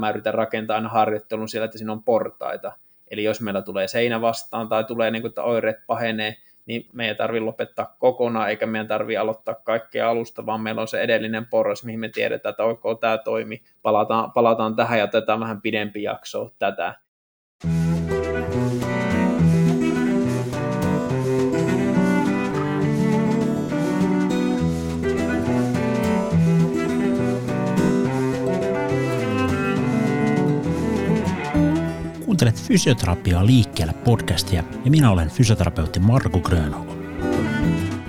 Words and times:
mä 0.00 0.10
yritän 0.10 0.34
rakentaa 0.34 0.76
aina 0.76 0.88
harjoittelun 0.88 1.48
siellä, 1.48 1.64
että 1.64 1.78
siinä 1.78 1.92
on 1.92 2.02
portaita. 2.02 2.72
Eli 3.10 3.24
jos 3.24 3.40
meillä 3.40 3.62
tulee 3.62 3.88
seinä 3.88 4.20
vastaan 4.20 4.68
tai 4.68 4.84
tulee 4.84 5.10
niin 5.10 5.22
kuin, 5.22 5.28
että 5.28 5.42
oireet 5.42 5.86
pahenee, 5.86 6.36
niin 6.66 6.88
meidän 6.92 7.12
ei 7.12 7.18
tarvitse 7.18 7.44
lopettaa 7.44 7.96
kokonaan, 7.98 8.50
eikä 8.50 8.66
meidän 8.66 8.88
tarvitse 8.88 9.18
aloittaa 9.18 9.54
kaikkea 9.54 10.10
alusta, 10.10 10.46
vaan 10.46 10.60
meillä 10.60 10.80
on 10.80 10.88
se 10.88 11.00
edellinen 11.00 11.46
porras, 11.46 11.84
mihin 11.84 12.00
me 12.00 12.08
tiedetään, 12.08 12.50
että 12.50 12.64
oikein 12.64 12.98
tämä 12.98 13.18
toimi, 13.18 13.62
palataan, 13.82 14.32
palataan 14.32 14.76
tähän 14.76 14.98
ja 14.98 15.04
otetaan 15.04 15.40
vähän 15.40 15.60
pidempi 15.60 16.02
jakso 16.02 16.54
tätä. 16.58 16.94
Fysioterapiaa 32.72 33.46
liikkeellä 33.46 33.92
podcastia 33.92 34.64
ja 34.84 34.90
minä 34.90 35.10
olen 35.10 35.30
fysioterapeutti 35.30 36.00
Marko 36.00 36.40
Grönholm. 36.40 36.88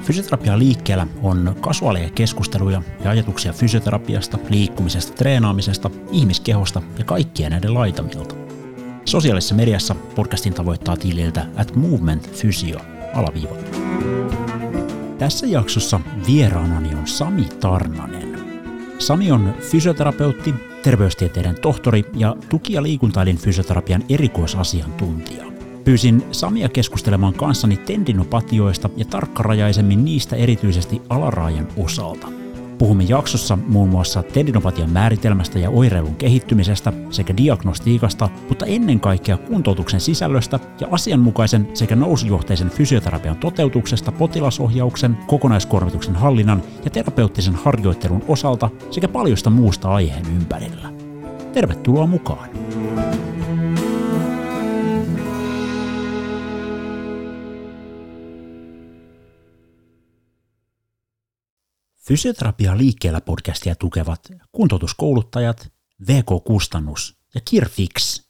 Fysioterapia 0.02 0.59
liikkeellä 0.59 1.08
on 1.22 1.55
kasuaaleja 1.62 2.09
keskusteluja 2.09 2.81
ja 3.03 3.12
ajatuksia 3.12 3.53
fysioterapiasta, 3.53 4.38
liikkumisesta, 4.49 5.13
treenaamisesta, 5.13 5.89
ihmiskehosta 6.12 6.81
ja 6.98 7.05
kaikkien 7.05 7.52
näiden 7.52 7.73
laitamilta. 7.73 8.36
Sosiaalisessa 9.05 9.55
mediassa 9.55 9.95
podcastin 10.16 10.53
tavoittaa 10.53 10.98
tililtä 10.98 11.45
at 11.55 11.75
movement 11.75 12.31
physio 12.41 12.80
alaviiva. 13.14 13.55
Tässä 15.17 15.48
jaksossa 15.48 16.00
vieraanani 16.27 16.95
on 16.95 17.08
Sami 17.08 17.45
Tarnanen. 17.59 18.32
Sami 18.99 19.31
on 19.31 19.53
fysioterapeutti, 19.59 20.53
terveystieteiden 20.83 21.55
tohtori 21.61 22.05
ja 22.15 22.35
tuki- 22.49 22.73
ja 22.73 22.83
liikuntailin 22.83 23.38
fysioterapian 23.38 24.03
erikoisasiantuntija. 24.09 25.45
Pyysin 25.83 26.23
Samia 26.31 26.69
keskustelemaan 26.69 27.33
kanssani 27.33 27.77
tendinopatioista 27.77 28.89
ja 28.97 29.05
tarkkarajaisemmin 29.05 30.05
niistä 30.05 30.36
erityisesti 30.36 31.02
alaraajan 31.09 31.67
osalta– 31.77 32.27
Puhumme 32.84 33.03
jaksossa 33.03 33.58
muun 33.67 33.89
muassa 33.89 34.23
tendinopatian 34.23 34.89
määritelmästä 34.89 35.59
ja 35.59 35.70
oireilun 35.70 36.16
kehittymisestä 36.16 36.94
sekä 37.09 37.38
diagnostiikasta, 37.38 38.30
mutta 38.50 38.66
ennen 38.66 39.00
kaikkea 39.00 39.38
kuntoutuksen 39.38 40.00
sisällöstä 40.00 40.59
ja 40.80 40.88
asianmukaisen 40.92 41.67
sekä 41.73 41.95
nousujohteisen 41.95 42.70
fysioterapian 42.70 43.38
toteutuksesta 43.38 44.11
potilasohjauksen, 44.11 45.17
kokonaiskuormituksen 45.28 46.16
hallinnan 46.16 46.64
ja 46.86 46.92
terapeuttisen 46.92 47.56
harjoittelun 47.56 48.23
osalta 48.28 48.70
sekä 48.92 49.08
paljosta 49.08 49.50
muusta 49.50 49.89
aiheen 49.89 50.26
ympärillä. 50.36 50.94
Tervetuloa 51.54 52.08
mukaan! 52.08 52.50
Fysioterapia 62.07 62.77
liikkeellä 62.77 63.21
podcastia 63.21 63.75
tukevat 63.75 64.19
kuntoutuskouluttajat, 64.51 65.71
VK-kustannus 66.07 67.17
ja 67.35 67.41
Kirfix. 67.45 68.21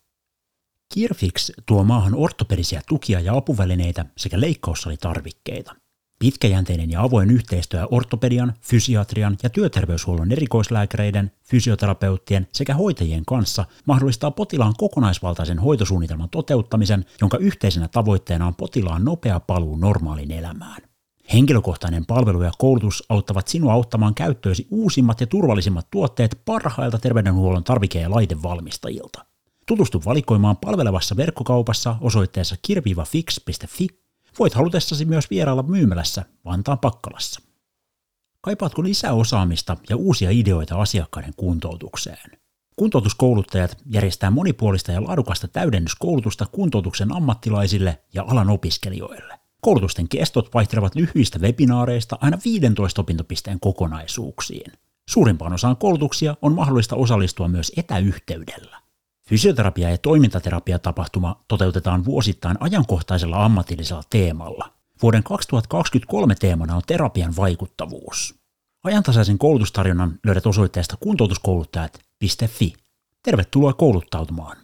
Kirfix 0.94 1.52
tuo 1.66 1.84
maahan 1.84 2.16
ortopedisia 2.16 2.82
tukia 2.88 3.20
ja 3.20 3.38
apuvälineitä 3.38 4.06
sekä 4.18 4.42
leikkaussalitarvikkeita. 4.42 5.76
Pitkäjänteinen 6.20 6.92
ja 6.92 7.04
avoin 7.04 7.32
yhteistyö 7.32 7.88
ortopedian, 7.92 8.54
fysiatrian 8.62 9.38
ja 9.44 9.50
työterveyshuollon 9.50 10.32
erikoislääkäreiden, 10.32 11.32
fysioterapeuttien 11.44 12.48
sekä 12.54 12.74
hoitajien 12.74 13.26
kanssa 13.26 13.66
mahdollistaa 13.86 14.32
potilaan 14.32 14.74
kokonaisvaltaisen 14.78 15.60
hoitosuunnitelman 15.60 16.30
toteuttamisen, 16.30 17.06
jonka 17.22 17.38
yhteisenä 17.38 17.88
tavoitteena 17.88 18.48
on 18.48 18.56
potilaan 18.56 19.06
nopea 19.06 19.40
paluu 19.40 19.76
normaaliin 19.76 20.32
elämään. 20.32 20.93
Henkilökohtainen 21.34 22.06
palvelu 22.06 22.42
ja 22.42 22.52
koulutus 22.58 23.04
auttavat 23.10 23.48
sinua 23.48 23.74
auttamaan 23.74 24.16
käyttöösi 24.16 24.68
uusimmat 24.72 25.22
ja 25.22 25.28
turvallisimmat 25.28 25.88
tuotteet 25.92 26.42
parhailta 26.46 27.00
terveydenhuollon 27.00 27.64
tarvike- 27.64 28.00
ja 28.02 28.12
laitevalmistajilta. 28.12 29.26
Tutustu 29.66 30.02
valikoimaan 30.06 30.58
palvelevassa 30.58 31.18
verkkokaupassa 31.18 31.96
osoitteessa 32.02 32.56
kirvivafix.fi. 32.62 33.88
Voit 34.40 34.54
halutessasi 34.54 35.06
myös 35.06 35.30
vierailla 35.30 35.64
myymälässä 35.64 36.26
Vantaan 36.46 36.80
Pakkalassa. 36.80 37.42
Kaipaatko 38.42 38.84
lisää 38.84 39.14
osaamista 39.14 39.78
ja 39.90 39.96
uusia 39.96 40.30
ideoita 40.32 40.76
asiakkaiden 40.76 41.34
kuntoutukseen? 41.38 42.32
Kuntoutuskouluttajat 42.76 43.78
järjestää 43.86 44.32
monipuolista 44.32 44.92
ja 44.92 45.04
laadukasta 45.04 45.48
täydennyskoulutusta 45.48 46.46
kuntoutuksen 46.46 47.16
ammattilaisille 47.16 48.04
ja 48.14 48.24
alan 48.28 48.50
opiskelijoille. 48.50 49.43
Koulutusten 49.64 50.08
kestot 50.08 50.54
vaihtelevat 50.54 50.96
lyhyistä 50.96 51.40
webinaareista 51.40 52.18
aina 52.22 52.38
15 52.46 53.02
opintopisteen 53.02 53.60
kokonaisuuksiin. 53.60 54.72
Suurimpaan 55.10 55.54
osaan 55.54 55.78
koulutuksia 55.78 56.36
on 56.42 56.56
mahdollista 56.56 56.96
osallistua 56.96 57.48
myös 57.48 57.72
etäyhteydellä. 57.78 58.82
Fysioterapia- 59.30 59.90
ja 59.90 59.98
toimintaterapia-tapahtuma 59.98 61.44
toteutetaan 61.48 62.06
vuosittain 62.06 62.58
ajankohtaisella 62.60 63.46
ammatillisella 63.46 64.04
teemalla. 64.10 64.70
Vuoden 65.02 65.24
2023 65.24 66.36
teemana 66.36 66.76
on 66.76 66.82
terapian 66.88 67.36
vaikuttavuus. 67.36 68.36
Ajantasaisen 68.84 69.38
koulutustarjonnan 69.38 70.20
löydät 70.26 70.46
osoitteesta 70.46 70.98
kuntoutuskouluttajat.fi. 71.00 72.74
Tervetuloa 73.24 73.74
kouluttautumaan! 73.74 74.63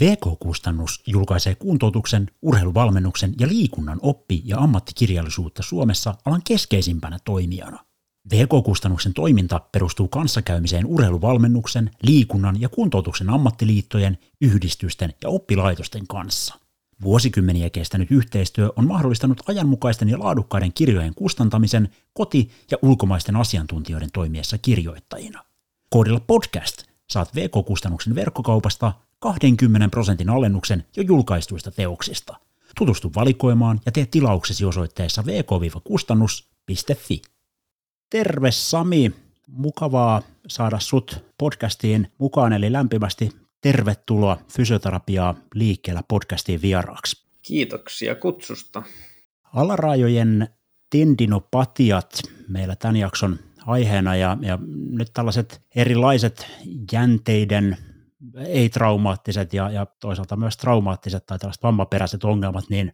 VK-kustannus 0.00 1.02
julkaisee 1.06 1.54
kuntoutuksen, 1.54 2.30
urheiluvalmennuksen 2.42 3.34
ja 3.38 3.48
liikunnan 3.48 3.98
oppi- 4.02 4.42
ja 4.44 4.58
ammattikirjallisuutta 4.58 5.62
Suomessa 5.62 6.14
alan 6.24 6.42
keskeisimpänä 6.44 7.18
toimijana. 7.24 7.84
VK-kustannuksen 8.32 9.14
toiminta 9.14 9.60
perustuu 9.72 10.08
kanssakäymiseen 10.08 10.86
urheiluvalmennuksen, 10.86 11.90
liikunnan 12.02 12.60
ja 12.60 12.68
kuntoutuksen 12.68 13.30
ammattiliittojen, 13.30 14.18
yhdistysten 14.40 15.14
ja 15.22 15.28
oppilaitosten 15.28 16.06
kanssa. 16.06 16.54
Vuosikymmeniä 17.02 17.70
kestänyt 17.70 18.10
yhteistyö 18.10 18.72
on 18.76 18.86
mahdollistanut 18.86 19.42
ajanmukaisten 19.48 20.08
ja 20.08 20.18
laadukkaiden 20.18 20.72
kirjojen 20.72 21.14
kustantamisen 21.14 21.88
koti- 22.12 22.50
ja 22.70 22.78
ulkomaisten 22.82 23.36
asiantuntijoiden 23.36 24.10
toimiessa 24.12 24.58
kirjoittajina. 24.58 25.44
Koodilla 25.90 26.20
podcast 26.20 26.82
saat 27.10 27.34
VK-kustannuksen 27.34 28.14
verkkokaupasta 28.14 28.92
20 29.24 29.88
prosentin 29.88 30.30
alennuksen 30.30 30.84
jo 30.96 31.02
julkaistuista 31.02 31.70
teoksista. 31.70 32.36
Tutustu 32.78 33.12
valikoimaan 33.14 33.80
ja 33.86 33.92
tee 33.92 34.06
tilauksesi 34.06 34.64
osoitteessa 34.64 35.24
vk-kustannus.fi. 35.26 37.22
Terve 38.10 38.50
Sami, 38.50 39.12
mukavaa 39.48 40.22
saada 40.48 40.80
sut 40.80 41.24
podcastiin 41.38 42.12
mukaan, 42.18 42.52
eli 42.52 42.72
lämpimästi 42.72 43.30
tervetuloa 43.60 44.38
Fysioterapiaa 44.52 45.34
liikkeellä 45.54 46.02
podcastiin 46.08 46.62
vieraaksi. 46.62 47.24
Kiitoksia 47.42 48.14
kutsusta. 48.14 48.82
Alaraajojen 49.52 50.48
tendinopatiat 50.90 52.22
meillä 52.48 52.76
tämän 52.76 52.96
jakson 52.96 53.38
aiheena 53.66 54.16
ja, 54.16 54.36
ja 54.40 54.58
nyt 54.90 55.10
tällaiset 55.14 55.62
erilaiset 55.74 56.46
jänteiden 56.92 57.76
ei-traumaattiset 58.46 59.52
ja, 59.52 59.70
ja 59.70 59.86
toisaalta 60.00 60.36
myös 60.36 60.56
traumaattiset 60.56 61.26
tai 61.26 61.38
tällaiset 61.38 61.62
vammaperäiset 61.62 62.24
ongelmat, 62.24 62.64
niin 62.70 62.92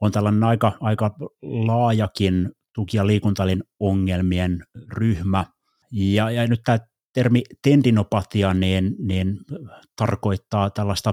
on 0.00 0.12
tällainen 0.12 0.44
aika, 0.44 0.72
aika 0.80 1.16
laajakin 1.42 2.50
tuki- 2.74 2.96
ja 2.96 3.06
liikuntalin 3.06 3.64
ongelmien 3.80 4.64
ryhmä. 4.88 5.46
Ja, 5.92 6.30
ja 6.30 6.46
nyt 6.46 6.60
tämä 6.64 6.78
termi 7.12 7.42
tendinopatia 7.62 8.54
niin, 8.54 8.96
niin 8.98 9.38
tarkoittaa 9.96 10.70
tällaista 10.70 11.12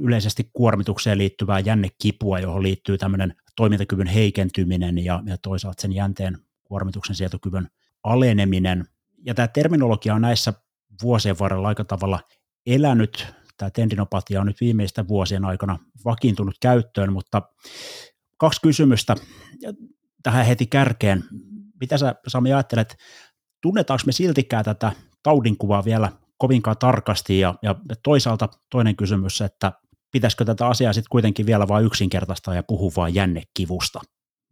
yleisesti 0.00 0.50
kuormitukseen 0.52 1.18
liittyvää 1.18 1.60
jännekipua, 1.60 2.38
johon 2.38 2.62
liittyy 2.62 2.98
tämmöinen 2.98 3.34
toimintakyvyn 3.56 4.06
heikentyminen 4.06 5.04
ja, 5.04 5.22
ja 5.26 5.36
toisaalta 5.42 5.82
sen 5.82 5.92
jänteen 5.92 6.38
kuormituksen 6.64 7.16
sietokyvyn 7.16 7.68
aleneminen. 8.02 8.84
Ja 9.26 9.34
tämä 9.34 9.48
terminologia 9.48 10.14
on 10.14 10.22
näissä 10.22 10.52
vuosien 11.02 11.38
varrella 11.38 11.68
aika 11.68 11.84
tavalla 11.84 12.20
elänyt. 12.66 13.26
Tämä 13.56 13.70
tendinopatia 13.70 14.40
on 14.40 14.46
nyt 14.46 14.60
viimeisten 14.60 15.08
vuosien 15.08 15.44
aikana 15.44 15.78
vakiintunut 16.04 16.54
käyttöön, 16.60 17.12
mutta 17.12 17.42
kaksi 18.36 18.60
kysymystä 18.60 19.16
tähän 20.22 20.46
heti 20.46 20.66
kärkeen. 20.66 21.24
Mitä 21.80 21.98
sä 21.98 22.14
Sami 22.28 22.52
ajattelet, 22.52 22.96
tunnetaanko 23.62 24.02
me 24.06 24.12
siltikään 24.12 24.64
tätä 24.64 24.92
taudinkuvaa 25.22 25.84
vielä 25.84 26.12
kovinkaan 26.38 26.78
tarkasti 26.78 27.38
ja, 27.38 27.54
ja 27.62 27.74
toisaalta 28.02 28.48
toinen 28.70 28.96
kysymys, 28.96 29.40
että 29.40 29.72
pitäisikö 30.12 30.44
tätä 30.44 30.66
asiaa 30.66 30.92
sitten 30.92 31.10
kuitenkin 31.10 31.46
vielä 31.46 31.68
vain 31.68 31.86
yksinkertaistaa 31.86 32.54
ja 32.54 32.62
puhua 32.62 32.92
vain 32.96 33.14
jännekivusta? 33.14 34.00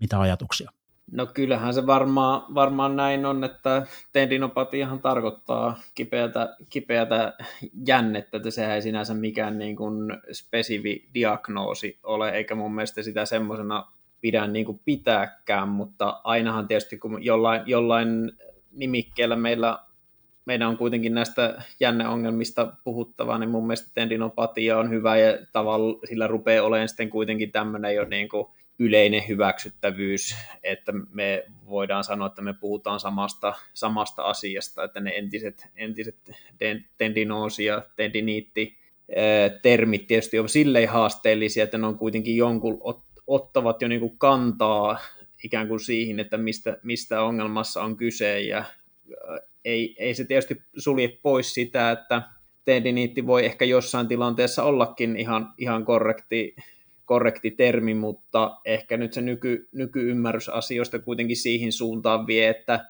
Mitä 0.00 0.20
ajatuksia? 0.20 0.70
No 1.14 1.26
kyllähän 1.26 1.74
se 1.74 1.86
varmaan, 1.86 2.54
varmaan 2.54 2.96
näin 2.96 3.26
on, 3.26 3.44
että 3.44 3.86
tendinopatiahan 4.12 5.00
tarkoittaa 5.00 5.80
kipeätä, 5.94 6.56
kipeätä 6.70 7.32
jännettä, 7.86 8.36
että 8.36 8.50
sehän 8.50 8.74
ei 8.74 8.82
sinänsä 8.82 9.14
mikään 9.14 9.58
niin 9.58 9.76
kuin 9.76 10.12
spesivi 10.32 11.08
diagnoosi 11.14 11.98
ole, 12.02 12.30
eikä 12.30 12.54
mun 12.54 12.74
mielestä 12.74 13.02
sitä 13.02 13.24
semmoisena 13.24 13.86
pidä 14.20 14.46
niin 14.46 14.66
kuin 14.66 14.80
pitääkään, 14.84 15.68
mutta 15.68 16.20
ainahan 16.24 16.68
tietysti 16.68 16.98
kun 16.98 17.24
jollain, 17.24 17.62
jollain 17.66 18.32
nimikkeellä 18.72 19.36
meillä, 19.36 19.78
meidän 20.44 20.68
on 20.68 20.76
kuitenkin 20.76 21.14
näistä 21.14 21.62
jänneongelmista 21.80 22.72
puhuttava, 22.84 23.38
niin 23.38 23.50
mun 23.50 23.66
mielestä 23.66 23.90
tendinopatia 23.94 24.78
on 24.78 24.90
hyvä 24.90 25.16
ja 25.16 25.38
tavalla 25.52 25.98
sillä 26.08 26.26
rupeaa 26.26 26.66
olemaan 26.66 26.88
sitten 26.88 27.10
kuitenkin 27.10 27.52
tämmöinen 27.52 27.94
jo 27.94 28.04
niin 28.04 28.28
kuin 28.28 28.46
yleinen 28.78 29.28
hyväksyttävyys, 29.28 30.36
että 30.62 30.92
me 31.12 31.44
voidaan 31.68 32.04
sanoa, 32.04 32.26
että 32.26 32.42
me 32.42 32.54
puhutaan 32.54 33.00
samasta, 33.00 33.54
samasta 33.74 34.22
asiasta, 34.22 34.84
että 34.84 35.00
ne 35.00 35.10
entiset, 35.10 35.66
entiset 35.76 36.16
tendinoosi 36.98 37.64
ja 37.64 37.82
tendiniitti 37.96 38.78
termit 39.62 40.06
tietysti 40.06 40.38
on 40.38 40.48
silleen 40.48 40.88
haasteellisia, 40.88 41.64
että 41.64 41.78
ne 41.78 41.86
on 41.86 41.98
kuitenkin 41.98 42.36
jonkun 42.36 42.80
ottavat 43.26 43.82
jo 43.82 43.88
niin 43.88 44.00
kuin 44.00 44.18
kantaa 44.18 44.98
ikään 45.44 45.68
kuin 45.68 45.80
siihen, 45.80 46.20
että 46.20 46.36
mistä, 46.36 46.76
mistä 46.82 47.22
ongelmassa 47.22 47.82
on 47.82 47.96
kyse. 47.96 48.40
Ja 48.40 48.64
ei, 49.64 49.96
ei 49.98 50.14
se 50.14 50.24
tietysti 50.24 50.62
sulje 50.76 51.18
pois 51.22 51.54
sitä, 51.54 51.90
että 51.90 52.22
tendiniitti 52.64 53.26
voi 53.26 53.44
ehkä 53.44 53.64
jossain 53.64 54.08
tilanteessa 54.08 54.62
ollakin 54.62 55.16
ihan, 55.16 55.54
ihan 55.58 55.84
korrekti 55.84 56.56
korrekti 57.04 57.50
termi, 57.50 57.94
mutta 57.94 58.60
ehkä 58.64 58.96
nyt 58.96 59.12
se 59.12 59.20
nyky, 59.20 59.68
nykyymmärrys 59.72 60.48
asioista 60.48 60.98
kuitenkin 60.98 61.36
siihen 61.36 61.72
suuntaan 61.72 62.26
vie, 62.26 62.48
että 62.48 62.84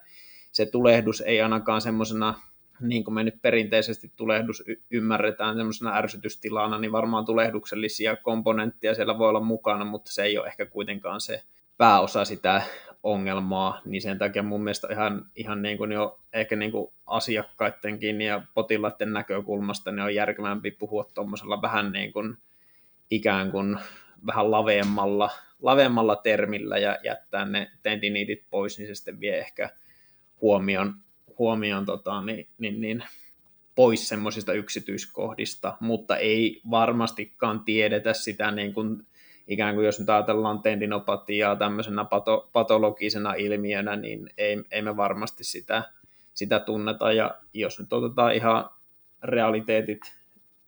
se 0.53 0.67
tulehdus 0.67 1.21
ei 1.21 1.41
ainakaan 1.41 1.81
semmoisena, 1.81 2.35
niin 2.81 3.05
kuin 3.05 3.15
me 3.15 3.25
nyt 3.25 3.43
perinteisesti 3.43 4.13
tulehdus 4.17 4.65
ymmärretään 4.91 5.57
semmoisena 5.57 5.97
ärsytystilana, 5.97 6.79
niin 6.79 6.93
varmaan 6.93 7.25
tulehduksellisia 7.25 8.17
komponentteja 8.17 8.95
siellä 8.95 9.19
voi 9.19 9.29
olla 9.29 9.41
mukana, 9.41 9.85
mutta 9.85 10.13
se 10.13 10.23
ei 10.23 10.39
ole 10.39 10.47
ehkä 10.47 10.67
kuitenkaan 10.67 11.21
se 11.21 11.43
pääosa 11.77 12.25
sitä 12.25 12.63
ongelmaa, 13.03 13.81
niin 13.85 14.03
sen 14.03 14.19
takia 14.19 14.43
mun 14.43 14.65
mielestä 14.65 14.89
ihan, 14.91 15.27
ihan 15.37 15.63
niin 15.63 15.79
kuin 15.79 15.93
jo 15.93 16.21
ehkä 16.33 16.57
niin 16.57 16.73
kuin 16.73 16.93
asiakkaidenkin 17.07 18.21
ja 18.21 18.43
potilaiden 18.55 19.13
näkökulmasta 19.13 19.93
niin 19.93 20.03
on 20.03 20.15
järkevämpi 20.15 20.71
puhua 20.71 21.11
tuommoisella 21.15 21.63
vähän 21.63 21.93
niin 21.93 22.13
kuin 22.13 22.37
ikään 23.11 23.51
kuin 23.51 23.79
vähän 24.27 24.51
laveemmalla, 24.51 25.31
laveemmalla 25.63 26.17
termillä 26.17 26.79
ja 26.79 26.99
jättää 27.05 27.45
ne 27.45 27.71
tendiniitit 27.83 28.45
pois, 28.51 28.79
niin 28.79 28.89
se 28.89 28.95
sitten 28.95 29.21
vie 29.21 29.39
ehkä 29.39 29.71
huomion, 30.41 30.95
huomion 31.39 31.87
tota, 31.87 32.23
niin, 32.23 32.49
niin, 32.59 32.81
niin, 32.81 33.05
pois 33.75 34.09
semmoisista 34.09 34.53
yksityiskohdista, 34.53 35.77
mutta 35.81 36.17
ei 36.17 36.61
varmastikaan 36.71 37.61
tiedetä 37.61 38.13
sitä 38.13 38.51
niin 38.51 38.75
kuin, 38.75 39.07
ikään 39.49 39.75
kuin 39.75 39.87
jos 39.87 40.01
nyt 40.01 40.11
ajatellaan 40.11 40.63
tendinopatiaa 40.63 41.57
tämmöisenä 41.57 42.05
pato, 42.05 42.51
patologisena 42.53 43.35
ilmiönä, 43.35 43.97
niin 43.97 44.31
ei, 44.39 44.65
ei 44.71 44.83
me 44.83 44.97
varmasti 44.97 45.45
sitä, 45.45 45.83
sitä 46.35 46.61
tunneta, 46.61 47.13
ja 47.13 47.35
jos 47.55 47.79
nyt 47.79 47.93
otetaan 47.93 48.35
ihan 48.35 48.71
realiteetit 49.23 50.01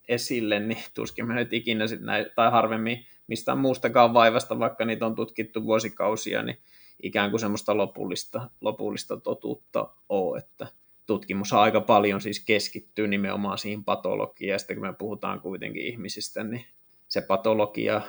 esille, 0.09 0.61
niin 0.61 0.85
tuskin 0.95 1.27
me 1.27 1.35
nyt 1.35 1.53
ikinä 1.53 1.87
sit 1.87 2.01
näin, 2.01 2.27
tai 2.35 2.51
harvemmin 2.51 3.07
mistään 3.27 3.59
muustakaan 3.59 4.15
vaivasta, 4.15 4.59
vaikka 4.59 4.85
niitä 4.85 5.07
on 5.07 5.15
tutkittu 5.15 5.65
vuosikausia, 5.65 6.43
niin 6.43 6.59
ikään 7.03 7.31
kuin 7.31 7.41
semmoista 7.41 7.77
lopullista, 7.77 8.51
lopullista 8.61 9.17
totuutta 9.17 9.89
ole, 10.09 10.39
että 10.39 10.67
tutkimus 11.07 11.53
aika 11.53 11.81
paljon 11.81 12.21
siis 12.21 12.41
keskittyy 12.41 13.09
nimenomaan 13.09 13.59
siihen 13.59 13.85
patologiaan, 13.85 14.53
ja 14.53 14.59
sitten 14.59 14.77
kun 14.77 14.87
me 14.87 14.93
puhutaan 14.93 15.41
kuitenkin 15.41 15.87
ihmisistä, 15.87 16.45
niin 16.45 16.65
se 17.09 17.21
patologia, 17.21 18.01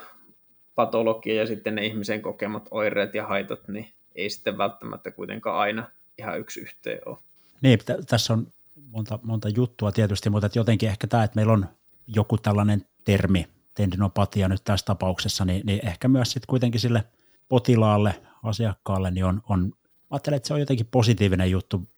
patologia 0.74 1.34
ja 1.34 1.46
sitten 1.46 1.74
ne 1.74 1.86
ihmisen 1.86 2.22
kokemat 2.22 2.68
oireet 2.70 3.14
ja 3.14 3.26
haitat, 3.26 3.68
niin 3.68 3.92
ei 4.14 4.30
sitten 4.30 4.58
välttämättä 4.58 5.10
kuitenkaan 5.10 5.58
aina 5.58 5.90
ihan 6.18 6.40
yksi 6.40 6.60
yhteen 6.60 7.00
ole. 7.06 7.18
Niin, 7.60 7.78
t- 7.78 8.06
tässä 8.08 8.32
on 8.32 8.46
monta, 8.90 9.18
monta 9.22 9.48
juttua 9.48 9.92
tietysti, 9.92 10.30
mutta 10.30 10.48
jotenkin 10.54 10.88
ehkä 10.88 11.06
tämä, 11.06 11.24
että 11.24 11.36
meillä 11.36 11.52
on 11.52 11.66
joku 12.06 12.38
tällainen 12.38 12.86
termi, 13.04 13.48
tendinopatia 13.78 14.48
nyt 14.48 14.64
tässä 14.64 14.86
tapauksessa, 14.86 15.44
niin, 15.44 15.66
niin 15.66 15.86
ehkä 15.86 16.08
myös 16.08 16.32
sitten 16.32 16.46
kuitenkin 16.48 16.80
sille 16.80 17.04
potilaalle, 17.48 18.22
asiakkaalle, 18.42 19.10
niin 19.10 19.24
on, 19.24 19.42
on 19.48 19.72
ajattelen, 20.10 20.36
että 20.36 20.46
se 20.46 20.54
on 20.54 20.60
jotenkin 20.60 20.86
positiivinen 20.86 21.50
juttu 21.50 21.88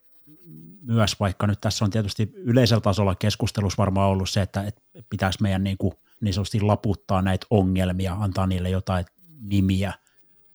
myös, 0.81 1.19
vaikka 1.19 1.47
nyt 1.47 1.61
tässä 1.61 1.85
on 1.85 1.91
tietysti 1.91 2.31
yleisellä 2.35 2.81
tasolla 2.81 3.15
keskustelussa 3.15 3.77
varmaan 3.77 4.09
ollut 4.09 4.29
se, 4.29 4.41
että, 4.41 4.63
että 4.63 4.81
pitäisi 5.09 5.41
meidän 5.41 5.63
niin, 5.63 5.77
kuin, 5.77 5.93
niin 6.21 6.33
sanotusti 6.33 6.61
laputtaa 6.61 7.21
näitä 7.21 7.47
ongelmia, 7.49 8.13
antaa 8.13 8.47
niille 8.47 8.69
jotain 8.69 9.05
nimiä, 9.39 9.93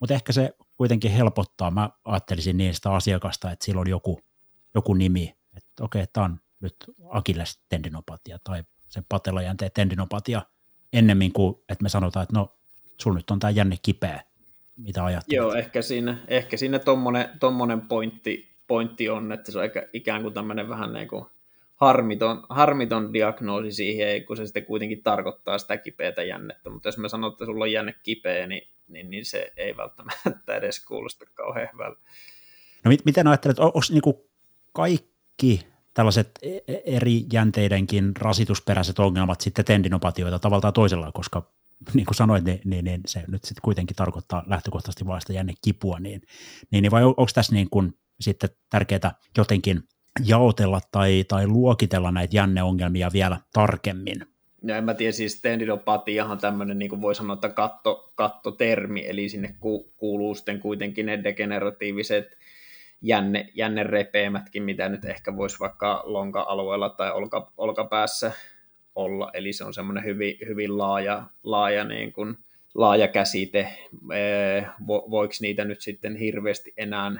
mutta 0.01 0.15
ehkä 0.15 0.33
se 0.33 0.57
kuitenkin 0.77 1.11
helpottaa, 1.11 1.71
mä 1.71 1.91
ajattelisin 2.05 2.57
niin 2.57 2.75
sitä 2.75 2.91
asiakasta, 2.91 3.51
että 3.51 3.65
sillä 3.65 3.81
on 3.81 3.89
joku, 3.89 4.21
joku 4.75 4.95
nimi, 4.95 5.37
että 5.57 5.85
okei, 5.85 6.07
tämä 6.13 6.25
on 6.25 6.41
nyt 6.61 6.77
akilles 7.09 7.61
tendinopatia 7.69 8.39
tai 8.45 8.65
se 8.89 9.03
patelajänteen 9.09 9.71
tendinopatia, 9.75 10.43
ennemmin 10.93 11.33
kuin, 11.33 11.55
että 11.69 11.83
me 11.83 11.89
sanotaan, 11.89 12.23
että 12.23 12.35
no, 12.35 12.57
sul 13.01 13.15
nyt 13.15 13.31
on 13.31 13.39
tämä 13.39 13.51
jänne 13.51 13.77
kipeä, 13.83 14.23
mitä 14.77 15.05
ajattelet? 15.05 15.37
Joo, 15.37 15.55
ehkä 15.55 15.83
siinä, 15.83 16.19
ehkä 16.29 16.57
siinä 16.57 16.79
tommonen, 16.79 17.29
tommonen 17.41 17.81
pointti, 17.81 18.57
pointti 18.67 19.09
on, 19.09 19.33
että 19.33 19.53
se 19.53 19.59
on 19.59 19.65
ikään 19.93 20.23
kuin 20.23 20.35
tämmöinen 20.35 20.69
vähän 20.69 20.93
niin 20.93 21.09
kuin 21.09 21.25
harmiton, 21.75 22.47
harmiton 22.49 23.13
diagnoosi 23.13 23.73
siihen, 23.73 24.25
kun 24.25 24.37
se 24.37 24.47
sitten 24.47 24.67
kuitenkin 24.67 25.03
tarkoittaa 25.03 25.59
sitä 25.59 25.77
kipeätä 25.77 26.23
jännettä, 26.23 26.71
mutta 26.71 26.89
jos 26.89 26.99
me 26.99 27.09
sanon, 27.09 27.33
että 27.33 27.45
sulla 27.45 27.65
on 27.65 27.73
jänne 27.73 27.95
kipeä, 28.03 28.47
niin, 28.47 28.69
niin, 28.89 29.11
niin 29.11 29.25
se 29.25 29.53
ei 29.57 29.77
välttämättä 29.77 30.57
edes 30.57 30.85
kuulosta 30.85 31.25
kauhean 31.35 31.69
hyvältä. 31.73 32.01
No 32.85 32.89
mit, 32.89 33.05
miten 33.05 33.27
ajattelet, 33.27 33.59
onko 33.59 33.81
niinku 33.91 34.29
kaikki 34.73 35.67
tällaiset 35.97 36.31
e-, 36.43 36.57
e-, 36.73 36.83
eri 36.85 37.25
jänteidenkin 37.33 38.17
rasitusperäiset 38.17 38.99
ongelmat 38.99 39.41
sitten 39.41 39.65
tendinopatioita 39.65 40.39
tavallaan 40.39 40.73
toisella, 40.73 41.13
koska 41.13 41.53
niin 41.95 42.07
kuin 42.07 42.15
sanoit, 42.15 42.45
niin, 42.45 42.61
niin, 42.65 42.85
niin 42.85 43.01
se 43.07 43.25
nyt 43.29 43.45
sitten 43.45 43.63
kuitenkin 43.63 43.97
tarkoittaa 43.97 44.45
lähtökohtaisesti 44.47 45.07
vain 45.07 45.21
sitä 45.21 45.33
jännekipua, 45.33 45.99
niin, 45.99 46.23
niin, 46.71 46.83
niin 46.83 46.91
vai 46.91 47.05
onko 47.05 47.27
tässä 47.35 47.55
niin 47.55 47.71
kuin 47.71 47.95
sitten 48.21 48.51
tärkeää 48.71 49.15
jotenkin 49.37 49.83
jaotella 50.25 50.81
tai, 50.93 51.25
tai 51.29 51.47
luokitella 51.47 52.13
näitä 52.13 52.37
jänneongelmia 52.37 53.11
vielä 53.13 53.41
tarkemmin? 53.53 54.27
No 54.63 54.75
en 54.75 54.85
mä 54.85 54.95
tiedä, 54.95 55.13
siis 55.13 55.41
tendinopatiahan 55.41 56.39
tämmöinen, 56.39 56.79
niin 56.79 56.89
kuin 56.89 57.01
voi 57.01 57.15
sanoa, 57.15 57.35
että 57.35 57.49
katto, 57.49 58.13
kattotermi, 58.15 59.05
eli 59.07 59.29
sinne 59.29 59.57
ku, 59.61 59.93
kuuluu 59.97 60.35
sitten 60.35 60.61
kuitenkin 60.61 61.07
ne 61.07 61.25
degeneratiiviset 61.25 62.27
jänne, 63.03 63.49
jännerepeämätkin, 63.55 64.63
mitä 64.63 64.89
nyt 64.89 65.05
ehkä 65.05 65.37
voisi 65.37 65.61
vaikka 65.61 66.03
lonka-alueella 66.05 66.89
tai 66.89 67.13
olka, 67.13 67.53
olkapäässä 67.57 68.33
olla. 68.95 69.31
Eli 69.35 69.53
se 69.53 69.65
on 69.65 69.75
semmoinen 69.75 70.05
hyvin, 70.05 70.37
hyvin 70.49 70.79
laaja, 70.79 71.25
laaja, 71.45 71.85
niin 71.85 72.13
kuin, 72.13 72.39
laaja 72.75 73.09
käsite. 73.09 73.69
Vo, 74.87 75.07
voiko 75.11 75.35
niitä 75.41 75.65
nyt 75.65 75.81
sitten 75.81 76.17
hirveästi 76.17 76.73
enää 76.77 77.13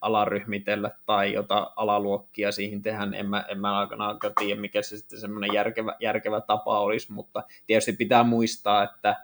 alaryhmitellä 0.00 0.90
tai 1.06 1.32
jota 1.32 1.72
alaluokkia 1.76 2.52
siihen 2.52 2.82
tehdä, 2.82 3.08
en 3.14 3.26
mä, 3.26 3.44
en 3.48 3.60
mä 3.60 3.78
aikanaan 3.78 4.18
tiedä, 4.38 4.60
mikä 4.60 4.82
se 4.82 4.96
sitten 4.96 5.20
semmoinen 5.20 5.52
järkevä, 5.52 5.96
järkevä 6.00 6.40
tapa 6.40 6.80
olisi, 6.80 7.12
mutta 7.12 7.42
tietysti 7.66 7.92
pitää 7.92 8.22
muistaa, 8.22 8.82
että 8.82 9.16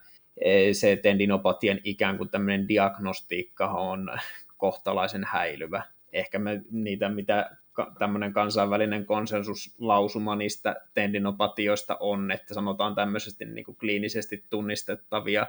se 0.72 0.96
tendinopatian 0.96 1.80
ikään 1.84 2.18
kuin 2.18 2.28
tämmöinen 2.28 2.68
diagnostiikka 2.68 3.68
on 3.68 4.10
kohtalaisen 4.64 5.24
häilyvä. 5.24 5.82
Ehkä 6.12 6.38
me 6.38 6.62
niitä, 6.70 7.08
mitä 7.08 7.50
tämmöinen 7.98 8.32
kansainvälinen 8.32 9.06
konsensuslausuma 9.06 10.36
niistä 10.36 10.76
tendinopatioista 10.94 11.96
on, 12.00 12.30
että 12.30 12.54
sanotaan 12.54 12.94
tämmöisesti 12.94 13.44
niin 13.44 13.64
kuin 13.64 13.76
kliinisesti 13.76 14.44
tunnistettavia 14.50 15.46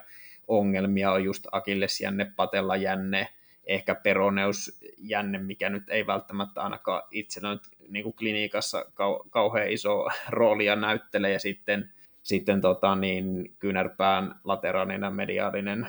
ongelmia 0.48 1.12
on 1.12 1.24
just 1.24 1.48
akillesjänne, 1.51 2.31
patelajänne, 2.36 3.27
ehkä 3.65 3.95
peroneusjänne, 3.95 5.38
mikä 5.38 5.69
nyt 5.69 5.89
ei 5.89 6.07
välttämättä 6.07 6.62
ainakaan 6.62 7.03
itsellä 7.12 7.57
niin 7.89 8.03
kuin 8.03 8.15
klinikassa 8.15 8.81
kau- 8.81 9.29
kauhean 9.29 9.69
iso 9.69 10.07
roolia 10.29 10.75
näyttele, 10.75 11.31
ja 11.31 11.39
sitten, 11.39 11.91
sitten 12.24 12.62
tota, 12.62 12.95
niin, 12.95 13.55
kyynärpään 13.60 14.36
lateraalinen 14.43 15.13
mediaalinen 15.13 15.88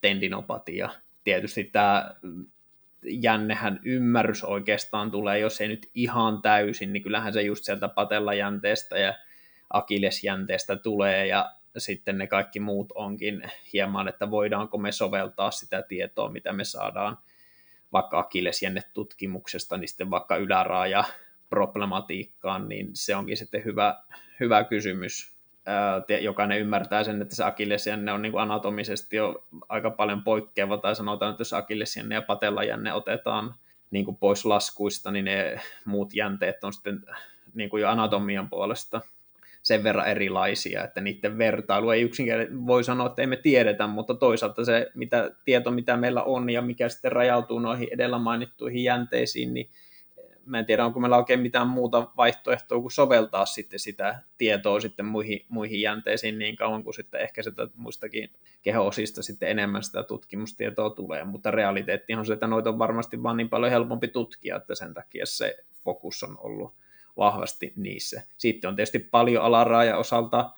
tendinopatia, 0.00 0.90
tietysti 1.26 1.64
tämä 1.64 2.14
jännehän 3.02 3.80
ymmärrys 3.84 4.44
oikeastaan 4.44 5.10
tulee, 5.10 5.38
jos 5.38 5.60
ei 5.60 5.68
nyt 5.68 5.90
ihan 5.94 6.42
täysin, 6.42 6.92
niin 6.92 7.02
kyllähän 7.02 7.32
se 7.32 7.42
just 7.42 7.64
sieltä 7.64 7.88
patellajänteestä 7.88 8.98
ja 8.98 9.14
akilesjänteestä 9.70 10.76
tulee, 10.76 11.26
ja 11.26 11.52
sitten 11.78 12.18
ne 12.18 12.26
kaikki 12.26 12.60
muut 12.60 12.92
onkin 12.94 13.42
hieman, 13.72 14.08
että 14.08 14.30
voidaanko 14.30 14.78
me 14.78 14.92
soveltaa 14.92 15.50
sitä 15.50 15.82
tietoa, 15.82 16.30
mitä 16.30 16.52
me 16.52 16.64
saadaan 16.64 17.18
vaikka 17.92 18.18
akillesjännetutkimuksesta, 18.18 19.76
niin 19.76 19.88
sitten 19.88 20.10
vaikka 20.10 20.36
yläraaja 20.36 21.04
problematiikkaan, 21.48 22.68
niin 22.68 22.90
se 22.92 23.16
onkin 23.16 23.36
sitten 23.36 23.64
hyvä, 23.64 24.02
hyvä 24.40 24.64
kysymys. 24.64 25.35
Jokainen 26.20 26.60
ymmärtää 26.60 27.04
sen, 27.04 27.22
että 27.22 27.36
se 27.36 27.44
akillesjänne 27.44 28.12
on 28.12 28.22
niin 28.22 28.32
kuin 28.32 28.42
anatomisesti 28.42 29.16
jo 29.16 29.44
aika 29.68 29.90
paljon 29.90 30.24
poikkeava, 30.24 30.76
tai 30.76 30.96
sanotaan, 30.96 31.30
että 31.30 31.40
jos 31.40 31.52
akillesjänne 31.52 32.14
ja 32.14 32.22
patellajänne 32.22 32.92
otetaan 32.92 33.54
niin 33.90 34.04
kuin 34.04 34.16
pois 34.16 34.44
laskuista, 34.44 35.10
niin 35.10 35.24
ne 35.24 35.60
muut 35.84 36.14
jänteet 36.14 36.64
on 36.64 36.72
sitten 36.72 37.00
niin 37.54 37.70
kuin 37.70 37.80
jo 37.80 37.88
anatomian 37.88 38.48
puolesta 38.48 39.00
sen 39.62 39.84
verran 39.84 40.08
erilaisia, 40.08 40.84
että 40.84 41.00
niiden 41.00 41.38
vertailu 41.38 41.90
ei 41.90 42.02
yksinkertaisesti 42.02 42.66
voi 42.66 42.84
sanoa, 42.84 43.06
että 43.06 43.22
emme 43.22 43.36
tiedetä, 43.36 43.86
mutta 43.86 44.14
toisaalta 44.14 44.64
se 44.64 44.90
mitä, 44.94 45.30
tieto, 45.44 45.70
mitä 45.70 45.96
meillä 45.96 46.22
on 46.22 46.50
ja 46.50 46.62
mikä 46.62 46.88
sitten 46.88 47.12
rajautuu 47.12 47.58
noihin 47.58 47.88
edellä 47.90 48.18
mainittuihin 48.18 48.84
jänteisiin, 48.84 49.54
niin 49.54 49.70
mä 50.46 50.58
en 50.58 50.66
tiedä, 50.66 50.84
onko 50.84 51.00
meillä 51.00 51.16
oikein 51.16 51.40
mitään 51.40 51.68
muuta 51.68 52.10
vaihtoehtoa 52.16 52.80
kuin 52.80 52.90
soveltaa 52.90 53.46
sitten 53.46 53.78
sitä 53.78 54.22
tietoa 54.38 54.80
sitten 54.80 55.06
muihin, 55.06 55.40
muihin 55.48 55.80
jänteisiin 55.80 56.38
niin 56.38 56.56
kauan 56.56 56.84
kuin 56.84 56.94
sitten 56.94 57.20
ehkä 57.20 57.42
sitä 57.42 57.68
muistakin 57.74 58.30
keho-osista 58.62 59.22
sitten 59.22 59.48
enemmän 59.48 59.82
sitä 59.82 60.02
tutkimustietoa 60.02 60.90
tulee, 60.90 61.24
mutta 61.24 61.50
realiteetti 61.50 62.14
on 62.14 62.26
se, 62.26 62.32
että 62.32 62.46
noita 62.46 62.70
on 62.70 62.78
varmasti 62.78 63.22
vaan 63.22 63.36
niin 63.36 63.48
paljon 63.48 63.72
helpompi 63.72 64.08
tutkia, 64.08 64.56
että 64.56 64.74
sen 64.74 64.94
takia 64.94 65.26
se 65.26 65.56
fokus 65.84 66.22
on 66.22 66.36
ollut 66.38 66.74
vahvasti 67.16 67.72
niissä. 67.76 68.22
Sitten 68.36 68.68
on 68.68 68.76
tietysti 68.76 68.98
paljon 68.98 69.44
alaraaja 69.44 69.96
osalta 69.96 70.50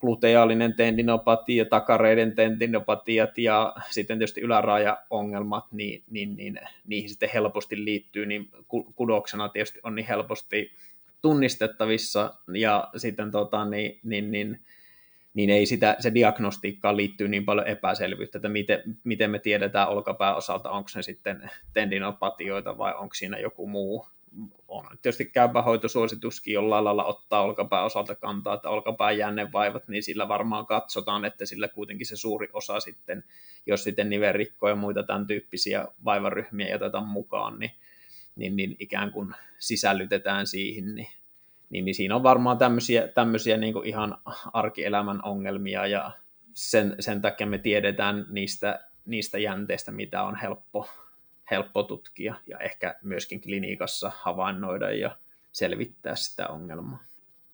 gluteaalinen 0.00 0.74
tendinopatia, 0.74 1.64
takareiden 1.64 2.36
tendinopatiat 2.36 3.38
ja 3.38 3.74
sitten 3.90 4.18
tietysti 4.18 4.40
yläraaja-ongelmat, 4.40 5.72
niin, 5.72 6.02
niin, 6.10 6.36
niin 6.36 6.60
niihin 6.86 7.08
sitten 7.08 7.30
helposti 7.34 7.84
liittyy, 7.84 8.26
niin 8.26 8.50
kudoksena 8.94 9.48
tietysti 9.48 9.80
on 9.82 9.94
niin 9.94 10.06
helposti 10.06 10.72
tunnistettavissa 11.22 12.34
ja 12.54 12.90
sitten 12.96 13.30
tota, 13.30 13.64
niin, 13.64 14.00
niin, 14.04 14.30
niin, 14.30 14.60
niin 15.34 15.50
ei 15.50 15.66
sitä, 15.66 15.96
se 15.98 16.14
diagnostiikkaan 16.14 16.96
liittyy 16.96 17.28
niin 17.28 17.44
paljon 17.44 17.66
epäselvyyttä, 17.66 18.38
että 18.38 18.48
miten, 18.48 18.82
miten 19.04 19.30
me 19.30 19.38
tiedetään 19.38 19.88
olkapään 19.88 20.36
osalta, 20.36 20.70
onko 20.70 20.90
ne 20.96 21.02
sitten 21.02 21.50
tendinopatioita 21.72 22.78
vai 22.78 22.94
onko 22.94 23.14
siinä 23.14 23.38
joku 23.38 23.66
muu, 23.66 24.06
on 24.68 24.86
tietysti 25.02 25.24
käypä 25.24 25.62
hoitosuosituskin 25.62 26.54
jollain 26.54 26.84
lailla 26.84 27.04
ottaa 27.04 27.42
olkapään 27.42 27.84
osalta 27.84 28.14
kantaa, 28.14 28.54
että 28.54 28.68
olkapään 28.68 29.18
jännevaivat, 29.18 29.88
niin 29.88 30.02
sillä 30.02 30.28
varmaan 30.28 30.66
katsotaan, 30.66 31.24
että 31.24 31.46
sillä 31.46 31.68
kuitenkin 31.68 32.06
se 32.06 32.16
suuri 32.16 32.48
osa 32.52 32.80
sitten, 32.80 33.24
jos 33.66 33.84
sitten 33.84 34.10
nivelrikko 34.10 34.68
ja 34.68 34.76
muita 34.76 35.02
tämän 35.02 35.26
tyyppisiä 35.26 35.88
vaivaryhmiä 36.04 36.68
jätetään 36.68 37.06
mukaan, 37.06 37.58
niin, 37.58 37.70
niin, 38.36 38.56
niin 38.56 38.76
ikään 38.78 39.12
kuin 39.12 39.34
sisällytetään 39.58 40.46
siihen, 40.46 40.94
niin, 40.94 41.08
niin, 41.70 41.84
niin 41.84 41.94
siinä 41.94 42.16
on 42.16 42.22
varmaan 42.22 42.58
tämmöisiä, 42.58 43.08
tämmöisiä 43.08 43.56
niin 43.56 43.72
kuin 43.72 43.86
ihan 43.86 44.18
arkielämän 44.52 45.24
ongelmia 45.24 45.86
ja 45.86 46.10
sen, 46.54 46.96
sen 47.00 47.20
takia 47.22 47.46
me 47.46 47.58
tiedetään 47.58 48.26
niistä, 48.30 48.80
niistä 49.04 49.38
jänteistä, 49.38 49.92
mitä 49.92 50.22
on 50.22 50.36
helppo, 50.36 50.88
helppo 51.50 51.82
tutkia 51.82 52.34
ja 52.46 52.58
ehkä 52.58 52.98
myöskin 53.02 53.40
klinikassa 53.40 54.12
havainnoida 54.14 54.90
ja 54.90 55.16
selvittää 55.52 56.16
sitä 56.16 56.48
ongelmaa. 56.48 56.98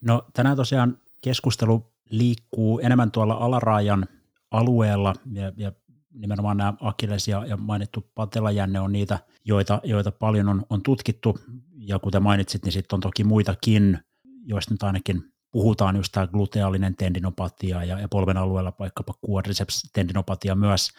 No 0.00 0.26
tänään 0.32 0.56
tosiaan 0.56 0.98
keskustelu 1.20 1.92
liikkuu 2.10 2.80
enemmän 2.80 3.10
tuolla 3.10 3.34
alaraajan 3.34 4.06
alueella 4.50 5.14
ja, 5.32 5.52
ja 5.56 5.72
nimenomaan 6.12 6.56
nämä 6.56 6.74
Achilles 6.80 7.28
ja, 7.28 7.46
ja 7.46 7.56
mainittu 7.56 8.10
patelajänne 8.14 8.80
on 8.80 8.92
niitä, 8.92 9.18
joita, 9.44 9.80
joita 9.84 10.12
paljon 10.12 10.48
on, 10.48 10.62
on 10.70 10.82
tutkittu 10.82 11.38
ja 11.76 11.98
kuten 11.98 12.22
mainitsit, 12.22 12.64
niin 12.64 12.72
sitten 12.72 12.96
on 12.96 13.00
toki 13.00 13.24
muitakin, 13.24 13.98
joista 14.44 14.74
nyt 14.74 14.82
ainakin 14.82 15.22
puhutaan 15.50 15.96
just 15.96 16.12
tämä 16.12 16.26
gluteaalinen 16.26 16.96
tendinopatia 16.96 17.84
ja, 17.84 18.00
ja 18.00 18.08
polven 18.08 18.36
alueella 18.36 18.72
vaikkapa 18.78 19.14
quadriceps 19.30 19.90
tendinopatia 19.92 20.54
myös, 20.54 20.90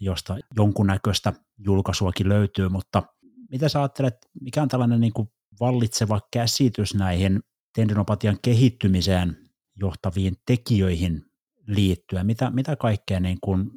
josta 0.00 0.36
jonkunnäköistä 0.56 1.32
julkaisuakin 1.58 2.28
löytyy, 2.28 2.68
mutta 2.68 3.02
mitä 3.50 3.68
sä 3.68 3.78
ajattelet, 3.78 4.14
mikä 4.40 4.62
on 4.62 4.68
tällainen 4.68 5.00
niin 5.00 5.12
kuin 5.12 5.28
vallitseva 5.60 6.20
käsitys 6.32 6.94
näihin 6.94 7.40
tendinopatian 7.74 8.38
kehittymiseen 8.42 9.36
johtaviin 9.76 10.34
tekijöihin 10.46 11.24
liittyen? 11.66 12.26
Mitä, 12.26 12.50
mitä 12.50 12.76
kaikkea 12.76 13.20
niin 13.20 13.38
kuin 13.40 13.70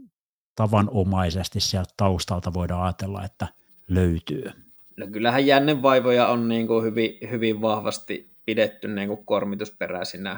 tavanomaisesti 0.55 1.59
sieltä 1.59 1.93
taustalta 1.97 2.53
voidaan 2.53 2.83
ajatella, 2.83 3.25
että 3.25 3.47
löytyy? 3.89 4.51
No 4.97 5.07
kyllähän 5.07 5.45
jännevaivoja 5.45 6.27
on 6.27 6.47
niin 6.47 6.67
kuin 6.67 6.83
hyvin, 6.83 7.17
hyvin 7.29 7.61
vahvasti 7.61 8.31
pidetty 8.45 8.87
niin 8.87 9.07
kuin 9.07 9.25
kuormitusperäisinä 9.25 10.37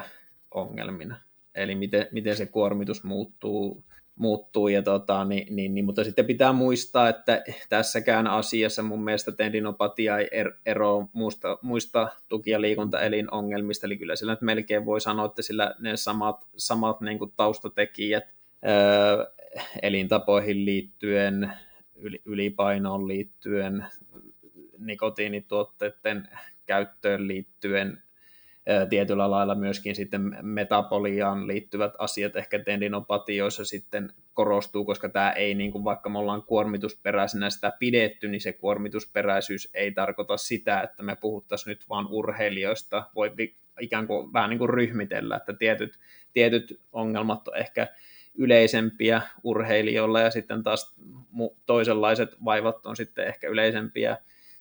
ongelmina. 0.54 1.16
Eli 1.54 1.74
miten, 1.74 2.06
miten 2.12 2.36
se 2.36 2.46
kuormitus 2.46 3.04
muuttuu 3.04 3.84
muuttuu, 4.16 4.68
ja 4.68 4.82
tota, 4.82 5.24
niin, 5.24 5.56
niin, 5.56 5.74
niin, 5.74 5.84
mutta 5.84 6.04
sitten 6.04 6.24
pitää 6.26 6.52
muistaa, 6.52 7.08
että 7.08 7.42
tässäkään 7.68 8.26
asiassa 8.26 8.82
mun 8.82 9.04
mielestä 9.04 9.32
tendinopatia 9.32 10.18
ei 10.18 10.28
er, 10.32 10.52
eroa 10.66 11.08
muista, 11.12 11.58
muista 11.62 12.08
tuki- 12.28 12.50
ja 12.50 12.60
liikuntaelinongelmista, 12.60 13.86
eli 13.86 13.96
kyllä 13.96 14.16
sillä 14.16 14.32
nyt 14.32 14.42
melkein 14.42 14.84
voi 14.84 15.00
sanoa, 15.00 15.26
että 15.26 15.42
sillä 15.42 15.74
ne 15.78 15.96
samat, 15.96 16.46
samat 16.56 17.00
niin 17.00 17.18
kuin 17.18 17.32
taustatekijät 17.36 18.24
öö, 18.66 19.26
elintapoihin 19.82 20.64
liittyen, 20.64 21.52
ylipainoon 22.24 23.08
liittyen, 23.08 23.86
nikotiinituotteiden 24.78 26.28
käyttöön 26.66 27.28
liittyen, 27.28 28.02
tietyllä 28.88 29.30
lailla 29.30 29.54
myöskin 29.54 29.94
sitten 29.94 30.36
metaboliaan 30.42 31.46
liittyvät 31.46 31.92
asiat 31.98 32.36
ehkä 32.36 32.58
tendinopatioissa 32.58 33.64
sitten 33.64 34.12
korostuu, 34.34 34.84
koska 34.84 35.08
tämä 35.08 35.30
ei, 35.30 35.54
niin 35.54 35.72
kuin 35.72 35.84
vaikka 35.84 36.08
me 36.08 36.18
ollaan 36.18 36.42
kuormitusperäisenä 36.42 37.50
sitä 37.50 37.72
pidetty, 37.78 38.28
niin 38.28 38.40
se 38.40 38.52
kuormitusperäisyys 38.52 39.70
ei 39.74 39.92
tarkoita 39.92 40.36
sitä, 40.36 40.80
että 40.80 41.02
me 41.02 41.16
puhuttaisiin 41.16 41.70
nyt 41.70 41.88
vain 41.88 42.06
urheilijoista, 42.10 43.06
voi 43.14 43.32
ikään 43.80 44.06
kuin 44.06 44.32
vähän 44.32 44.50
niin 44.50 44.58
kuin 44.58 44.70
ryhmitellä, 44.70 45.36
että 45.36 45.52
tietyt, 45.52 45.98
tietyt 46.32 46.80
ongelmat 46.92 47.48
on 47.48 47.56
ehkä 47.56 47.88
yleisempiä 48.34 49.22
urheilijoilla 49.42 50.20
ja 50.20 50.30
sitten 50.30 50.62
taas 50.62 50.94
toisenlaiset 51.66 52.36
vaivat 52.44 52.86
on 52.86 52.96
sitten 52.96 53.26
ehkä 53.26 53.48
yleisempiä 53.48 54.16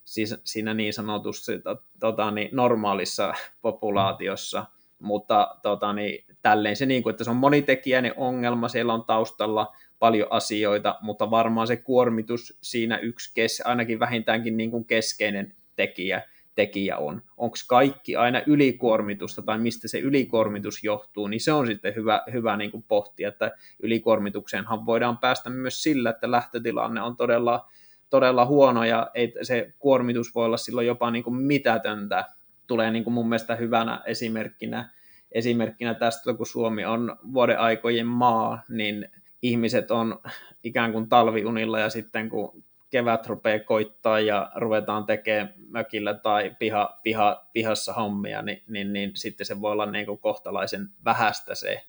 siis 0.06 0.36
siinä 0.44 0.74
niin 0.74 0.94
sanotusti 0.94 1.52
tota, 2.00 2.32
niin 2.32 2.50
normaalissa 2.52 3.34
populaatiossa, 3.62 4.66
mutta 5.00 5.56
tota, 5.62 5.94
niin, 5.94 6.26
tälleen 6.42 6.76
se, 6.76 6.86
niin 6.86 7.04
kuin, 7.04 7.12
että 7.12 7.24
se 7.24 7.30
on 7.30 7.36
monitekijäinen 7.36 8.14
ongelma, 8.18 8.68
siellä 8.68 8.94
on 8.94 9.06
taustalla 9.06 9.76
paljon 10.00 10.28
asioita, 10.30 10.96
mutta 11.02 11.32
varmaan 11.32 11.68
se 11.68 11.78
kuormitus 11.78 12.58
siinä 12.62 12.98
yksi, 12.98 13.32
kes, 13.34 13.62
ainakin 13.66 14.00
vähintäänkin 14.00 14.58
niin 14.58 14.72
kuin 14.72 14.86
keskeinen 14.86 15.56
tekijä, 15.76 16.22
tekijä 16.56 16.98
on. 16.98 17.22
Onko 17.38 17.56
kaikki 17.68 18.16
aina 18.16 18.42
ylikuormitusta 18.48 19.42
tai 19.42 19.60
mistä 19.60 19.88
se 19.88 20.00
ylikuormitus 20.00 20.84
johtuu, 20.84 21.28
niin 21.28 21.42
se 21.42 21.54
on 21.54 21.68
sitten 21.68 21.96
hyvä, 21.96 22.24
hyvä 22.34 22.58
niin 22.58 22.72
kuin 22.72 22.84
pohtia, 22.84 23.28
että 23.28 23.52
ylikuormitukseenhan 23.84 24.86
voidaan 24.86 25.18
päästä 25.18 25.50
myös 25.50 25.84
sillä, 25.84 26.10
että 26.10 26.32
lähtötilanne 26.32 27.02
on 27.02 27.16
todella 27.16 27.70
todella 28.12 28.46
huono 28.46 28.84
ja 28.84 29.12
ei, 29.14 29.34
se 29.42 29.74
kuormitus 29.80 30.36
voi 30.36 30.46
olla 30.46 30.58
silloin 30.58 30.88
jopa 30.88 31.12
niin 31.12 31.24
kuin 31.24 31.36
mitätöntä. 31.36 32.26
Tulee 32.68 32.92
niin 32.92 33.04
kuin 33.04 33.14
mun 33.14 33.30
mielestä 33.30 33.56
hyvänä 33.56 34.02
esimerkkinä, 34.06 34.90
esimerkkinä 35.32 35.94
tästä, 35.94 36.34
kun 36.34 36.46
Suomi 36.46 36.86
on 36.86 37.18
vuoden 37.34 37.60
aikojen 37.60 38.08
maa, 38.08 38.64
niin 38.70 39.10
ihmiset 39.42 39.92
on 39.92 40.20
ikään 40.64 40.92
kuin 40.92 41.10
talviunilla 41.10 41.80
ja 41.80 41.90
sitten 41.90 42.30
kun 42.30 42.64
kevät 42.90 43.28
rupeaa 43.28 43.60
koittaa 43.60 44.20
ja 44.20 44.52
ruvetaan 44.56 45.06
tekemään 45.06 45.54
mökillä 45.70 46.14
tai 46.14 46.56
piha, 46.60 47.00
piha, 47.04 47.48
pihassa 47.54 47.94
hommia, 47.94 48.42
niin, 48.42 48.64
niin, 48.68 48.94
niin 48.94 49.12
sitten 49.16 49.46
se 49.46 49.62
voi 49.62 49.72
olla 49.72 49.86
niin 49.86 50.06
kuin 50.06 50.20
kohtalaisen 50.20 50.90
vähäistä 51.06 51.56
se, 51.56 51.84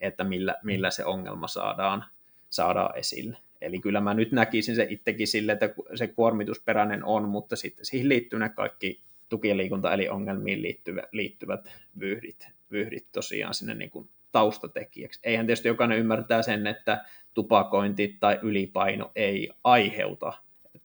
että 0.00 0.24
millä, 0.24 0.54
millä 0.62 0.90
se 0.90 1.04
ongelma 1.04 1.48
saadaan, 1.48 2.04
saadaan 2.50 2.98
esille. 2.98 3.45
Eli 3.60 3.80
kyllä 3.80 4.00
mä 4.00 4.14
nyt 4.14 4.32
näkisin 4.32 4.76
se 4.76 4.86
itsekin 4.90 5.26
sille, 5.26 5.52
että 5.52 5.68
se 5.94 6.06
kuormitusperäinen 6.06 7.04
on, 7.04 7.28
mutta 7.28 7.56
sitten 7.56 7.84
siihen 7.84 8.08
liittyy 8.08 8.38
ne 8.38 8.48
kaikki 8.48 9.00
tuki- 9.28 9.48
ja 9.48 9.56
liikunta- 9.56 9.92
eli 9.92 10.08
ongelmiin 10.08 10.62
liittyvät, 10.62 11.04
liittyvät 11.12 11.72
vyhdit, 12.00 12.48
vyhdit 12.72 13.06
tosiaan 13.12 13.54
sinne 13.54 13.74
niin 13.74 13.90
kuin 13.90 14.08
taustatekijäksi. 14.32 15.20
Eihän 15.24 15.46
tietysti 15.46 15.68
jokainen 15.68 15.98
ymmärtää 15.98 16.42
sen, 16.42 16.66
että 16.66 17.04
tupakointi 17.34 18.16
tai 18.20 18.38
ylipaino 18.42 19.12
ei 19.16 19.50
aiheuta 19.64 20.32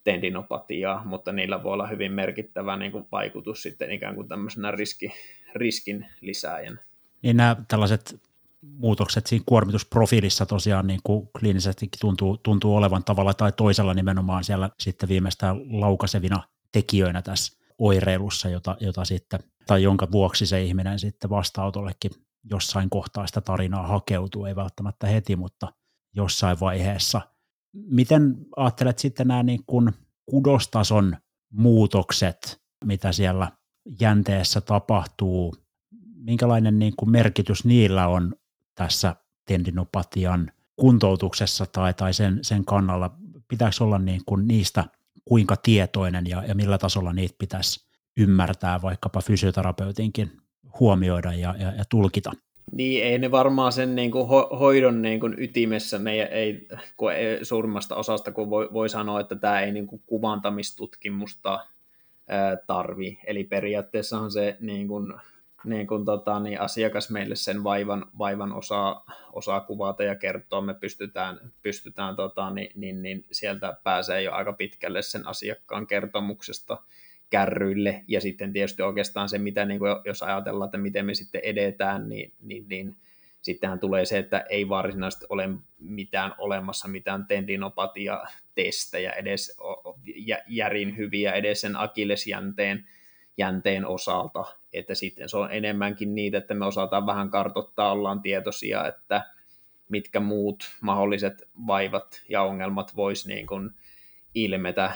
tendinopatiaa, 0.04 1.06
mutta 1.06 1.32
niillä 1.32 1.64
voi 1.64 1.74
olla 1.74 1.88
hyvin 1.88 2.12
merkittävä 2.12 2.78
niin 2.78 2.92
kuin 2.92 3.08
vaikutus 3.12 3.62
sitten 3.62 3.92
ikään 3.92 4.16
kuin 4.16 4.28
tämmöisenä 4.28 4.72
riski, 4.72 5.14
riskin 5.56 6.06
lisääjänä. 6.22 6.78
Niin 7.22 7.38
nämä 7.38 7.56
tällaiset 7.68 8.22
muutokset 8.62 9.28
siinä 9.28 9.44
kuormitusprofiilissa 9.46 10.46
tosiaan 10.46 10.88
niin 10.88 11.00
kuin 11.04 11.30
kliinisestikin 11.40 12.00
tuntuu, 12.00 12.38
tuntuu 12.38 12.76
olevan 12.76 13.04
tavalla 13.04 13.34
tai 13.34 13.52
toisella 13.52 13.94
nimenomaan 13.94 14.44
siellä 14.44 14.70
sitten 14.80 15.10
viimeistään 15.10 15.82
laukasevina 15.82 16.44
tekijöinä 16.72 17.22
tässä 17.22 17.62
oireilussa, 17.78 18.50
jota, 18.50 18.78
jota 18.80 19.06
sitten, 19.06 19.40
tai 19.68 19.84
jonka 19.84 20.12
vuoksi 20.12 20.46
se 20.46 20.64
ihminen 20.64 21.00
sitten 21.00 21.30
vastaanotollekin 21.30 22.12
jossain 22.50 22.90
kohtaa 22.90 23.28
sitä 23.28 23.42
tarinaa 23.42 23.88
hakeutuu, 23.88 24.46
ei 24.46 24.56
välttämättä 24.56 25.08
heti, 25.08 25.36
mutta 25.36 25.74
jossain 26.16 26.60
vaiheessa. 26.60 27.22
Miten 27.74 28.38
ajattelet 28.56 29.00
sitten 29.00 29.28
nämä 29.28 29.44
niin 29.44 29.64
kuin 29.68 29.92
kudostason 30.26 31.18
muutokset, 31.54 32.62
mitä 32.86 33.12
siellä 33.12 33.52
jänteessä 34.00 34.62
tapahtuu, 34.62 35.56
minkälainen 36.16 36.80
niin 36.80 36.94
kuin 36.98 37.12
merkitys 37.12 37.66
niillä 37.66 38.08
on 38.08 38.36
tässä 38.86 39.16
tendinopatian 39.46 40.52
kuntoutuksessa 40.76 41.66
tai, 41.66 41.94
tai 41.94 42.14
sen, 42.14 42.40
sen 42.42 42.66
kannalla? 42.66 43.16
Pitääkö 43.48 43.76
olla 43.84 44.00
niin 44.00 44.22
kuin 44.26 44.48
niistä 44.48 44.86
kuinka 45.26 45.56
tietoinen 45.56 46.28
ja, 46.28 46.44
ja 46.48 46.56
millä 46.56 46.78
tasolla 46.78 47.14
niitä 47.14 47.36
pitäisi 47.40 47.86
ymmärtää 48.18 48.82
vaikkapa 48.82 49.22
fysioterapeutinkin 49.22 50.32
huomioida 50.80 51.34
ja, 51.34 51.56
ja, 51.60 51.74
ja 51.78 51.84
tulkita? 51.90 52.32
Niin, 52.72 53.04
ei 53.04 53.20
ne 53.20 53.32
varmaan 53.32 53.72
sen 53.72 53.96
niin 53.96 54.12
kuin 54.12 54.26
ho- 54.26 54.58
hoidon 54.58 55.02
niin 55.02 55.20
kuin 55.20 55.36
ytimessä 55.38 56.00
meidän 56.00 56.28
ei, 56.28 56.68
kun 56.98 57.14
ei, 57.14 57.46
suurimmasta 57.46 57.96
osasta, 57.96 58.32
kun 58.32 58.50
voi, 58.50 58.70
voi 58.74 58.90
sanoa, 58.90 59.20
että 59.20 59.36
tämä 59.36 59.62
ei 59.62 59.72
niin 59.72 59.88
kuin 59.88 60.02
kuvantamistutkimusta 60.06 61.60
ää, 62.28 62.58
tarvi. 62.68 63.20
Eli 63.28 63.44
periaatteessahan 63.44 64.32
se 64.32 64.58
niin 64.60 64.88
kuin, 64.88 65.14
niin 65.64 65.88
kuin, 65.88 66.06
tota, 66.06 66.40
niin 66.40 66.62
asiakas 66.62 67.10
meille 67.10 67.36
sen 67.36 67.64
vaivan, 67.64 68.06
vaivan 68.18 68.54
osaa, 68.54 69.06
osaa 69.34 69.62
kuvata 69.62 70.04
ja 70.04 70.16
kertoa, 70.16 70.62
me 70.62 70.74
pystytään, 70.74 71.40
pystytään 71.62 72.16
tota, 72.16 72.50
niin, 72.50 72.72
niin, 72.76 73.02
niin 73.02 73.26
sieltä 73.32 73.78
pääsee 73.84 74.22
jo 74.22 74.32
aika 74.32 74.54
pitkälle 74.54 75.02
sen 75.02 75.28
asiakkaan 75.28 75.88
kertomuksesta 75.88 76.78
kärryille, 77.30 78.04
ja 78.08 78.22
sitten 78.22 78.54
tietysti 78.54 78.82
oikeastaan 78.82 79.30
se, 79.30 79.38
mitä 79.38 79.66
niin 79.66 79.80
kuin, 79.80 79.92
jos 80.06 80.24
ajatellaan, 80.24 80.68
että 80.68 80.78
miten 80.78 81.06
me 81.06 81.14
sitten 81.14 81.42
edetään, 81.44 82.10
niin, 82.10 82.34
niin, 82.42 82.66
niin 82.70 82.96
sittenhän 83.42 83.80
tulee 83.80 84.06
se, 84.06 84.18
että 84.18 84.46
ei 84.50 84.70
varsinaisesti 84.70 85.26
ole 85.30 85.50
mitään 85.80 86.36
olemassa, 86.38 86.88
mitään 86.88 87.26
tendinopatia-testejä 87.26 89.12
edes 89.12 89.58
järin 90.48 90.98
hyviä 90.98 91.32
edes 91.32 91.62
sen 91.62 91.76
akillesjänteen 91.76 92.88
jänteen 93.42 93.86
osalta, 93.86 94.46
että 94.74 94.96
sitten 94.96 95.30
se 95.30 95.38
on 95.38 95.52
enemmänkin 95.52 96.16
niitä, 96.16 96.38
että 96.38 96.54
me 96.54 96.66
osataan 96.66 97.06
vähän 97.06 97.30
kartottaa, 97.30 97.92
ollaan 97.92 98.22
tietoisia, 98.22 98.88
että 98.88 99.26
mitkä 99.90 100.20
muut 100.20 100.64
mahdolliset 100.82 101.50
vaivat 101.68 102.22
ja 102.30 102.42
ongelmat 102.42 102.96
voisi 102.96 103.28
niin 103.28 103.48
kuin 103.48 103.70
ilmetä 104.36 104.92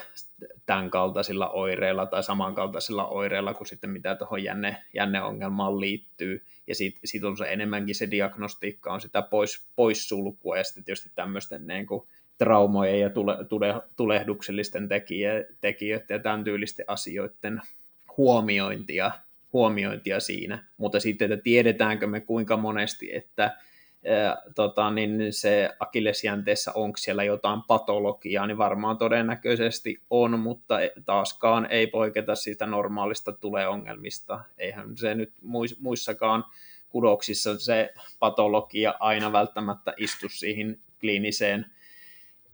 tämän 0.66 0.90
kaltaisilla 0.90 1.50
oireilla 1.50 2.06
tai 2.06 2.24
samankaltaisilla 2.24 3.08
oireilla 3.08 3.54
kuin 3.54 3.68
sitten 3.68 3.90
mitä 3.90 4.16
tuohon 4.16 4.44
jänne, 4.44 4.78
jänneongelmaan 4.94 5.80
liittyy. 5.80 6.46
Ja 6.68 6.76
sitten 6.76 7.08
sit 7.08 7.24
on 7.24 7.38
se 7.38 7.52
enemmänkin 7.54 7.96
se 7.96 8.12
diagnostiikka 8.12 8.94
on 8.94 9.02
sitä 9.02 9.22
pois, 9.22 9.68
poissulkua 9.76 10.58
ja 10.58 10.64
sitten 10.64 10.84
tietysti 10.84 11.12
tämmöisten 11.16 11.68
niin 11.68 11.88
kuin 11.88 12.08
traumojen 12.38 13.00
ja 13.00 13.10
tule, 13.10 13.46
tule, 13.46 13.82
tulehduksellisten 13.96 14.90
tekijöiden 14.90 16.06
ja 16.10 16.20
tämän 16.20 16.44
tyylisten 16.44 16.86
asioiden 16.88 17.62
huomiointia, 18.18 19.12
huomiointia 19.54 20.20
siinä. 20.20 20.66
Mutta 20.78 21.00
sitten, 21.00 21.32
että 21.32 21.44
tiedetäänkö 21.44 22.08
me 22.08 22.22
kuinka 22.22 22.58
monesti, 22.58 23.16
että 23.16 23.58
tota, 24.56 24.92
niin 24.92 25.34
se 25.34 25.70
akillesjänteessä 25.80 26.72
onko 26.76 26.98
siellä 26.98 27.24
jotain 27.24 27.62
patologiaa, 27.68 28.48
niin 28.48 28.58
varmaan 28.58 28.98
todennäköisesti 28.98 30.02
on, 30.10 30.40
mutta 30.40 30.82
e, 30.82 30.92
taaskaan 31.06 31.68
ei 31.70 31.88
poiketa 31.88 32.36
siitä 32.36 32.66
normaalista 32.66 33.32
tuleongelmista. 33.32 34.44
Eihän 34.58 34.98
se 34.98 35.16
nyt 35.16 35.34
muissakaan 35.80 36.44
kudoksissa 36.90 37.60
se 37.60 37.94
patologia 38.20 38.94
aina 39.00 39.32
välttämättä 39.32 39.94
istu 39.98 40.30
siihen 40.30 40.80
kliiniseen 41.00 41.66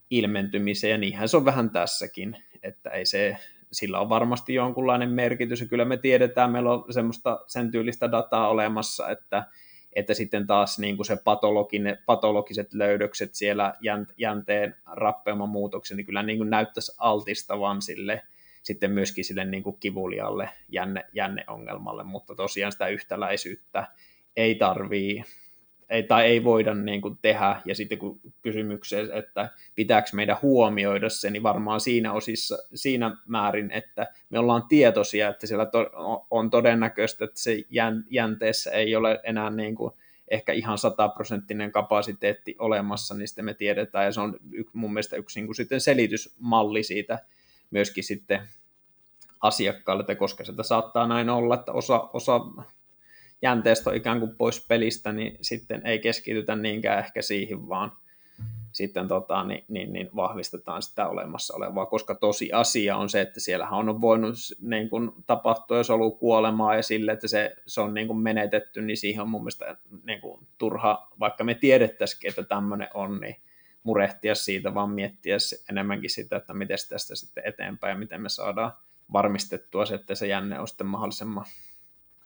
ilmentymiseen, 0.10 0.92
ja 0.92 0.98
niinhän 0.98 1.30
se 1.30 1.38
on 1.38 1.46
vähän 1.46 1.70
tässäkin, 1.70 2.38
että 2.64 2.90
ei 2.90 3.06
se, 3.06 3.38
sillä 3.72 4.00
on 4.00 4.10
varmasti 4.10 4.54
jonkunlainen 4.54 5.10
merkitys, 5.10 5.62
ja 5.62 5.68
kyllä 5.68 5.86
me 5.86 5.98
tiedetään, 5.98 6.52
meillä 6.52 6.74
on 6.74 6.94
semmoista 6.94 7.40
sen 7.48 7.72
tyylistä 7.72 8.12
dataa 8.12 8.50
olemassa, 8.50 9.10
että 9.10 9.44
että 9.96 10.14
sitten 10.14 10.48
taas 10.48 10.80
niin 10.80 10.96
kuin 10.96 11.06
se 11.06 11.18
patologiset 12.06 12.74
löydökset 12.74 13.36
siellä 13.36 13.76
jänteen 14.18 14.76
rappeuman 14.86 15.50
muutoksen, 15.50 15.98
niin 15.98 16.06
kyllä 16.06 16.24
niin 16.24 16.38
kuin 16.38 16.50
näyttäisi 16.50 16.96
altistavan 16.98 17.82
sille 17.82 18.22
sitten 18.64 18.92
myöskin 18.92 19.26
sille 19.26 19.46
niin 19.46 19.64
kuin 19.64 19.78
kivulialle 19.80 20.50
jänne, 20.70 21.06
jänneongelmalle, 21.14 22.04
mutta 22.04 22.36
tosiaan 22.36 22.72
sitä 22.72 22.88
yhtäläisyyttä 22.88 23.88
ei 24.36 24.56
tarvii 24.56 25.24
ei, 25.92 26.04
tai 26.04 26.26
ei 26.26 26.44
voida 26.44 26.76
niin 26.76 27.02
kuin 27.02 27.18
tehdä, 27.22 27.62
ja 27.66 27.76
sitten 27.76 27.98
kun 27.98 28.20
kysymykseen, 28.42 29.12
että 29.12 29.50
pitääkö 29.76 30.10
meidän 30.14 30.38
huomioida 30.42 31.10
se, 31.10 31.30
niin 31.30 31.44
varmaan 31.44 31.82
siinä 31.82 32.14
osissa, 32.14 32.58
siinä 32.74 33.18
määrin, 33.26 33.72
että 33.72 34.08
me 34.30 34.40
ollaan 34.40 34.64
tietoisia, 34.70 35.30
että 35.30 35.48
siellä 35.48 35.66
to, 35.66 35.90
on 36.30 36.50
todennäköistä, 36.50 37.26
että 37.26 37.40
se 37.40 37.58
jänteessä 38.10 38.72
ei 38.72 38.96
ole 38.96 39.20
enää 39.24 39.50
niin 39.50 39.76
kuin 39.76 39.94
ehkä 40.28 40.54
ihan 40.54 40.78
sataprosenttinen 40.78 41.72
kapasiteetti 41.72 42.56
olemassa, 42.60 43.16
niin 43.16 43.28
sitten 43.28 43.46
me 43.46 43.54
tiedetään, 43.54 44.06
ja 44.06 44.12
se 44.12 44.22
on 44.22 44.38
mun 44.74 44.94
mielestä 44.94 45.16
yksi 45.16 45.40
niin 45.40 45.48
kuin 45.48 45.56
sitten 45.56 45.82
selitysmalli 45.82 46.84
siitä 46.84 47.20
myöskin 47.72 48.04
sitten 48.04 48.42
asiakkaalle, 49.42 50.02
että 50.02 50.16
koska 50.16 50.44
sitä 50.44 50.64
saattaa 50.64 51.08
näin 51.08 51.30
olla, 51.30 51.56
että 51.56 51.72
osa, 51.72 52.10
osa 52.14 52.42
jänteestä 53.42 53.90
on 53.90 53.96
ikään 53.96 54.20
kuin 54.20 54.36
pois 54.38 54.66
pelistä, 54.68 55.12
niin 55.12 55.38
sitten 55.42 55.82
ei 55.86 56.00
keskitytä 56.00 56.56
niinkään 56.56 57.00
ehkä 57.00 57.22
siihen, 57.22 57.70
vaan 57.70 57.92
sitten 58.72 59.08
tota, 59.08 59.44
niin, 59.44 59.66
niin, 59.68 59.94
niin 59.94 60.10
vahvistetaan 60.16 60.82
sitä 60.82 61.08
olemassa 61.08 61.56
olevaa, 61.56 61.86
koska 61.86 62.16
tosi 62.16 62.52
asia 62.52 62.98
on 62.98 63.10
se, 63.10 63.22
että 63.22 63.40
siellähän 63.40 63.90
on 63.90 64.02
voinut 64.02 64.36
niin 64.62 64.90
kuin, 64.90 65.12
tapahtua, 65.28 65.78
ollut 65.90 66.20
kuolemaa 66.20 66.76
ja 66.76 66.84
sille, 66.84 67.12
että 67.12 67.28
se, 67.28 67.56
se 67.68 67.82
on 67.82 67.94
niin 67.94 68.08
kuin, 68.08 68.20
menetetty, 68.20 68.82
niin 68.82 68.98
siihen 68.98 69.22
on 69.22 69.30
mun 69.30 69.42
mielestä 69.42 69.78
niin 70.04 70.22
kuin, 70.22 70.48
turha, 70.58 71.08
vaikka 71.20 71.44
me 71.44 71.54
tiedettäisikin, 71.54 72.30
että 72.30 72.44
tämmöinen 72.44 72.88
on, 72.94 73.20
niin 73.22 73.36
murehtia 73.84 74.36
siitä, 74.36 74.74
vaan 74.74 74.90
miettiä 74.90 75.38
enemmänkin 75.70 76.10
sitä, 76.10 76.36
että 76.36 76.54
miten 76.54 76.78
tästä 76.90 77.16
sitten 77.16 77.44
eteenpäin 77.46 77.92
ja 77.92 78.00
miten 78.00 78.22
me 78.22 78.30
saadaan 78.30 78.72
varmistettua 79.14 79.86
se, 79.86 79.96
että 79.96 80.16
se 80.16 80.28
jänne 80.28 80.60
on 80.60 80.68
sitten 80.68 80.88
mahdollisimman 80.88 81.46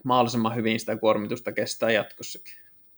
mahdollisimman 0.06 0.56
hyvin 0.56 0.80
sitä 0.80 0.98
kuormitusta 0.98 1.52
kestää 1.52 1.92
jatkossakin. 1.92 2.54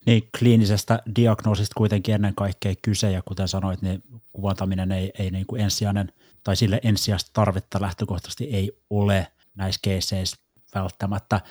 Niin, 0.06 0.30
kliinisestä 0.40 1.02
diagnoosista 1.16 1.74
kuitenkin 1.78 2.16
ennen 2.16 2.36
kaikkea 2.36 2.74
kyse, 2.82 3.12
ja 3.12 3.22
kuten 3.22 3.48
sanoit, 3.48 3.82
niin 3.82 4.04
kuvantaminen 4.34 4.92
ei, 4.92 5.12
ei 5.20 5.32
niin 5.32 5.46
kuin 5.46 5.62
ensisijainen, 5.62 6.14
tai 6.44 6.56
sille 6.56 6.80
ensisijaista 6.84 7.32
tarvetta 7.34 7.82
lähtökohtaisesti 7.82 8.44
ei 8.44 8.72
ole 8.90 9.28
näissä 9.56 9.80
keiseissä 9.84 10.38
välttämättä. 10.76 11.42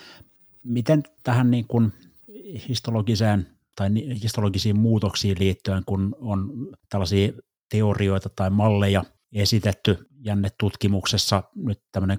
Miten 0.63 1.03
tähän 1.23 1.51
niin 1.51 1.67
kuin 1.67 1.93
histologiseen 2.69 3.47
tai 3.77 3.89
histologisiin 4.23 4.79
muutoksiin 4.79 5.39
liittyen, 5.39 5.83
kun 5.87 6.17
on 6.21 6.53
tällaisia 6.89 7.33
teorioita 7.71 8.29
tai 8.29 8.51
malleja 8.51 9.05
esitetty 9.33 10.09
jännetutkimuksessa, 10.21 11.43
nyt 11.55 11.81
tämmöinen 11.93 12.19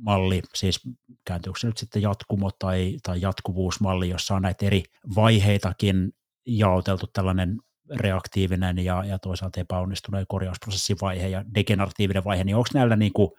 continuum-malli, 0.00 0.42
siis 0.54 0.80
kääntyykö 1.24 1.58
se 1.58 1.66
nyt 1.66 1.78
sitten 1.78 2.02
jatkumo 2.02 2.50
tai, 2.58 2.96
tai 3.02 3.20
jatkuvuusmalli, 3.20 4.08
jossa 4.08 4.34
on 4.34 4.42
näitä 4.42 4.66
eri 4.66 4.82
vaiheitakin 5.14 6.12
jaoteltu 6.46 7.06
tällainen 7.06 7.58
reaktiivinen 7.96 8.78
ja, 8.78 9.04
ja 9.04 9.18
toisaalta 9.18 9.60
epäonnistuneen 9.60 10.26
korjausprosessivaihe 10.28 11.28
ja 11.28 11.44
degeneratiivinen 11.54 12.24
vaihe, 12.24 12.44
niin 12.44 12.56
onko 12.56 12.68
näillä 12.74 12.96
niin 12.96 13.12
kuin 13.12 13.30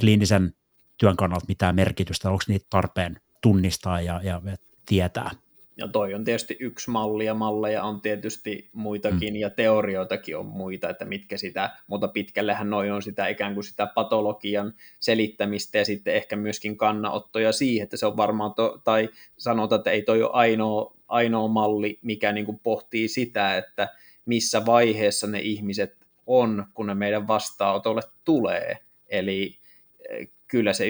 kliinisen 0.00 0.54
työn 0.98 1.16
kannalta 1.16 1.46
mitään 1.48 1.74
merkitystä, 1.74 2.30
onko 2.30 2.42
niitä 2.48 2.66
tarpeen 2.70 3.20
tunnistaa 3.42 4.00
ja, 4.00 4.20
ja 4.22 4.40
tietää? 4.86 5.30
Ja 5.80 5.88
toi 5.88 6.14
on 6.14 6.24
tietysti 6.24 6.56
yksi 6.60 6.90
malli 6.90 7.24
ja 7.24 7.34
malleja 7.34 7.82
on 7.82 8.00
tietysti 8.00 8.68
muitakin 8.72 9.34
mm. 9.34 9.40
ja 9.40 9.50
teorioitakin 9.50 10.36
on 10.36 10.46
muita, 10.46 10.90
että 10.90 11.04
mitkä 11.04 11.36
sitä, 11.36 11.70
mutta 11.86 12.08
pitkällehän 12.08 12.70
noin 12.70 12.92
on 12.92 13.02
sitä 13.02 13.26
ikään 13.26 13.54
kuin 13.54 13.64
sitä 13.64 13.86
patologian 13.86 14.74
selittämistä 14.98 15.78
ja 15.78 15.84
sitten 15.84 16.14
ehkä 16.14 16.36
myöskin 16.36 16.76
kannanottoja 16.76 17.52
siihen, 17.52 17.84
että 17.84 17.96
se 17.96 18.06
on 18.06 18.16
varmaan, 18.16 18.54
to, 18.54 18.80
tai 18.84 19.08
sanotaan, 19.38 19.80
että 19.80 19.90
ei 19.90 20.02
toi 20.02 20.22
ole 20.22 20.30
ainoa, 20.32 20.96
ainoa 21.08 21.48
malli, 21.48 21.98
mikä 22.02 22.32
niin 22.32 22.46
kuin 22.46 22.60
pohtii 22.62 23.08
sitä, 23.08 23.56
että 23.56 23.88
missä 24.26 24.66
vaiheessa 24.66 25.26
ne 25.26 25.40
ihmiset 25.40 25.96
on, 26.26 26.66
kun 26.74 26.86
ne 26.86 26.94
meidän 26.94 27.28
vastaanotolle 27.28 28.02
tulee. 28.24 28.78
Eli 29.08 29.58
kyllä 30.50 30.72
se 30.72 30.86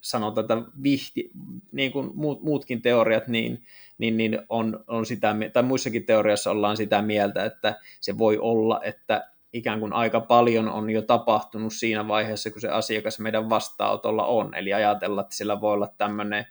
sanotaan, 0.00 0.44
että 0.44 0.70
vihti, 0.82 1.30
niin 1.72 1.92
kuin 1.92 2.10
muut, 2.14 2.42
muutkin 2.42 2.82
teoriat, 2.82 3.28
niin, 3.28 3.62
niin, 3.98 4.16
niin 4.16 4.38
on, 4.48 4.84
on 4.86 5.06
sitä, 5.06 5.36
tai 5.52 5.62
muissakin 5.62 6.06
teoriassa 6.06 6.50
ollaan 6.50 6.76
sitä 6.76 7.02
mieltä, 7.02 7.44
että 7.44 7.76
se 8.00 8.18
voi 8.18 8.38
olla, 8.38 8.80
että 8.84 9.30
ikään 9.52 9.80
kuin 9.80 9.92
aika 9.92 10.20
paljon 10.20 10.68
on 10.68 10.90
jo 10.90 11.02
tapahtunut 11.02 11.72
siinä 11.72 12.08
vaiheessa, 12.08 12.50
kun 12.50 12.60
se 12.60 12.68
asiakas 12.68 13.18
meidän 13.18 13.50
vastaanotolla 13.50 14.26
on. 14.26 14.54
Eli 14.54 14.74
ajatella, 14.74 15.20
että 15.20 15.34
sillä 15.34 15.60
voi 15.60 15.72
olla 15.72 15.94
tämmöinen 15.98 16.46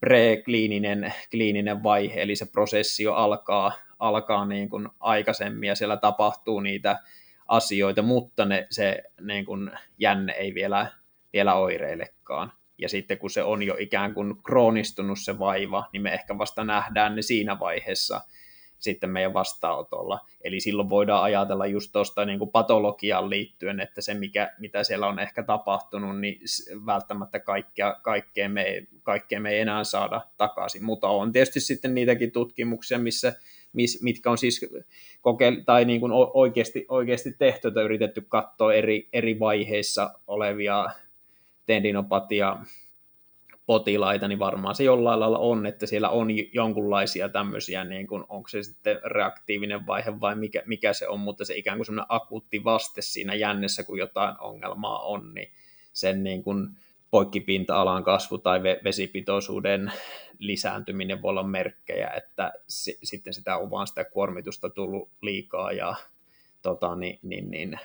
pre-kliininen 0.00 1.12
kliininen 1.30 1.82
vaihe, 1.82 2.22
eli 2.22 2.36
se 2.36 2.46
prosessi 2.46 3.02
jo 3.02 3.14
alkaa, 3.14 3.72
alkaa 3.98 4.46
niin 4.46 4.68
kuin 4.68 4.88
aikaisemmin 5.00 5.66
ja 5.66 5.74
siellä 5.74 5.96
tapahtuu 5.96 6.60
niitä 6.60 6.98
asioita, 7.48 8.02
mutta 8.02 8.44
ne, 8.44 8.66
se 8.70 9.02
niin 9.20 9.44
kuin 9.44 9.70
jänne 9.98 10.32
ei 10.32 10.54
vielä, 10.54 10.86
vielä 11.36 11.54
oireilekaan. 11.54 12.52
Ja 12.78 12.88
sitten 12.88 13.18
kun 13.18 13.30
se 13.30 13.42
on 13.42 13.62
jo 13.62 13.76
ikään 13.78 14.14
kuin 14.14 14.42
kroonistunut 14.42 15.18
se 15.18 15.38
vaiva, 15.38 15.88
niin 15.92 16.02
me 16.02 16.14
ehkä 16.14 16.38
vasta 16.38 16.64
nähdään 16.64 17.16
ne 17.16 17.22
siinä 17.22 17.60
vaiheessa– 17.60 18.20
sitten 18.78 19.10
meidän 19.10 19.34
vastaanotolla. 19.34 20.20
Eli 20.44 20.60
silloin 20.60 20.90
voidaan 20.90 21.22
ajatella 21.22 21.66
just 21.66 21.92
tuosta 21.92 22.24
niin 22.24 22.38
kuin 22.38 22.50
patologiaan 22.50 23.30
liittyen, 23.30 23.80
että 23.80 24.00
se 24.00 24.14
mikä, 24.14 24.52
mitä 24.58 24.84
siellä 24.84 25.06
on 25.06 25.18
ehkä 25.18 25.42
tapahtunut, 25.42 26.20
niin 26.20 26.40
välttämättä 26.86 27.40
kaikkea, 27.40 27.96
kaikkea, 28.02 28.48
me, 28.48 28.86
kaikkea 29.02 29.40
me 29.40 29.50
ei 29.50 29.60
enää 29.60 29.84
saada 29.84 30.20
takaisin. 30.36 30.84
Mutta 30.84 31.08
on 31.08 31.32
tietysti 31.32 31.60
sitten 31.60 31.94
niitäkin 31.94 32.32
tutkimuksia, 32.32 32.98
missä 32.98 33.32
mis, 33.72 34.02
mitkä 34.02 34.30
on 34.30 34.38
siis 34.38 34.60
kokeil- 35.22 35.64
tai 35.66 35.84
niin 35.84 36.00
kuin 36.00 36.12
oikeasti, 36.34 36.86
oikeasti 36.88 37.32
tehty, 37.38 37.68
että 37.68 37.82
yritetty 37.82 38.20
katsoa 38.28 38.74
eri, 38.74 39.08
eri 39.12 39.38
vaiheissa 39.38 40.10
olevia 40.26 40.86
tendinopatia 41.66 42.56
potilaita, 43.66 44.28
niin 44.28 44.38
varmaan 44.38 44.74
se 44.74 44.84
jollain 44.84 45.20
lailla 45.20 45.38
on, 45.38 45.66
että 45.66 45.86
siellä 45.86 46.08
on 46.08 46.28
jonkunlaisia 46.52 47.28
tämmöisiä, 47.28 47.84
niin 47.84 48.06
kuin, 48.06 48.24
onko 48.28 48.48
se 48.48 48.62
sitten 48.62 49.00
reaktiivinen 49.04 49.86
vaihe 49.86 50.20
vai 50.20 50.36
mikä, 50.36 50.62
mikä 50.66 50.92
se 50.92 51.08
on, 51.08 51.20
mutta 51.20 51.44
se 51.44 51.56
ikään 51.56 51.78
kuin 51.78 51.86
semmoinen 51.86 52.06
akuutti 52.08 52.64
vaste 52.64 53.02
siinä 53.02 53.34
jännessä, 53.34 53.84
kun 53.84 53.98
jotain 53.98 54.34
ongelmaa 54.40 54.98
on, 54.98 55.34
niin 55.34 55.52
sen 55.92 56.24
niin 56.24 56.42
kuin 56.42 56.68
poikkipinta-alan 57.10 58.04
kasvu 58.04 58.38
tai 58.38 58.62
vesipitoisuuden 58.62 59.92
lisääntyminen 60.38 61.22
voi 61.22 61.30
olla 61.30 61.42
merkkejä, 61.42 62.08
että 62.08 62.52
si- 62.68 62.98
sitten 63.02 63.34
sitä 63.34 63.56
on 63.56 63.70
vaan 63.70 63.86
sitä 63.86 64.04
kuormitusta 64.04 64.70
tullut 64.70 65.10
liikaa 65.22 65.72
ja 65.72 65.94
tota, 66.62 66.96
niin, 66.96 67.18
niin, 67.22 67.50
niin, 67.50 67.78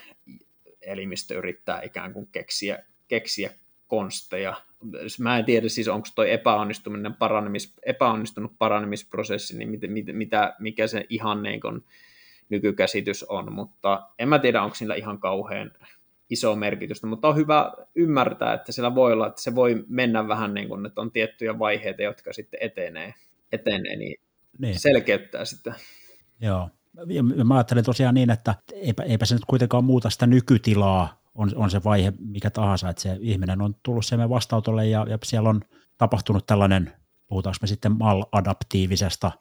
elimistö 0.82 1.38
yrittää 1.38 1.82
ikään 1.82 2.14
kuin 2.14 2.28
keksiä, 2.32 2.86
keksiä 3.08 3.54
konsteja. 3.92 4.54
Mä 5.20 5.38
en 5.38 5.46
tiedä 5.46 5.70
siis, 5.70 5.88
onko 5.88 6.08
toi 6.16 6.32
epäonnistuminen 6.32 7.14
paranemis, 7.14 7.74
epäonnistunut 7.86 8.52
paranemisprosessi, 8.58 9.58
niin 9.58 9.70
mit, 9.70 9.82
mit, 9.88 10.06
mitä, 10.12 10.56
mikä 10.60 10.88
se 10.88 11.06
ihan 11.10 11.44
niin 11.44 11.62
kun 11.62 11.84
nykykäsitys 12.50 13.24
on, 13.24 13.54
mutta 13.54 14.10
en 14.20 14.30
mä 14.30 14.40
tiedä, 14.40 14.64
onko 14.64 14.76
sillä 14.76 14.96
ihan 14.96 15.20
kauhean 15.20 15.72
iso 16.30 16.56
merkitystä, 16.56 17.08
mutta 17.08 17.28
on 17.28 17.36
hyvä 17.36 17.74
ymmärtää, 17.96 18.54
että 18.54 18.72
sillä 18.72 18.96
voi 18.96 19.14
olla, 19.14 19.28
että 19.28 19.42
se 19.42 19.56
voi 19.56 19.86
mennä 19.88 20.28
vähän 20.28 20.54
niin 20.54 20.68
kuin, 20.68 20.86
että 20.86 21.02
on 21.02 21.12
tiettyjä 21.12 21.60
vaiheita, 21.60 22.02
jotka 22.02 22.34
sitten 22.34 22.60
etenee, 22.64 23.14
etenee 23.52 23.96
niin, 23.96 24.22
niin. 24.60 24.80
selkeyttää 24.80 25.46
sitä. 25.46 25.74
Joo, 26.42 26.70
ja 27.36 27.46
mä 27.46 27.56
ajattelen 27.56 27.84
tosiaan 27.84 28.16
niin, 28.16 28.30
että 28.30 28.56
eipä, 28.74 29.04
eipä 29.04 29.26
se 29.26 29.36
nyt 29.36 29.46
kuitenkaan 29.48 29.84
muuta 29.84 30.10
sitä 30.10 30.28
nykytilaa, 30.28 31.21
on, 31.36 31.52
on 31.56 31.72
se 31.72 31.84
vaihe 31.84 32.14
mikä 32.20 32.50
tahansa, 32.50 32.90
että 32.90 33.02
se 33.02 33.18
ihminen 33.22 33.62
on 33.62 33.76
tullut 33.84 34.06
sen 34.06 34.30
vastautolle 34.30 34.88
ja, 34.88 35.06
ja 35.10 35.18
siellä 35.24 35.50
on 35.50 35.62
tapahtunut 35.98 36.46
tällainen, 36.46 36.94
puhutaanko 37.28 37.58
me 37.62 37.68
sitten 37.68 37.98
maladaptiivisesta 37.98 39.32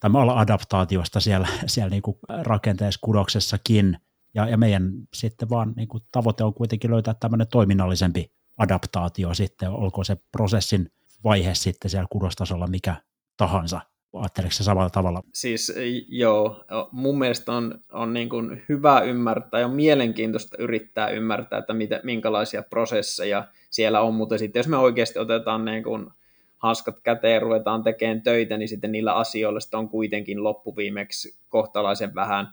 tai 0.00 0.10
maladaptaatiosta 0.10 1.20
siellä, 1.20 1.48
siellä 1.66 1.90
niin 1.90 2.02
rakenteessa 2.42 3.00
kudoksessakin, 3.02 3.98
ja, 4.34 4.48
ja 4.48 4.56
meidän 4.56 4.92
sitten 5.14 5.50
vaan 5.50 5.72
niin 5.76 5.88
kuin 5.88 6.04
tavoite 6.12 6.44
on 6.44 6.54
kuitenkin 6.54 6.90
löytää 6.90 7.14
tämmöinen 7.14 7.48
toiminnallisempi 7.48 8.32
adaptaatio 8.56 9.34
sitten, 9.34 9.70
olkoon 9.70 10.04
se 10.04 10.16
prosessin 10.32 10.92
vaihe 11.24 11.54
sitten 11.54 11.90
siellä 11.90 12.06
kudostasolla 12.10 12.66
mikä 12.66 12.96
tahansa. 13.36 13.80
Ajatteleeko 14.18 14.54
se 14.54 14.64
samalla 14.64 14.90
tavalla? 14.90 15.22
Siis 15.32 15.72
joo, 16.08 16.64
mun 16.92 17.18
mielestä 17.18 17.52
on, 17.52 17.80
on 17.92 18.12
niin 18.12 18.28
kuin 18.28 18.62
hyvä 18.68 19.00
ymmärtää 19.00 19.60
ja 19.60 19.66
on 19.66 19.72
mielenkiintoista 19.72 20.56
yrittää 20.58 21.08
ymmärtää, 21.08 21.58
että 21.58 21.74
mitä, 21.74 22.00
minkälaisia 22.04 22.62
prosesseja 22.62 23.44
siellä 23.70 24.00
on, 24.00 24.14
mutta 24.14 24.38
sitten 24.38 24.60
jos 24.60 24.68
me 24.68 24.76
oikeasti 24.76 25.18
otetaan 25.18 25.64
niin 25.64 25.82
kuin 25.82 26.10
hanskat 26.56 27.00
käteen 27.02 27.34
ja 27.34 27.40
ruvetaan 27.40 27.82
tekemään 27.82 28.22
töitä, 28.22 28.56
niin 28.56 28.68
sitten 28.68 28.92
niillä 28.92 29.14
asioilla 29.14 29.78
on 29.78 29.88
kuitenkin 29.88 30.44
loppuviimeksi 30.44 31.36
kohtalaisen 31.48 32.14
vähän, 32.14 32.48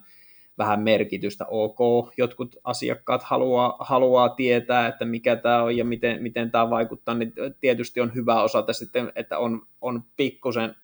vähän 0.58 0.80
merkitystä. 0.80 1.44
Ok, 1.48 1.78
jotkut 2.16 2.56
asiakkaat 2.64 3.22
haluaa, 3.22 3.76
haluaa 3.80 4.28
tietää, 4.28 4.86
että 4.86 5.04
mikä 5.04 5.36
tämä 5.36 5.62
on 5.62 5.76
ja 5.76 5.84
miten, 5.84 6.22
miten 6.22 6.50
tämä 6.50 6.70
vaikuttaa, 6.70 7.14
niin 7.14 7.32
tietysti 7.60 8.00
on 8.00 8.14
hyvä 8.14 8.42
osata 8.42 8.72
sitten, 8.72 9.12
että 9.16 9.38
on, 9.38 9.66
on 9.80 10.02
pikkusen 10.16 10.74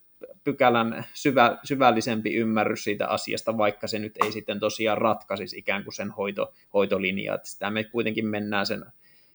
pykälän 0.45 1.05
syvä, 1.15 1.59
syvällisempi 1.65 2.35
ymmärrys 2.35 2.85
siitä 2.85 3.09
asiasta, 3.09 3.59
vaikka 3.59 3.87
se 3.87 3.99
nyt 3.99 4.15
ei 4.25 4.33
sitten 4.33 4.61
tosiaan 4.61 4.99
ratkaisisi 4.99 5.59
ikään 5.59 5.85
kuin 5.85 5.95
sen 5.95 6.11
hoito, 6.11 6.53
hoitolinjaa. 6.75 7.35
Että 7.35 7.49
sitä 7.49 7.71
me 7.71 7.85
kuitenkin 7.85 8.27
mennään 8.27 8.67
sen 8.67 8.85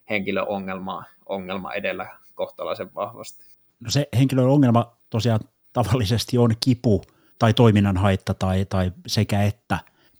henkilön 0.09 0.47
ongelma, 0.47 1.03
ongelma 1.25 1.73
edellä 1.73 2.07
kohtalaisen 2.35 2.93
vahvasti. 2.95 3.45
No 3.79 3.89
se 3.89 4.07
henkilön 4.17 4.47
ongelma 4.47 4.97
tosiaan 5.09 5.39
tavallisesti 5.73 6.37
on 6.37 6.51
kipu 6.59 7.03
tai 7.39 7.53
toiminnan 7.53 7.97
haitta 7.97 8.33
tai, 8.33 8.65
tai 8.65 8.91
sekä 9.07 9.43
että. 9.43 9.79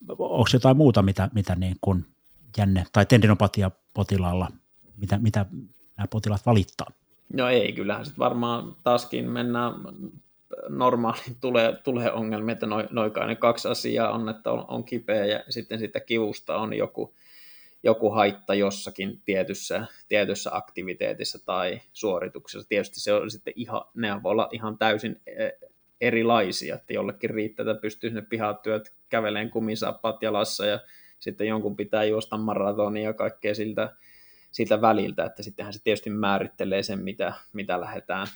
Onko 0.09 0.47
jotain 0.53 0.77
muuta, 0.77 1.01
mitä, 1.01 1.29
mitä 1.33 1.55
niin 1.55 1.75
kuin 1.81 2.05
jänne 2.57 2.85
tai 2.93 3.05
tendinopatia 3.05 3.71
potilaalla, 3.93 4.47
mitä, 4.97 5.17
mitä 5.17 5.45
nämä 5.97 6.07
potilaat 6.07 6.45
valittaa? 6.45 6.87
No 7.33 7.49
ei, 7.49 7.73
kyllähän 7.73 8.05
sitten 8.05 8.19
varmaan 8.19 8.75
taaskin 8.83 9.29
mennään 9.29 9.73
normaali 10.69 11.21
tulee, 11.41 11.73
tulee 11.83 12.11
ongelmia, 12.11 12.53
että 12.53 12.65
noin 12.65 12.87
ne 13.27 13.35
kaksi 13.35 13.67
asiaa 13.67 14.11
on, 14.11 14.29
että 14.29 14.51
on, 14.51 14.65
on 14.67 14.83
kipeä 14.83 15.25
ja 15.25 15.43
sitten 15.49 15.79
sitä 15.79 15.99
kivusta 15.99 16.57
on 16.57 16.73
joku, 16.73 17.15
joku 17.83 18.09
haitta 18.09 18.55
jossakin 18.55 19.21
tietyssä, 19.25 19.85
tietyssä 20.07 20.49
aktiviteetissa 20.53 21.45
tai 21.45 21.81
suorituksessa. 21.93 22.69
Tietysti 22.69 22.99
se 22.99 23.13
on 23.13 23.31
sitten 23.31 23.53
ihan, 23.55 23.81
ne 23.95 24.23
voi 24.23 24.31
olla 24.31 24.49
ihan 24.51 24.77
täysin 24.77 25.21
e, 25.27 25.49
erilaisia, 26.01 26.75
että 26.75 26.93
jollekin 26.93 27.29
riittää, 27.29 27.63
että 27.63 27.81
pystyy 27.81 28.09
sinne 28.09 28.21
pihatyöt 28.21 28.93
käveleen 29.09 29.49
kumisappat 29.49 30.23
jalassa 30.23 30.65
ja 30.65 30.79
sitten 31.19 31.47
jonkun 31.47 31.75
pitää 31.75 32.03
juosta 32.03 32.37
maratonia 32.37 33.03
ja 33.03 33.13
kaikkea 33.13 33.55
siltä, 33.55 33.95
siltä 34.51 34.81
väliltä, 34.81 35.25
että 35.25 35.43
sittenhän 35.43 35.73
se 35.73 35.83
tietysti 35.83 36.09
määrittelee 36.09 36.83
sen, 36.83 36.99
mitä, 36.99 37.33
mitä 37.53 37.81
lähdetään, 37.81 38.27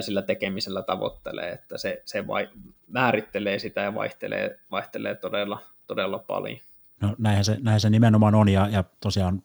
sillä 0.00 0.22
tekemisellä 0.22 0.82
tavoittelee, 0.82 1.52
että 1.52 1.78
se, 1.78 2.02
se 2.04 2.26
vai, 2.26 2.48
määrittelee 2.86 3.58
sitä 3.58 3.80
ja 3.80 3.94
vaihtelee, 3.94 4.58
vaihtelee 4.70 5.14
todella, 5.14 5.58
todella 5.86 6.18
paljon. 6.18 6.58
No 7.00 7.14
näinhän 7.18 7.44
se, 7.44 7.52
näinhän 7.60 7.80
se 7.80 7.90
nimenomaan 7.90 8.34
on 8.34 8.48
ja, 8.48 8.68
ja 8.68 8.84
tosiaan 9.00 9.42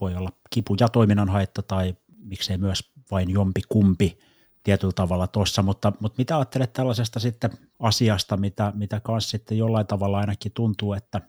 voi 0.00 0.14
olla 0.14 0.32
kipu 0.50 0.76
ja 0.80 0.88
toiminnan 0.88 1.28
haitta 1.28 1.62
tai 1.62 1.96
miksei 2.18 2.58
myös 2.58 2.92
vain 3.10 3.30
jompi 3.30 3.60
kumpi 3.68 4.18
tietyllä 4.62 4.92
tavalla 4.92 5.26
tuossa, 5.26 5.62
mutta, 5.62 5.92
mutta 6.00 6.18
mitä 6.18 6.36
ajattelet 6.36 6.72
tällaisesta 6.72 7.20
sitten 7.20 7.50
asiasta, 7.80 8.36
mitä, 8.36 8.72
mitä 8.74 9.00
kanssa 9.00 9.30
sitten 9.30 9.58
jollain 9.58 9.86
tavalla 9.86 10.18
ainakin 10.18 10.52
tuntuu, 10.52 10.92
että 10.92 11.20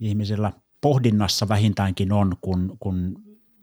ihmisillä 0.00 0.52
pohdinnassa 0.80 1.48
vähintäänkin 1.48 2.12
on, 2.12 2.36
kun, 2.40 2.76
kun 2.80 3.22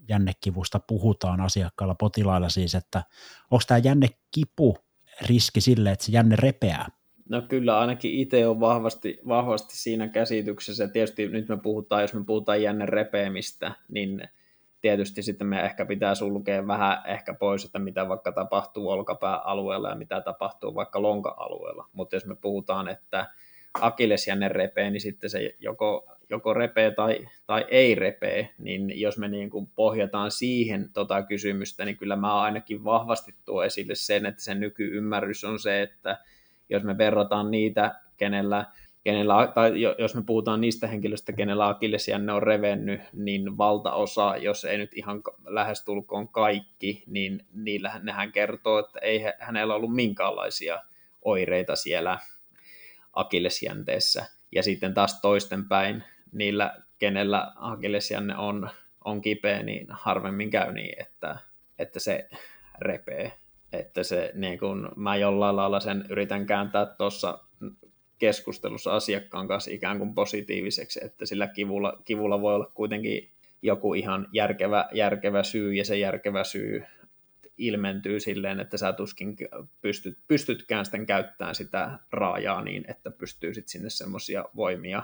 jännekivusta 0.09 0.79
puhutaan 0.87 1.41
asiakkailla, 1.41 1.95
potilailla 1.95 2.49
siis, 2.49 2.75
että 2.75 3.03
onko 3.51 3.63
tämä 3.67 3.77
jännekipu 3.77 4.77
riski 5.27 5.61
sille, 5.61 5.91
että 5.91 6.05
se 6.05 6.11
jänne 6.11 6.35
repeää? 6.35 6.87
No 7.29 7.41
kyllä 7.41 7.79
ainakin 7.79 8.13
itse 8.13 8.47
on 8.47 8.59
vahvasti, 8.59 9.19
vahvasti 9.27 9.77
siinä 9.77 10.07
käsityksessä. 10.07 10.87
Tietysti 10.87 11.27
nyt 11.27 11.47
me 11.47 11.57
puhutaan, 11.57 12.01
jos 12.01 12.13
me 12.13 12.23
puhutaan 12.25 12.61
jänne 12.61 12.85
repeämistä, 12.85 13.71
niin 13.87 14.21
tietysti 14.81 15.23
sitten 15.23 15.47
me 15.47 15.61
ehkä 15.61 15.85
pitää 15.85 16.15
sulkea 16.15 16.67
vähän 16.67 17.01
ehkä 17.05 17.33
pois, 17.33 17.65
että 17.65 17.79
mitä 17.79 18.09
vaikka 18.09 18.31
tapahtuu 18.31 18.89
olkapääalueella 18.89 19.89
ja 19.89 19.95
mitä 19.95 20.21
tapahtuu 20.21 20.75
vaikka 20.75 21.01
lonka-alueella. 21.01 21.89
Mutta 21.93 22.15
jos 22.15 22.25
me 22.25 22.35
puhutaan, 22.35 22.87
että 22.87 23.27
akillesjänne 23.81 24.47
repee, 24.47 24.91
niin 24.91 25.01
sitten 25.01 25.29
se 25.29 25.55
joko 25.59 26.18
joko 26.29 26.53
repee 26.53 26.91
tai, 26.91 27.27
tai 27.47 27.65
ei 27.69 27.95
repee, 27.95 28.49
niin 28.57 28.99
jos 28.99 29.17
me 29.17 29.27
niin 29.27 29.49
kuin 29.49 29.67
pohjataan 29.75 30.31
siihen 30.31 30.89
tota 30.93 31.23
kysymystä, 31.23 31.85
niin 31.85 31.97
kyllä 31.97 32.15
mä 32.15 32.41
ainakin 32.41 32.83
vahvasti 32.83 33.35
tuo 33.45 33.63
esille 33.63 33.95
sen, 33.95 34.25
että 34.25 34.43
sen 34.43 34.59
nykyymmärrys 34.59 35.43
on 35.43 35.59
se, 35.59 35.81
että 35.81 36.17
jos 36.69 36.83
me 36.83 36.97
verrataan 36.97 37.51
niitä, 37.51 37.95
kenellä 38.17 38.65
kenellä, 39.03 39.51
tai 39.55 39.73
jos 39.97 40.15
me 40.15 40.23
puhutaan 40.25 40.61
niistä 40.61 40.87
henkilöistä, 40.87 41.33
kenellä 41.33 41.67
akillesjänne 41.67 42.33
on 42.33 42.43
revennyt, 42.43 43.01
niin 43.13 43.57
valtaosa, 43.57 44.37
jos 44.37 44.65
ei 44.65 44.77
nyt 44.77 44.93
ihan 44.93 45.21
lähestulkoon 45.45 46.27
kaikki, 46.27 47.03
niin 47.07 47.45
niillä 47.53 47.99
nehän 48.03 48.31
kertoo, 48.31 48.79
että 48.79 48.99
ei 48.99 49.23
hänellä 49.39 49.75
ollut 49.75 49.95
minkäänlaisia 49.95 50.79
oireita 51.25 51.75
siellä 51.75 52.19
akillesjänteessä. 53.13 54.25
Ja 54.51 54.63
sitten 54.63 54.93
taas 54.93 55.21
toistenpäin, 55.21 56.03
niillä, 56.31 56.75
kenellä 56.99 57.53
akillesjänne 57.55 58.37
on, 58.37 58.69
on 59.05 59.21
kipeä, 59.21 59.63
niin 59.63 59.87
harvemmin 59.89 60.49
käy 60.49 60.73
niin, 60.73 61.01
että, 61.01 61.37
että 61.79 61.99
se 61.99 62.29
repee. 62.81 63.31
Että 63.73 64.03
se, 64.03 64.31
niin 64.33 64.59
kun 64.59 64.91
mä 64.95 65.15
jollain 65.15 65.55
lailla 65.55 65.79
sen 65.79 66.05
yritän 66.09 66.45
kääntää 66.45 66.85
tuossa 66.85 67.39
keskustelussa 68.19 68.95
asiakkaan 68.95 69.47
kanssa 69.47 69.71
ikään 69.71 69.97
kuin 69.97 70.15
positiiviseksi, 70.15 70.99
että 71.03 71.25
sillä 71.25 71.47
kivulla, 71.47 72.01
kivulla 72.05 72.41
voi 72.41 72.55
olla 72.55 72.71
kuitenkin 72.73 73.29
joku 73.61 73.93
ihan 73.93 74.27
järkevä, 74.33 74.89
järkevä 74.93 75.43
syy, 75.43 75.73
ja 75.73 75.85
se 75.85 75.97
järkevä 75.97 76.43
syy 76.43 76.83
ilmentyy 77.57 78.19
silleen, 78.19 78.59
että 78.59 78.77
sä 78.77 78.93
tuskin 78.93 79.35
pystyt, 79.81 80.17
pystytkään 80.27 80.85
sitten 80.85 81.05
käyttämään 81.05 81.55
sitä 81.55 81.99
raajaa 82.11 82.63
niin, 82.63 82.85
että 82.87 83.11
pystyy 83.11 83.53
sitten 83.53 83.71
sinne 83.71 83.89
semmoisia 83.89 84.45
voimia 84.55 85.03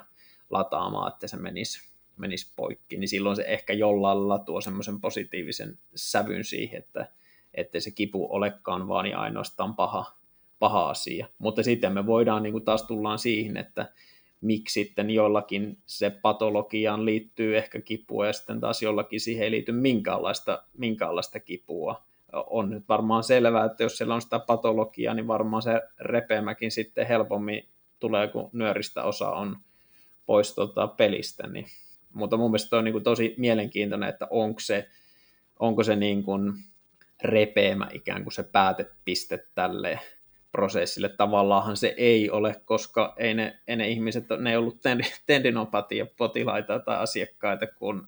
lataamaan, 0.49 1.13
että 1.13 1.27
se 1.27 1.37
menisi, 1.37 1.89
menisi 2.17 2.53
poikki, 2.55 2.97
niin 2.97 3.07
silloin 3.07 3.35
se 3.35 3.45
ehkä 3.47 3.73
jollain 3.73 4.17
lailla 4.17 4.39
tuo 4.39 4.61
semmoisen 4.61 5.01
positiivisen 5.01 5.77
sävyn 5.95 6.43
siihen, 6.43 6.79
että 6.79 7.07
ettei 7.53 7.81
se 7.81 7.91
kipu 7.91 8.27
olekaan 8.29 8.87
vaan 8.87 9.05
ja 9.05 9.19
ainoastaan 9.19 9.75
paha, 9.75 10.17
paha 10.59 10.89
asia. 10.89 11.27
Mutta 11.39 11.63
sitten 11.63 11.93
me 11.93 12.05
voidaan 12.05 12.43
niin 12.43 12.53
kuin 12.53 12.65
taas 12.65 12.83
tullaan 12.83 13.19
siihen, 13.19 13.57
että 13.57 13.89
miksi 14.41 14.83
sitten 14.83 15.09
jollakin 15.09 15.77
se 15.85 16.09
patologiaan 16.09 17.05
liittyy 17.05 17.57
ehkä 17.57 17.81
kipua 17.81 18.27
ja 18.27 18.33
sitten 18.33 18.59
taas 18.59 18.81
jollakin 18.81 19.19
siihen 19.19 19.43
ei 19.43 19.51
liity 19.51 19.71
minkäänlaista, 19.71 20.63
minkäänlaista 20.77 21.39
kipua. 21.39 22.03
On 22.33 22.69
nyt 22.69 22.83
varmaan 22.89 23.23
selvää, 23.23 23.65
että 23.65 23.83
jos 23.83 23.97
siellä 23.97 24.15
on 24.15 24.21
sitä 24.21 24.39
patologiaa, 24.39 25.13
niin 25.13 25.27
varmaan 25.27 25.61
se 25.61 25.81
repeämäkin 25.99 26.71
sitten 26.71 27.07
helpommin 27.07 27.63
tulee, 27.99 28.27
kun 28.27 28.49
nyöristä 28.53 29.03
osa 29.03 29.31
on 29.31 29.57
pois 30.25 30.55
tuota 30.55 30.87
pelistä. 30.87 31.47
Niin. 31.47 31.65
Mutta 32.13 32.37
mun 32.37 32.51
mielestä 32.51 32.77
on 32.77 32.83
niin 32.83 32.93
kuin 32.93 33.03
tosi 33.03 33.35
mielenkiintoinen, 33.37 34.09
että 34.09 34.27
onko 34.29 34.59
se, 34.59 34.87
onko 35.59 35.83
se 35.83 35.95
niin 35.95 36.23
kuin 36.23 36.53
repeämä 37.23 37.87
ikään 37.93 38.23
kuin 38.23 38.33
se 38.33 38.43
päätepiste 38.43 39.47
tälle 39.55 39.99
prosessille. 40.51 41.09
Tavallaanhan 41.09 41.77
se 41.77 41.93
ei 41.97 42.29
ole, 42.29 42.55
koska 42.65 43.13
ei 43.17 43.33
ne, 43.33 43.59
ei 43.67 43.75
ne 43.75 43.89
ihmiset, 43.89 44.25
ne 44.39 44.49
ei 44.49 44.57
ollut 44.57 44.79
tendinopatia-potilaita 45.25 46.79
tai 46.79 46.97
asiakkaita, 46.97 47.67
kun 47.67 48.07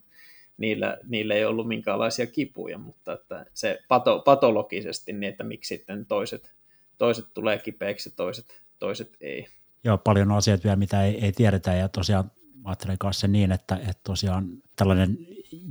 niillä, 0.58 0.98
niillä 1.08 1.36
ei 1.36 1.46
ollut 1.46 1.68
minkäänlaisia 1.68 2.28
kipuja, 2.28 2.78
mutta 2.78 3.14
että 3.14 3.46
se 3.54 3.80
pato, 3.88 4.20
patologisesti, 4.20 5.14
niin 5.14 5.30
että 5.30 5.44
miksi 5.44 5.76
sitten 5.76 6.06
toiset, 6.06 6.52
toiset 6.98 7.26
tulee 7.34 7.58
kipeäksi 7.58 8.10
ja 8.10 8.14
toiset, 8.16 8.62
toiset 8.80 9.18
ei. 9.22 9.48
Joo, 9.84 9.98
paljon 9.98 10.32
asioita 10.32 10.64
vielä, 10.64 10.76
mitä 10.76 11.04
ei, 11.04 11.26
ei 11.26 11.32
tiedetä, 11.32 11.74
ja 11.74 11.90
tosiaan 11.90 12.32
ajattelen 12.64 12.98
kanssa 12.98 13.28
niin, 13.28 13.52
että, 13.52 13.76
että 13.76 14.02
tosiaan 14.04 14.48
tällainen 14.76 15.18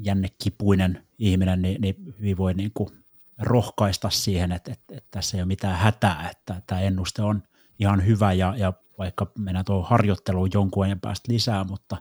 jännekipuinen 0.02 1.06
ihminen 1.18 1.62
niin, 1.62 1.80
niin 1.80 2.14
hyvin 2.18 2.36
voi 2.36 2.54
niin 2.54 2.70
kuin 2.74 2.88
rohkaista 3.38 4.10
siihen, 4.10 4.52
että, 4.52 4.72
että, 4.72 4.94
että 4.96 5.08
tässä 5.10 5.36
ei 5.36 5.40
ole 5.40 5.46
mitään 5.46 5.76
hätää, 5.76 6.28
että 6.30 6.62
tämä 6.66 6.80
ennuste 6.80 7.22
on 7.22 7.42
ihan 7.78 8.06
hyvä 8.06 8.32
ja, 8.32 8.54
ja 8.56 8.72
vaikka 8.98 9.26
mennään 9.38 9.64
tuohon 9.64 9.90
harjoitteluun 9.90 10.50
jonkun 10.54 10.84
ajan 10.84 11.00
päästä 11.00 11.32
lisää, 11.32 11.64
mutta 11.64 11.96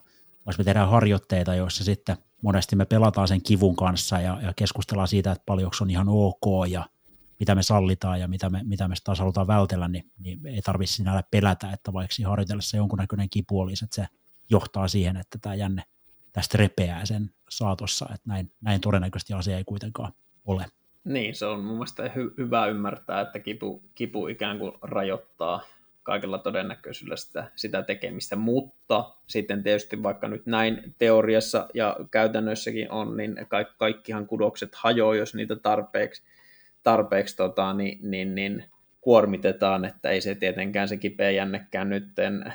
jos 0.45 0.57
me 0.57 0.63
tehdään 0.63 0.89
harjoitteita, 0.89 1.55
joissa 1.55 1.83
sitten 1.83 2.17
monesti 2.41 2.75
me 2.75 2.85
pelataan 2.85 3.27
sen 3.27 3.41
kivun 3.41 3.75
kanssa 3.75 4.21
ja, 4.21 4.39
ja 4.41 4.53
keskustellaan 4.55 5.07
siitä, 5.07 5.31
että 5.31 5.43
paljonko 5.45 5.75
on 5.81 5.89
ihan 5.89 6.09
ok 6.09 6.67
ja 6.69 6.85
mitä 7.39 7.55
me 7.55 7.63
sallitaan 7.63 8.19
ja 8.19 8.27
mitä 8.27 8.49
me, 8.49 8.61
mitä 8.63 8.87
me 8.87 8.95
taas 9.03 9.19
halutaan 9.19 9.47
vältellä, 9.47 9.87
niin, 9.87 10.11
niin 10.19 10.47
ei 10.47 10.61
tarvitse 10.61 10.95
sinällä 10.95 11.23
pelätä, 11.31 11.71
että 11.71 11.93
vaikka 11.93 12.15
harjoitellessa 12.27 12.77
jonkunnäköinen 12.77 13.29
kipu 13.29 13.59
olisi, 13.59 13.85
että 13.85 13.95
se 13.95 14.07
johtaa 14.49 14.87
siihen, 14.87 15.17
että 15.17 15.37
tämä 15.41 15.55
jänne 15.55 15.83
tästä 16.33 16.57
repeää 16.57 17.05
sen 17.05 17.29
saatossa, 17.49 18.05
että 18.05 18.29
näin, 18.29 18.51
näin 18.61 18.81
todennäköisesti 18.81 19.33
asia 19.33 19.57
ei 19.57 19.63
kuitenkaan 19.63 20.13
ole. 20.45 20.65
Niin, 21.03 21.35
se 21.35 21.45
on 21.45 21.63
mun 21.63 21.73
mielestä 21.73 22.03
hy- 22.03 22.33
hyvä 22.37 22.67
ymmärtää, 22.67 23.21
että 23.21 23.39
kipu, 23.39 23.83
kipu 23.95 24.27
ikään 24.27 24.59
kuin 24.59 24.71
rajoittaa 24.81 25.61
kaikella 26.03 26.37
todennäköisyydellä 26.37 27.15
sitä, 27.15 27.51
sitä 27.55 27.83
tekemistä, 27.83 28.35
mutta 28.35 29.15
sitten 29.27 29.63
tietysti 29.63 30.03
vaikka 30.03 30.27
nyt 30.27 30.45
näin 30.45 30.95
teoriassa 30.97 31.67
ja 31.73 31.97
käytännössäkin 32.11 32.91
on, 32.91 33.17
niin 33.17 33.35
kaikki, 33.47 33.75
kaikkihan 33.77 34.27
kudokset 34.27 34.75
hajoaa, 34.75 35.15
jos 35.15 35.35
niitä 35.35 35.55
tarpeeksi, 35.55 36.23
tarpeeksi 36.85 37.35
tota, 37.35 37.73
niin, 37.73 37.99
niin, 38.11 38.35
niin 38.35 38.65
kuormitetaan, 39.01 39.85
että 39.85 40.09
ei 40.09 40.21
se 40.21 40.35
tietenkään 40.35 40.87
se 40.87 40.97
kipeä 40.97 41.31
jännekään 41.31 41.89
nytten 41.89 42.53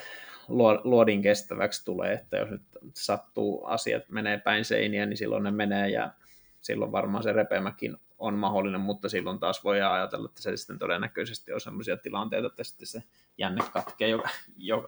luodin 0.84 1.22
kestäväksi 1.22 1.84
tulee, 1.84 2.12
että 2.12 2.36
jos 2.36 2.50
nyt 2.50 2.62
sattuu 2.94 3.64
asiat 3.64 4.02
menee 4.08 4.38
päin 4.38 4.64
seiniä, 4.64 5.06
niin 5.06 5.16
silloin 5.16 5.42
ne 5.42 5.50
menee 5.50 5.88
ja 5.88 6.10
silloin 6.60 6.92
varmaan 6.92 7.22
se 7.22 7.32
repeämäkin 7.32 7.96
on 8.18 8.34
mahdollinen, 8.34 8.80
mutta 8.80 9.08
silloin 9.08 9.38
taas 9.38 9.64
voi 9.64 9.82
ajatella, 9.82 10.28
että 10.28 10.42
se 10.42 10.56
sitten 10.56 10.78
todennäköisesti 10.78 11.52
on 11.52 11.60
sellaisia 11.60 11.96
tilanteita, 11.96 12.46
että 12.46 12.64
sitten 12.64 12.86
se 12.86 13.02
jänne 13.38 13.64
katkee 13.72 14.08
joka, 14.08 14.28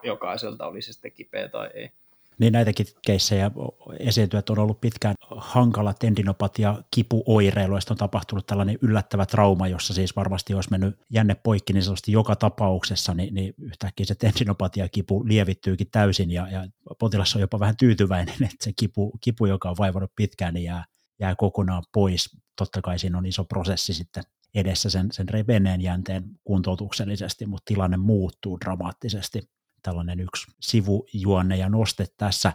jokaiselta, 0.03 0.67
oli 0.67 0.83
se 0.83 0.93
sitten 0.93 1.13
kipeä 1.13 1.49
tai 1.49 1.71
ei. 1.75 1.91
Niin 2.39 2.53
näitäkin 2.53 2.87
keissejä 3.07 3.51
esiintyjät 3.99 4.51
on 4.51 4.59
ollut 4.59 4.81
pitkään 4.81 5.15
hankala 5.37 5.95
tendinopatia 5.95 6.83
kipuoireilu, 6.95 7.75
on 7.75 7.97
tapahtunut 7.97 8.47
tällainen 8.47 8.79
yllättävä 8.83 9.27
trauma, 9.27 9.69
jossa 9.69 9.95
siis 9.95 10.17
varmasti 10.17 10.55
olisi 10.55 10.71
mennyt 10.71 10.99
jänne 11.11 11.35
poikki 11.35 11.73
niin 11.73 11.83
sanotusti 11.83 12.13
joka 12.13 12.37
tapauksessa, 12.37 13.15
niin, 13.15 13.35
niin 13.35 13.55
yhtäkkiä 13.59 14.07
se 14.07 14.15
tendinopatia 14.15 14.89
kipu 14.89 15.29
lievittyykin 15.29 15.91
täysin 15.91 16.31
ja, 16.31 16.49
ja 16.49 16.67
potilas 16.99 17.35
on 17.35 17.41
jopa 17.41 17.61
vähän 17.61 17.77
tyytyväinen, 17.77 18.35
että 18.45 18.65
se 18.65 18.73
kipu, 18.77 19.13
kipu 19.21 19.47
joka 19.47 19.71
on 19.71 19.77
vaivannut 19.79 20.13
pitkään, 20.17 20.55
niin 20.55 20.65
jää, 20.65 20.85
jää 21.21 21.35
kokonaan 21.37 21.83
pois. 21.93 22.31
Totta 22.57 22.83
kai 22.83 22.99
siinä 22.99 23.19
on 23.19 23.27
iso 23.27 23.45
prosessi 23.45 23.95
sitten 23.95 24.25
edessä 24.55 24.91
sen, 24.91 25.09
sen 25.13 25.29
reveneen 25.29 25.81
jänteen 25.81 26.25
kuntoutuksellisesti, 26.45 27.47
mutta 27.47 27.65
tilanne 27.67 27.97
muuttuu 27.97 28.61
dramaattisesti. 28.61 29.41
Tällainen 29.83 30.21
yksi 30.21 30.53
sivujuonne 30.61 31.57
ja 31.57 31.69
noste 31.69 32.07
tässä. 32.17 32.53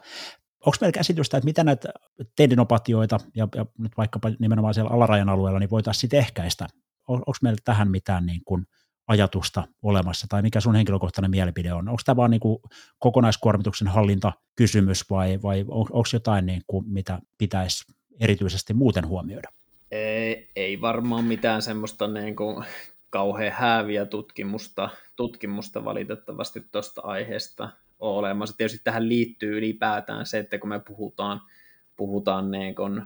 Onko 0.66 0.78
meillä 0.82 0.94
käsitystä, 0.94 1.38
että 1.38 1.46
mitä 1.46 1.64
näitä 1.64 1.90
tendinopatioita 2.36 3.20
ja, 3.36 3.48
ja 3.56 3.66
nyt 3.78 3.92
vaikkapa 3.98 4.32
nimenomaan 4.40 4.74
siellä 4.74 4.92
alarajan 4.92 5.30
alueella, 5.30 5.60
niin 5.60 5.70
voitaisiin 5.70 6.02
sitten 6.02 6.20
ehkäistä? 6.20 6.68
Onko 7.08 7.34
meillä 7.42 7.62
tähän 7.66 7.92
mitään 7.92 8.26
niin 8.26 8.42
kuin 8.46 8.66
ajatusta 9.08 9.64
olemassa, 9.82 10.28
tai 10.30 10.42
mikä 10.42 10.60
sun 10.60 10.76
henkilökohtainen 10.76 11.32
mielipide 11.32 11.74
on? 11.74 11.90
Onko 11.90 12.02
tämä 12.06 12.16
vaan 12.16 12.32
niin 12.32 12.40
kuin 12.40 12.60
kokonaiskuormituksen 13.00 13.88
hallintakysymys, 13.88 15.10
vai, 15.10 15.40
vai 15.44 15.66
on, 15.68 15.86
onko 15.92 16.10
jotain, 16.14 16.46
niin 16.46 16.62
kuin, 16.68 16.86
mitä 16.90 17.20
pitäisi 17.38 17.86
erityisesti 18.20 18.74
muuten 18.74 19.08
huomioida? 19.08 19.50
Ei, 19.92 20.52
ei 20.56 20.82
varmaan 20.82 21.24
mitään 21.24 21.62
semmoista 21.62 22.08
niin 22.08 22.36
kuin 22.36 22.66
kauhean 23.10 23.52
hääviä 23.52 24.06
tutkimusta, 24.06 24.90
tutkimusta 25.16 25.86
valitettavasti 25.86 26.66
tuosta 26.72 27.02
aiheesta 27.02 27.70
ole 28.00 28.18
olemassa. 28.18 28.58
Tietysti 28.58 28.82
tähän 28.84 29.10
liittyy 29.10 29.58
ylipäätään 29.58 30.26
se, 30.26 30.40
että 30.40 30.58
kun 30.58 30.70
me 30.70 30.80
puhutaan, 30.80 31.42
puhutaan 31.96 32.52
niin 32.52 32.76
kuin 32.76 33.02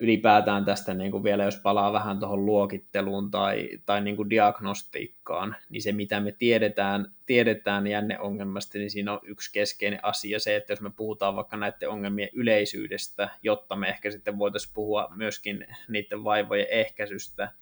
ylipäätään 0.00 0.64
tästä 0.64 0.94
niin 0.94 1.10
kuin 1.10 1.24
vielä, 1.24 1.44
jos 1.44 1.60
palaa 1.62 1.92
vähän 1.92 2.18
tuohon 2.18 2.46
luokitteluun 2.46 3.30
tai, 3.30 3.68
tai 3.86 4.00
niin 4.00 4.30
diagnostiikkaan, 4.30 5.56
niin 5.68 5.82
se 5.82 5.92
mitä 5.92 6.20
me 6.20 6.32
tiedetään, 6.32 7.12
tiedetään 7.26 7.86
jänneongelmasta, 7.86 8.78
niin 8.78 8.90
siinä 8.90 9.12
on 9.12 9.20
yksi 9.22 9.52
keskeinen 9.52 10.00
asia 10.02 10.40
se, 10.40 10.56
että 10.56 10.72
jos 10.72 10.80
me 10.80 10.90
puhutaan 10.96 11.36
vaikka 11.36 11.56
näiden 11.56 11.90
ongelmien 11.90 12.28
yleisyydestä, 12.32 13.28
jotta 13.42 13.76
me 13.76 13.88
ehkä 13.88 14.10
sitten 14.10 14.38
voitaisiin 14.38 14.74
puhua 14.74 15.08
myöskin 15.16 15.66
niiden 15.88 16.24
vaivojen 16.24 16.66
ehkäisystä, 16.70 17.52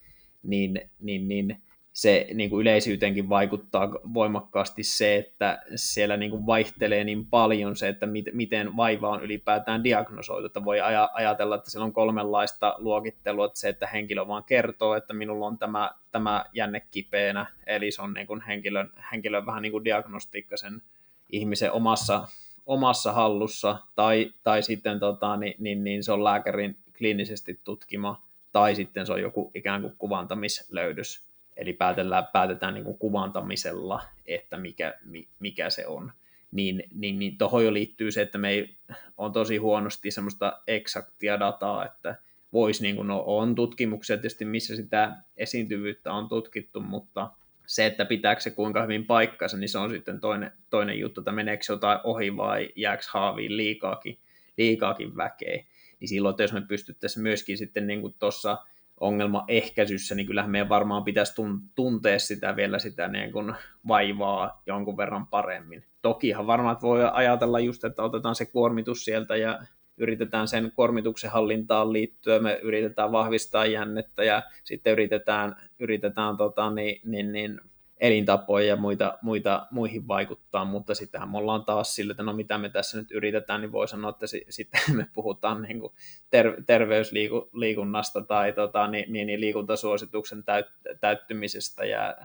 niin, 0.44 0.90
niin, 1.00 1.28
niin 1.28 1.62
se 1.94 2.26
niin 2.34 2.50
kuin 2.50 2.60
yleisyyteenkin 2.60 3.28
vaikuttaa 3.28 3.90
voimakkaasti 4.14 4.82
se, 4.82 5.16
että 5.16 5.62
siellä 5.74 6.16
niin 6.16 6.30
kuin 6.30 6.46
vaihtelee 6.46 7.04
niin 7.04 7.26
paljon 7.26 7.76
se, 7.76 7.88
että 7.88 8.06
mit, 8.06 8.24
miten 8.32 8.76
vaiva 8.76 9.08
on 9.08 9.22
ylipäätään 9.22 9.84
diagnosoitu. 9.84 10.46
Että 10.46 10.64
voi 10.64 10.78
aj- 10.78 11.10
ajatella, 11.12 11.54
että 11.54 11.70
siellä 11.70 11.84
on 11.84 11.92
kolmenlaista 11.92 12.74
luokittelua, 12.78 13.46
että 13.46 13.60
se, 13.60 13.68
että 13.68 13.86
henkilö 13.86 14.28
vaan 14.28 14.44
kertoo, 14.44 14.94
että 14.94 15.14
minulla 15.14 15.46
on 15.46 15.58
tämä, 15.58 15.90
tämä 16.12 16.44
jänne 16.52 16.80
kipeänä, 16.90 17.46
eli 17.66 17.90
se 17.90 18.02
on 18.02 18.14
niin 18.14 18.26
kuin 18.26 18.40
henkilön, 18.40 18.92
henkilön 19.12 19.46
vähän 19.46 19.62
niin 19.62 19.72
kuin 19.72 19.84
diagnostiikka 19.84 20.56
sen 20.56 20.82
ihmisen 21.30 21.72
omassa, 21.72 22.28
omassa 22.66 23.12
hallussa, 23.12 23.78
tai, 23.94 24.30
tai 24.42 24.62
sitten 24.62 25.00
tota, 25.00 25.36
niin, 25.36 25.54
niin, 25.58 25.84
niin 25.84 26.04
se 26.04 26.12
on 26.12 26.24
lääkärin 26.24 26.76
kliinisesti 26.98 27.60
tutkima, 27.64 28.23
tai 28.54 28.74
sitten 28.74 29.06
se 29.06 29.12
on 29.12 29.20
joku 29.20 29.50
ikään 29.54 29.80
kuin 29.82 29.94
kuvantamislöydys 29.98 31.24
Eli 31.56 31.72
päätetään, 31.72 32.26
päätetään 32.32 32.74
niin 32.74 32.84
kuin 32.84 32.98
kuvantamisella, 32.98 34.02
että 34.26 34.58
mikä, 34.58 34.94
mikä 35.38 35.70
se 35.70 35.86
on. 35.86 36.12
niin, 36.52 36.82
niin, 36.94 37.18
niin 37.18 37.38
tuohon 37.38 37.64
jo 37.64 37.72
liittyy 37.72 38.10
se, 38.10 38.22
että 38.22 38.38
me 38.38 38.50
ei 38.50 38.76
on 39.18 39.32
tosi 39.32 39.56
huonosti 39.56 40.10
semmoista 40.10 40.62
eksaktia 40.66 41.40
dataa, 41.40 41.86
että 41.86 42.16
voisi, 42.52 42.82
niin 42.82 42.96
kuin, 42.96 43.08
no, 43.08 43.24
on 43.26 43.54
tutkimuksia 43.54 44.16
tietysti, 44.16 44.44
missä 44.44 44.76
sitä 44.76 45.16
esiintyvyyttä 45.36 46.12
on 46.12 46.28
tutkittu, 46.28 46.80
mutta 46.80 47.30
se, 47.66 47.86
että 47.86 48.04
pitääkö 48.04 48.40
se 48.40 48.50
kuinka 48.50 48.82
hyvin 48.82 49.06
paikkansa, 49.06 49.56
niin 49.56 49.68
se 49.68 49.78
on 49.78 49.90
sitten 49.90 50.20
toinen, 50.20 50.52
toinen 50.70 50.98
juttu, 50.98 51.20
että 51.20 51.32
meneekö 51.32 51.64
jotain 51.68 51.98
ohi 52.04 52.36
vai 52.36 52.68
jääkö 52.76 53.02
haaviin 53.10 53.56
liikaakin, 53.56 54.18
liikaakin 54.56 55.16
väkeä. 55.16 55.64
Niin 56.04 56.08
silloin, 56.08 56.32
että 56.32 56.42
jos 56.42 56.52
me 56.52 56.60
pystyttäisiin 56.60 57.22
myöskin 57.22 57.58
sitten 57.58 57.86
niin 57.86 58.14
tuossa 58.18 58.58
ongelmaehkäisyssä, 59.00 60.14
niin 60.14 60.26
kyllähän 60.26 60.50
meidän 60.50 60.68
varmaan 60.68 61.04
pitäisi 61.04 61.42
tuntea 61.74 62.18
sitä 62.18 62.56
vielä 62.56 62.78
sitä 62.78 63.08
niin 63.08 63.32
kuin 63.32 63.54
vaivaa 63.88 64.62
jonkun 64.66 64.96
verran 64.96 65.26
paremmin. 65.26 65.84
Tokihan 66.02 66.46
varmaan 66.46 66.76
voi 66.82 67.00
ajatella 67.12 67.60
just, 67.60 67.84
että 67.84 68.02
otetaan 68.02 68.34
se 68.34 68.46
kuormitus 68.46 69.04
sieltä 69.04 69.36
ja 69.36 69.60
yritetään 69.96 70.48
sen 70.48 70.72
kuormituksen 70.72 71.30
hallintaan 71.30 71.92
liittyä, 71.92 72.38
me 72.38 72.60
yritetään 72.62 73.12
vahvistaa 73.12 73.66
jännettä 73.66 74.24
ja 74.24 74.42
sitten 74.64 74.92
yritetään, 74.92 75.56
yritetään 75.78 76.36
tota, 76.36 76.70
niin, 76.70 77.00
niin, 77.04 77.32
niin, 77.32 77.60
elintapoja 78.00 78.66
ja 78.66 78.76
muita, 78.76 79.18
muita, 79.22 79.66
muihin 79.70 80.08
vaikuttaa, 80.08 80.64
mutta 80.64 80.94
sittenhän 80.94 81.30
me 81.30 81.38
ollaan 81.38 81.64
taas 81.64 81.94
sillä, 81.94 82.10
että 82.10 82.22
no 82.22 82.32
mitä 82.32 82.58
me 82.58 82.68
tässä 82.68 82.98
nyt 82.98 83.10
yritetään, 83.10 83.60
niin 83.60 83.72
voi 83.72 83.88
sanoa, 83.88 84.10
että 84.10 84.26
si- 84.26 84.46
sitten 84.48 84.80
me 84.96 85.06
puhutaan 85.14 85.62
niin 85.62 85.80
kuin 85.80 85.92
ter- 86.30 86.62
terveysliikunnasta 86.66 88.22
tai 88.22 88.52
tota, 88.52 88.86
niin, 88.86 89.12
niin, 89.12 89.26
niin 89.26 89.40
liikuntasuosituksen 89.40 90.38
täyt- 90.44 90.98
täyttymisestä 91.00 91.84
ja 91.84 92.16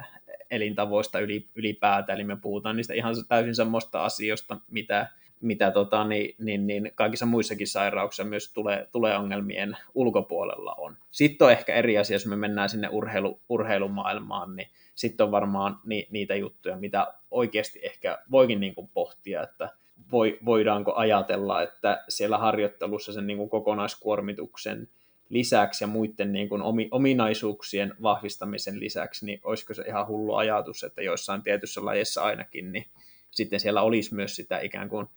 elintavoista 0.51 1.19
ylipäätään, 1.55 2.19
eli 2.19 2.23
me 2.27 2.35
puhutaan 2.35 2.75
niistä 2.75 2.93
ihan 2.93 3.15
täysin 3.27 3.55
samasta 3.55 4.05
asioista, 4.05 4.57
mitä, 4.71 5.07
mitä 5.41 5.71
tota, 5.71 6.03
niin, 6.03 6.35
niin, 6.37 6.67
niin 6.67 6.91
kaikissa 6.95 7.25
muissakin 7.25 7.67
sairauksissa 7.67 8.23
myös 8.23 8.53
tulee, 8.53 8.87
tulee 8.91 9.17
ongelmien 9.17 9.77
ulkopuolella 9.95 10.75
on. 10.77 10.97
Sitten 11.11 11.45
on 11.45 11.51
ehkä 11.51 11.73
eri 11.73 11.97
asia, 11.97 12.15
jos 12.15 12.25
me 12.25 12.35
mennään 12.35 12.69
sinne 12.69 12.89
urheilu, 12.89 13.41
urheilumaailmaan, 13.49 14.55
niin 14.55 14.67
sitten 14.99 15.23
on 15.23 15.31
varmaan 15.31 15.79
ni, 15.85 16.07
niitä 16.11 16.35
juttuja, 16.35 16.77
mitä 16.77 17.13
oikeasti 17.31 17.79
ehkä 17.83 18.19
voikin 18.31 18.59
niin 18.59 18.75
kuin 18.75 18.87
pohtia, 18.87 19.43
että 19.43 19.69
voi, 20.11 20.39
voidaanko 20.45 20.93
ajatella, 20.95 21.61
että 21.61 22.03
siellä 22.09 22.37
harjoittelussa 22.37 23.13
sen 23.13 23.27
niin 23.27 23.37
kuin 23.37 23.49
kokonaiskuormituksen 23.49 24.89
lisäksi 25.29 25.83
ja 25.83 25.87
muiden 25.87 26.31
niin 26.31 26.49
kuin 26.49 26.61
ominaisuuksien 26.91 27.95
vahvistamisen 28.01 28.79
lisäksi, 28.79 29.25
niin 29.25 29.39
olisiko 29.43 29.73
se 29.73 29.83
ihan 29.87 30.07
hullu 30.07 30.35
ajatus, 30.35 30.83
että 30.83 31.01
joissain 31.01 31.41
tietyssä 31.43 31.85
lajeissa 31.85 32.23
ainakin, 32.23 32.71
niin 32.71 32.85
sitten 33.31 33.59
siellä 33.59 33.81
olisi 33.81 34.15
myös 34.15 34.35
sitä 34.35 34.59
ikään 34.59 34.89
kuin 34.89 35.07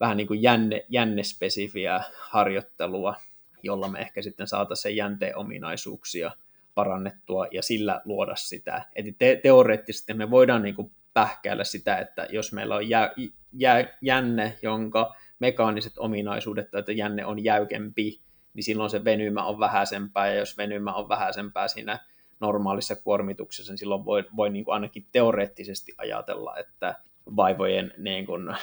vähän 0.00 0.16
niin 0.16 0.26
kuin 0.26 0.42
jänne, 0.42 0.86
jännespesifiä 0.88 2.00
harjoittelua, 2.14 3.14
jolla 3.62 3.88
me 3.88 3.98
ehkä 3.98 4.22
sitten 4.22 4.46
saataisiin 4.46 4.82
sen 4.82 4.96
jänteen 4.96 5.36
ominaisuuksia 5.36 6.30
parannettua 6.74 7.46
ja 7.50 7.62
sillä 7.62 8.00
luoda 8.04 8.36
sitä. 8.36 8.84
Eli 8.96 9.12
te- 9.12 9.40
teoreettisesti 9.42 10.14
me 10.14 10.30
voidaan 10.30 10.62
niin 10.62 10.74
kuin 10.74 10.92
pähkäillä 11.14 11.64
sitä, 11.64 11.96
että 11.96 12.26
jos 12.30 12.52
meillä 12.52 12.76
on 12.76 12.88
jä, 12.88 13.10
jä, 13.52 13.88
jänne, 14.00 14.58
jonka 14.62 15.14
mekaaniset 15.38 15.92
ominaisuudet 15.98 16.70
tai 16.70 16.80
että 16.80 16.92
jänne 16.92 17.26
on 17.26 17.44
jäykempi, 17.44 18.20
niin 18.54 18.64
silloin 18.64 18.90
se 18.90 19.04
venymä 19.04 19.44
on 19.44 19.60
vähäisempää, 19.60 20.28
ja 20.28 20.34
jos 20.34 20.56
venymä 20.56 20.92
on 20.92 21.08
vähäisempää 21.08 21.68
siinä 21.68 21.98
normaalissa 22.40 22.96
kuormituksessa, 22.96 23.72
niin 23.72 23.78
silloin 23.78 24.04
voi, 24.04 24.24
voi 24.36 24.50
niin 24.50 24.64
kuin 24.64 24.74
ainakin 24.74 25.06
teoreettisesti 25.12 25.92
ajatella, 25.98 26.56
että 26.56 26.94
vaivojen 27.36 27.94
niin 27.98 28.26
kuin, 28.26 28.56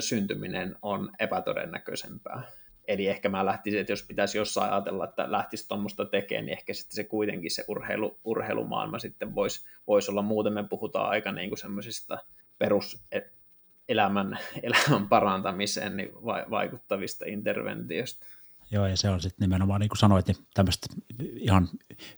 syntyminen 0.00 0.76
on 0.82 1.12
epätodennäköisempää. 1.18 2.42
Eli 2.88 3.06
ehkä 3.06 3.28
mä 3.28 3.46
lähtisin, 3.46 3.80
että 3.80 3.92
jos 3.92 4.02
pitäisi 4.02 4.38
jossain 4.38 4.72
ajatella, 4.72 5.04
että 5.04 5.32
lähtisi 5.32 5.68
tuommoista 5.68 6.04
tekemään, 6.04 6.46
niin 6.46 6.52
ehkä 6.52 6.74
sitten 6.74 6.96
se 6.96 7.04
kuitenkin 7.04 7.50
se 7.50 7.64
urheilu, 7.68 8.18
urheilumaailma 8.24 8.98
sitten 8.98 9.34
voisi 9.34 9.66
vois 9.86 10.08
olla. 10.08 10.22
Muuten 10.22 10.52
me 10.52 10.64
puhutaan 10.64 11.08
aika 11.08 11.32
niin 11.32 11.50
kuin 11.50 11.58
semmoisista 11.58 12.18
peruselämän 12.58 14.38
elämän 14.62 15.08
parantamiseen 15.08 15.96
niin 15.96 16.10
vaikuttavista 16.50 17.24
interventioista. 17.28 18.26
Joo, 18.70 18.86
ja 18.86 18.96
se 18.96 19.10
on 19.10 19.20
sitten 19.20 19.44
nimenomaan, 19.44 19.80
niin 19.80 19.88
kuin 19.88 19.98
sanoit, 19.98 20.26
niin 20.26 20.36
tämmöistä 20.54 20.86
ihan 21.20 21.68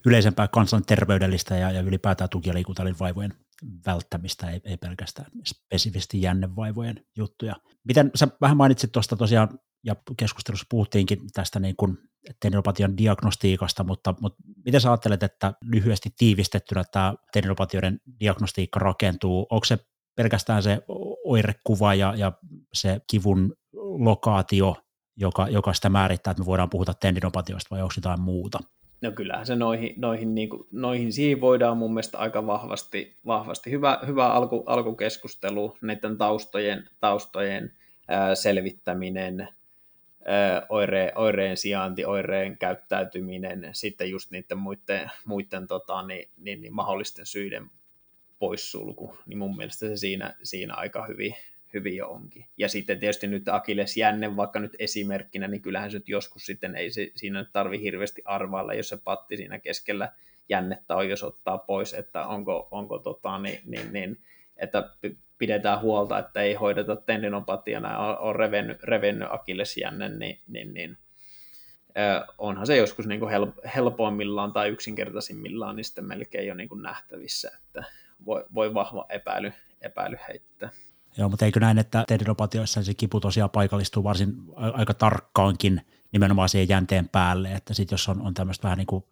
yleisempää 0.07 0.49
kansanterveydellistä 0.49 1.57
ja, 1.57 1.71
ja 1.71 1.81
ylipäätään 1.81 2.31
tuki- 2.31 2.49
ja 2.49 2.55
liikuntalin 2.55 2.99
välttämistä, 3.87 4.51
ei, 4.51 4.61
ei 4.65 4.77
pelkästään 4.77 5.31
spesifisti 5.47 6.23
jännevaivojen 6.23 7.05
juttuja. 7.17 7.57
Miten 7.85 8.11
sä 8.15 8.29
vähän 8.41 8.57
mainitsit 8.57 8.93
tuosta 8.93 9.17
tosiaan, 9.17 9.49
ja 9.85 9.97
keskustelussa 10.17 10.67
puhuttiinkin 10.71 11.19
tästä 11.33 11.61
niin 11.61 11.77
kuin 11.77 11.99
tendinopatian 12.41 12.97
diagnostiikasta, 12.97 13.85
mutta, 13.85 14.15
mutta 14.21 14.43
miten 14.65 14.81
sä 14.81 14.91
ajattelet, 14.91 15.23
että 15.23 15.55
lyhyesti 15.65 16.11
tiivistettynä 16.19 16.85
tämä 16.93 17.15
tendinopatioiden 17.33 18.01
diagnostiikka 18.21 18.79
rakentuu? 18.81 19.47
Onko 19.51 19.65
se 19.65 19.79
pelkästään 20.17 20.63
se 20.63 20.79
oirekuva 21.25 21.95
ja, 21.95 22.15
ja 22.17 22.33
se 22.73 23.01
kivun 23.11 23.55
lokaatio, 23.99 24.77
joka, 25.17 25.49
joka 25.49 25.73
sitä 25.73 25.89
määrittää, 25.89 26.31
että 26.31 26.43
me 26.43 26.47
voidaan 26.47 26.71
puhuta 26.71 26.95
tendinopatioista 26.95 27.69
vai 27.71 27.83
onko 27.83 27.95
jotain 27.97 28.21
muuta? 28.21 28.59
No 29.01 29.13
kyllähän 29.13 29.47
se 29.47 29.57
noihin, 29.57 29.95
noihin, 29.97 30.35
niin 30.35 30.49
kuin, 30.49 30.69
noihin 30.73 31.13
siihen 31.13 31.41
voidaan 31.41 31.77
mun 31.77 31.95
mielestä 31.95 32.19
aika 32.19 32.47
vahvasti, 32.47 33.17
vahvasti. 33.27 33.71
Hyvä, 33.71 33.99
hyvä 34.07 34.33
alku, 34.33 34.65
alkukeskustelu, 34.67 35.77
näiden 35.81 36.19
taustojen, 36.19 36.89
taustojen 37.01 37.73
ää, 38.09 38.35
selvittäminen, 38.35 39.49
ää, 40.25 40.67
oire, 40.69 41.13
oireen 41.15 41.57
sijainti, 41.57 42.05
oireen 42.05 42.59
käyttäytyminen, 42.59 43.71
sitten 43.73 44.11
just 44.11 44.31
niiden 44.31 44.59
muiden, 44.59 45.11
muiden 45.25 45.67
tota, 45.67 46.03
niin, 46.03 46.29
niin, 46.37 46.61
niin 46.61 46.75
mahdollisten 46.75 47.27
syiden 47.27 47.71
poissulku, 48.39 49.19
niin 49.27 49.39
mun 49.39 49.57
mielestä 49.57 49.89
se 49.89 49.97
siinä, 49.97 50.35
siinä 50.43 50.75
aika 50.75 51.07
hyvin, 51.07 51.35
hyvin 51.79 51.97
jo 51.97 52.09
onkin. 52.09 52.45
Ja 52.57 52.69
sitten 52.69 53.01
tietysti 53.01 53.27
nyt 53.27 53.49
Akiles 53.49 53.97
jänne, 53.97 54.37
vaikka 54.37 54.61
nyt 54.61 54.77
esimerkkinä, 54.79 55.49
niin 55.49 55.63
kyllähän 55.63 55.91
se 55.91 56.01
joskus 56.07 56.47
sitten 56.47 56.77
ei 56.77 56.91
se, 56.91 57.11
siinä 57.17 57.39
nyt 57.39 57.53
tarvi 57.53 57.83
hirveästi 57.83 58.23
arvailla, 58.25 58.75
jos 58.75 58.89
se 58.89 58.99
patti 59.05 59.37
siinä 59.37 59.59
keskellä 59.59 60.13
jännettä 60.49 60.97
on, 60.97 61.09
jos 61.09 61.23
ottaa 61.23 61.59
pois, 61.59 61.95
että 61.95 62.27
onko, 62.27 62.69
onko 62.71 62.99
tota, 62.99 63.39
niin, 63.39 63.61
niin, 63.65 63.93
niin, 63.93 64.21
että 64.57 64.91
pidetään 65.39 65.81
huolta, 65.81 66.19
että 66.19 66.41
ei 66.41 66.55
hoideta 66.55 66.97
tendinopatiana, 66.97 67.99
on, 67.99 68.19
on 68.19 68.37
revennyt, 68.37 68.83
revennyt 68.83 69.29
akillesjänne, 69.31 70.09
niin, 70.09 70.41
niin, 70.47 70.75
niin 70.75 70.99
onhan 72.39 72.67
se 72.67 72.77
joskus 72.77 73.07
niin 73.07 73.21
kuin 73.21 73.53
helpoimmillaan 73.75 74.53
tai 74.53 74.69
yksinkertaisimmillaan 74.69 75.77
niin 75.77 75.85
sitten 75.85 76.05
melkein 76.05 76.47
jo 76.47 76.55
niin 76.55 76.69
kuin 76.69 76.83
nähtävissä, 76.83 77.51
että 77.57 77.85
voi, 78.27 78.45
voi 78.55 78.75
vahva 78.75 79.07
epäily, 79.09 79.53
epäily 79.81 80.17
heittää. 80.29 80.71
Joo, 81.19 81.29
mutta 81.29 81.45
eikö 81.45 81.61
näin, 81.61 81.79
että 81.79 82.05
tendinopatioissa 82.09 82.83
se 82.83 82.95
kipu 82.95 83.21
tosiaan 83.21 83.51
paikallistuu 83.51 84.05
varsin 84.05 84.35
aika 84.57 84.95
tarkkaankin 84.95 85.81
nimenomaan 86.13 86.49
siihen 86.49 86.69
jänteen 86.69 87.09
päälle, 87.09 87.53
että 87.53 87.75
sitten 87.75 87.95
jos 87.95 88.09
on, 88.09 88.23
on 88.23 88.35
tämmöistä 88.35 88.63
vähän 88.63 88.79
niin 88.79 88.87
kuin 88.87 89.05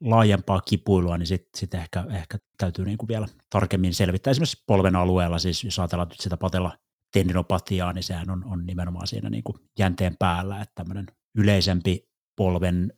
laajempaa 0.00 0.60
kipuilua, 0.60 1.18
niin 1.18 1.26
sitten 1.26 1.60
sit 1.60 1.74
ehkä, 1.74 2.04
ehkä 2.10 2.38
täytyy 2.58 2.84
niin 2.84 2.98
kuin 2.98 3.08
vielä 3.08 3.26
tarkemmin 3.50 3.94
selvittää. 3.94 4.30
Esimerkiksi 4.30 4.62
polven 4.66 4.96
alueella, 4.96 5.38
siis 5.38 5.64
jos 5.64 5.78
ajatellaan 5.78 6.08
nyt 6.08 6.20
sitä 6.20 6.36
patella 6.36 6.78
tendinopatiaa, 7.12 7.92
niin 7.92 8.02
sehän 8.02 8.30
on, 8.30 8.44
on 8.44 8.66
nimenomaan 8.66 9.06
siinä 9.06 9.30
niin 9.30 9.44
kuin 9.44 9.56
jänteen 9.78 10.16
päällä, 10.18 10.60
että 10.60 10.74
tämmöinen 10.74 11.06
yleisempi 11.34 12.08
polven 12.36 12.92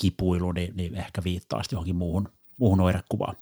kipuilu, 0.00 0.52
niin, 0.52 0.76
niin 0.76 0.94
ehkä 0.94 1.24
viittaa 1.24 1.62
johonkin 1.72 1.96
muuhun, 1.96 2.28
muuhun 2.56 2.80
oirekuvaan. 2.80 3.36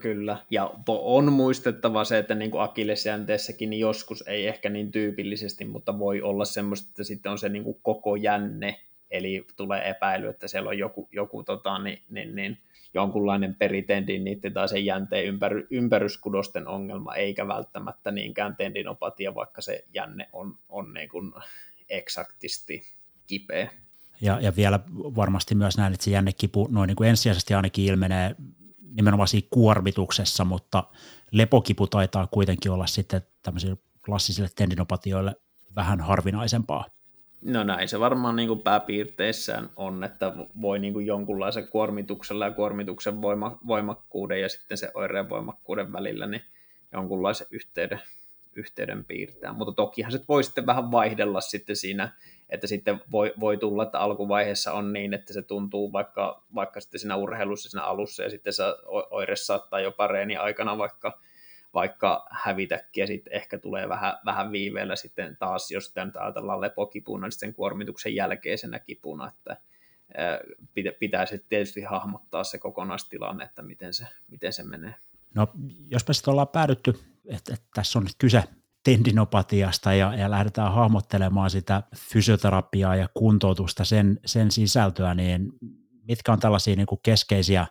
Kyllä, 0.00 0.36
ja 0.50 0.74
on 0.88 1.32
muistettava 1.32 2.04
se, 2.04 2.18
että 2.18 2.34
niin 2.34 2.50
akillesjänteessäkin 2.58 3.70
niin 3.70 3.80
joskus 3.80 4.24
ei 4.26 4.46
ehkä 4.46 4.70
niin 4.70 4.92
tyypillisesti, 4.92 5.64
mutta 5.64 5.98
voi 5.98 6.22
olla 6.22 6.44
semmoista, 6.44 6.88
että 6.88 7.04
sitten 7.04 7.32
on 7.32 7.38
se 7.38 7.48
niin 7.48 7.64
kuin 7.64 7.78
koko 7.82 8.16
jänne, 8.16 8.80
eli 9.10 9.46
tulee 9.56 9.88
epäily, 9.88 10.28
että 10.28 10.48
siellä 10.48 10.68
on 10.68 10.78
joku, 10.78 11.08
joku 11.12 11.42
tota, 11.42 11.78
niin, 11.78 12.02
niin, 12.10 12.34
niin, 12.34 12.58
jonkunlainen 12.94 13.54
peritendiniitti 13.54 14.50
tai 14.50 14.68
sen 14.68 14.84
jänteen 14.84 15.26
ympär, 15.26 15.52
ympäryskudosten 15.70 16.68
ongelma, 16.68 17.14
eikä 17.14 17.48
välttämättä 17.48 18.10
niinkään 18.10 18.56
tendinopatia, 18.56 19.34
vaikka 19.34 19.60
se 19.60 19.84
jänne 19.94 20.28
on, 20.32 20.58
on 20.68 20.94
niin 20.94 21.08
kuin 21.08 21.32
eksaktisti 21.88 22.82
kipeä. 23.26 23.70
Ja, 24.20 24.38
ja 24.40 24.56
vielä 24.56 24.80
varmasti 24.94 25.54
myös 25.54 25.78
näin, 25.78 25.92
että 25.92 26.04
se 26.04 26.10
jännekipu 26.10 26.68
noin 26.70 26.88
niin 26.88 26.96
kuin 26.96 27.08
ensisijaisesti 27.08 27.54
ainakin 27.54 27.84
ilmenee 27.84 28.36
nimenomaan 28.94 29.28
siinä 29.28 29.48
kuormituksessa, 29.50 30.44
mutta 30.44 30.84
lepokipu 31.30 31.86
taitaa 31.86 32.26
kuitenkin 32.26 32.72
olla 32.72 32.86
sitten 32.86 33.22
tämmöisille 33.42 33.76
klassisille 34.04 34.48
tendinopatioille 34.56 35.36
vähän 35.76 36.00
harvinaisempaa. 36.00 36.84
No 37.44 37.64
näin 37.64 37.88
se 37.88 38.00
varmaan 38.00 38.36
niin 38.36 38.48
kuin 38.48 38.60
pääpiirteissään 38.60 39.70
on, 39.76 40.04
että 40.04 40.32
voi 40.60 40.78
niin 40.78 40.92
kuin 40.92 41.06
jonkunlaisen 41.06 41.68
kuormituksella 41.68 42.44
ja 42.44 42.50
kuormituksen 42.50 43.22
voima, 43.22 43.58
voimakkuuden 43.66 44.40
ja 44.40 44.48
sitten 44.48 44.78
se 44.78 44.90
oireen 44.94 45.28
voimakkuuden 45.28 45.92
välillä 45.92 46.26
niin 46.26 46.42
jonkunlaisen 46.92 47.46
yhteyden, 47.50 48.00
yhteyden 48.54 49.04
piirtää. 49.04 49.52
Mutta 49.52 49.72
tokihan 49.74 50.12
se 50.12 50.20
voi 50.28 50.44
sitten 50.44 50.66
vähän 50.66 50.90
vaihdella 50.90 51.40
sitten 51.40 51.76
siinä, 51.76 52.12
että 52.50 52.66
sitten 52.66 53.00
voi, 53.10 53.34
voi 53.40 53.56
tulla, 53.56 53.82
että 53.82 53.98
alkuvaiheessa 53.98 54.72
on 54.72 54.92
niin, 54.92 55.14
että 55.14 55.32
se 55.32 55.42
tuntuu 55.42 55.92
vaikka, 55.92 56.44
vaikka 56.54 56.80
sitten 56.80 57.00
siinä 57.00 57.16
urheilussa 57.16 57.70
siinä 57.70 57.84
alussa 57.84 58.22
ja 58.22 58.30
sitten 58.30 58.52
se 58.52 58.62
oire 59.10 59.36
saattaa 59.36 59.80
jopa 59.80 60.06
reeni 60.06 60.36
aikana 60.36 60.78
vaikka, 60.78 61.20
vaikka 61.74 62.26
hävitäkin 62.30 63.02
ja 63.02 63.06
sitten 63.06 63.32
ehkä 63.32 63.58
tulee 63.58 63.88
vähän, 63.88 64.14
vähän 64.24 64.52
viiveellä 64.52 64.96
sitten 64.96 65.36
taas, 65.36 65.70
jos 65.70 65.86
sitä 65.86 66.04
nyt 66.04 66.16
ajatellaan 66.16 66.60
lepokipuna, 66.60 67.26
niin 67.26 67.32
sitten 67.32 67.54
kuormituksen 67.54 68.14
jälkeisenä 68.14 68.78
kipuna, 68.78 69.28
että 69.28 69.56
pitäisi 70.98 71.44
tietysti 71.48 71.82
hahmottaa 71.82 72.44
se 72.44 72.58
kokonaistilanne, 72.58 73.44
että 73.44 73.62
miten 73.62 73.94
se, 73.94 74.06
miten 74.28 74.52
se 74.52 74.62
menee. 74.62 74.94
No, 75.34 75.48
jos 75.90 76.08
me 76.08 76.14
sitten 76.14 76.32
ollaan 76.32 76.48
päädytty, 76.48 76.90
että, 77.26 77.54
että 77.54 77.66
tässä 77.74 77.98
on 77.98 78.04
nyt 78.04 78.14
kyse 78.18 78.44
tendinopatiasta 78.84 79.94
ja, 79.94 80.14
ja 80.14 80.30
lähdetään 80.30 80.72
hahmottelemaan 80.72 81.50
sitä 81.50 81.82
fysioterapiaa 81.96 82.96
ja 82.96 83.08
kuntoutusta, 83.14 83.84
sen, 83.84 84.20
sen 84.26 84.50
sisältöä, 84.50 85.14
niin 85.14 85.52
mitkä 86.08 86.32
on 86.32 86.40
tällaisia 86.40 86.76
niin 86.76 86.86
kuin 86.86 87.00
keskeisiä 87.02 87.66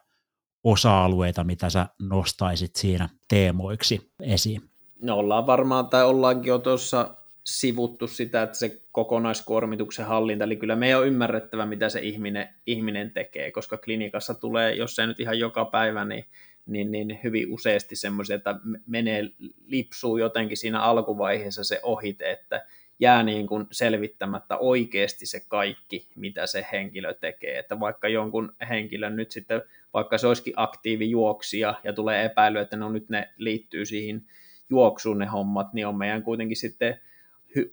osa-alueita, 0.63 1.43
mitä 1.43 1.69
sä 1.69 1.87
nostaisit 1.99 2.75
siinä 2.75 3.09
teemoiksi 3.27 4.11
esiin? 4.21 4.61
No 5.01 5.15
ollaan 5.15 5.47
varmaan, 5.47 5.87
tai 5.87 6.05
ollaankin 6.05 6.49
jo 6.49 6.59
tuossa 6.59 7.15
sivuttu 7.45 8.07
sitä, 8.07 8.43
että 8.43 8.57
se 8.57 8.81
kokonaiskuormituksen 8.91 10.05
hallinta, 10.05 10.43
eli 10.43 10.55
kyllä 10.55 10.75
meidän 10.75 10.99
on 10.99 11.07
ymmärrettävä, 11.07 11.65
mitä 11.65 11.89
se 11.89 11.99
ihminen, 11.99 12.49
ihminen 12.65 13.11
tekee, 13.11 13.51
koska 13.51 13.77
klinikassa 13.77 14.33
tulee, 14.33 14.75
jos 14.75 14.99
ei 14.99 15.07
nyt 15.07 15.19
ihan 15.19 15.39
joka 15.39 15.65
päivä, 15.65 16.05
niin 16.05 16.25
niin, 16.71 16.91
niin 16.91 17.19
hyvin 17.23 17.53
useasti 17.53 17.95
semmoisia, 17.95 18.35
että 18.35 18.55
menee, 18.87 19.29
lipsuu 19.67 20.17
jotenkin 20.17 20.57
siinä 20.57 20.81
alkuvaiheessa 20.81 21.63
se 21.63 21.79
ohite, 21.83 22.31
että 22.31 22.65
jää 22.99 23.23
niin 23.23 23.47
kuin 23.47 23.67
selvittämättä 23.71 24.57
oikeasti 24.57 25.25
se 25.25 25.39
kaikki, 25.47 26.07
mitä 26.15 26.47
se 26.47 26.67
henkilö 26.71 27.13
tekee. 27.13 27.59
Että 27.59 27.79
vaikka 27.79 28.07
jonkun 28.07 28.55
henkilön 28.69 29.15
nyt 29.15 29.31
sitten, 29.31 29.61
vaikka 29.93 30.17
se 30.17 30.27
olisikin 30.27 30.53
aktiivijuoksija 30.55 31.75
ja 31.83 31.93
tulee 31.93 32.25
epäily, 32.25 32.59
että 32.59 32.77
no 32.77 32.89
nyt 32.89 33.09
ne 33.09 33.29
liittyy 33.37 33.85
siihen 33.85 34.25
juoksuun 34.69 35.17
ne 35.17 35.25
hommat, 35.25 35.73
niin 35.73 35.87
on 35.87 35.95
meidän 35.95 36.23
kuitenkin 36.23 36.57
sitten 36.57 36.99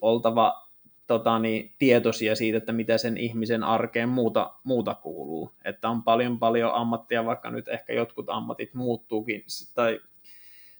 oltava 0.01 0.66
tota, 1.07 1.39
niin, 1.39 1.71
tietoisia 1.79 2.35
siitä, 2.35 2.57
että 2.57 2.73
mitä 2.73 2.97
sen 2.97 3.17
ihmisen 3.17 3.63
arkeen 3.63 4.09
muuta, 4.09 4.53
muuta 4.63 4.93
kuuluu. 4.93 5.51
Että 5.65 5.89
on 5.89 6.03
paljon 6.03 6.39
paljon 6.39 6.73
ammattia, 6.73 7.25
vaikka 7.25 7.49
nyt 7.49 7.67
ehkä 7.67 7.93
jotkut 7.93 8.29
ammatit 8.29 8.73
muuttuukin, 8.73 9.43
tai 9.75 9.99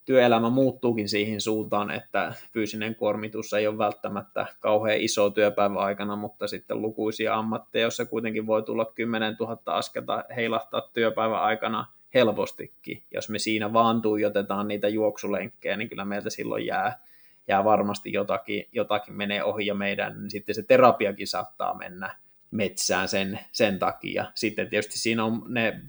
työelämä 0.05 0.49
muuttuukin 0.49 1.09
siihen 1.09 1.41
suuntaan, 1.41 1.91
että 1.91 2.33
fyysinen 2.53 2.95
kuormitus 2.95 3.53
ei 3.53 3.67
ole 3.67 3.77
välttämättä 3.77 4.45
kauhean 4.59 4.99
iso 4.99 5.29
työpäivä 5.29 5.79
aikana, 5.79 6.15
mutta 6.15 6.47
sitten 6.47 6.81
lukuisia 6.81 7.35
ammatteja, 7.35 7.81
joissa 7.81 8.05
kuitenkin 8.05 8.47
voi 8.47 8.63
tulla 8.63 8.85
10 8.85 9.35
000 9.39 9.57
askelta 9.65 10.23
heilahtaa 10.35 10.89
työpäivän 10.93 11.41
aikana 11.41 11.85
helpostikin. 12.13 13.03
Jos 13.11 13.29
me 13.29 13.39
siinä 13.39 13.73
vaan 13.73 14.01
tuijotetaan 14.01 14.67
niitä 14.67 14.87
juoksulenkkejä, 14.87 15.77
niin 15.77 15.89
kyllä 15.89 16.05
meiltä 16.05 16.29
silloin 16.29 16.65
jää 16.65 17.06
ja 17.47 17.63
varmasti 17.63 18.13
jotakin, 18.13 18.65
jotakin 18.71 19.13
menee 19.13 19.43
ohi 19.43 19.65
ja 19.65 19.75
meidän 19.75 20.19
niin 20.21 20.31
sitten 20.31 20.55
se 20.55 20.63
terapiakin 20.63 21.27
saattaa 21.27 21.77
mennä 21.77 22.15
metsään 22.51 23.07
sen, 23.07 23.39
sen 23.51 23.79
takia. 23.79 24.25
Sitten 24.35 24.69
tietysti 24.69 24.99
siinä 24.99 25.25
on 25.25 25.43
ne 25.47 25.81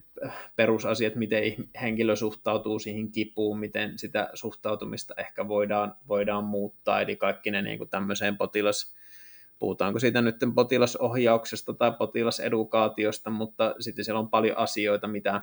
perusasiat, 0.56 1.14
miten 1.14 1.42
henkilö 1.82 2.16
suhtautuu 2.16 2.78
siihen 2.78 3.12
kipuun, 3.12 3.58
miten 3.58 3.98
sitä 3.98 4.30
suhtautumista 4.34 5.14
ehkä 5.16 5.48
voidaan, 5.48 5.94
voidaan 6.08 6.44
muuttaa, 6.44 7.00
eli 7.00 7.16
kaikki 7.16 7.50
ne 7.50 7.62
niin 7.62 7.78
kuin 7.78 7.90
tämmöiseen 7.90 8.36
potilas, 8.36 8.94
puhutaanko 9.58 9.98
siitä 9.98 10.22
nyt 10.22 10.36
potilasohjauksesta 10.54 11.74
tai 11.74 11.92
potilasedukaatiosta, 11.92 13.30
mutta 13.30 13.74
sitten 13.80 14.04
siellä 14.04 14.20
on 14.20 14.30
paljon 14.30 14.58
asioita, 14.58 15.08
mitä, 15.08 15.42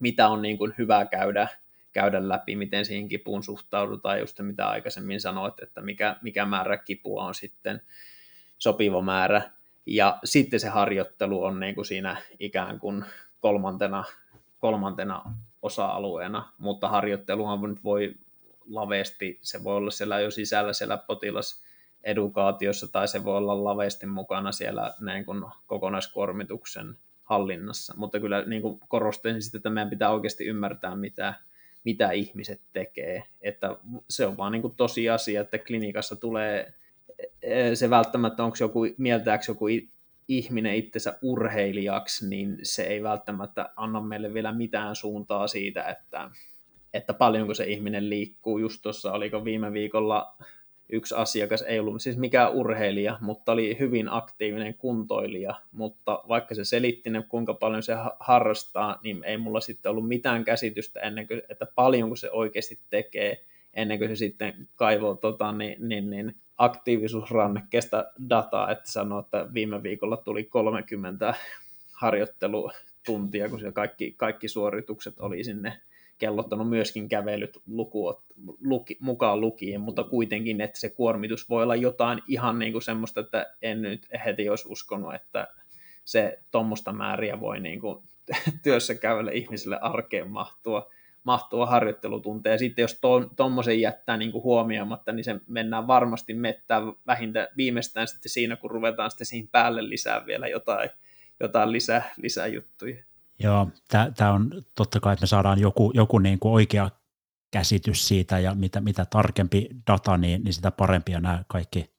mitä 0.00 0.28
on 0.28 0.42
niin 0.42 0.58
kuin 0.58 0.74
hyvä 0.78 1.06
käydä, 1.06 1.48
käydä 1.92 2.28
läpi, 2.28 2.56
miten 2.56 2.84
siihen 2.84 3.08
kipuun 3.08 3.42
suhtaudutaan, 3.42 4.20
just 4.20 4.40
mitä 4.40 4.68
aikaisemmin 4.68 5.20
sanoit, 5.20 5.54
että 5.62 5.80
mikä, 5.80 6.16
mikä 6.22 6.46
määrä 6.46 6.76
kipua 6.76 7.24
on 7.24 7.34
sitten 7.34 7.82
sopiva 8.58 9.02
määrä. 9.02 9.42
Ja 9.86 10.18
sitten 10.24 10.60
se 10.60 10.68
harjoittelu 10.68 11.44
on 11.44 11.60
niin 11.60 11.74
kuin 11.74 11.84
siinä 11.84 12.16
ikään 12.38 12.78
kuin 12.80 13.04
kolmantena, 13.40 14.04
kolmantena 14.58 15.22
osa-alueena, 15.62 16.52
mutta 16.58 16.88
harjoitteluhan 16.88 17.62
nyt 17.62 17.84
voi 17.84 18.14
laveesti, 18.70 19.38
se 19.42 19.64
voi 19.64 19.76
olla 19.76 19.90
siellä 19.90 20.20
jo 20.20 20.30
sisällä 20.30 20.72
siellä 20.72 20.96
potilasedukaatiossa 20.96 22.92
tai 22.92 23.08
se 23.08 23.24
voi 23.24 23.36
olla 23.36 23.64
laveesti 23.64 24.06
mukana 24.06 24.52
siellä 24.52 24.94
niin 25.00 25.24
kuin 25.24 25.44
kokonaiskuormituksen 25.66 26.96
hallinnassa, 27.22 27.94
mutta 27.96 28.20
kyllä 28.20 28.42
niin 28.46 28.62
kuin 28.62 28.80
korostin 28.88 29.42
sitä, 29.42 29.56
että 29.56 29.70
meidän 29.70 29.90
pitää 29.90 30.10
oikeasti 30.10 30.44
ymmärtää, 30.44 30.96
mitä, 30.96 31.34
mitä 31.84 32.10
ihmiset 32.10 32.60
tekee. 32.72 33.22
Että 33.40 33.76
se 34.10 34.26
on 34.26 34.36
vaan 34.36 34.52
niin 34.52 34.62
kuin 34.62 34.76
tosiasia, 34.76 35.40
että 35.40 35.58
klinikassa 35.58 36.16
tulee 36.16 36.74
e, 37.42 37.74
se 37.74 37.90
välttämättä, 37.90 38.44
onko 38.44 38.56
joku, 38.60 38.80
mieltääkö 38.98 39.44
joku 39.48 39.66
ihminen 40.28 40.74
itsensä 40.74 41.18
urheilijaksi, 41.22 42.28
niin 42.28 42.58
se 42.62 42.82
ei 42.82 43.02
välttämättä 43.02 43.70
anna 43.76 44.00
meille 44.00 44.34
vielä 44.34 44.52
mitään 44.52 44.96
suuntaa 44.96 45.46
siitä, 45.46 45.82
että, 45.82 46.30
että 46.94 47.14
paljonko 47.14 47.54
se 47.54 47.64
ihminen 47.64 48.10
liikkuu. 48.10 48.58
Just 48.58 48.82
tuossa, 48.82 49.12
oliko 49.12 49.44
viime 49.44 49.72
viikolla 49.72 50.36
yksi 50.92 51.14
asiakas 51.14 51.62
ei 51.62 51.78
ollut 51.78 52.02
siis 52.02 52.16
mikään 52.16 52.52
urheilija, 52.52 53.18
mutta 53.20 53.52
oli 53.52 53.76
hyvin 53.78 54.08
aktiivinen 54.10 54.74
kuntoilija, 54.74 55.54
mutta 55.72 56.22
vaikka 56.28 56.54
se 56.54 56.64
selitti 56.64 57.10
ne, 57.10 57.24
kuinka 57.28 57.54
paljon 57.54 57.82
se 57.82 57.94
harrastaa, 58.20 59.00
niin 59.02 59.24
ei 59.24 59.38
mulla 59.38 59.60
sitten 59.60 59.90
ollut 59.90 60.08
mitään 60.08 60.44
käsitystä 60.44 61.00
ennen 61.00 61.26
kuin, 61.26 61.42
että 61.48 61.66
paljonko 61.74 62.16
se 62.16 62.30
oikeasti 62.30 62.78
tekee, 62.90 63.44
ennen 63.74 63.98
kuin 63.98 64.08
se 64.08 64.16
sitten 64.16 64.68
kaivoo 64.76 65.14
tota, 65.14 65.52
niin, 65.52 65.88
niin, 65.88 66.10
niin 66.10 66.36
aktiivisuusrannekkeesta 66.58 68.04
dataa, 68.30 68.70
että 68.70 68.92
sanoo, 68.92 69.20
että 69.20 69.46
viime 69.54 69.82
viikolla 69.82 70.16
tuli 70.16 70.44
30 70.44 71.34
harjoittelutuntia, 71.92 73.48
kun 73.48 73.60
se 73.60 73.72
kaikki, 73.72 74.14
kaikki 74.16 74.48
suoritukset 74.48 75.20
oli 75.20 75.44
sinne 75.44 75.80
kellottanut 76.22 76.68
myöskin 76.68 77.08
kävelyt 77.08 77.58
luku, 77.66 78.22
luki, 78.64 78.96
mukaan 79.00 79.40
lukien, 79.40 79.80
mutta 79.80 80.04
kuitenkin, 80.04 80.60
että 80.60 80.80
se 80.80 80.90
kuormitus 80.90 81.48
voi 81.48 81.62
olla 81.62 81.76
jotain 81.76 82.22
ihan 82.28 82.58
niin 82.58 82.72
kuin 82.72 82.82
semmoista, 82.82 83.20
että 83.20 83.54
en 83.62 83.82
nyt 83.82 84.06
heti 84.24 84.48
olisi 84.48 84.68
uskonut, 84.68 85.14
että 85.14 85.48
se 86.04 86.38
tuommoista 86.50 86.92
määriä 86.92 87.40
voi 87.40 87.60
niin 87.60 87.80
kuin 87.80 88.02
työssä 88.64 88.94
käyvälle 88.94 89.32
ihmiselle 89.32 89.78
arkeen 89.80 90.30
mahtua, 90.30 90.90
mahtua 91.24 91.66
harjoittelutunteja. 91.66 92.58
Sitten 92.58 92.82
jos 92.82 93.00
tuommoisen 93.36 93.80
jättää 93.80 94.16
niin 94.16 94.32
kuin 94.32 94.44
huomioimatta, 94.44 95.12
niin 95.12 95.24
se 95.24 95.40
mennään 95.48 95.86
varmasti 95.86 96.34
mettään 96.34 96.82
vähintään 97.06 97.48
viimeistään 97.56 98.08
sitten 98.08 98.32
siinä, 98.32 98.56
kun 98.56 98.70
ruvetaan 98.70 99.10
sitten 99.10 99.26
siihen 99.26 99.48
päälle 99.48 99.88
lisää 99.88 100.26
vielä 100.26 100.48
jotain, 100.48 100.90
jotain 101.40 101.72
lisää, 101.72 102.14
lisää 102.16 102.46
juttuja. 102.46 103.04
Joo, 103.38 103.68
tämä 104.16 104.32
on 104.32 104.50
totta 104.76 105.00
kai, 105.00 105.12
että 105.12 105.22
me 105.22 105.26
saadaan 105.26 105.58
joku, 105.58 105.92
joku 105.94 106.18
niin 106.18 106.38
kuin 106.38 106.52
oikea 106.52 106.90
käsitys 107.52 108.08
siitä 108.08 108.38
ja 108.38 108.54
mitä, 108.54 108.80
mitä 108.80 109.04
tarkempi 109.04 109.68
data, 109.86 110.16
niin, 110.16 110.44
niin 110.44 110.54
sitä 110.54 110.70
parempia 110.70 111.20
nämä 111.20 111.44
kaikki 111.48 111.92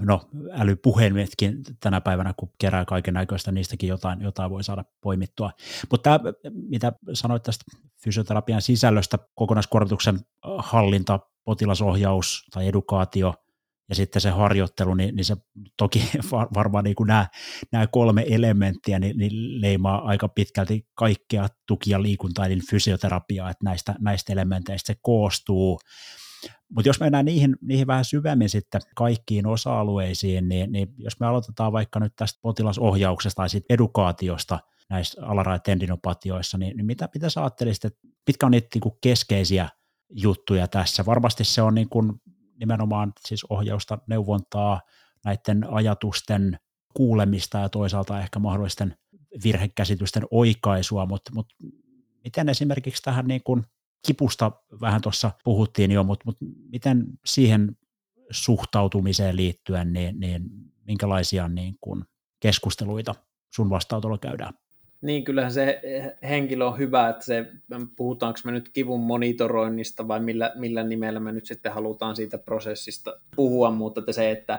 no, 0.00 0.20
älypuhelimetkin 0.52 1.62
tänä 1.80 2.00
päivänä, 2.00 2.34
kun 2.36 2.52
kerää 2.58 2.84
kaiken 2.84 3.14
näköistä, 3.14 3.52
niistäkin 3.52 3.88
jotain, 3.88 4.20
jotain 4.20 4.50
voi 4.50 4.64
saada 4.64 4.84
poimittua. 5.00 5.50
Mutta 5.90 6.18
tämä, 6.18 6.32
mitä 6.52 6.92
sanoit 7.12 7.42
tästä 7.42 7.64
fysioterapian 8.04 8.62
sisällöstä, 8.62 9.18
kokonaiskuormituksen 9.34 10.20
hallinta, 10.58 11.20
potilasohjaus 11.44 12.46
tai 12.52 12.68
edukaatio– 12.68 13.34
ja 13.90 13.94
sitten 13.94 14.22
se 14.22 14.30
harjoittelu, 14.30 14.94
niin, 14.94 15.16
niin 15.16 15.24
se 15.24 15.36
toki 15.76 16.10
varmaan 16.54 16.84
niin 16.84 16.96
kuin 16.96 17.06
nämä, 17.06 17.26
nämä 17.72 17.86
kolme 17.86 18.24
elementtiä 18.28 18.98
niin, 18.98 19.18
niin 19.18 19.60
leimaa 19.60 20.04
aika 20.04 20.28
pitkälti 20.28 20.86
kaikkea 20.94 21.48
tuki- 21.66 21.90
ja 21.90 22.02
liikuntaa, 22.02 22.46
eli 22.46 22.58
fysioterapiaa, 22.70 23.50
että 23.50 23.64
näistä, 23.64 23.94
näistä 24.00 24.32
elementeistä 24.32 24.92
se 24.92 24.98
koostuu. 25.02 25.80
Mutta 26.68 26.88
jos 26.88 27.00
mennään 27.00 27.24
niihin, 27.24 27.56
niihin 27.60 27.86
vähän 27.86 28.04
syvemmin 28.04 28.48
sitten 28.48 28.80
kaikkiin 28.96 29.46
osa-alueisiin, 29.46 30.48
niin, 30.48 30.72
niin 30.72 30.88
jos 30.96 31.20
me 31.20 31.26
aloitetaan 31.26 31.72
vaikka 31.72 32.00
nyt 32.00 32.12
tästä 32.16 32.38
potilasohjauksesta 32.42 33.36
tai 33.36 33.50
sitten 33.50 33.74
edukaatiosta 33.74 34.58
näissä 34.90 35.26
alarajatendinopatioissa, 35.26 36.58
niin, 36.58 36.76
niin 36.76 36.86
mitä, 36.86 37.08
mitä 37.14 37.30
sä 37.30 37.40
ajattelisit, 37.40 37.84
että 37.84 38.00
mitkä 38.26 38.46
on 38.46 38.52
niitä 38.52 38.68
niin 38.74 38.82
kuin 38.82 38.94
keskeisiä 39.00 39.68
juttuja 40.10 40.68
tässä? 40.68 41.06
Varmasti 41.06 41.44
se 41.44 41.62
on 41.62 41.74
niin 41.74 41.88
kuin 41.88 42.12
nimenomaan 42.60 43.12
siis 43.28 43.46
ohjausta, 43.50 43.98
neuvontaa, 44.06 44.80
näiden 45.24 45.66
ajatusten 45.70 46.58
kuulemista 46.94 47.58
ja 47.58 47.68
toisaalta 47.68 48.20
ehkä 48.20 48.38
mahdollisten 48.38 48.96
virhekäsitysten 49.44 50.22
oikaisua, 50.30 51.06
mutta, 51.06 51.30
mutta 51.34 51.54
miten 52.24 52.48
esimerkiksi 52.48 53.02
tähän 53.02 53.26
niin 53.26 53.42
kuin 53.44 53.64
kipusta 54.06 54.52
vähän 54.80 55.00
tuossa 55.00 55.30
puhuttiin 55.44 55.90
jo, 55.90 56.04
mutta, 56.04 56.22
mutta 56.26 56.44
miten 56.70 57.06
siihen 57.24 57.76
suhtautumiseen 58.30 59.36
liittyen, 59.36 59.92
niin, 59.92 60.20
niin 60.20 60.42
minkälaisia 60.86 61.48
niin 61.48 61.76
kuin 61.80 62.04
keskusteluita 62.40 63.14
sun 63.54 63.70
vastaanotolla 63.70 64.18
käydään? 64.18 64.54
Niin, 65.02 65.24
kyllähän 65.24 65.52
se 65.52 65.80
henkilö 66.22 66.64
on 66.64 66.78
hyvä, 66.78 67.08
että 67.08 67.24
se, 67.24 67.46
puhutaanko 67.96 68.40
me 68.44 68.52
nyt 68.52 68.68
kivun 68.68 69.00
monitoroinnista 69.00 70.08
vai 70.08 70.20
millä, 70.20 70.52
millä 70.54 70.82
nimellä 70.82 71.20
me 71.20 71.32
nyt 71.32 71.46
sitten 71.46 71.72
halutaan 71.72 72.16
siitä 72.16 72.38
prosessista 72.38 73.20
puhua, 73.36 73.70
mutta 73.70 74.00
että 74.00 74.12
se, 74.12 74.30
että 74.30 74.58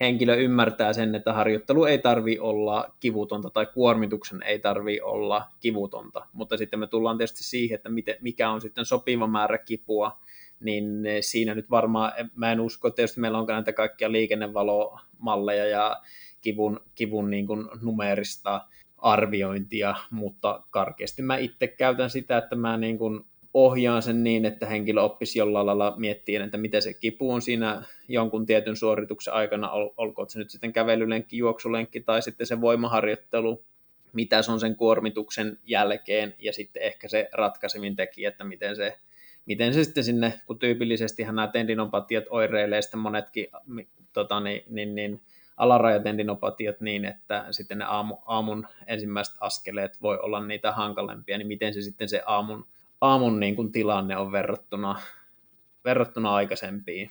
henkilö 0.00 0.36
ymmärtää 0.36 0.92
sen, 0.92 1.14
että 1.14 1.32
harjoittelu 1.32 1.84
ei 1.84 1.98
tarvi 1.98 2.38
olla 2.38 2.94
kivutonta 3.00 3.50
tai 3.50 3.66
kuormituksen 3.66 4.42
ei 4.42 4.58
tarvi 4.58 5.00
olla 5.00 5.44
kivutonta, 5.60 6.26
mutta 6.32 6.56
sitten 6.56 6.80
me 6.80 6.86
tullaan 6.86 7.18
tietysti 7.18 7.44
siihen, 7.44 7.74
että 7.74 7.88
mikä 8.20 8.50
on 8.50 8.60
sitten 8.60 8.84
sopiva 8.84 9.26
määrä 9.26 9.58
kipua, 9.58 10.18
niin 10.60 11.04
siinä 11.20 11.54
nyt 11.54 11.70
varmaan, 11.70 12.12
mä 12.34 12.52
en 12.52 12.60
usko, 12.60 12.88
että 12.88 12.96
tietysti 12.96 13.20
meillä 13.20 13.38
on 13.38 13.46
näitä 13.46 13.72
kaikkia 13.72 14.12
liikennevalomalleja 14.12 15.66
ja 15.66 16.00
kivun, 16.40 16.80
kivun 16.94 17.30
niin 17.30 17.46
kuin 17.46 17.68
numerista 17.80 18.60
arviointia, 19.02 19.94
mutta 20.10 20.62
karkeasti 20.70 21.22
mä 21.22 21.36
itse 21.36 21.66
käytän 21.66 22.10
sitä, 22.10 22.38
että 22.38 22.56
mä 22.56 22.76
niin 22.76 22.98
kuin 22.98 23.20
ohjaan 23.54 24.02
sen 24.02 24.24
niin, 24.24 24.44
että 24.44 24.66
henkilö 24.66 25.02
oppisi 25.02 25.38
jollain 25.38 25.66
lailla 25.66 25.94
miettiä, 25.96 26.44
että 26.44 26.58
miten 26.58 26.82
se 26.82 26.94
kipu 26.94 27.32
on 27.32 27.42
siinä 27.42 27.82
jonkun 28.08 28.46
tietyn 28.46 28.76
suorituksen 28.76 29.34
aikana, 29.34 29.70
ol, 29.70 29.88
olkoon 29.96 30.30
se 30.30 30.38
nyt 30.38 30.50
sitten 30.50 30.72
kävelylenkki, 30.72 31.36
juoksulenkki 31.36 32.00
tai 32.00 32.22
sitten 32.22 32.46
se 32.46 32.60
voimaharjoittelu, 32.60 33.64
mitä 34.12 34.42
se 34.42 34.52
on 34.52 34.60
sen 34.60 34.76
kuormituksen 34.76 35.58
jälkeen 35.64 36.34
ja 36.38 36.52
sitten 36.52 36.82
ehkä 36.82 37.08
se 37.08 37.28
ratkaisevin 37.32 37.96
tekijä, 37.96 38.28
että 38.28 38.44
miten 38.44 38.76
se, 38.76 38.98
miten 39.46 39.74
se 39.74 39.84
sitten 39.84 40.04
sinne, 40.04 40.40
kun 40.46 40.58
tyypillisesti 40.58 41.24
nämä 41.24 41.48
tendinopatiat 41.48 42.24
oireilee 42.30 42.82
sitten 42.82 43.00
monetkin 43.00 43.46
tota, 44.12 44.40
niin, 44.40 44.62
niin, 44.68 44.94
niin, 44.94 45.20
alarajatendinopatiat 45.60 46.80
niin, 46.80 47.04
että 47.04 47.46
sitten 47.50 47.78
ne 47.78 47.84
aamu, 47.84 48.16
aamun 48.26 48.66
ensimmäiset 48.86 49.34
askeleet 49.40 50.02
voi 50.02 50.18
olla 50.18 50.46
niitä 50.46 50.72
hankalempia, 50.72 51.38
niin 51.38 51.48
miten 51.48 51.74
se 51.74 51.82
sitten 51.82 52.08
se 52.08 52.22
aamun, 52.26 52.66
aamun 53.00 53.40
niin 53.40 53.56
kuin 53.56 53.72
tilanne 53.72 54.16
on 54.16 54.32
verrattuna, 54.32 55.00
verrattuna 55.84 56.34
aikaisempiin 56.34 57.10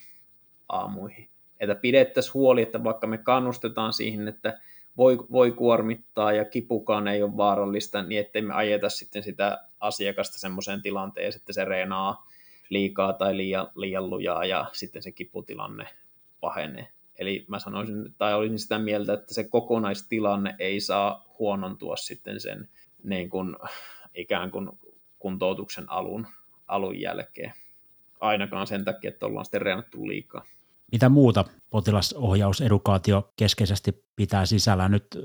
aamuihin. 0.70 1.30
Että 1.60 1.76
pidettäisiin 1.76 2.34
huoli, 2.34 2.62
että 2.62 2.84
vaikka 2.84 3.08
me 3.08 3.18
kannustetaan 3.18 3.93
siihen, 3.93 4.28
että 4.28 4.60
voi, 4.97 5.18
voi 5.32 5.52
kuormittaa 5.52 6.34
ja 6.34 6.45
kipukaan 6.45 7.08
ei 7.08 7.24
ole 7.24 7.38
vaarallista, 7.38 8.04
niin 8.04 8.22
ettei 8.22 8.41
me 8.41 8.54
ajeta 8.54 8.89
sitten 8.89 9.24
sitä 9.24 9.68
asiakasta 9.80 10.39
semmoiseen 10.39 10.82
tilanteeseen, 10.82 11.41
että 11.41 11.54
se 11.54 11.66
reenaa 11.66 12.28
liikaa 12.70 13.14
tai 13.14 13.38
liian, 13.38 13.68
liian 13.76 14.10
lujaa 14.10 14.45
ja 14.45 14.66
sitten 14.74 15.04
se 15.04 15.12
kiputilanne 15.12 15.88
pahenee. 16.39 16.88
Eli 17.20 17.45
mä 17.47 17.59
sanoisin, 17.59 18.15
tai 18.17 18.34
olisin 18.34 18.59
sitä 18.59 18.80
mieltä, 18.80 19.13
että 19.13 19.34
se 19.34 19.43
kokonaistilanne 19.43 20.55
ei 20.59 20.80
saa 20.80 21.26
huonontua 21.39 21.95
sitten 21.95 22.39
sen 22.39 22.70
niin 23.03 23.30
kuin, 23.30 23.55
ikään 24.13 24.51
kuin 24.51 24.70
kuntoutuksen 25.20 25.91
alun, 25.91 26.28
alun 26.67 26.99
jälkeen. 26.99 27.53
Ainakaan 28.20 28.67
sen 28.67 28.86
takia, 28.86 29.09
että 29.09 29.26
ollaan 29.26 29.45
sitten 29.45 29.61
reenattu 29.61 30.07
liikaa. 30.07 30.45
Mitä 30.91 31.09
muuta 31.09 31.45
potilasohjausedukaatio 31.70 33.34
keskeisesti 33.36 34.05
pitää 34.15 34.45
sisällä 34.45 34.89
nyt 34.89 35.17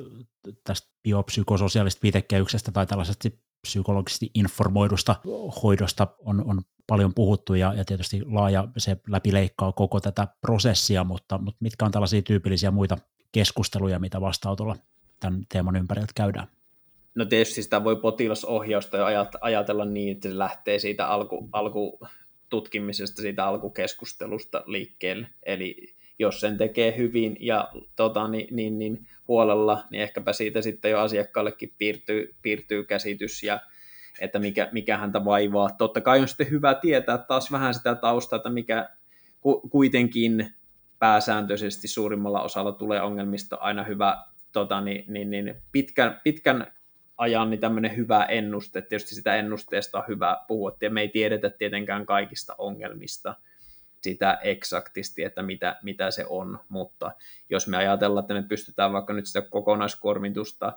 tästä 0.65 0.89
biopsykososiaalista 1.03 2.03
viitekehyksestä 2.03 2.73
tai 2.73 2.87
tällaisesta 2.87 3.29
psykologisesti 3.63 4.31
informoidusta 4.35 5.17
hoidosta 5.63 6.07
on, 6.19 6.45
on 6.47 6.63
paljon 6.87 7.15
puhuttu 7.15 7.55
ja, 7.55 7.75
ja 7.75 7.85
tietysti 7.85 8.23
laaja 8.27 8.69
se 8.77 8.97
läpileikkaa 9.09 9.73
koko 9.73 10.01
tätä 10.01 10.29
prosessia, 10.41 11.05
mutta, 11.05 11.39
mutta 11.39 11.59
mitkä 11.61 11.85
on 11.85 11.91
tällaisia 11.91 12.23
tyypillisiä 12.23 12.71
muita 12.71 12.99
keskusteluja, 13.33 13.99
mitä 13.99 14.21
vastaanotolla 14.21 14.77
tämän 15.21 15.47
teeman 15.53 15.77
ympäriltä 15.77 16.13
käydään? 16.15 16.47
No 17.15 17.25
tietysti 17.25 17.63
sitä 17.63 17.85
voi 17.85 17.97
potilasohjausta 17.97 18.97
jo 18.97 19.05
ajatella 19.41 19.85
niin, 19.85 20.13
että 20.13 20.29
se 20.29 20.39
lähtee 20.39 20.79
siitä 20.79 21.07
alku, 21.07 21.49
alkututkimisesta, 21.53 23.23
siitä 23.23 23.47
alkukeskustelusta 23.47 24.63
liikkeelle. 24.67 25.27
Eli 25.43 25.95
jos 26.19 26.41
sen 26.41 26.57
tekee 26.57 26.97
hyvin 26.97 27.37
ja 27.41 27.69
tota, 27.97 28.29
niin, 28.29 28.57
niin, 28.57 28.79
niin 28.79 29.07
huolella, 29.29 29.85
niin 29.91 30.03
ehkäpä 30.03 30.33
siitä 30.33 30.63
sitten 30.63 30.91
jo 30.91 31.01
asiakkaallekin 31.01 31.75
piirtyy, 31.79 32.35
piirtyy 32.43 32.85
käsitys 32.85 33.43
ja 33.43 33.61
että 34.21 34.39
mikä, 34.39 34.69
mikä 34.73 34.99
häntä 34.99 35.25
vaivaa. 35.25 35.71
Totta 35.71 36.01
kai 36.01 36.21
on 36.21 36.29
sitten 36.29 36.51
hyvä 36.51 36.75
tietää 36.75 37.19
taas 37.19 37.53
vähän 37.53 37.75
sitä 37.75 37.95
taustaa, 37.95 38.37
että 38.37 38.51
mikä 38.51 38.89
kuitenkin 39.71 40.55
pääsääntöisesti 40.99 41.89
suurimmalla 41.89 42.43
osalla 42.43 42.73
tulee 42.73 43.03
ongelmista 43.03 43.57
aina 43.57 43.83
hyvä 43.83 44.25
tota, 44.53 44.81
niin, 44.81 45.05
niin, 45.09 45.31
niin 45.31 45.55
pitkän, 45.73 46.21
pitkän 46.25 46.73
ajan 47.19 47.51
niin 47.51 47.61
tämmöinen 47.61 47.97
hyvä 47.97 48.25
ennuste. 48.25 48.83
Tietysti 48.83 49.15
sitä 49.15 49.37
ennusteesta 49.37 49.99
on 49.99 50.05
hyvä 50.09 50.37
puhua, 50.49 50.77
ja 50.81 50.91
me 50.91 51.01
ei 51.01 51.09
tiedetä 51.09 51.51
tietenkään 51.51 52.07
kaikista 52.07 52.55
ongelmista 52.59 53.35
sitä 54.03 54.39
eksaktisti, 54.43 55.25
että 55.25 55.43
mitä, 55.43 55.77
mitä 55.83 56.11
se 56.11 56.27
on, 56.29 56.59
mutta 56.69 57.11
jos 57.51 57.69
me 57.69 57.77
ajatellaan, 57.77 58.25
että 58.25 58.35
me 58.35 58.43
pystytään 58.43 58.93
vaikka 58.93 59.13
nyt 59.13 59.27
sitä 59.27 59.43
kokonaiskuormitusta 59.43 60.73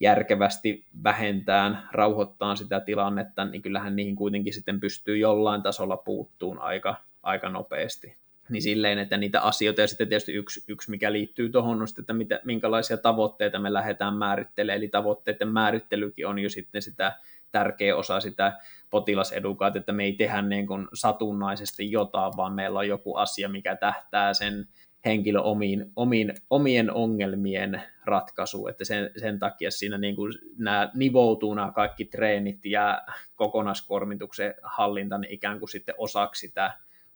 järkevästi 0.00 0.84
vähentään, 1.04 1.88
rauhoittaa 1.92 2.56
sitä 2.56 2.80
tilannetta, 2.80 3.44
niin 3.44 3.62
kyllähän 3.62 3.96
niihin 3.96 4.16
kuitenkin 4.16 4.54
sitten 4.54 4.80
pystyy 4.80 5.16
jollain 5.16 5.62
tasolla 5.62 5.96
puuttuun 5.96 6.58
aika, 6.58 6.94
aika 7.22 7.48
nopeasti. 7.48 8.16
Niin 8.48 8.62
silleen, 8.62 8.98
että 8.98 9.16
niitä 9.16 9.40
asioita, 9.40 9.80
ja 9.80 9.88
sitten 9.88 10.08
tietysti 10.08 10.32
yksi, 10.32 10.64
yksi 10.68 10.90
mikä 10.90 11.12
liittyy 11.12 11.50
tuohon, 11.50 11.80
on 11.80 11.88
sitten, 11.88 12.02
että 12.02 12.12
mitä, 12.12 12.40
minkälaisia 12.44 12.96
tavoitteita 12.96 13.58
me 13.58 13.72
lähdetään 13.72 14.14
määrittelemään, 14.14 14.76
eli 14.76 14.88
tavoitteiden 14.88 15.48
määrittelykin 15.48 16.26
on 16.26 16.38
jo 16.38 16.48
sitten 16.50 16.82
sitä 16.82 17.12
tärkeä 17.52 17.96
osa 17.96 18.20
sitä 18.20 18.58
potilasedukaatiota, 18.90 19.82
että 19.82 19.92
me 19.92 20.04
ei 20.04 20.12
tehdä 20.12 20.42
niin 20.42 20.66
kuin 20.66 20.88
satunnaisesti 20.94 21.90
jotain, 21.90 22.32
vaan 22.36 22.52
meillä 22.52 22.78
on 22.78 22.88
joku 22.88 23.14
asia, 23.14 23.48
mikä 23.48 23.76
tähtää 23.76 24.34
sen 24.34 24.68
henkilö 25.08 25.40
omiin, 25.40 25.92
omiin, 25.96 26.34
omien 26.50 26.92
ongelmien 26.92 27.82
ratkaisu, 28.04 28.66
että 28.66 28.84
sen, 28.84 29.10
sen 29.16 29.38
takia 29.38 29.70
siinä 29.70 29.98
niin 29.98 30.16
kuin 30.16 30.32
nämä 30.58 30.90
nivoutuu 30.94 31.54
nämä 31.54 31.72
kaikki 31.72 32.04
treenit 32.04 32.64
ja 32.64 33.02
kokonaiskuormituksen 33.36 34.54
hallinta 34.62 35.18
niin 35.18 35.32
ikään 35.32 35.58
kuin 35.58 35.68
sitten 35.68 35.94
osaksi 35.98 36.46
sitä 36.46 36.72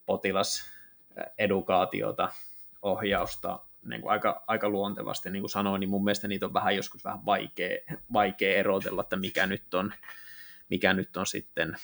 potilasedukaatiota, 0.07 2.29
ohjausta 2.83 3.61
niin 3.89 4.01
kuin 4.01 4.11
aika, 4.11 4.45
aika 4.47 4.69
luontevasti. 4.69 5.31
Niin 5.31 5.43
kuin 5.43 5.51
sanoin, 5.51 5.81
niin 5.81 5.91
mun 5.91 6.05
mielestä 6.05 6.29
niitä 6.29 6.47
on 6.47 6.55
vähän 6.55 6.77
joskus 6.77 7.05
vähän 7.05 7.27
vaikea, 7.27 7.79
vaikea 8.13 8.59
erotella, 8.59 9.03
että 9.03 9.17
mikä 9.17 9.47
nyt 9.47 9.75
on, 9.75 9.93
mikä 10.69 10.93
nyt 10.93 11.17
on 11.17 11.27
sitten 11.27 11.77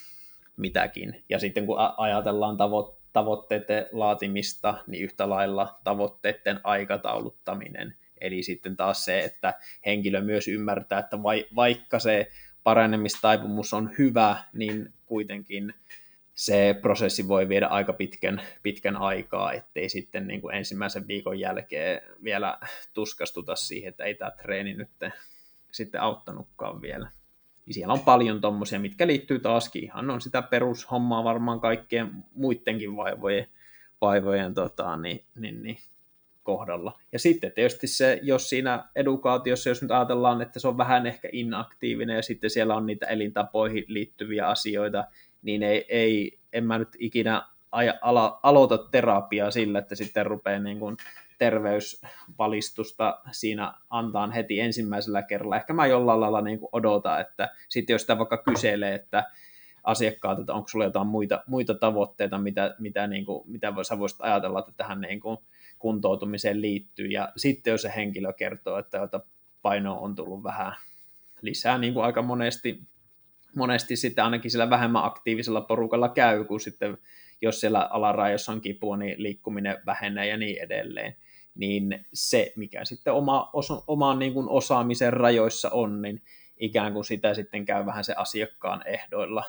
mitäkin. 0.56 1.24
Ja 1.28 1.38
sitten 1.38 1.66
kun 1.66 1.76
ajatellaan 1.96 2.56
tavo- 2.56 2.97
tavoitteiden 3.18 3.86
laatimista, 3.92 4.74
niin 4.86 5.04
yhtä 5.04 5.30
lailla 5.30 5.78
tavoitteiden 5.84 6.60
aikatauluttaminen. 6.64 7.94
Eli 8.20 8.42
sitten 8.42 8.76
taas 8.76 9.04
se, 9.04 9.18
että 9.20 9.54
henkilö 9.86 10.20
myös 10.20 10.48
ymmärtää, 10.48 10.98
että 10.98 11.18
vaikka 11.56 11.98
se 11.98 12.30
paranemistaipumus 12.64 13.74
on 13.74 13.90
hyvä, 13.98 14.36
niin 14.52 14.92
kuitenkin 15.06 15.74
se 16.34 16.78
prosessi 16.82 17.28
voi 17.28 17.48
viedä 17.48 17.66
aika 17.66 17.92
pitkän, 17.92 18.42
pitkän 18.62 18.96
aikaa, 18.96 19.52
ettei 19.52 19.88
sitten 19.88 20.26
niin 20.26 20.40
kuin 20.40 20.54
ensimmäisen 20.54 21.06
viikon 21.06 21.40
jälkeen 21.40 22.00
vielä 22.24 22.58
tuskastuta 22.94 23.56
siihen, 23.56 23.88
että 23.88 24.04
ei 24.04 24.14
tämä 24.14 24.30
treeni 24.30 24.74
nyt 24.74 24.90
sitten 25.72 26.00
auttanutkaan 26.00 26.82
vielä 26.82 27.10
niin 27.68 27.74
siellä 27.74 27.92
on 27.92 28.00
paljon 28.00 28.40
tommosia, 28.40 28.80
mitkä 28.80 29.06
liittyy 29.06 29.38
taaskin 29.38 29.84
ihan 29.84 30.10
on 30.10 30.20
sitä 30.20 30.42
perushommaa 30.42 31.24
varmaan 31.24 31.60
kaikkien 31.60 32.10
muidenkin 32.34 32.96
vaivojen, 32.96 33.46
vaivojen 34.00 34.54
tota, 34.54 34.96
niin, 34.96 35.24
niin, 35.34 35.62
niin, 35.62 35.78
kohdalla. 36.42 37.00
Ja 37.12 37.18
sitten 37.18 37.52
tietysti 37.52 37.86
se, 37.86 38.20
jos 38.22 38.48
siinä 38.48 38.84
edukaatiossa, 38.96 39.68
jos 39.68 39.82
nyt 39.82 39.90
ajatellaan, 39.90 40.42
että 40.42 40.58
se 40.58 40.68
on 40.68 40.78
vähän 40.78 41.06
ehkä 41.06 41.28
inaktiivinen 41.32 42.16
ja 42.16 42.22
sitten 42.22 42.50
siellä 42.50 42.74
on 42.74 42.86
niitä 42.86 43.06
elintapoihin 43.06 43.84
liittyviä 43.88 44.46
asioita, 44.46 45.04
niin 45.42 45.62
ei, 45.62 45.86
ei 45.88 46.38
en 46.52 46.64
mä 46.64 46.78
nyt 46.78 46.96
ikinä 46.98 47.42
aja, 47.72 47.94
ala, 48.00 48.40
aloita 48.42 48.78
terapiaa 48.78 49.50
sillä, 49.50 49.78
että 49.78 49.94
sitten 49.94 50.26
rupeaa 50.26 50.60
niin 50.60 50.78
kuin 50.78 50.96
terveysvalistusta 51.38 53.20
siinä 53.32 53.74
antaa 53.90 54.30
heti 54.30 54.60
ensimmäisellä 54.60 55.22
kerralla. 55.22 55.56
Ehkä 55.56 55.72
mä 55.72 55.86
jollain 55.86 56.20
lailla 56.20 56.40
niin 56.40 56.58
kuin 56.58 56.68
odotan, 56.72 57.20
että 57.20 57.48
sitten 57.68 57.94
jos 57.94 58.00
sitä 58.00 58.18
vaikka 58.18 58.42
kyselee, 58.42 58.94
että 58.94 59.24
asiakkaat, 59.84 60.38
että 60.38 60.54
onko 60.54 60.68
sulla 60.68 60.84
jotain 60.84 61.06
muita, 61.06 61.42
muita 61.46 61.74
tavoitteita, 61.74 62.38
mitä, 62.38 62.74
mitä, 62.78 63.06
niin 63.06 63.24
kuin, 63.24 63.50
mitä 63.50 63.72
sä 63.82 63.98
voisit 63.98 64.18
ajatella, 64.20 64.58
että 64.58 64.72
tähän 64.76 65.00
niin 65.00 65.20
kuin 65.20 65.38
kuntoutumiseen 65.78 66.62
liittyy. 66.62 67.06
Ja 67.06 67.32
sitten 67.36 67.70
jos 67.70 67.82
se 67.82 67.92
henkilö 67.96 68.32
kertoo, 68.32 68.78
että 68.78 69.20
paino 69.62 69.98
on 70.00 70.14
tullut 70.14 70.42
vähän 70.42 70.74
lisää, 71.42 71.78
niin 71.78 71.94
kuin 71.94 72.04
aika 72.04 72.22
monesti, 72.22 72.82
monesti 73.56 73.96
sitten 73.96 74.24
ainakin 74.24 74.50
sillä 74.50 74.70
vähemmän 74.70 75.04
aktiivisella 75.04 75.60
porukalla 75.60 76.08
käy, 76.08 76.44
kun 76.44 76.60
sitten 76.60 76.98
jos 77.42 77.60
siellä 77.60 77.88
alarajoissa 77.90 78.52
on 78.52 78.60
kipua, 78.60 78.96
niin 78.96 79.22
liikkuminen 79.22 79.76
vähenee 79.86 80.26
ja 80.26 80.36
niin 80.36 80.62
edelleen. 80.62 81.16
Niin 81.58 82.06
se, 82.12 82.52
mikä 82.56 82.84
sitten 82.84 83.12
oma, 83.12 83.50
osa, 83.52 83.82
oman 83.86 84.18
niin 84.18 84.34
kuin 84.34 84.48
osaamisen 84.48 85.12
rajoissa 85.12 85.70
on, 85.70 86.02
niin 86.02 86.22
ikään 86.56 86.92
kuin 86.92 87.04
sitä 87.04 87.34
sitten 87.34 87.64
käy 87.64 87.86
vähän 87.86 88.04
se 88.04 88.14
asiakkaan 88.16 88.82
ehdoilla, 88.86 89.44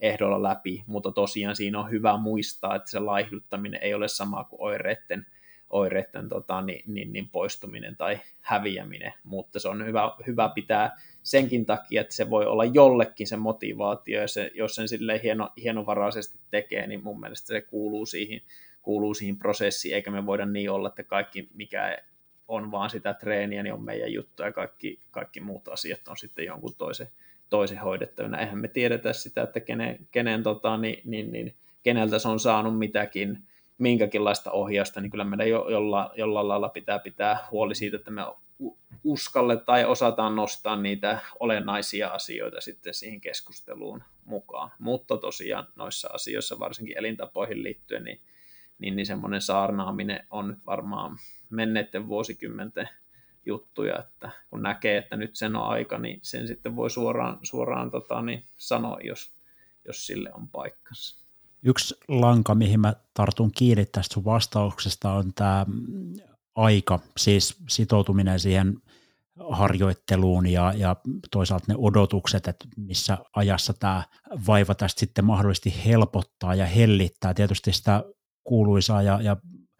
ehdoilla 0.00 0.42
läpi, 0.42 0.84
mutta 0.86 1.12
tosiaan 1.12 1.56
siinä 1.56 1.80
on 1.80 1.90
hyvä 1.90 2.16
muistaa, 2.16 2.74
että 2.74 2.90
se 2.90 2.98
laihduttaminen 2.98 3.82
ei 3.82 3.94
ole 3.94 4.08
sama 4.08 4.44
kuin 4.44 4.62
oireiden 4.62 5.26
oireiden 5.72 6.28
tota, 6.28 6.62
niin, 6.62 6.82
niin, 6.86 7.12
niin 7.12 7.28
poistuminen 7.28 7.96
tai 7.96 8.20
häviäminen, 8.40 9.12
mutta 9.24 9.60
se 9.60 9.68
on 9.68 9.86
hyvä, 9.86 10.12
hyvä 10.26 10.48
pitää 10.54 10.96
senkin 11.22 11.66
takia, 11.66 12.00
että 12.00 12.14
se 12.14 12.30
voi 12.30 12.46
olla 12.46 12.64
jollekin 12.64 13.26
se 13.26 13.36
motivaatio, 13.36 14.20
ja 14.20 14.28
se, 14.28 14.50
jos 14.54 14.74
sen 14.74 14.88
sille 14.88 15.20
hieno, 15.22 15.50
hienovaraisesti 15.62 16.38
tekee, 16.50 16.86
niin 16.86 17.02
mun 17.04 17.20
mielestä 17.20 17.46
se 17.46 17.60
kuuluu 17.60 18.06
siihen, 18.06 18.40
kuuluu 18.82 19.14
siihen 19.14 19.38
prosessiin, 19.38 19.94
eikä 19.94 20.10
me 20.10 20.26
voida 20.26 20.46
niin 20.46 20.70
olla, 20.70 20.88
että 20.88 21.04
kaikki 21.04 21.48
mikä 21.54 21.98
on 22.48 22.70
vaan 22.70 22.90
sitä 22.90 23.14
treeniä, 23.14 23.62
niin 23.62 23.74
on 23.74 23.84
meidän 23.84 24.12
juttu, 24.12 24.42
ja 24.42 24.52
kaikki, 24.52 25.00
kaikki 25.10 25.40
muut 25.40 25.68
asiat 25.68 26.08
on 26.08 26.16
sitten 26.16 26.44
jonkun 26.44 26.74
toisen, 26.74 27.08
toisen 27.50 27.78
hoidettavana. 27.78 28.40
Eihän 28.40 28.58
me 28.58 28.68
tiedetä 28.68 29.12
sitä, 29.12 29.42
että 29.42 29.60
kenen, 29.60 30.08
kenen 30.10 30.42
tota, 30.42 30.76
niin, 30.76 31.00
niin, 31.04 31.32
niin, 31.32 31.54
keneltä 31.82 32.18
se 32.18 32.28
on 32.28 32.40
saanut 32.40 32.78
mitäkin, 32.78 33.42
minkäkinlaista 33.78 34.50
ohjausta, 34.50 35.00
niin 35.00 35.10
kyllä 35.10 35.24
meidän 35.24 35.48
jo, 35.48 35.68
jolla, 35.68 36.10
jollain 36.16 36.48
lailla 36.48 36.68
pitää 36.68 36.98
pitää 36.98 37.38
huoli 37.50 37.74
siitä, 37.74 37.96
että 37.96 38.10
me 38.10 38.22
uskalle 39.04 39.56
tai 39.56 39.84
osataan 39.84 40.36
nostaa 40.36 40.76
niitä 40.76 41.18
olennaisia 41.40 42.08
asioita 42.08 42.60
sitten 42.60 42.94
siihen 42.94 43.20
keskusteluun 43.20 44.02
mukaan. 44.24 44.70
Mutta 44.78 45.16
tosiaan 45.16 45.68
noissa 45.76 46.08
asioissa, 46.12 46.58
varsinkin 46.58 46.98
elintapoihin 46.98 47.62
liittyen, 47.62 48.04
niin, 48.04 48.20
niin, 48.82 48.96
niin 48.96 49.06
semmoinen 49.06 49.40
saarnaaminen 49.40 50.26
on 50.30 50.56
varmaan 50.66 51.16
menneiden 51.50 52.08
vuosikymmenten 52.08 52.88
juttuja, 53.46 53.98
että 53.98 54.30
kun 54.50 54.62
näkee, 54.62 54.98
että 54.98 55.16
nyt 55.16 55.36
sen 55.36 55.56
on 55.56 55.68
aika, 55.68 55.98
niin 55.98 56.20
sen 56.22 56.46
sitten 56.46 56.76
voi 56.76 56.90
suoraan, 56.90 57.38
suoraan 57.42 57.90
tota, 57.90 58.22
niin 58.22 58.44
sanoa, 58.56 58.98
jos, 59.04 59.32
jos 59.86 60.06
sille 60.06 60.30
on 60.34 60.48
paikkansa. 60.48 61.22
Yksi 61.62 61.94
lanka, 62.08 62.54
mihin 62.54 62.80
mä 62.80 62.94
tartun 63.14 63.52
kiinni 63.52 63.86
tästä 63.86 64.14
sun 64.14 64.24
vastauksesta, 64.24 65.12
on 65.12 65.34
tämä 65.34 65.66
aika, 66.54 67.00
siis 67.16 67.56
sitoutuminen 67.68 68.40
siihen 68.40 68.76
harjoitteluun 69.50 70.46
ja, 70.46 70.72
ja 70.76 70.96
toisaalta 71.30 71.64
ne 71.68 71.74
odotukset, 71.78 72.48
että 72.48 72.64
missä 72.76 73.18
ajassa 73.36 73.72
tämä 73.74 74.02
vaiva 74.46 74.74
tästä 74.74 75.00
sitten 75.00 75.24
mahdollisesti 75.24 75.74
helpottaa 75.84 76.54
ja 76.54 76.66
hellittää. 76.66 77.34
Tietysti 77.34 77.72
sitä 77.72 78.04
kuuluisaa 78.44 79.02
ja, 79.02 79.20
ja 79.22 79.36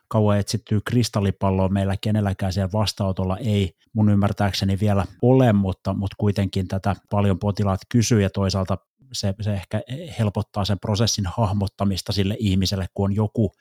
kauan 0.08 0.38
etsittyä 0.38 0.80
kristallipalloa 0.84 1.68
meillä 1.68 1.96
kenelläkään 2.00 2.52
siellä 2.52 2.72
vastaanotolla 2.72 3.38
ei 3.38 3.72
mun 3.92 4.10
ymmärtääkseni 4.10 4.80
vielä 4.80 5.04
ole, 5.22 5.52
mutta, 5.52 5.94
mutta 5.94 6.14
kuitenkin 6.18 6.68
tätä 6.68 6.96
paljon 7.10 7.38
potilaat 7.38 7.80
kysyy 7.88 8.22
ja 8.22 8.30
toisaalta 8.30 8.78
se, 9.12 9.34
se 9.40 9.52
ehkä 9.52 9.82
helpottaa 10.18 10.64
sen 10.64 10.78
prosessin 10.78 11.26
hahmottamista 11.26 12.12
sille 12.12 12.36
ihmiselle, 12.38 12.86
kun 12.94 13.04
on 13.04 13.14
joku 13.14 13.52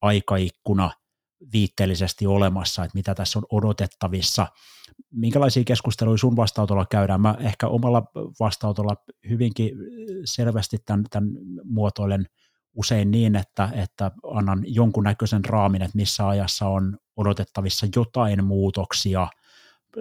aikaikkuna 0.00 0.90
viitteellisesti 1.52 2.26
olemassa, 2.26 2.84
että 2.84 2.98
mitä 2.98 3.14
tässä 3.14 3.38
on 3.38 3.44
odotettavissa. 3.52 4.46
Minkälaisia 5.12 5.64
keskusteluja 5.64 6.18
sun 6.18 6.36
vastaanotolla 6.36 6.86
käydään? 6.86 7.20
Mä 7.20 7.34
ehkä 7.40 7.68
omalla 7.68 8.02
vastaanotolla 8.40 8.96
hyvinkin 9.28 9.70
selvästi 10.24 10.78
tämän, 10.86 11.04
tämän 11.10 11.30
muotoilen 11.64 12.26
usein 12.74 13.10
niin, 13.10 13.36
että, 13.36 13.68
että 13.72 14.10
annan 14.34 14.64
jonkunnäköisen 14.66 15.44
raamin, 15.44 15.82
että 15.82 15.96
missä 15.96 16.28
ajassa 16.28 16.66
on 16.66 16.98
odotettavissa 17.16 17.86
jotain 17.96 18.44
muutoksia– 18.44 19.28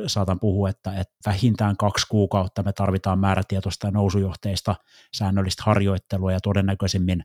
saatan 0.07 0.39
puhua, 0.39 0.69
että, 0.69 0.99
että 0.99 1.13
vähintään 1.25 1.77
kaksi 1.77 2.07
kuukautta 2.09 2.63
me 2.63 2.73
tarvitaan 2.73 3.19
määrätietoista 3.19 3.87
ja 3.87 3.91
nousujohteista 3.91 4.75
säännöllistä 5.13 5.63
harjoittelua 5.65 6.31
ja 6.31 6.39
todennäköisimmin 6.39 7.23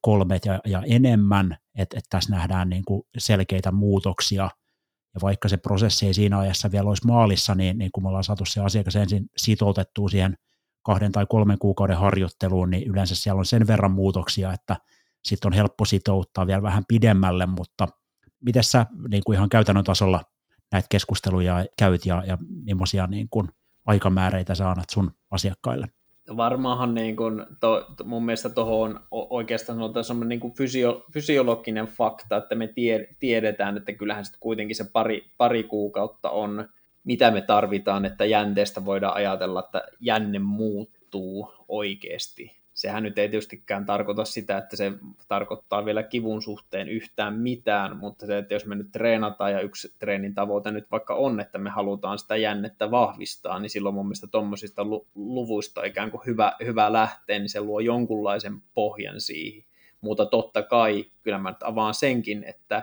kolmet 0.00 0.44
ja, 0.44 0.60
ja 0.64 0.82
enemmän, 0.86 1.56
että, 1.74 1.98
että 1.98 2.10
tässä 2.10 2.34
nähdään 2.34 2.68
niin 2.68 2.84
kuin 2.84 3.02
selkeitä 3.18 3.72
muutoksia. 3.72 4.50
Ja 5.14 5.20
vaikka 5.22 5.48
se 5.48 5.56
prosessi 5.56 6.06
ei 6.06 6.14
siinä 6.14 6.38
ajassa 6.38 6.72
vielä 6.72 6.88
olisi 6.88 7.06
maalissa, 7.06 7.54
niin, 7.54 7.78
niin 7.78 7.90
kun 7.92 8.02
me 8.02 8.08
ollaan 8.08 8.24
saatu 8.24 8.44
se 8.44 8.60
asiakas 8.60 8.96
ensin 8.96 9.26
sitoutettua 9.36 10.08
siihen 10.08 10.36
kahden 10.86 11.12
tai 11.12 11.26
kolmen 11.28 11.58
kuukauden 11.58 11.96
harjoitteluun, 11.96 12.70
niin 12.70 12.90
yleensä 12.90 13.14
siellä 13.14 13.38
on 13.38 13.44
sen 13.44 13.66
verran 13.66 13.90
muutoksia, 13.90 14.52
että 14.52 14.76
sitten 15.24 15.48
on 15.48 15.52
helppo 15.52 15.84
sitouttaa 15.84 16.46
vielä 16.46 16.62
vähän 16.62 16.84
pidemmälle, 16.88 17.46
mutta 17.46 17.88
miten 18.40 18.64
sä 18.64 18.86
niin 19.08 19.22
kuin 19.26 19.36
ihan 19.36 19.48
käytännön 19.48 19.84
tasolla 19.84 20.22
näitä 20.72 20.86
keskusteluja 20.90 21.66
käyt 21.78 22.06
ja, 22.06 22.22
ja 22.26 22.38
millaisia 22.64 23.06
niin 23.06 23.28
kuin 23.30 23.48
aikamääreitä 23.86 24.54
sä 24.54 24.70
annat 24.70 24.90
sun 24.90 25.10
asiakkaille? 25.30 25.86
Varmaanhan 26.36 26.94
niin 26.94 27.16
kuin 27.16 27.46
to, 27.60 27.86
mun 28.04 28.24
mielestä 28.24 28.48
tuohon 28.48 29.00
on 29.10 29.26
oikeastaan 29.30 29.78
sanotaan 29.78 30.04
semmoinen 30.04 30.28
niin 30.28 30.40
kuin 30.40 30.54
fysio, 30.54 31.04
fysiologinen 31.12 31.86
fakta, 31.86 32.36
että 32.36 32.54
me 32.54 32.66
tie, 32.66 33.06
tiedetään, 33.18 33.76
että 33.76 33.92
kyllähän 33.92 34.24
sitten 34.24 34.40
kuitenkin 34.40 34.76
se 34.76 34.84
pari, 34.92 35.32
pari 35.36 35.62
kuukautta 35.62 36.30
on, 36.30 36.68
mitä 37.06 37.30
me 37.30 37.40
tarvitaan, 37.40 38.04
että 38.04 38.24
jänteestä 38.24 38.84
voidaan 38.84 39.14
ajatella, 39.14 39.60
että 39.60 39.82
jänne 40.00 40.38
muuttuu 40.38 41.54
oikeasti 41.68 42.56
sehän 42.76 43.02
nyt 43.02 43.18
ei 43.18 43.28
tietystikään 43.28 43.86
tarkoita 43.86 44.24
sitä, 44.24 44.58
että 44.58 44.76
se 44.76 44.92
tarkoittaa 45.28 45.84
vielä 45.84 46.02
kivun 46.02 46.42
suhteen 46.42 46.88
yhtään 46.88 47.34
mitään, 47.34 47.96
mutta 47.96 48.26
se, 48.26 48.38
että 48.38 48.54
jos 48.54 48.66
me 48.66 48.74
nyt 48.74 48.92
treenataan 48.92 49.52
ja 49.52 49.60
yksi 49.60 49.94
treenin 49.98 50.34
tavoite 50.34 50.70
nyt 50.70 50.90
vaikka 50.90 51.14
on, 51.14 51.40
että 51.40 51.58
me 51.58 51.70
halutaan 51.70 52.18
sitä 52.18 52.36
jännettä 52.36 52.90
vahvistaa, 52.90 53.58
niin 53.58 53.70
silloin 53.70 53.94
mun 53.94 54.06
mielestä 54.06 54.26
tuommoisista 54.26 54.82
luvuista 55.14 55.84
ikään 55.84 56.10
kuin 56.10 56.20
hyvä, 56.26 56.52
hyvä 56.64 56.92
lähteä, 56.92 57.38
niin 57.38 57.48
se 57.48 57.60
luo 57.60 57.80
jonkunlaisen 57.80 58.62
pohjan 58.74 59.20
siihen. 59.20 59.64
Mutta 60.00 60.26
totta 60.26 60.62
kai, 60.62 61.04
kyllä 61.22 61.38
mä 61.38 61.50
nyt 61.50 61.62
avaan 61.62 61.94
senkin, 61.94 62.44
että 62.44 62.82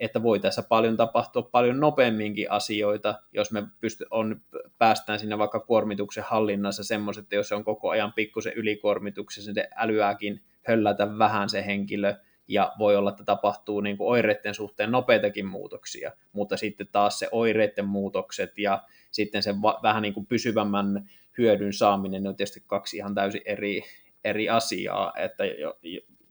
että 0.00 0.22
voi 0.22 0.40
tässä 0.40 0.62
paljon 0.62 0.96
tapahtua 0.96 1.42
paljon 1.42 1.80
nopeamminkin 1.80 2.50
asioita, 2.50 3.14
jos 3.32 3.52
me 3.52 3.62
pysty, 3.80 4.06
on, 4.10 4.40
päästään 4.78 5.18
sinne 5.18 5.38
vaikka 5.38 5.60
kuormituksen 5.60 6.24
hallinnassa 6.24 6.84
semmoiset, 6.84 7.22
että 7.22 7.34
jos 7.34 7.48
se 7.48 7.54
on 7.54 7.64
koko 7.64 7.90
ajan 7.90 8.12
pikkusen 8.12 8.52
ylikuormituksessa, 8.52 9.54
se 9.54 9.68
älyääkin 9.76 10.42
höllätä 10.66 11.18
vähän 11.18 11.48
se 11.48 11.66
henkilö, 11.66 12.14
ja 12.48 12.72
voi 12.78 12.96
olla, 12.96 13.10
että 13.10 13.24
tapahtuu 13.24 13.80
niin 13.80 13.96
kuin 13.96 14.08
oireiden 14.08 14.54
suhteen 14.54 14.92
nopeitakin 14.92 15.46
muutoksia, 15.46 16.12
mutta 16.32 16.56
sitten 16.56 16.88
taas 16.92 17.18
se 17.18 17.28
oireiden 17.32 17.86
muutokset 17.86 18.58
ja 18.58 18.82
sitten 19.10 19.42
se 19.42 19.62
va- 19.62 19.80
vähän 19.82 20.02
niin 20.02 20.14
kuin 20.14 20.26
pysyvämmän 20.26 21.10
hyödyn 21.38 21.72
saaminen 21.72 22.26
on 22.26 22.36
tietysti 22.36 22.62
kaksi 22.66 22.96
ihan 22.96 23.14
täysin 23.14 23.42
eri, 23.44 23.82
eri 24.24 24.48
asiaa, 24.48 25.12
että 25.16 25.44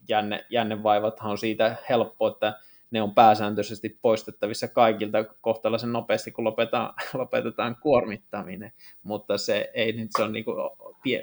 jänne, 0.09 0.45
jännevaivathan 0.49 1.31
on 1.31 1.37
siitä 1.37 1.75
helppo, 1.89 2.27
että 2.27 2.59
ne 2.91 3.01
on 3.01 3.15
pääsääntöisesti 3.15 3.99
poistettavissa 4.01 4.67
kaikilta 4.67 5.23
kohtalaisen 5.23 5.93
nopeasti, 5.93 6.31
kun 6.31 6.43
lopetetaan, 6.43 6.93
lopetetaan 7.13 7.75
kuormittaminen, 7.81 8.73
mutta 9.03 9.37
se 9.37 9.71
ei 9.73 9.91
nyt 9.91 10.09
se 10.17 10.23
on 10.23 10.31
niin 10.31 10.45
kuin 10.45 10.57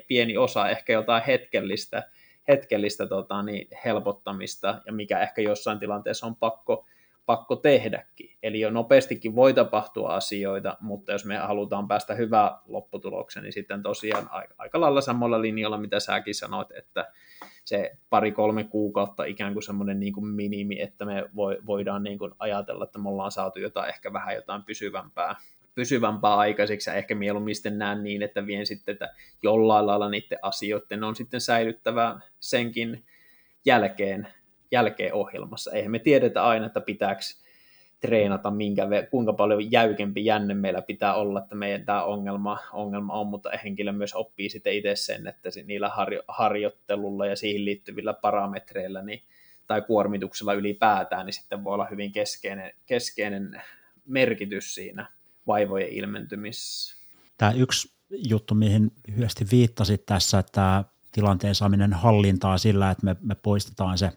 pieni 0.09 0.37
osa 0.37 0.69
ehkä 0.69 0.93
jotain 0.93 1.23
hetkellistä, 1.27 2.11
hetkellistä 2.49 3.07
tota, 3.07 3.43
niin 3.43 3.69
helpottamista, 3.85 4.83
ja 4.87 4.93
mikä 4.93 5.21
ehkä 5.21 5.43
jossain 5.43 5.79
tilanteessa 5.79 6.27
on 6.27 6.37
pakko, 6.37 6.87
pakko 7.27 7.57
tehdäkin. 7.57 8.37
Eli 8.43 8.61
jo 8.61 8.71
nopeastikin 8.71 9.35
voi 9.35 9.55
tapahtua 9.55 10.15
asioita, 10.15 10.77
mutta 10.81 11.13
jos 11.13 11.25
me 11.25 11.37
halutaan 11.37 11.89
päästä 11.89 12.15
hyvään 12.15 12.51
lopputulokseen, 12.67 13.43
niin 13.43 13.53
sitten 13.53 13.83
tosiaan 13.83 14.29
aika 14.59 14.81
lailla 14.81 15.01
samalla 15.01 15.43
linjalla, 15.43 15.79
mitä 15.79 16.01
säkin 16.01 16.35
sanoit, 16.35 16.71
että 16.71 17.13
se 17.67 17.97
pari-kolme 18.11 18.65
kuukautta 18.65 19.25
ikään 19.25 19.53
kuin 19.53 19.63
semmoinen 19.63 20.01
niin 20.01 20.13
kuin 20.13 20.27
minimi, 20.27 20.81
että 20.81 21.05
me 21.05 21.25
voidaan 21.67 22.03
niin 22.03 22.19
kuin 22.19 22.33
ajatella, 22.39 22.85
että 22.85 22.99
me 22.99 23.09
ollaan 23.09 23.31
saatu 23.31 23.59
jotain 23.59 23.89
ehkä 23.89 24.13
vähän 24.13 24.35
jotain 24.35 24.63
pysyvämpää, 24.63 25.37
pysyvämpää 25.75 26.37
aikaiseksi, 26.37 26.91
ja 26.91 26.95
ehkä 26.95 27.15
mieluummin 27.15 27.55
sitten 27.55 27.79
näen 27.79 28.03
niin, 28.03 28.23
että 28.23 28.47
vien 28.47 28.67
sitten, 28.67 28.93
että 28.93 29.13
jollain 29.43 29.87
lailla 29.87 30.11
niiden 30.11 30.39
asioiden 30.43 31.05
on 31.05 31.17
sitten 31.17 31.41
säilyttävä 31.41 32.21
senkin 32.41 33.05
jälkeen, 33.65 34.29
jälkeen 34.73 35.15
ohjelmassa. 35.15 35.73
Eihän 35.73 35.91
me 35.91 35.99
tiedetä 35.99 36.45
aina, 36.45 36.67
että 36.67 36.81
pitääkö 36.81 37.21
treenata, 38.01 38.51
minkä, 38.51 38.89
kuinka 39.11 39.33
paljon 39.33 39.73
jäykempi 39.73 40.25
jänne 40.25 40.55
meillä 40.55 40.83
pitää 40.83 41.15
olla, 41.15 41.39
että 41.39 41.55
meidän 41.55 41.85
tämä 41.85 42.05
ongelma, 42.05 42.59
ongelma 42.73 43.13
on, 43.13 43.27
mutta 43.27 43.51
henkilö 43.65 43.93
myös 43.93 44.15
oppii 44.15 44.49
sitten 44.49 44.73
itse 44.73 44.97
sen, 44.97 45.27
että 45.27 45.49
niillä 45.67 45.89
harjo, 45.89 46.23
harjoittelulla 46.29 47.27
ja 47.27 47.37
siihen 47.37 47.65
liittyvillä 47.65 48.13
parametreillä 48.13 49.03
niin, 49.03 49.23
tai 49.67 49.83
kuormituksella 49.83 50.55
ylipäätään, 50.55 51.27
niin 51.27 51.35
sitten 51.35 51.65
voi 51.65 51.75
olla 51.75 51.87
hyvin 51.91 52.13
keskeinen, 52.13 52.73
keskeinen 52.87 53.63
merkitys 54.07 54.75
siinä 54.75 55.09
vaivojen 55.47 55.89
ilmentymisessä. 55.89 56.97
Tämä 57.39 57.53
yksi 57.53 57.93
juttu, 58.11 58.55
mihin 58.55 58.93
lyhyesti 59.09 59.47
viittasit 59.51 60.07
tässä, 60.07 60.39
että 60.39 60.85
tilanteen 61.13 61.55
saaminen 61.55 61.93
hallintaa 61.93 62.59
sillä, 62.59 62.91
että 62.91 63.05
me, 63.05 63.17
me 63.21 63.35
poistetaan 63.35 63.99
se 63.99 64.13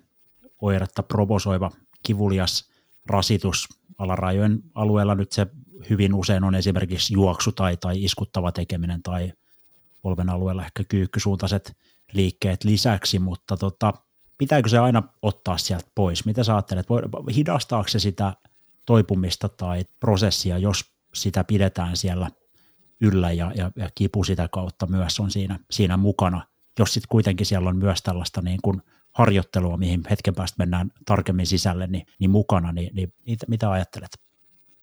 oiretta 0.61 1.03
provosoiva 1.03 1.71
kivulias 2.03 2.69
rasitus 3.05 3.67
alarajojen 3.97 4.59
alueella 4.75 5.15
nyt 5.15 5.31
se 5.31 5.47
hyvin 5.89 6.13
usein 6.13 6.43
on 6.43 6.55
esimerkiksi 6.55 7.13
juoksu 7.13 7.51
tai, 7.51 7.77
tai 7.77 8.03
iskuttava 8.03 8.51
tekeminen 8.51 9.03
tai 9.03 9.33
polven 10.01 10.29
alueella 10.29 10.65
ehkä 10.65 10.83
kyykkysuuntaiset 10.83 11.77
liikkeet 12.13 12.63
lisäksi, 12.63 13.19
mutta 13.19 13.57
tota, 13.57 13.93
pitääkö 14.37 14.69
se 14.69 14.77
aina 14.77 15.03
ottaa 15.21 15.57
sieltä 15.57 15.89
pois? 15.95 16.25
Mitä 16.25 16.43
sä 16.43 16.55
ajattelet? 16.55 16.87
Hidastaako 17.35 17.87
se 17.87 17.99
sitä 17.99 18.33
toipumista 18.85 19.49
tai 19.49 19.85
prosessia, 19.99 20.57
jos 20.57 20.85
sitä 21.13 21.43
pidetään 21.43 21.97
siellä 21.97 22.31
yllä 23.01 23.31
ja, 23.31 23.51
ja, 23.55 23.71
ja 23.75 23.89
kipu 23.95 24.23
sitä 24.23 24.47
kautta 24.51 24.87
myös 24.87 25.19
on 25.19 25.31
siinä, 25.31 25.59
siinä 25.71 25.97
mukana, 25.97 26.47
jos 26.79 26.93
sitten 26.93 27.09
kuitenkin 27.09 27.45
siellä 27.45 27.69
on 27.69 27.77
myös 27.77 28.01
tällaista 28.01 28.41
niin 28.41 28.59
kuin 28.63 28.81
harjoittelua, 29.19 29.77
mihin 29.77 30.01
hetken 30.09 30.35
päästä 30.35 30.55
mennään 30.59 30.91
tarkemmin 31.05 31.45
sisälle, 31.45 31.87
niin, 31.87 32.05
niin 32.19 32.29
mukana, 32.29 32.71
niin, 32.71 32.95
niin 32.95 33.13
mitä, 33.25 33.45
mitä 33.49 33.71
ajattelet? 33.71 34.09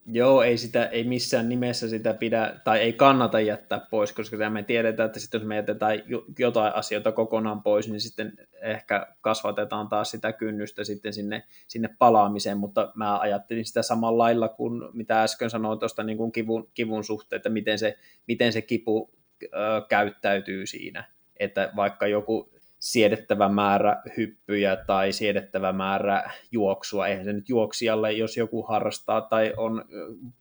Joo, 0.06 0.42
ei, 0.42 0.58
sitä, 0.58 0.86
ei 0.86 1.04
missään 1.04 1.48
nimessä 1.48 1.88
sitä 1.88 2.14
pidä, 2.14 2.60
tai 2.64 2.78
ei 2.78 2.92
kannata 2.92 3.40
jättää 3.40 3.86
pois, 3.90 4.12
koska 4.12 4.50
me 4.50 4.62
tiedetään, 4.62 5.06
että 5.06 5.20
sitten 5.20 5.38
jos 5.38 5.48
me 5.48 5.56
jätetään 5.56 6.02
jotain 6.38 6.74
asioita 6.74 7.12
kokonaan 7.12 7.62
pois, 7.62 7.88
niin 7.88 8.00
sitten 8.00 8.32
ehkä 8.62 9.06
kasvatetaan 9.20 9.88
taas 9.88 10.10
sitä 10.10 10.32
kynnystä 10.32 10.84
sitten 10.84 11.12
sinne, 11.12 11.42
sinne 11.68 11.88
palaamiseen, 11.98 12.58
mutta 12.58 12.92
mä 12.94 13.18
ajattelin 13.18 13.64
sitä 13.64 13.82
samalla 13.82 14.22
lailla 14.22 14.48
kuin 14.48 14.82
mitä 14.92 15.22
äsken 15.22 15.50
sanoin 15.50 15.78
tuosta 15.78 16.02
niin 16.02 16.18
kuin 16.18 16.32
kivun, 16.32 16.70
kivun 16.74 17.04
suhteen, 17.04 17.36
että 17.36 17.48
miten 17.48 17.78
se, 17.78 17.96
miten 18.26 18.52
se 18.52 18.62
kipu 18.62 19.10
ö, 19.42 19.48
käyttäytyy 19.88 20.66
siinä, 20.66 21.04
että 21.40 21.72
vaikka 21.76 22.06
joku 22.06 22.55
siedettävä 22.78 23.48
määrä 23.48 24.02
hyppyjä 24.16 24.76
tai 24.76 25.12
siedettävä 25.12 25.72
määrä 25.72 26.30
juoksua. 26.52 27.06
Eihän 27.06 27.24
se 27.24 27.32
nyt 27.32 27.48
juoksijalle, 27.48 28.12
jos 28.12 28.36
joku 28.36 28.62
harrastaa 28.62 29.20
tai 29.20 29.52
on 29.56 29.84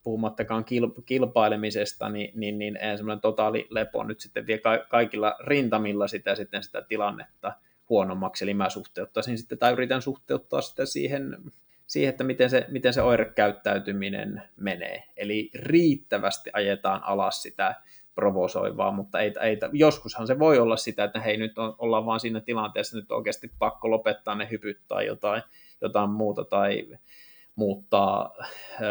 puhumattakaan 0.04 0.66
kilpailemisesta, 1.06 2.10
niin, 2.10 2.32
niin, 2.40 2.60
niin 2.60 2.78
eihän 2.78 2.98
semmoinen 2.98 3.22
totaali 3.22 3.68
lepo 3.70 4.04
nyt 4.04 4.20
sitten 4.20 4.48
vie 4.48 4.60
kaikilla 4.90 5.36
rintamilla 5.40 6.08
sitä, 6.08 6.36
sitten 6.36 6.64
sitä 6.64 6.82
tilannetta 6.82 7.54
huonommaksi. 7.90 8.46
Eli 8.46 8.54
mä 8.54 8.70
suhteuttaisin 8.70 9.38
sitten, 9.38 9.58
tai 9.58 9.74
yritän 9.74 10.02
suhteuttaa 10.02 10.62
sitä 10.62 10.86
siihen, 10.86 11.38
siihen 11.88 12.10
että 12.10 12.24
miten 12.24 12.50
se, 12.50 12.66
miten 12.70 12.94
se 12.94 13.02
oirekäyttäytyminen 13.02 14.42
menee. 14.56 15.04
Eli 15.18 15.50
riittävästi 15.56 16.50
ajetaan 16.54 17.04
alas 17.04 17.42
sitä 17.42 17.76
provosoivaa, 18.16 18.92
mutta 18.92 19.20
ei, 19.20 19.34
ei, 19.42 19.58
joskushan 19.74 20.28
se 20.28 20.40
voi 20.40 20.60
olla 20.60 20.78
sitä, 20.78 21.04
että 21.04 21.20
hei 21.20 21.38
nyt 21.38 21.58
on, 21.58 21.76
ollaan 21.78 22.06
vaan 22.06 22.20
siinä 22.20 22.40
tilanteessa, 22.40 22.98
nyt 22.98 23.12
oikeasti 23.12 23.52
pakko 23.60 23.92
lopettaa 23.92 24.36
ne 24.36 24.48
hypyt 24.52 24.80
tai 24.88 25.06
jotain, 25.06 25.42
jotain 25.82 26.10
muuta 26.10 26.44
tai 26.44 26.88
muuttaa 27.56 28.34
ö, 28.82 28.84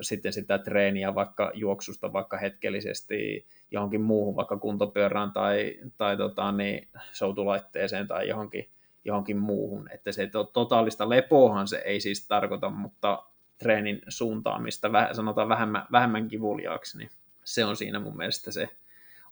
sitten 0.00 0.32
sitä 0.32 0.58
treeniä 0.58 1.14
vaikka 1.14 1.50
juoksusta 1.54 2.12
vaikka 2.12 2.36
hetkellisesti 2.38 3.46
johonkin 3.70 4.00
muuhun, 4.00 4.36
vaikka 4.36 4.56
kuntopyörään 4.56 5.32
tai, 5.32 5.74
tai 5.98 6.16
tota, 6.16 6.52
niin, 6.52 6.88
soutulaitteeseen 7.12 8.08
tai 8.08 8.28
johonkin, 8.28 8.68
johonkin 9.04 9.36
muuhun. 9.36 9.90
Että 9.92 10.12
se 10.12 10.26
to, 10.26 10.44
totaalista 10.44 11.08
lepoahan 11.08 11.68
se 11.68 11.82
ei 11.84 12.00
siis 12.00 12.28
tarkoita, 12.28 12.70
mutta 12.70 13.22
treenin 13.58 14.02
suuntaamista, 14.08 14.88
sanotaan 15.12 15.48
vähemmän, 15.48 15.86
vähemmän 15.92 16.28
kivuliaaksi, 16.28 16.98
niin 16.98 17.10
se 17.50 17.64
on 17.64 17.76
siinä 17.76 17.98
mun 17.98 18.16
mielestä 18.16 18.50
se 18.50 18.68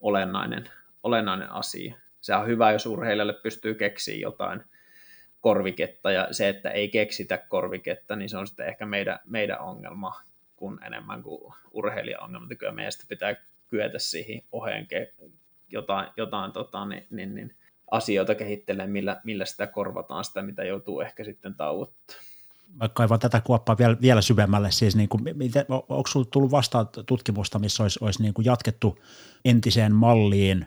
olennainen, 0.01 0.71
olennainen 1.03 1.53
asia. 1.53 1.95
Se 2.21 2.35
on 2.35 2.47
hyvä, 2.47 2.73
jos 2.73 2.87
urheilijalle 2.87 3.33
pystyy 3.33 3.75
keksiä 3.75 4.16
jotain 4.16 4.64
korviketta, 5.41 6.11
ja 6.11 6.29
se, 6.31 6.49
että 6.49 6.71
ei 6.71 6.89
keksitä 6.89 7.39
korviketta, 7.39 8.16
niin 8.16 8.29
se 8.29 8.37
on 8.37 8.47
sitten 8.47 8.66
ehkä 8.66 8.87
meidän, 8.87 9.19
meidän 9.25 9.61
ongelma, 9.61 10.21
kun 10.57 10.81
enemmän 10.87 11.23
kuin 11.23 11.55
urheilijan 11.71 12.23
ongelma. 12.23 12.55
Kyllä 12.59 12.73
meidän 12.73 12.93
pitää 13.09 13.37
kyetä 13.69 13.99
siihen 13.99 14.43
oheen 14.53 14.87
jotain, 15.69 16.11
jotain 16.16 16.53
tota, 16.53 16.85
niin, 16.85 17.07
niin, 17.11 17.35
niin, 17.35 17.55
asioita 17.91 18.35
kehittelemään, 18.35 18.91
millä, 18.91 19.21
millä 19.25 19.45
sitä 19.45 19.66
korvataan 19.66 20.25
sitä, 20.25 20.43
mitä 20.43 20.64
joutuu 20.64 21.01
ehkä 21.01 21.25
sitten 21.25 21.55
tauottamaan 21.55 22.28
mä 22.73 22.89
kaivan 22.89 23.19
tätä 23.19 23.41
kuoppaa 23.41 23.79
vielä, 23.79 23.97
vielä 24.01 24.23
syvemmälle, 24.23 24.71
siis 24.71 24.97
niin 24.97 25.09
kuin, 25.09 25.23
miten, 25.35 25.64
onko 25.69 26.07
sinulla 26.07 26.29
tullut 26.33 26.51
vastaan 26.51 26.89
tutkimusta, 27.07 27.59
missä 27.59 27.83
olisi, 27.83 27.99
olisi 28.03 28.23
niin 28.23 28.35
kuin 28.35 28.45
jatkettu 28.45 28.99
entiseen 29.45 29.95
malliin 29.95 30.66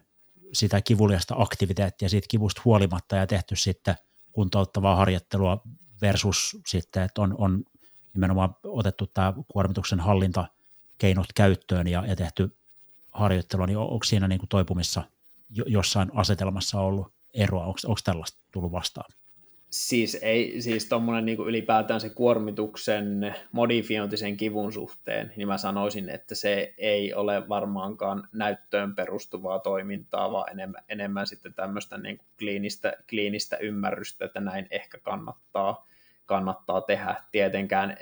sitä 0.54 0.82
kivuliasta 0.82 1.36
aktiviteettia 1.38 2.10
siitä 2.10 2.28
kivusta 2.30 2.62
huolimatta 2.66 3.16
ja 3.16 3.28
tehty 3.28 3.56
sitten 3.56 3.96
kuntouttavaa 4.32 4.96
harjoittelua 4.96 5.64
versus 6.02 6.58
sitten, 6.68 7.04
että 7.04 7.22
on, 7.22 7.36
on 7.38 7.64
nimenomaan 8.14 8.56
otettu 8.64 9.08
tämä 9.08 9.34
kuormituksen 9.48 10.00
hallintakeinot 10.00 11.34
käyttöön 11.36 11.88
ja, 11.88 12.06
ja 12.08 12.16
tehty 12.16 12.58
harjoittelua, 13.12 13.68
niin 13.68 13.78
onko 13.78 14.04
siinä 14.04 14.28
niin 14.28 14.40
kuin 14.40 14.50
toipumissa 14.50 15.04
jossain 15.50 16.12
asetelmassa 16.14 16.80
ollut 16.80 17.14
eroa, 17.34 17.66
onko, 17.66 17.80
onko 17.86 18.00
tällaista 18.04 18.40
tullut 18.52 18.72
vastaan? 18.72 19.12
Siis, 19.72 20.18
ei, 20.22 20.62
siis 20.62 20.90
tuommoinen 20.90 21.26
niin 21.26 21.40
ylipäätään 21.40 22.02
se 22.02 22.10
kuormituksen 22.10 23.36
modifiointisen 23.52 24.38
kivun 24.38 24.74
suhteen, 24.74 25.34
niin 25.36 25.48
mä 25.48 25.58
sanoisin, 25.58 26.10
että 26.10 26.36
se 26.36 26.74
ei 26.78 27.14
ole 27.14 27.50
varmaankaan 27.50 28.28
näyttöön 28.34 28.96
perustuvaa 28.96 29.60
toimintaa, 29.60 30.32
vaan 30.32 30.52
enemmän, 30.52 30.84
enemmän 30.90 31.28
sitten 31.28 31.54
tämmöistä 31.54 31.98
niin 31.98 32.20
kliinistä, 32.40 32.94
kliinistä 33.10 33.58
ymmärrystä, 33.58 34.26
että 34.26 34.40
näin 34.40 34.68
ehkä 34.72 35.00
kannattaa, 35.00 35.88
kannattaa 36.26 36.82
tehdä. 36.82 37.16
Tietenkään 37.32 37.98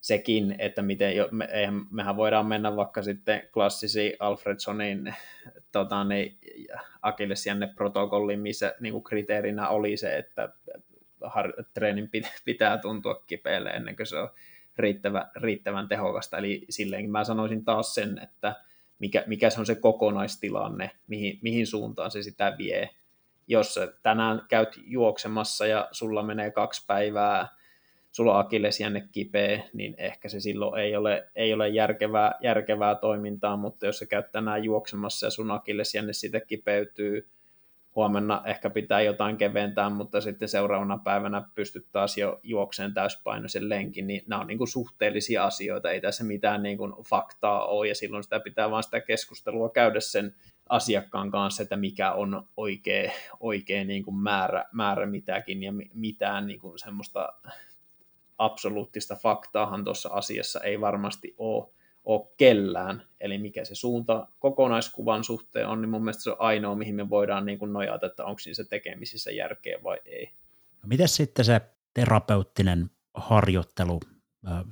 sekin, 0.00 0.54
että 0.58 0.82
miten, 0.82 1.16
jo, 1.16 1.28
me, 1.30 1.48
eihän, 1.52 1.86
mehän 1.90 2.16
voidaan 2.16 2.46
mennä 2.46 2.76
vaikka 2.76 3.02
sitten 3.02 3.42
klassisiin 3.54 4.12
Alfredsonin 4.20 5.14
tota, 5.72 6.04
niin, 6.04 6.38
Akillesjänne 7.02 7.66
protokolliin, 7.66 8.40
missä 8.40 8.74
niin 8.80 8.92
kuin 8.92 9.04
kriteerinä 9.04 9.68
oli 9.68 9.96
se, 9.96 10.16
että 10.16 10.48
har- 11.22 11.64
treenin 11.74 12.10
pitää 12.44 12.78
tuntua 12.78 13.24
kipeälle 13.26 13.70
ennen 13.70 13.96
kuin 13.96 14.06
se 14.06 14.16
on 14.16 14.30
riittävä, 14.76 15.30
riittävän 15.36 15.88
tehokasta. 15.88 16.38
Eli 16.38 16.66
silleenkin 16.70 17.10
mä 17.12 17.24
sanoisin 17.24 17.64
taas 17.64 17.94
sen, 17.94 18.18
että 18.22 18.56
mikä, 18.98 19.24
mikä 19.26 19.50
se 19.50 19.60
on 19.60 19.66
se 19.66 19.74
kokonaistilanne, 19.74 20.90
mihin, 21.06 21.38
mihin 21.42 21.66
suuntaan 21.66 22.10
se 22.10 22.22
sitä 22.22 22.54
vie. 22.58 22.90
Jos 23.46 23.78
tänään 24.02 24.42
käyt 24.48 24.80
juoksemassa 24.84 25.66
ja 25.66 25.88
sulla 25.92 26.22
menee 26.22 26.50
kaksi 26.50 26.84
päivää, 26.86 27.48
sulla 28.12 28.34
on 28.34 28.40
akillesjänne 28.40 29.08
kipeä, 29.12 29.62
niin 29.72 29.94
ehkä 29.98 30.28
se 30.28 30.40
silloin 30.40 30.82
ei 30.82 30.96
ole, 30.96 31.30
ei 31.36 31.52
ole 31.52 31.68
järkevää, 31.68 32.32
järkevää 32.42 32.94
toimintaa, 32.94 33.56
mutta 33.56 33.86
jos 33.86 33.98
sä 33.98 34.06
käyt 34.06 34.32
tänään 34.32 34.64
juoksemassa 34.64 35.26
ja 35.26 35.30
sun 35.30 35.50
akillesjänne 35.50 36.12
siitä 36.12 36.40
kipeytyy, 36.40 37.28
huomenna 37.96 38.42
ehkä 38.44 38.70
pitää 38.70 39.00
jotain 39.00 39.36
keventää, 39.36 39.90
mutta 39.90 40.20
sitten 40.20 40.48
seuraavana 40.48 40.98
päivänä 40.98 41.42
pystyt 41.54 41.86
taas 41.92 42.18
jo 42.18 42.40
juokseen 42.42 42.94
täyspainoisen 42.94 43.68
lenkin, 43.68 44.06
niin 44.06 44.22
nämä 44.26 44.40
on 44.40 44.46
niin 44.46 44.58
kuin 44.58 44.68
suhteellisia 44.68 45.44
asioita, 45.44 45.90
ei 45.90 46.00
tässä 46.00 46.24
mitään 46.24 46.62
niin 46.62 46.78
kuin 46.78 46.92
faktaa 47.08 47.66
ole, 47.66 47.88
ja 47.88 47.94
silloin 47.94 48.24
sitä 48.24 48.40
pitää 48.40 48.70
vaan 48.70 48.82
sitä 48.82 49.00
keskustelua 49.00 49.70
käydä 49.70 50.00
sen 50.00 50.34
asiakkaan 50.68 51.30
kanssa, 51.30 51.62
että 51.62 51.76
mikä 51.76 52.12
on 52.12 52.48
oikea, 52.56 53.12
oikea 53.40 53.84
niin 53.84 54.04
kuin 54.04 54.16
määrä, 54.16 54.64
määrä 54.72 55.06
mitäkin, 55.06 55.62
ja 55.62 55.72
mitään 55.94 56.46
niin 56.46 56.60
kuin 56.60 56.78
semmoista 56.78 57.32
absoluuttista 58.38 59.16
faktaahan 59.16 59.84
tuossa 59.84 60.08
asiassa 60.12 60.60
ei 60.60 60.80
varmasti 60.80 61.34
ole, 61.38 61.68
ole 62.10 62.28
kellään, 62.36 63.02
eli 63.20 63.38
mikä 63.38 63.64
se 63.64 63.74
suunta 63.74 64.28
kokonaiskuvan 64.38 65.24
suhteen 65.24 65.68
on, 65.68 65.80
niin 65.80 65.90
mun 65.90 66.04
mielestä 66.04 66.22
se 66.22 66.30
on 66.30 66.36
ainoa, 66.38 66.74
mihin 66.74 66.94
me 66.94 67.10
voidaan 67.10 67.46
niin 67.46 67.58
kuin 67.58 67.72
nojata, 67.72 68.06
että 68.06 68.24
onko 68.24 68.38
se 68.38 68.64
tekemisissä 68.64 69.30
järkeä 69.30 69.78
vai 69.82 69.98
ei. 70.04 70.30
No 70.82 70.86
miten 70.86 71.08
sitten 71.08 71.44
se 71.44 71.60
terapeuttinen 71.94 72.90
harjoittelu, 73.14 74.00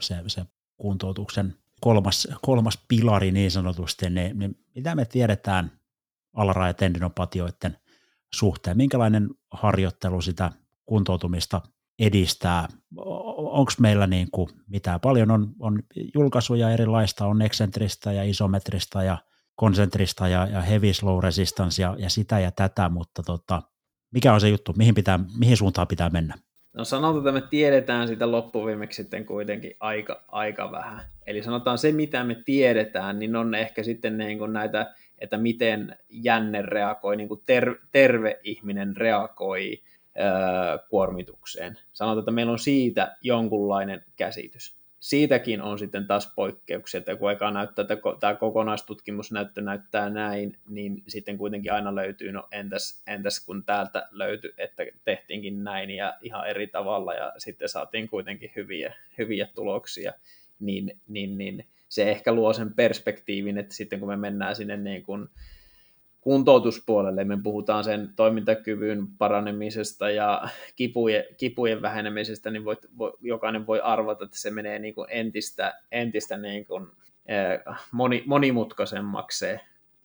se, 0.00 0.14
se 0.26 0.42
kuntoutuksen 0.76 1.54
kolmas, 1.80 2.28
kolmas 2.42 2.84
pilari 2.88 3.32
niin 3.32 3.50
sanotusti, 3.50 4.10
niin, 4.10 4.38
niin 4.38 4.58
mitä 4.74 4.94
me 4.94 5.04
tiedetään 5.04 5.72
alarajatendinopatioiden 6.34 7.76
suhteen, 8.34 8.76
minkälainen 8.76 9.28
harjoittelu 9.50 10.20
sitä 10.20 10.52
kuntoutumista 10.86 11.60
edistää. 11.98 12.68
Onko 13.36 13.72
meillä 13.80 14.06
niin 14.06 14.28
kuin 14.32 14.48
mitään? 14.68 15.00
Paljon 15.00 15.30
on, 15.30 15.48
on 15.60 15.82
julkaisuja 16.14 16.70
erilaista, 16.70 17.26
on 17.26 17.42
eksentristä 17.42 18.12
ja 18.12 18.22
isometrista 18.22 19.02
ja 19.02 19.18
konsentrista 19.56 20.28
ja, 20.28 20.46
ja 20.46 20.60
heavy 20.60 20.92
slow 20.92 21.22
resistance 21.22 21.82
ja, 21.82 21.96
ja 21.98 22.10
sitä 22.10 22.40
ja 22.40 22.50
tätä, 22.50 22.88
mutta 22.88 23.22
tota, 23.22 23.62
mikä 24.10 24.32
on 24.32 24.40
se 24.40 24.48
juttu, 24.48 24.74
mihin, 24.76 24.94
pitää, 24.94 25.20
mihin 25.38 25.56
suuntaan 25.56 25.88
pitää 25.88 26.10
mennä? 26.10 26.34
No 26.72 26.84
sanotaan, 26.84 27.18
että 27.18 27.32
me 27.32 27.48
tiedetään 27.50 28.08
sitä 28.08 28.30
loppuviimeksi 28.30 29.02
sitten 29.02 29.26
kuitenkin 29.26 29.74
aika, 29.80 30.24
aika 30.28 30.72
vähän. 30.72 31.00
Eli 31.26 31.42
sanotaan 31.42 31.78
se, 31.78 31.92
mitä 31.92 32.24
me 32.24 32.34
tiedetään, 32.44 33.18
niin 33.18 33.36
on 33.36 33.54
ehkä 33.54 33.82
sitten 33.82 34.18
niin 34.18 34.38
kuin 34.38 34.52
näitä, 34.52 34.94
että 35.18 35.38
miten 35.38 35.96
jänne 36.08 36.62
reagoi, 36.62 37.16
niin 37.16 37.28
kuin 37.28 37.42
ter, 37.46 37.74
terve 37.92 38.40
ihminen 38.44 38.96
reagoi 38.96 39.82
kuormitukseen. 40.88 41.78
Sanotaan, 41.92 42.18
että 42.18 42.30
meillä 42.30 42.52
on 42.52 42.58
siitä 42.58 43.16
jonkunlainen 43.22 44.04
käsitys. 44.16 44.78
Siitäkin 45.00 45.62
on 45.62 45.78
sitten 45.78 46.06
taas 46.06 46.32
poikkeuksia, 46.36 46.98
että 46.98 47.16
kun 47.16 47.32
eka 47.32 47.50
näyttää, 47.50 47.82
että 47.82 47.96
tämä 48.20 48.34
kokonaistutkimusnäyttö 48.34 49.60
näyttää 49.60 50.10
näin, 50.10 50.58
niin 50.68 51.02
sitten 51.08 51.38
kuitenkin 51.38 51.72
aina 51.72 51.94
löytyy, 51.94 52.32
no 52.32 52.48
entäs, 52.52 53.02
entäs 53.06 53.44
kun 53.46 53.64
täältä 53.64 54.08
löytyi, 54.10 54.54
että 54.58 54.82
tehtiinkin 55.04 55.64
näin 55.64 55.90
ja 55.90 56.16
ihan 56.20 56.48
eri 56.48 56.66
tavalla 56.66 57.14
ja 57.14 57.32
sitten 57.38 57.68
saatiin 57.68 58.08
kuitenkin 58.08 58.52
hyviä, 58.56 58.94
hyviä 59.18 59.48
tuloksia, 59.54 60.12
niin, 60.60 61.00
niin, 61.08 61.38
niin 61.38 61.66
se 61.88 62.10
ehkä 62.10 62.32
luo 62.32 62.52
sen 62.52 62.74
perspektiivin, 62.74 63.58
että 63.58 63.74
sitten 63.74 64.00
kun 64.00 64.08
me 64.08 64.16
mennään 64.16 64.56
sinne 64.56 64.76
niin 64.76 65.02
kuin 65.02 65.28
kuntoutuspuolelle, 66.20 67.24
me 67.24 67.38
puhutaan 67.42 67.84
sen 67.84 68.12
toimintakyvyn 68.16 69.06
paranemisesta 69.18 70.10
ja 70.10 70.48
kipujen, 70.76 71.24
kipujen 71.36 71.82
vähenemisestä, 71.82 72.50
niin 72.50 72.64
voit, 72.64 72.86
vo, 72.98 73.16
jokainen 73.20 73.66
voi 73.66 73.80
arvata, 73.80 74.24
että 74.24 74.38
se 74.38 74.50
menee 74.50 74.78
niin 74.78 74.94
kuin 74.94 75.08
entistä, 75.10 75.74
entistä 75.92 76.36
niin 76.36 76.64
kuin, 76.64 76.86
eh, 77.26 77.74
moni, 77.92 78.22
monimutkaisemmaksi 78.26 79.38
se 79.38 79.60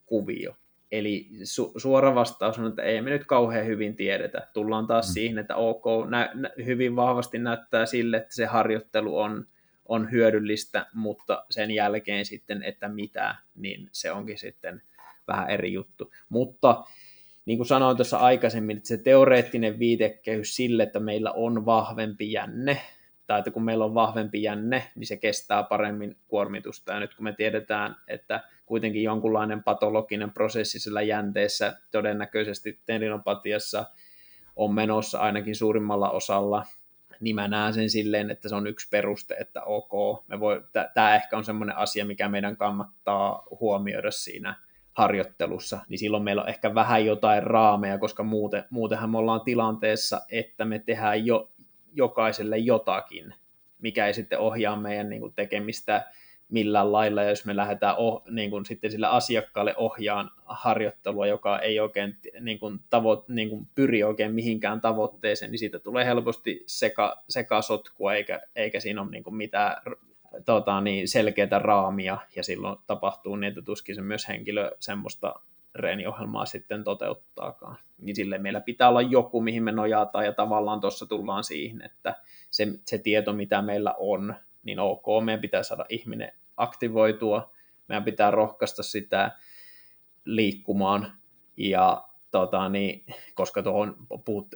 kuvio. 0.05 0.55
Eli 0.91 1.27
su, 1.43 1.73
suora 1.77 2.15
vastaus 2.15 2.59
on, 2.59 2.67
että 2.67 2.83
ei 2.83 3.01
me 3.01 3.09
nyt 3.09 3.25
kauhean 3.25 3.65
hyvin 3.65 3.95
tiedetä. 3.95 4.47
Tullaan 4.53 4.87
taas 4.87 5.07
mm. 5.07 5.13
siihen, 5.13 5.37
että 5.37 5.55
ok, 5.55 5.85
nä, 6.09 6.31
nä, 6.33 6.49
hyvin 6.65 6.95
vahvasti 6.95 7.39
näyttää 7.39 7.85
sille, 7.85 8.17
että 8.17 8.35
se 8.35 8.45
harjoittelu 8.45 9.17
on, 9.17 9.47
on 9.85 10.11
hyödyllistä, 10.11 10.85
mutta 10.93 11.45
sen 11.49 11.71
jälkeen 11.71 12.25
sitten, 12.25 12.63
että 12.63 12.87
mitä, 12.87 13.35
niin 13.55 13.89
se 13.91 14.11
onkin 14.11 14.37
sitten– 14.37 14.81
vähän 15.27 15.49
eri 15.49 15.73
juttu. 15.73 16.11
Mutta 16.29 16.83
niin 17.45 17.57
kuin 17.57 17.67
sanoin 17.67 17.97
tuossa 17.97 18.17
aikaisemmin, 18.17 18.77
että 18.77 18.87
se 18.87 18.97
teoreettinen 18.97 19.79
viitekehys 19.79 20.55
sille, 20.55 20.83
että 20.83 20.99
meillä 20.99 21.31
on 21.31 21.65
vahvempi 21.65 22.31
jänne, 22.31 22.81
tai 23.27 23.39
että 23.39 23.51
kun 23.51 23.63
meillä 23.63 23.85
on 23.85 23.93
vahvempi 23.93 24.43
jänne, 24.43 24.91
niin 24.95 25.07
se 25.07 25.17
kestää 25.17 25.63
paremmin 25.63 26.17
kuormitusta. 26.27 26.93
Ja 26.93 26.99
nyt 26.99 27.15
kun 27.15 27.23
me 27.23 27.33
tiedetään, 27.33 27.95
että 28.07 28.43
kuitenkin 28.65 29.03
jonkunlainen 29.03 29.63
patologinen 29.63 30.31
prosessi 30.31 30.79
sillä 30.79 31.01
jänteessä 31.01 31.77
todennäköisesti 31.91 32.79
tendinopatiassa 32.85 33.85
on 34.55 34.73
menossa 34.73 35.19
ainakin 35.19 35.55
suurimmalla 35.55 36.11
osalla, 36.11 36.65
niin 37.19 37.35
mä 37.35 37.47
näen 37.47 37.73
sen 37.73 37.89
silleen, 37.89 38.31
että 38.31 38.49
se 38.49 38.55
on 38.55 38.67
yksi 38.67 38.87
peruste, 38.91 39.35
että 39.39 39.63
ok, 39.63 40.23
me 40.27 40.39
voi, 40.39 40.63
tämä 40.93 41.15
ehkä 41.15 41.37
on 41.37 41.45
semmoinen 41.45 41.77
asia, 41.77 42.05
mikä 42.05 42.29
meidän 42.29 42.57
kannattaa 42.57 43.43
huomioida 43.59 44.11
siinä 44.11 44.55
harjoittelussa, 44.93 45.79
niin 45.89 45.99
silloin 45.99 46.23
meillä 46.23 46.41
on 46.41 46.49
ehkä 46.49 46.75
vähän 46.75 47.05
jotain 47.05 47.43
raameja, 47.43 47.97
koska 47.97 48.23
muuten, 48.23 48.63
muutenhan 48.69 49.09
me 49.09 49.17
ollaan 49.17 49.41
tilanteessa, 49.41 50.21
että 50.31 50.65
me 50.65 50.79
tehdään 50.79 51.25
jo 51.25 51.51
jokaiselle 51.93 52.57
jotakin, 52.57 53.33
mikä 53.81 54.07
ei 54.07 54.13
sitten 54.13 54.39
ohjaa 54.39 54.75
meidän 54.75 55.09
niin 55.09 55.21
kuin, 55.21 55.33
tekemistä 55.33 56.05
millään 56.49 56.91
lailla, 56.91 57.23
ja 57.23 57.29
jos 57.29 57.45
me 57.45 57.55
lähdetään 57.55 57.95
oh, 57.97 58.23
niin 58.29 58.49
kuin, 58.49 58.65
sitten 58.65 58.91
sille 58.91 59.07
asiakkaalle 59.07 59.73
ohjaan 59.77 60.31
harjoittelua, 60.45 61.27
joka 61.27 61.59
ei 61.59 61.79
oikein 61.79 62.17
niin 62.39 62.59
kuin, 62.59 62.79
tavo, 62.89 63.25
niin 63.27 63.49
kuin, 63.49 63.67
pyri 63.75 64.03
oikein 64.03 64.33
mihinkään 64.33 64.81
tavoitteeseen, 64.81 65.51
niin 65.51 65.59
siitä 65.59 65.79
tulee 65.79 66.05
helposti 66.05 66.63
seka, 66.67 67.23
eikä, 68.15 68.41
eikä 68.55 68.79
siinä 68.79 69.01
ole 69.01 69.11
niin 69.11 69.23
kuin, 69.23 69.35
mitään 69.35 69.81
tota, 70.45 70.81
niin 70.81 71.07
selkeitä 71.07 71.59
raamia, 71.59 72.17
ja 72.35 72.43
silloin 72.43 72.77
tapahtuu 72.87 73.35
niin, 73.35 73.47
että 73.47 73.61
tuskin 73.61 73.95
se 73.95 74.01
myös 74.01 74.27
henkilö 74.27 74.71
semmoista 74.79 75.35
reeniohjelmaa 75.75 76.45
sitten 76.45 76.83
toteuttaakaan. 76.83 77.77
Niin 77.97 78.15
sille 78.15 78.37
meillä 78.37 78.61
pitää 78.61 78.89
olla 78.89 79.01
joku, 79.01 79.41
mihin 79.41 79.63
me 79.63 79.71
nojataan, 79.71 80.25
ja 80.25 80.33
tavallaan 80.33 80.81
tuossa 80.81 81.05
tullaan 81.05 81.43
siihen, 81.43 81.81
että 81.81 82.15
se, 82.51 82.67
se 82.85 82.97
tieto, 82.97 83.33
mitä 83.33 83.61
meillä 83.61 83.93
on, 83.97 84.35
niin 84.63 84.79
ok, 84.79 85.05
meidän 85.23 85.41
pitää 85.41 85.63
saada 85.63 85.85
ihminen 85.89 86.31
aktivoitua, 86.57 87.53
meidän 87.87 88.03
pitää 88.03 88.31
rohkaista 88.31 88.83
sitä 88.83 89.31
liikkumaan, 90.25 91.13
ja 91.57 92.03
tota, 92.33 92.69
niin, 92.69 93.05
koska 93.33 93.63
tuohon 93.63 93.97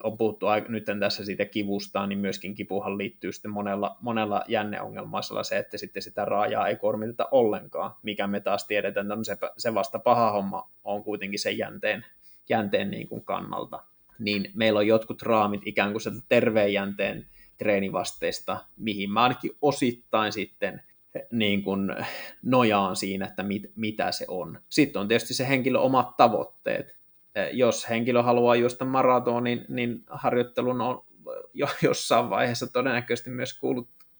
on 0.03 0.17
puhuttu 0.17 0.45
nyt 0.67 0.85
tässä 0.99 1.25
siitä 1.25 1.45
kivusta, 1.45 2.07
niin 2.07 2.19
myöskin 2.19 2.55
kipuhan 2.55 2.97
liittyy 2.97 3.31
sitten 3.31 3.51
monella, 3.51 3.97
monella 4.01 4.43
jänneongelmaisella 4.47 5.43
se, 5.43 5.57
että 5.57 5.77
sitten 5.77 6.01
sitä 6.01 6.25
raajaa 6.25 6.67
ei 6.67 6.75
kuormiteta 6.75 7.27
ollenkaan, 7.31 7.91
mikä 8.03 8.27
me 8.27 8.39
taas 8.39 8.67
tiedetään, 8.67 9.05
että 9.05 9.15
no 9.15 9.23
se, 9.23 9.37
se 9.57 9.73
vasta 9.73 9.99
paha 9.99 10.31
homma 10.31 10.69
on 10.83 11.03
kuitenkin 11.03 11.39
sen 11.39 11.57
jänteen, 11.57 12.05
jänteen 12.49 12.91
niin 12.91 13.07
kuin 13.07 13.23
kannalta. 13.23 13.83
Niin 14.19 14.51
meillä 14.53 14.79
on 14.79 14.87
jotkut 14.87 15.21
raamit 15.21 15.61
ikään 15.65 15.91
kuin 15.91 16.01
sieltä 16.01 16.21
terveen 16.29 16.73
jänteen 16.73 17.27
treenivasteista, 17.57 18.57
mihin 18.77 19.11
mä 19.11 19.23
ainakin 19.23 19.51
osittain 19.61 20.31
sitten 20.31 20.81
niin 21.31 21.63
kuin 21.63 21.95
nojaan 22.43 22.95
siinä, 22.95 23.25
että 23.25 23.43
mit, 23.43 23.71
mitä 23.75 24.11
se 24.11 24.25
on. 24.27 24.59
Sitten 24.69 24.99
on 24.99 25.07
tietysti 25.07 25.33
se 25.33 25.47
henkilö 25.47 25.79
omat 25.79 26.17
tavoitteet, 26.17 26.87
Eh, 26.87 26.96
jos 27.51 27.89
henkilö 27.89 28.21
haluaa 28.21 28.55
juosta 28.55 28.85
maratonin, 28.85 29.65
niin 29.69 30.03
harjoittelun 30.09 30.81
on 30.81 31.03
jo 31.53 31.67
jossain 31.81 32.29
vaiheessa 32.29 32.67
todennäköisesti 32.67 33.29
myös 33.29 33.59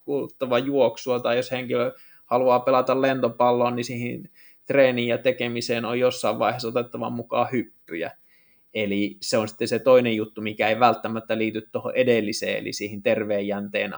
kuuluttava 0.06 0.60
juoksua, 0.60 1.20
tai 1.20 1.38
jos 1.38 1.52
henkilö 1.52 1.92
haluaa 2.26 2.60
pelata 2.60 3.02
lentopalloon, 3.02 3.76
niin 3.76 3.86
siihen 3.86 4.30
treeniin 4.66 5.08
ja 5.08 5.18
tekemiseen 5.18 5.86
on 5.86 6.00
jossain 6.00 6.40
vaiheessa 6.40 6.68
otettava 6.68 7.10
mukaan 7.10 7.48
hyppyjä. 7.52 8.12
Eli 8.74 9.18
se 9.22 9.38
on 9.38 9.48
sitten 9.48 9.68
se 9.68 9.80
toinen 9.80 10.16
juttu, 10.16 10.42
mikä 10.42 10.70
ei 10.70 10.80
välttämättä 10.80 11.38
liity 11.38 11.70
tuohon 11.72 11.96
edelliseen, 11.96 12.58
eli 12.58 12.74
siihen 12.74 13.02
terveen 13.02 13.48
jänteen 13.48 13.94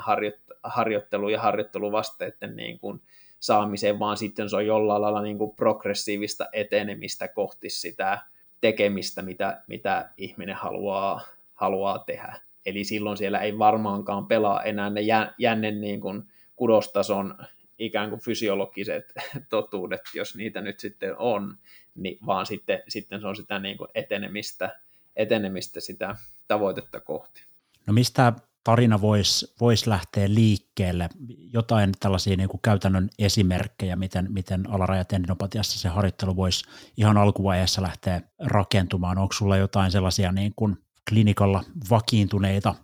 harjoittelu- 0.64 1.30
ja 1.30 1.42
harjoitteluvasteiden 1.42 2.56
niin 2.56 2.80
kuin 2.80 3.02
saamiseen, 3.40 4.00
vaan 4.00 4.18
sitten 4.18 4.50
se 4.50 4.56
on 4.56 4.66
jollain 4.66 5.02
lailla 5.02 5.22
niin 5.22 5.38
kuin 5.38 5.56
progressiivista 5.56 6.46
etenemistä 6.54 7.28
kohti 7.28 7.70
sitä 7.70 8.20
tekemistä, 8.62 9.22
mitä, 9.22 9.62
mitä 9.68 10.10
ihminen 10.18 10.56
haluaa, 10.56 11.22
haluaa 11.54 12.00
tehdä. 12.00 12.36
Eli 12.66 12.84
silloin 12.84 13.18
siellä 13.18 13.40
ei 13.40 13.58
varmaankaan 13.58 14.26
pelaa 14.26 14.64
enää 14.64 14.90
ne 14.90 15.02
jännen 15.38 15.82
niin 15.82 16.02
kuin 16.02 16.24
kudostason 16.56 17.36
ikään 17.80 18.10
kuin 18.10 18.22
fysiologiset 18.22 19.14
totuudet, 19.50 20.02
jos 20.14 20.36
niitä 20.36 20.62
nyt 20.62 20.80
sitten 20.80 21.18
on, 21.18 21.58
niin 21.96 22.18
vaan 22.26 22.46
sitten, 22.46 22.84
sitten 22.88 23.22
se 23.22 23.28
on 23.28 23.36
sitä 23.36 23.60
niin 23.60 23.78
kuin 23.78 23.90
etenemistä, 23.96 24.80
etenemistä 25.16 25.80
sitä 25.80 26.16
tavoitetta 26.48 27.00
kohti. 27.00 27.44
No 27.86 27.94
mistä 27.94 28.34
tarina 28.70 29.02
voisi 29.02 29.54
vois 29.62 29.88
lähteä 29.88 30.34
liikkeelle? 30.34 31.10
Jotain 31.54 31.92
tällaisia 32.00 32.38
niin 32.38 32.50
kuin 32.50 32.62
käytännön 32.62 33.10
esimerkkejä, 33.20 33.96
miten, 33.96 34.28
miten 34.30 34.70
alarajatendinopatiassa 34.70 35.80
se 35.80 35.90
harjoittelu 35.90 36.36
voisi 36.36 36.66
ihan 36.98 37.18
alkuvaiheessa 37.18 37.82
lähteä 37.82 38.22
rakentumaan. 38.40 39.18
Onko 39.18 39.34
sulla 39.34 39.58
jotain 39.58 39.92
sellaisia 39.92 40.32
niin 40.32 40.54
kuin 40.56 40.78
klinikalla 41.10 41.64
vakiintuneita, 41.90 42.76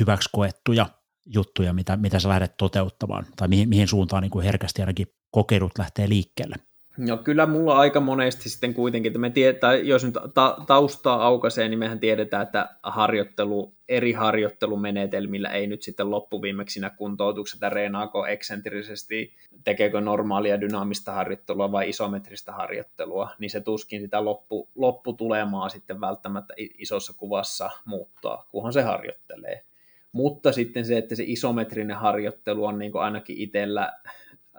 hyväksi 0.00 0.28
koettuja 0.32 0.86
juttuja, 1.26 1.72
mitä, 1.72 1.96
mitä 1.96 2.18
sä 2.18 2.28
lähdet 2.28 2.56
toteuttamaan, 2.56 3.26
tai 3.36 3.48
mihin, 3.48 3.68
mihin 3.68 3.88
suuntaan 3.88 4.22
niin 4.22 4.30
kuin 4.30 4.44
herkästi 4.44 4.82
ainakin 4.82 5.06
kokeilut 5.30 5.78
lähtee 5.78 6.08
liikkeelle? 6.08 6.56
No 6.96 7.16
kyllä 7.16 7.46
mulla 7.46 7.78
aika 7.78 8.00
monesti 8.00 8.48
sitten 8.48 8.74
kuitenkin, 8.74 9.10
että 9.10 9.18
me 9.18 9.30
tietää, 9.30 9.74
jos 9.74 10.04
nyt 10.04 10.14
ta- 10.34 10.56
taustaa 10.66 11.26
aukaisee, 11.26 11.68
niin 11.68 11.78
mehän 11.78 12.00
tiedetään, 12.00 12.42
että 12.42 12.76
harjoittelu, 12.82 13.75
eri 13.88 14.12
harjoittelumenetelmillä 14.12 15.48
ei 15.48 15.66
nyt 15.66 15.82
sitten 15.82 16.10
loppuviimeksi 16.10 16.74
siinä 16.74 16.90
kuntoutuksessa, 16.90 17.68
reenaako 17.68 18.26
eksentrisesti, 18.26 19.32
tekeekö 19.64 20.00
normaalia 20.00 20.60
dynaamista 20.60 21.12
harjoittelua 21.12 21.72
vai 21.72 21.88
isometristä 21.88 22.52
harjoittelua, 22.52 23.30
niin 23.38 23.50
se 23.50 23.60
tuskin 23.60 24.00
sitä 24.00 24.24
loppu, 24.24 24.68
lopputulemaa 24.74 25.68
sitten 25.68 26.00
välttämättä 26.00 26.54
isossa 26.78 27.12
kuvassa 27.16 27.70
muuttaa, 27.84 28.46
kunhan 28.50 28.72
se 28.72 28.82
harjoittelee. 28.82 29.64
Mutta 30.12 30.52
sitten 30.52 30.84
se, 30.84 30.98
että 30.98 31.14
se 31.14 31.24
isometrinen 31.26 31.96
harjoittelu 31.96 32.64
on 32.64 32.78
niin 32.78 32.96
ainakin 32.96 33.38
itsellä 33.38 33.92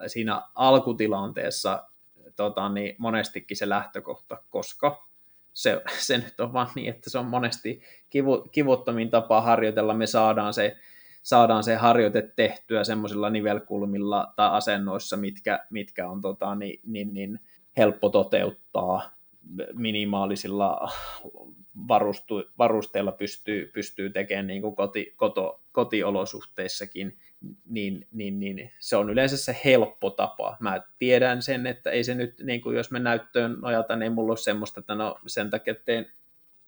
siinä 0.06 0.42
alkutilanteessa 0.54 1.84
tota, 2.36 2.68
niin 2.68 2.94
monestikin 2.98 3.56
se 3.56 3.68
lähtökohta, 3.68 4.42
koska 4.50 5.07
se, 5.58 5.82
se 5.98 6.18
nyt 6.18 6.40
on 6.40 6.52
vaan 6.52 6.68
niin, 6.74 6.88
että 6.88 7.10
se 7.10 7.18
on 7.18 7.26
monesti 7.26 7.82
kivu, 8.10 8.48
kivuttomin 8.52 9.10
tapa 9.10 9.40
harjoitella. 9.40 9.94
Me 9.94 10.06
saadaan 10.06 10.54
se, 10.54 10.76
saadaan 11.22 11.64
se 11.64 11.74
harjoite 11.74 12.32
tehtyä 12.36 12.84
semmoisilla 12.84 13.30
nivelkulmilla 13.30 14.32
tai 14.36 14.50
asennoissa, 14.50 15.16
mitkä, 15.16 15.66
mitkä 15.70 16.08
on 16.08 16.20
tota, 16.20 16.54
niin, 16.54 16.80
niin, 16.86 17.14
niin 17.14 17.40
helppo 17.76 18.08
toteuttaa 18.08 19.10
minimaalisilla 19.74 20.88
varustu, 21.88 22.42
varusteilla 22.58 23.12
pystyy, 23.12 23.70
pystyy 23.74 24.10
tekemään 24.10 24.46
niin 24.46 24.62
kuin 24.62 24.76
koti, 24.76 25.12
koto, 25.16 25.60
kotiolosuhteissakin 25.72 27.18
niin, 27.70 28.06
niin, 28.12 28.40
niin 28.40 28.72
se 28.78 28.96
on 28.96 29.10
yleensä 29.10 29.36
se 29.36 29.56
helppo 29.64 30.10
tapa. 30.10 30.56
Mä 30.60 30.80
tiedän 30.98 31.42
sen, 31.42 31.66
että 31.66 31.90
ei 31.90 32.04
se 32.04 32.14
nyt, 32.14 32.34
niin 32.42 32.60
kuin 32.60 32.76
jos 32.76 32.90
me 32.90 32.98
näyttöön 32.98 33.56
nojata, 33.62 33.96
niin 33.96 34.12
mulla 34.12 34.30
ole 34.30 34.36
semmoista, 34.36 34.80
että 34.80 34.94
no 34.94 35.18
sen 35.26 35.50
takia 35.50 35.74
teen 35.74 36.06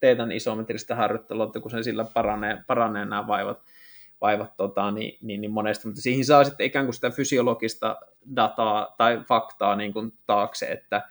teetän 0.00 0.32
isometristä 0.32 0.94
harjoittelua, 0.94 1.44
että 1.44 1.60
kun 1.60 1.70
se 1.70 1.82
sillä 1.82 2.04
paranee, 2.04 2.62
paranee 2.66 3.04
nämä 3.04 3.26
vaivat, 3.26 3.62
vaivat 4.20 4.56
tota, 4.56 4.90
niin, 4.90 5.18
niin, 5.22 5.40
niin 5.40 5.50
monesti, 5.50 5.86
mutta 5.86 6.00
siihen 6.00 6.24
saa 6.24 6.44
sitten 6.44 6.66
ikään 6.66 6.86
kuin 6.86 6.94
sitä 6.94 7.10
fysiologista 7.10 7.96
dataa 8.36 8.94
tai 8.98 9.20
faktaa 9.28 9.76
niin 9.76 9.92
kuin 9.92 10.12
taakse, 10.26 10.66
että 10.66 11.02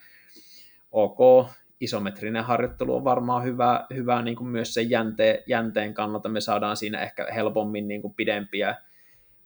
ok, 0.91 1.49
isometrinen 1.79 2.43
harjoittelu 2.43 2.95
on 2.95 3.03
varmaan 3.03 3.43
hyvä, 3.43 3.85
hyvä 3.93 4.21
niin 4.21 4.35
kuin 4.35 4.47
myös 4.47 4.73
sen 4.73 4.89
jänteen, 4.89 5.43
jänteen 5.47 5.93
kannalta. 5.93 6.29
Me 6.29 6.41
saadaan 6.41 6.77
siinä 6.77 7.01
ehkä 7.01 7.27
helpommin 7.33 7.87
niin 7.87 8.01
kuin 8.01 8.13
pidempiä, 8.13 8.75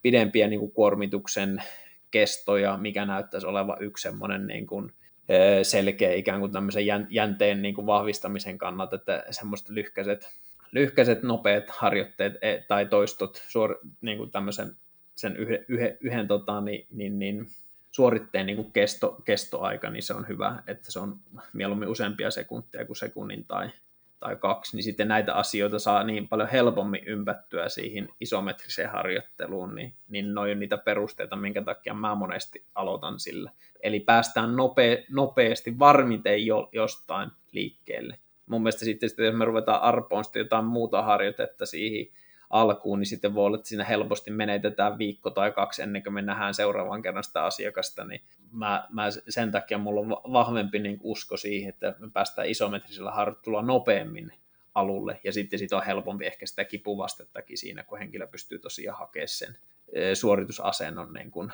pidempiä 0.03 0.47
niin 0.47 0.59
kuin 0.59 0.71
kuormituksen 0.71 1.63
kestoja, 2.11 2.77
mikä 2.77 3.05
näyttäisi 3.05 3.47
olevan 3.47 3.77
yksi 3.83 4.01
semmoinen 4.01 4.47
niin 4.47 4.67
kuin 4.67 4.91
selkeä 5.63 6.13
ikään 6.13 6.39
kuin 6.39 6.51
tämmöisen 6.51 6.85
jänteen 7.09 7.61
niin 7.61 7.75
kuin 7.75 7.87
vahvistamisen 7.87 8.57
kannalta, 8.57 8.95
että 8.95 9.23
semmoiset 9.31 9.69
lyhkäiset, 9.69 10.29
lyhkäiset 10.71 11.23
nopeat 11.23 11.69
harjoitteet 11.69 12.33
e, 12.41 12.57
tai 12.67 12.85
toistot 12.85 13.43
suor, 13.47 13.79
niin 14.01 14.17
kuin 14.17 14.31
tämmöisen 14.31 14.75
sen 15.15 15.37
yhden, 15.37 15.65
yhden, 15.67 15.97
yhden 16.01 16.27
tota, 16.27 16.61
niin, 16.61 16.87
niin, 16.91 17.19
niin, 17.19 17.47
suoritteen 17.91 18.45
niin 18.45 18.55
kuin 18.55 18.71
kesto, 18.71 19.21
kestoaika, 19.25 19.89
niin 19.89 20.03
se 20.03 20.13
on 20.13 20.27
hyvä, 20.27 20.63
että 20.67 20.91
se 20.91 20.99
on 20.99 21.19
mieluummin 21.53 21.89
useampia 21.89 22.31
sekuntia 22.31 22.85
kuin 22.85 22.97
sekunnin 22.97 23.45
tai, 23.45 23.69
tai 24.24 24.36
kaksi, 24.36 24.76
niin 24.78 24.84
sitten 24.84 25.07
näitä 25.07 25.34
asioita 25.34 25.80
saa 25.80 26.03
niin 26.03 26.28
paljon 26.28 26.49
helpommin 26.49 27.03
ympättyä 27.05 27.69
siihen 27.69 28.09
isometriseen 28.19 28.89
harjoitteluun, 28.89 29.76
niin, 29.76 29.93
niin 30.09 30.34
noin 30.34 30.51
on 30.51 30.59
niitä 30.59 30.78
perusteita, 30.78 31.36
minkä 31.36 31.61
takia 31.61 31.93
mä 31.93 32.15
monesti 32.15 32.65
aloitan 32.76 33.19
sillä. 33.19 33.51
Eli 33.84 33.99
päästään 33.99 34.55
nope, 34.55 35.05
nopeasti 35.09 35.80
varmiten 35.80 36.45
jo, 36.45 36.69
jostain 36.71 37.30
liikkeelle. 37.51 38.19
Mun 38.45 38.61
mielestä 38.61 38.86
sitten, 38.86 39.09
jos 39.24 39.38
me 39.38 39.45
ruvetaan 39.45 39.82
arpoon 39.82 40.24
jotain 40.36 40.65
muuta 40.65 41.01
harjoitetta 41.01 41.65
siihen 41.65 42.07
alkuun, 42.53 42.99
niin 42.99 43.07
sitten 43.07 43.35
voi 43.35 43.45
olla, 43.45 43.57
että 43.57 43.67
siinä 43.67 43.83
helposti 43.83 44.31
menetetään 44.31 44.97
viikko 44.97 45.29
tai 45.29 45.51
kaksi 45.51 45.81
ennen 45.81 46.03
kuin 46.03 46.13
me 46.13 46.21
nähdään 46.21 46.53
seuraavan 46.53 47.01
kerran 47.01 47.23
sitä 47.23 47.43
asiakasta, 47.43 48.05
niin 48.05 48.21
mä, 48.51 48.87
mä 48.89 49.07
sen 49.29 49.51
takia 49.51 49.77
mulla 49.77 50.01
on 50.01 50.09
vahvempi 50.09 50.79
niin 50.79 50.99
usko 51.03 51.37
siihen, 51.37 51.69
että 51.69 51.95
me 51.99 52.09
päästään 52.13 52.49
isometrisellä 52.49 53.11
harjoittelulla 53.11 53.61
nopeammin 53.61 54.31
alulle, 54.75 55.19
ja 55.23 55.33
sitten 55.33 55.59
siitä 55.59 55.77
on 55.77 55.85
helpompi 55.85 56.25
ehkä 56.25 56.45
sitä 56.45 56.65
kipuvastettakin 56.65 57.57
siinä, 57.57 57.83
kun 57.83 57.99
henkilö 57.99 58.27
pystyy 58.27 58.59
tosiaan 58.59 58.99
hakemaan 58.99 59.27
sen 59.27 59.57
suoritusasennon 60.13 61.13
niin 61.13 61.31
kuin 61.31 61.51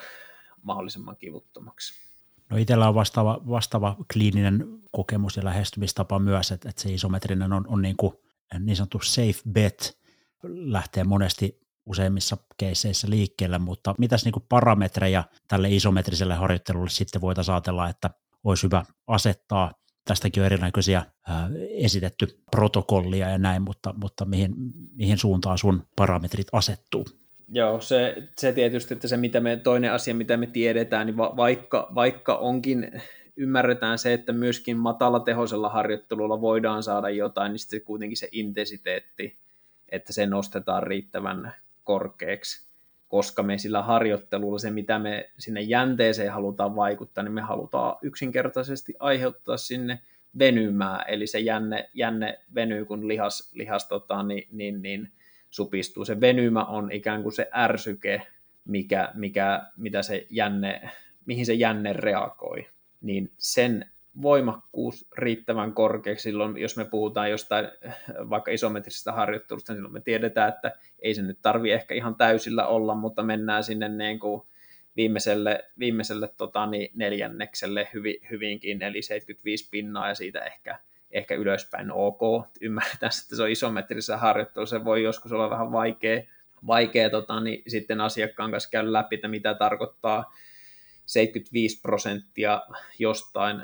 mahdollisimman 0.63 1.17
kivuttomaksi. 1.17 2.09
No 2.49 2.57
itsellä 2.57 2.87
on 2.87 2.95
vastaava, 2.95 3.41
vastaava 3.49 3.95
kliininen 4.13 4.67
kokemus 4.91 5.37
ja 5.37 5.45
lähestymistapa 5.45 6.19
myös, 6.19 6.51
että, 6.51 6.69
että 6.69 6.81
se 6.81 6.93
isometrinen 6.93 7.53
on, 7.53 7.65
on 7.67 7.81
niin, 7.81 7.97
kuin, 7.97 8.13
niin 8.59 8.75
sanottu 8.75 8.99
safe 9.03 9.41
bet, 9.51 9.99
lähtee 10.43 11.03
monesti 11.03 11.59
useimmissa 11.85 12.37
keisseissä 12.57 13.09
liikkeelle, 13.09 13.57
mutta 13.57 13.95
mitäs 13.97 14.25
niin 14.25 14.33
parametreja 14.49 15.23
tälle 15.47 15.69
isometriselle 15.69 16.35
harjoittelulle 16.35 16.89
sitten 16.89 17.21
voitaisiin 17.21 17.53
ajatella, 17.53 17.89
että 17.89 18.09
olisi 18.43 18.63
hyvä 18.63 18.85
asettaa. 19.07 19.71
Tästäkin 20.05 20.43
on 20.43 20.45
erinäköisiä 20.45 21.05
ää, 21.27 21.49
esitetty 21.69 22.39
protokollia 22.51 23.29
ja 23.29 23.37
näin, 23.37 23.61
mutta, 23.61 23.93
mutta 24.01 24.25
mihin, 24.25 24.53
mihin 24.95 25.17
suuntaan 25.17 25.57
sun 25.57 25.83
parametrit 25.95 26.47
asettuu? 26.51 27.05
Joo, 27.47 27.81
se, 27.81 28.15
se 28.37 28.53
tietysti, 28.53 28.93
että 28.93 29.07
se 29.07 29.17
mitä 29.17 29.39
me, 29.39 29.57
toinen 29.57 29.93
asia, 29.93 30.15
mitä 30.15 30.37
me 30.37 30.47
tiedetään, 30.47 31.05
niin 31.05 31.17
va, 31.17 31.33
vaikka, 31.37 31.91
vaikka 31.95 32.35
onkin 32.35 33.01
ymmärretään 33.37 33.97
se, 33.97 34.13
että 34.13 34.33
myöskin 34.33 34.77
matalatehoisella 34.77 35.69
harjoittelulla 35.69 36.41
voidaan 36.41 36.83
saada 36.83 37.09
jotain, 37.09 37.51
niin 37.51 37.59
sitten 37.59 37.81
kuitenkin 37.81 38.17
se 38.17 38.27
intensiteetti 38.31 39.39
että 39.91 40.13
se 40.13 40.25
nostetaan 40.25 40.83
riittävän 40.83 41.53
korkeaksi, 41.83 42.67
koska 43.07 43.43
me 43.43 43.57
sillä 43.57 43.81
harjoittelulla 43.81 44.59
se, 44.59 44.71
mitä 44.71 44.99
me 44.99 45.29
sinne 45.37 45.61
jänteeseen 45.61 46.31
halutaan 46.31 46.75
vaikuttaa, 46.75 47.23
niin 47.23 47.33
me 47.33 47.41
halutaan 47.41 47.95
yksinkertaisesti 48.01 48.93
aiheuttaa 48.99 49.57
sinne 49.57 49.99
venymää, 50.39 51.01
eli 51.01 51.27
se 51.27 51.39
jänne, 51.39 51.89
jänne 51.93 52.39
venyy, 52.55 52.85
kun 52.85 53.07
lihas, 53.07 53.51
lihas 53.53 53.87
tota, 53.87 54.23
niin, 54.23 54.47
niin, 54.51 54.81
niin 54.81 55.11
supistuu. 55.49 56.05
Se 56.05 56.21
venymä 56.21 56.65
on 56.65 56.91
ikään 56.91 57.23
kuin 57.23 57.33
se 57.33 57.49
ärsyke, 57.55 58.21
mikä, 58.65 59.11
mikä, 59.13 59.61
mitä 59.77 60.01
se 60.01 60.27
jänne, 60.29 60.89
mihin 61.25 61.45
se 61.45 61.53
jänne 61.53 61.93
reagoi. 61.93 62.67
Niin 63.01 63.31
sen 63.37 63.89
voimakkuus 64.21 65.07
riittävän 65.17 65.73
korkeaksi 65.73 66.23
silloin, 66.23 66.57
jos 66.57 66.77
me 66.77 66.85
puhutaan 66.85 67.31
jostain 67.31 67.67
vaikka 68.29 68.51
isometrisestä 68.51 69.11
harjoittelusta, 69.11 69.73
niin 69.73 69.77
silloin 69.77 69.93
me 69.93 70.01
tiedetään, 70.01 70.49
että 70.49 70.71
ei 70.99 71.13
se 71.13 71.21
nyt 71.21 71.39
tarvi 71.41 71.71
ehkä 71.71 71.95
ihan 71.95 72.15
täysillä 72.15 72.67
olla, 72.67 72.95
mutta 72.95 73.23
mennään 73.23 73.63
sinne 73.63 73.89
niin 73.89 74.19
kuin 74.19 74.41
viimeiselle, 74.95 75.63
viimeiselle 75.79 76.29
tota, 76.37 76.65
niin 76.65 76.91
neljännekselle 76.95 77.87
hyvin, 77.93 78.15
hyvinkin, 78.31 78.83
eli 78.83 79.01
75 79.01 79.67
pinnaa 79.71 80.07
ja 80.07 80.15
siitä 80.15 80.39
ehkä, 80.39 80.79
ehkä 81.11 81.35
ylöspäin 81.35 81.91
ok. 81.91 82.21
Ymmärretään, 82.61 83.11
että 83.23 83.35
se 83.35 83.43
on 83.43 83.49
isometrisessä 83.49 84.17
harjoittelussa, 84.17 84.79
se 84.79 84.85
voi 84.85 85.03
joskus 85.03 85.31
olla 85.31 85.49
vähän 85.49 85.71
vaikea, 85.71 86.21
vaikea 86.67 87.09
tota, 87.09 87.39
niin 87.39 87.63
sitten 87.67 88.01
asiakkaan 88.01 88.51
kanssa 88.51 88.69
käydä 88.69 88.93
läpi, 88.93 89.15
että 89.15 89.27
mitä 89.27 89.53
tarkoittaa 89.53 90.33
75 91.05 91.81
prosenttia 91.81 92.61
jostain 92.99 93.61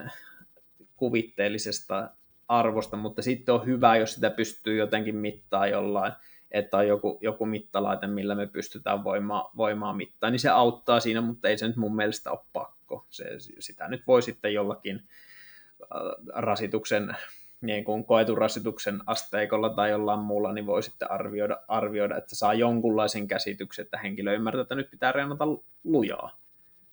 kuvitteellisesta 0.98 2.10
arvosta, 2.48 2.98
mutta 2.98 3.22
sitten 3.22 3.56
on 3.56 3.66
hyvä, 3.66 3.98
jos 3.98 4.14
sitä 4.14 4.30
pystyy 4.30 4.78
jotenkin 4.78 5.16
mittaa 5.16 5.68
jollain, 5.68 6.14
että 6.52 6.78
on 6.78 6.88
joku, 6.88 7.18
joku 7.22 7.46
mittalaite, 7.46 8.08
millä 8.08 8.36
me 8.36 8.48
pystytään 8.48 9.04
voimaa, 9.04 9.52
voimaa 9.58 9.94
mittaa, 9.94 10.30
niin 10.30 10.40
se 10.40 10.50
auttaa 10.50 11.00
siinä, 11.00 11.22
mutta 11.22 11.48
ei 11.48 11.58
se 11.58 11.68
nyt 11.68 11.76
mun 11.76 11.96
mielestä 11.96 12.32
ole 12.32 12.40
pakko. 12.54 13.06
Se, 13.10 13.26
sitä 13.60 13.88
nyt 13.88 14.04
voi 14.08 14.22
sitten 14.22 14.54
jollakin 14.54 14.96
äh, 14.96 15.88
rasituksen, 16.34 17.16
niin 17.62 17.84
kuin 17.84 18.06
koetun 18.06 18.38
rasituksen 18.38 19.02
asteikolla 19.06 19.70
tai 19.70 19.90
jollain 19.90 20.20
muulla, 20.20 20.54
niin 20.54 20.66
voi 20.66 20.84
sitten 20.84 21.12
arvioida, 21.12 21.58
arvioida, 21.68 22.18
että 22.18 22.36
saa 22.36 22.54
jonkunlaisen 22.54 23.28
käsityksen, 23.28 23.84
että 23.84 23.98
henkilö 23.98 24.34
ymmärtää, 24.34 24.62
että 24.62 24.76
nyt 24.76 24.92
pitää 24.92 25.12
reenata 25.12 25.46
lujaa. 25.84 26.45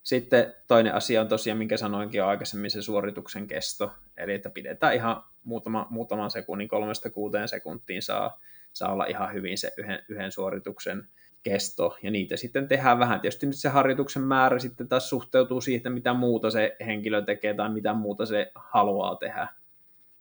Sitten 0.02 0.54
toinen 0.66 0.94
asia 0.94 1.20
on 1.20 1.28
tosiaan, 1.28 1.58
minkä 1.58 1.76
sanoinkin 1.76 2.18
jo 2.18 2.26
aikaisemmin, 2.26 2.70
se 2.70 2.82
suorituksen 2.82 3.46
kesto. 3.46 3.92
Eli 4.16 4.34
että 4.34 4.50
pidetään 4.50 4.94
ihan 4.94 5.24
muutama, 5.44 5.86
muutaman 5.90 6.30
sekunnin, 6.30 6.68
kolmesta 6.68 7.10
kuuteen 7.10 7.48
sekuntiin 7.48 8.02
saa, 8.02 8.40
saa 8.72 8.92
olla 8.92 9.04
ihan 9.04 9.32
hyvin 9.32 9.58
se 9.58 9.72
yhden, 9.76 10.04
yhden 10.08 10.32
suorituksen 10.32 11.08
kesto, 11.42 11.98
ja 12.02 12.10
niitä 12.10 12.36
sitten 12.36 12.68
tehdään 12.68 12.98
vähän. 12.98 13.20
Tietysti 13.20 13.46
nyt 13.46 13.56
se 13.56 13.68
harjoituksen 13.68 14.22
määrä 14.22 14.58
sitten 14.58 14.88
taas 14.88 15.08
suhteutuu 15.08 15.60
siihen, 15.60 15.92
mitä 15.92 16.14
muuta 16.14 16.50
se 16.50 16.76
henkilö 16.86 17.22
tekee 17.22 17.54
tai 17.54 17.68
mitä 17.68 17.94
muuta 17.94 18.26
se 18.26 18.52
haluaa 18.54 19.16
tehdä. 19.16 19.48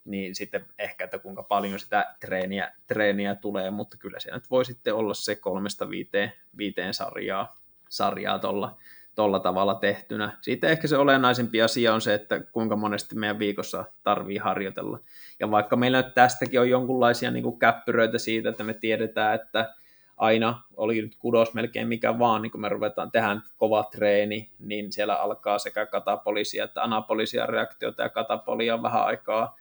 Niin 0.06 0.36
sitten 0.36 0.66
ehkä, 0.80 1.04
että 1.04 1.20
kuinka 1.20 1.44
paljon 1.44 1.80
sitä 1.80 2.16
treeniä, 2.20 2.74
treeniä 2.88 3.36
tulee, 3.36 3.72
mutta 3.72 3.98
kyllä 3.98 4.20
se 4.20 4.34
nyt 4.34 4.50
voi 4.50 4.66
sitten 4.66 4.96
olla 4.96 5.14
se 5.14 5.36
kolmesta 5.36 5.90
viiteen, 5.90 6.34
viiteen 6.58 6.94
sarjaa, 6.94 7.62
sarjaa 7.90 8.40
tuolla 8.40 8.78
tuolla 9.16 9.40
tavalla 9.40 9.76
tehtynä. 9.76 10.38
Siitä 10.42 10.68
ehkä 10.68 10.88
se 10.88 10.98
olennaisempi 10.98 11.62
asia 11.62 11.94
on 11.94 12.02
se, 12.02 12.14
että 12.14 12.40
kuinka 12.40 12.76
monesti 12.76 13.16
meidän 13.16 13.40
viikossa 13.40 13.86
tarvii 14.04 14.38
harjoitella. 14.38 15.00
Ja 15.40 15.52
vaikka 15.52 15.76
meillä 15.76 16.02
nyt 16.02 16.14
tästäkin 16.14 16.60
on 16.60 16.70
jonkunlaisia 16.70 17.32
niin 17.32 17.44
kuin 17.44 17.60
käppyröitä 17.60 18.18
siitä, 18.18 18.50
että 18.50 18.64
me 18.64 18.74
tiedetään, 18.74 19.36
että 19.36 19.74
aina 20.18 20.62
oli 20.78 21.02
nyt 21.02 21.16
kudos 21.16 21.54
melkein 21.54 21.88
mikä 21.88 22.20
vaan, 22.20 22.42
niin 22.42 22.52
kun 22.52 22.62
me 22.62 22.70
ruvetaan 22.70 23.12
tehdä 23.12 23.38
kova 23.58 23.84
treeni, 23.84 24.50
niin 24.60 24.92
siellä 24.92 25.16
alkaa 25.16 25.60
sekä 25.60 25.86
katapolisia 25.86 26.64
että 26.64 26.84
anapolisia 26.84 27.46
reaktiota 27.46 28.04
ja 28.04 28.10
katapolia 28.10 28.82
vähän 28.82 29.06
aikaa 29.06 29.58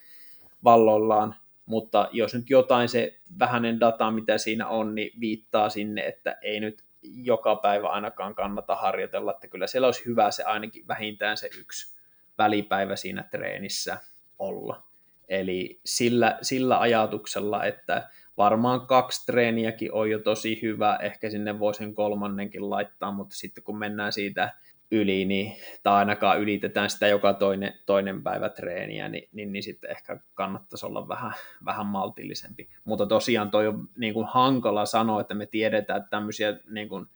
valloillaan, 0.65 1.35
mutta 1.67 2.09
jos 2.13 2.35
nyt 2.35 2.51
jotain 2.51 2.89
se 2.89 3.21
vähäinen 3.39 3.81
data, 3.81 4.11
mitä 4.11 4.39
siinä 4.39 4.69
on, 4.69 4.95
niin 4.95 5.21
viittaa 5.21 5.69
sinne, 5.69 6.07
että 6.07 6.37
ei 6.43 6.61
nyt 6.61 6.85
joka 7.03 7.57
päivä 7.57 7.89
ainakaan 7.89 8.35
kannata 8.35 8.75
harjoitella, 8.75 9.31
että 9.31 9.49
kyllä 9.49 9.67
siellä 9.67 9.87
olisi 9.87 10.05
hyvä 10.05 10.31
se 10.31 10.45
ainakin 10.45 10.89
vähintään 10.89 11.37
se 11.37 11.51
yksi 11.59 11.95
välipäivä 12.39 12.97
siinä 12.97 13.23
treenissä 13.31 13.99
olla. 14.39 14.83
Eli 15.29 15.81
sillä, 15.85 16.39
sillä 16.43 16.81
ajatuksella, 16.81 17.65
että 17.65 18.09
varmaan 18.37 18.87
kaksi 18.87 19.27
treeniäkin 19.27 19.93
on 19.93 20.11
jo 20.11 20.19
tosi 20.19 20.63
hyvä, 20.63 20.99
ehkä 21.03 21.31
sinne 21.31 21.59
voisin 21.59 21.95
kolmannenkin 21.95 22.71
laittaa, 22.71 23.13
mutta 23.13 23.37
sitten 23.37 23.65
kun 23.65 23.79
mennään 23.79 24.13
siitä 24.13 24.55
yli, 24.91 25.25
niin, 25.25 25.57
tai 25.83 25.95
ainakaan 25.95 26.41
ylitetään 26.41 26.91
sitä 26.91 27.07
joka 27.07 27.33
toinen, 27.33 27.75
toinen 27.87 28.23
päivä 28.23 28.49
treeniä, 28.49 29.09
niin, 29.09 29.29
niin, 29.33 29.53
niin 29.53 29.63
sitten 29.63 29.91
ehkä 29.91 30.21
kannattaisi 30.35 30.87
olla 30.87 31.09
vähän, 31.09 31.33
vähän 31.65 31.87
maltillisempi. 31.87 32.69
Mutta 32.85 33.07
tosiaan 33.07 33.51
toi 33.51 33.67
on 33.67 33.89
niin 33.97 34.15
kuin 34.15 34.27
hankala 34.27 34.87
sanoa, 34.87 35.21
että 35.21 35.35
me 35.35 35.47
tiedetään, 35.47 35.99
että 35.99 36.11
tämmöisiä 36.11 36.59
niin 36.71 36.89
kuin 36.89 37.07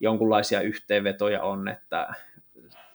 jonkunlaisia 0.00 0.60
yhteenvetoja 0.60 1.42
on, 1.42 1.68
että 1.68 2.14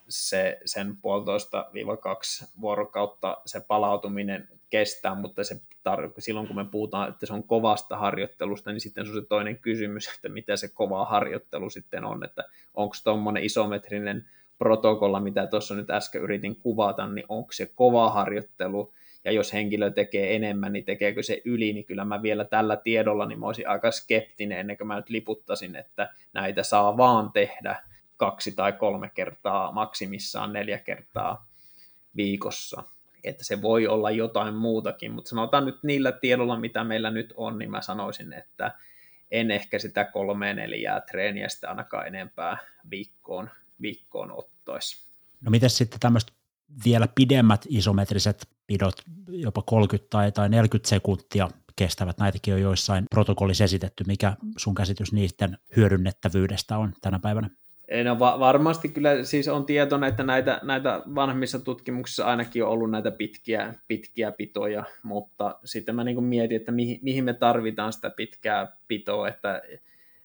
se, 0.08 0.60
sen 0.64 0.96
puolitoista 0.96 1.70
viiva 1.74 1.96
kaksi 1.96 2.46
vuorokautta 2.60 3.36
se 3.46 3.60
palautuminen 3.60 4.48
kestää, 4.70 5.14
mutta 5.14 5.44
se 5.44 5.54
tar- 5.54 6.12
silloin 6.18 6.46
kun 6.46 6.56
me 6.56 6.64
puhutaan, 6.64 7.08
että 7.08 7.26
se 7.26 7.32
on 7.32 7.42
kovasta 7.42 7.96
harjoittelusta, 7.96 8.72
niin 8.72 8.80
sitten 8.80 9.06
se 9.06 9.12
on 9.12 9.22
se 9.22 9.28
toinen 9.28 9.58
kysymys, 9.58 10.08
että 10.14 10.28
mitä 10.28 10.56
se 10.56 10.68
kova 10.68 11.04
harjoittelu 11.04 11.70
sitten 11.70 12.04
on, 12.04 12.24
että 12.24 12.44
onko 12.74 12.96
tuommoinen 13.04 13.44
isometrinen 13.44 14.28
protokolla, 14.58 15.20
mitä 15.20 15.46
tuossa 15.46 15.74
nyt 15.74 15.90
äsken 15.90 16.22
yritin 16.22 16.56
kuvata, 16.56 17.06
niin 17.06 17.26
onko 17.28 17.52
se 17.52 17.72
kova 17.74 18.10
harjoittelu, 18.10 18.94
ja 19.24 19.32
jos 19.32 19.52
henkilö 19.52 19.90
tekee 19.90 20.36
enemmän, 20.36 20.72
niin 20.72 20.84
tekeekö 20.84 21.22
se 21.22 21.42
yli, 21.44 21.72
niin 21.72 21.84
kyllä 21.84 22.04
mä 22.04 22.22
vielä 22.22 22.44
tällä 22.44 22.76
tiedolla, 22.76 23.26
niin 23.26 23.40
mä 23.40 23.46
olisin 23.46 23.68
aika 23.68 23.90
skeptinen 23.90 24.58
ennen 24.58 24.76
kuin 24.76 24.88
mä 24.88 24.96
nyt 24.96 25.10
liputtasin, 25.10 25.76
että 25.76 26.14
näitä 26.32 26.62
saa 26.62 26.96
vaan 26.96 27.32
tehdä 27.32 27.82
kaksi 28.16 28.52
tai 28.52 28.72
kolme 28.72 29.10
kertaa, 29.14 29.72
maksimissaan 29.72 30.52
neljä 30.52 30.78
kertaa 30.78 31.46
viikossa. 32.16 32.82
Että 33.24 33.44
se 33.44 33.62
voi 33.62 33.86
olla 33.86 34.10
jotain 34.10 34.54
muutakin, 34.54 35.12
mutta 35.12 35.28
sanotaan 35.28 35.66
nyt 35.66 35.82
niillä 35.82 36.12
tiedolla, 36.12 36.60
mitä 36.60 36.84
meillä 36.84 37.10
nyt 37.10 37.34
on, 37.36 37.58
niin 37.58 37.70
mä 37.70 37.82
sanoisin, 37.82 38.32
että 38.32 38.74
en 39.30 39.50
ehkä 39.50 39.78
sitä 39.78 40.04
kolme 40.04 40.54
neljää 40.54 41.00
treeniä 41.00 41.48
sitä 41.48 41.68
ainakaan 41.68 42.06
enempää 42.06 42.58
viikkoon, 42.90 43.50
viikkoon 43.80 44.32
ottaisi. 44.32 45.08
No 45.40 45.50
miten 45.50 45.70
sitten 45.70 46.00
tämmöiset 46.00 46.32
vielä 46.84 47.08
pidemmät 47.14 47.66
isometriset 47.68 48.48
pidot, 48.66 49.02
jopa 49.28 49.62
30 49.62 50.10
tai, 50.10 50.32
tai 50.32 50.48
40 50.48 50.88
sekuntia 50.88 51.48
kestävät, 51.76 52.18
näitäkin 52.18 52.54
on 52.54 52.60
joissain 52.60 53.04
protokollissa 53.10 53.64
esitetty. 53.64 54.04
Mikä 54.06 54.36
sun 54.56 54.74
käsitys 54.74 55.12
niiden 55.12 55.58
hyödynnettävyydestä 55.76 56.78
on 56.78 56.92
tänä 57.00 57.18
päivänä? 57.18 57.50
No 58.04 58.18
va- 58.18 58.38
varmasti 58.38 58.88
kyllä 58.88 59.24
siis 59.24 59.48
on 59.48 59.66
tietoinen, 59.66 60.08
että 60.08 60.22
näitä, 60.22 60.60
näitä 60.62 61.02
vanhemmissa 61.14 61.58
tutkimuksissa 61.58 62.24
ainakin 62.24 62.64
on 62.64 62.70
ollut 62.70 62.90
näitä 62.90 63.10
pitkiä, 63.10 63.74
pitkiä 63.88 64.32
pitoja, 64.32 64.84
mutta 65.02 65.58
sitten 65.64 65.94
mä 65.94 66.04
niin 66.04 66.24
mietin, 66.24 66.56
että 66.56 66.72
mihin, 66.72 66.98
mihin 67.02 67.24
me 67.24 67.34
tarvitaan 67.34 67.92
sitä 67.92 68.10
pitkää 68.10 68.76
pitoa, 68.88 69.28
että 69.28 69.62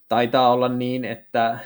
taitaa 0.10 0.54
olla 0.54 0.70
niin, 0.70 1.06
että 1.06 1.60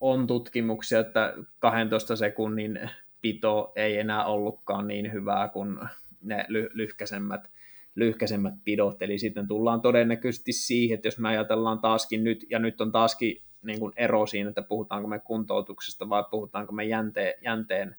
on 0.00 0.26
tutkimuksia, 0.26 1.00
että 1.00 1.34
12 1.58 2.16
sekunnin 2.16 2.90
pito 3.22 3.72
ei 3.76 3.98
enää 3.98 4.24
ollutkaan 4.24 4.88
niin 4.88 5.12
hyvää 5.12 5.48
kuin 5.48 5.78
ne 6.22 6.44
ly- 6.48 6.70
lyhkäisemmät, 6.74 7.50
lyhkäisemmät 7.94 8.54
pidot, 8.64 9.02
eli 9.02 9.18
sitten 9.18 9.48
tullaan 9.48 9.80
todennäköisesti 9.80 10.52
siihen, 10.52 10.94
että 10.94 11.08
jos 11.08 11.18
me 11.18 11.28
ajatellaan 11.28 11.78
taaskin 11.78 12.24
nyt, 12.24 12.46
ja 12.50 12.58
nyt 12.58 12.80
on 12.80 12.92
taaskin 12.92 13.42
niin 13.62 13.80
kuin 13.80 13.92
ero 13.96 14.26
siinä, 14.26 14.48
että 14.48 14.62
puhutaanko 14.62 15.08
me 15.08 15.18
kuntoutuksesta 15.18 16.08
vai 16.08 16.24
puhutaanko 16.30 16.72
me 16.72 16.84
jänteen, 16.84 17.34
jänteen 17.40 17.96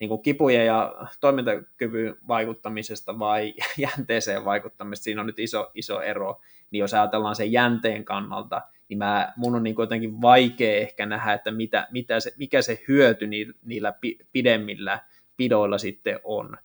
niin 0.00 0.08
kuin 0.08 0.22
kipujen 0.22 0.66
ja 0.66 0.94
toimintakyvyn 1.20 2.16
vaikuttamisesta 2.28 3.18
vai 3.18 3.54
jänteeseen 3.78 4.44
vaikuttamisesta, 4.44 5.04
siinä 5.04 5.20
on 5.20 5.26
nyt 5.26 5.38
iso, 5.38 5.70
iso 5.74 6.00
ero, 6.00 6.40
niin 6.70 6.80
jos 6.80 6.94
ajatellaan 6.94 7.36
sen 7.36 7.52
jänteen 7.52 8.04
kannalta, 8.04 8.62
niin 8.88 8.98
mä, 8.98 9.32
mun 9.36 9.54
on 9.54 9.62
niin 9.62 9.74
jotenkin 9.78 10.22
vaikea 10.22 10.80
ehkä 10.80 11.06
nähdä, 11.06 11.32
että 11.32 11.50
mitä, 11.50 11.88
mitä 11.90 12.20
se, 12.20 12.32
mikä 12.36 12.62
se 12.62 12.82
hyöty 12.88 13.26
niillä 13.64 13.92
pidemmillä 14.32 15.00
pidoilla 15.36 15.78
sitten 15.78 16.20
on. 16.24 16.56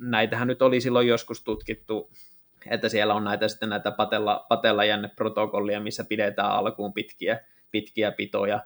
Näitähän 0.00 0.48
nyt 0.48 0.62
oli 0.62 0.80
silloin 0.80 1.08
joskus 1.08 1.44
tutkittu, 1.44 2.10
että 2.70 2.88
siellä 2.88 3.14
on 3.14 3.24
näitä 3.24 3.48
sitten 3.48 3.68
näitä 3.68 3.90
patella, 3.90 4.46
patella 4.48 4.84
jänneprotokollia, 4.84 5.80
missä 5.80 6.04
pidetään 6.04 6.50
alkuun 6.50 6.92
pitkiä, 6.92 7.40
pitkiä 7.70 8.12
pitoja. 8.12 8.60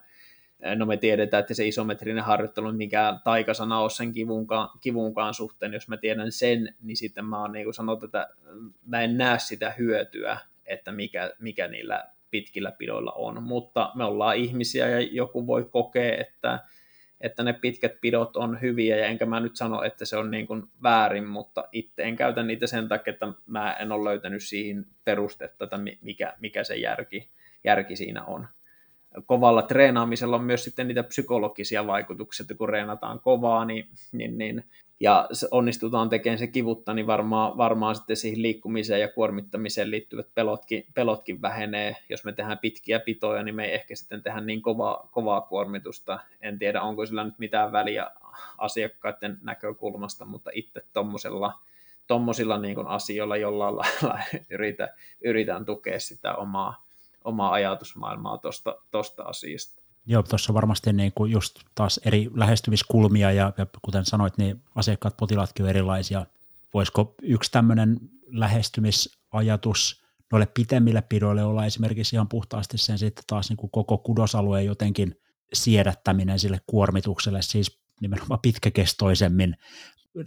No 0.76 0.86
me 0.86 0.96
tiedetään, 0.96 1.40
että 1.40 1.54
se 1.54 1.66
isometrinen 1.66 2.24
harjoittelu 2.24 2.66
on 2.66 2.76
mikään 2.76 3.20
taikasana 3.24 3.80
ole 3.80 3.90
sen 3.90 4.12
kivunkaan, 4.12 4.68
kivunkaan 4.80 5.34
suhteen. 5.34 5.72
Jos 5.72 5.88
mä 5.88 5.96
tiedän 5.96 6.32
sen, 6.32 6.74
niin 6.82 6.96
sitten 6.96 7.24
mä 7.24 7.40
oon 7.40 7.52
niin 7.52 7.64
kuin 7.64 7.74
sanottu, 7.74 8.06
että 8.06 8.28
mä 8.86 9.00
en 9.00 9.18
näe 9.18 9.38
sitä 9.38 9.70
hyötyä 9.78 10.38
että 10.66 10.92
mikä, 10.92 11.32
mikä 11.38 11.68
niillä 11.68 12.04
pitkillä 12.30 12.72
pidoilla 12.72 13.12
on, 13.12 13.42
mutta 13.42 13.92
me 13.94 14.04
ollaan 14.04 14.36
ihmisiä 14.36 14.88
ja 14.88 15.00
joku 15.00 15.46
voi 15.46 15.64
kokea, 15.64 16.16
että, 16.20 16.60
että 17.22 17.42
ne 17.42 17.52
pitkät 17.52 17.92
pidot 18.00 18.36
on 18.36 18.60
hyviä 18.60 18.96
ja 18.96 19.06
enkä 19.06 19.26
mä 19.26 19.40
nyt 19.40 19.56
sano, 19.56 19.82
että 19.82 20.04
se 20.04 20.16
on 20.16 20.30
niin 20.30 20.46
kuin 20.46 20.62
väärin, 20.82 21.26
mutta 21.26 21.68
itse 21.72 22.02
en 22.02 22.16
käytä 22.16 22.42
niitä 22.42 22.66
sen 22.66 22.88
takia, 22.88 23.12
että 23.12 23.28
mä 23.46 23.72
en 23.72 23.92
ole 23.92 24.10
löytänyt 24.10 24.42
siihen 24.42 24.86
perustetta, 25.04 25.64
että 25.64 25.78
mikä, 26.02 26.34
mikä 26.40 26.64
se 26.64 26.76
järki, 26.76 27.30
järki 27.64 27.96
siinä 27.96 28.24
on. 28.24 28.48
Kovalla 29.26 29.62
treenaamisella 29.62 30.36
on 30.36 30.44
myös 30.44 30.64
sitten 30.64 30.88
niitä 30.88 31.02
psykologisia 31.02 31.86
vaikutuksia, 31.86 32.44
että 32.44 32.54
kun 32.54 32.68
reenataan 32.68 33.20
kovaa, 33.20 33.64
niin, 33.64 33.88
niin, 34.12 34.38
niin 34.38 34.64
ja 35.02 35.28
onnistutaan 35.50 36.08
tekemään 36.08 36.38
se 36.38 36.46
kivutta, 36.46 36.94
niin 36.94 37.06
varmaan, 37.06 37.56
varmaan 37.56 37.94
sitten 37.94 38.16
siihen 38.16 38.42
liikkumiseen 38.42 39.00
ja 39.00 39.08
kuormittamiseen 39.08 39.90
liittyvät 39.90 40.26
pelotkin, 40.34 40.86
pelotkin 40.94 41.42
vähenee. 41.42 41.96
Jos 42.08 42.24
me 42.24 42.32
tehdään 42.32 42.58
pitkiä 42.58 43.00
pitoja, 43.00 43.42
niin 43.42 43.54
me 43.54 43.64
ei 43.64 43.74
ehkä 43.74 43.96
sitten 43.96 44.22
tehdä 44.22 44.40
niin 44.40 44.62
kovaa, 44.62 45.08
kovaa 45.12 45.40
kuormitusta. 45.40 46.18
En 46.40 46.58
tiedä, 46.58 46.82
onko 46.82 47.06
sillä 47.06 47.24
nyt 47.24 47.38
mitään 47.38 47.72
väliä 47.72 48.10
asiakkaiden 48.58 49.38
näkökulmasta, 49.42 50.24
mutta 50.24 50.50
itse 50.54 50.84
tuommoisella 50.92 51.52
tommosilla 52.06 52.58
niin 52.58 52.86
asioilla 52.86 53.36
jollain 53.36 53.76
lailla 53.76 54.18
yritän, 54.50 54.88
yritän 55.24 55.64
tukea 55.64 56.00
sitä 56.00 56.34
omaa, 56.34 56.84
omaa 57.24 57.52
ajatusmaailmaa 57.52 58.38
tuosta 58.90 59.22
asiasta. 59.24 59.82
Joo, 60.06 60.22
tuossa 60.22 60.54
varmasti 60.54 60.92
niin 60.92 61.12
kuin 61.14 61.32
just 61.32 61.60
taas 61.74 62.00
eri 62.04 62.30
lähestymiskulmia 62.34 63.32
ja, 63.32 63.52
ja 63.58 63.66
kuten 63.82 64.04
sanoit, 64.04 64.38
niin 64.38 64.62
asiakkaat, 64.74 65.16
potilaatkin 65.16 65.64
on 65.64 65.70
erilaisia. 65.70 66.26
Voisiko 66.74 67.14
yksi 67.22 67.52
tämmöinen 67.52 68.00
lähestymisajatus 68.26 70.02
noille 70.32 70.46
pitemmille 70.46 71.02
pidoille 71.02 71.44
olla 71.44 71.66
esimerkiksi 71.66 72.16
ihan 72.16 72.28
puhtaasti 72.28 72.78
sen 72.78 72.98
sitten 72.98 73.24
taas 73.26 73.48
niin 73.48 73.56
kuin 73.56 73.70
koko 73.70 73.98
kudosalueen 73.98 74.66
jotenkin 74.66 75.20
siedättäminen 75.52 76.38
sille 76.38 76.60
kuormitukselle, 76.66 77.42
siis 77.42 77.82
nimenomaan 78.00 78.40
pitkäkestoisemmin, 78.40 79.56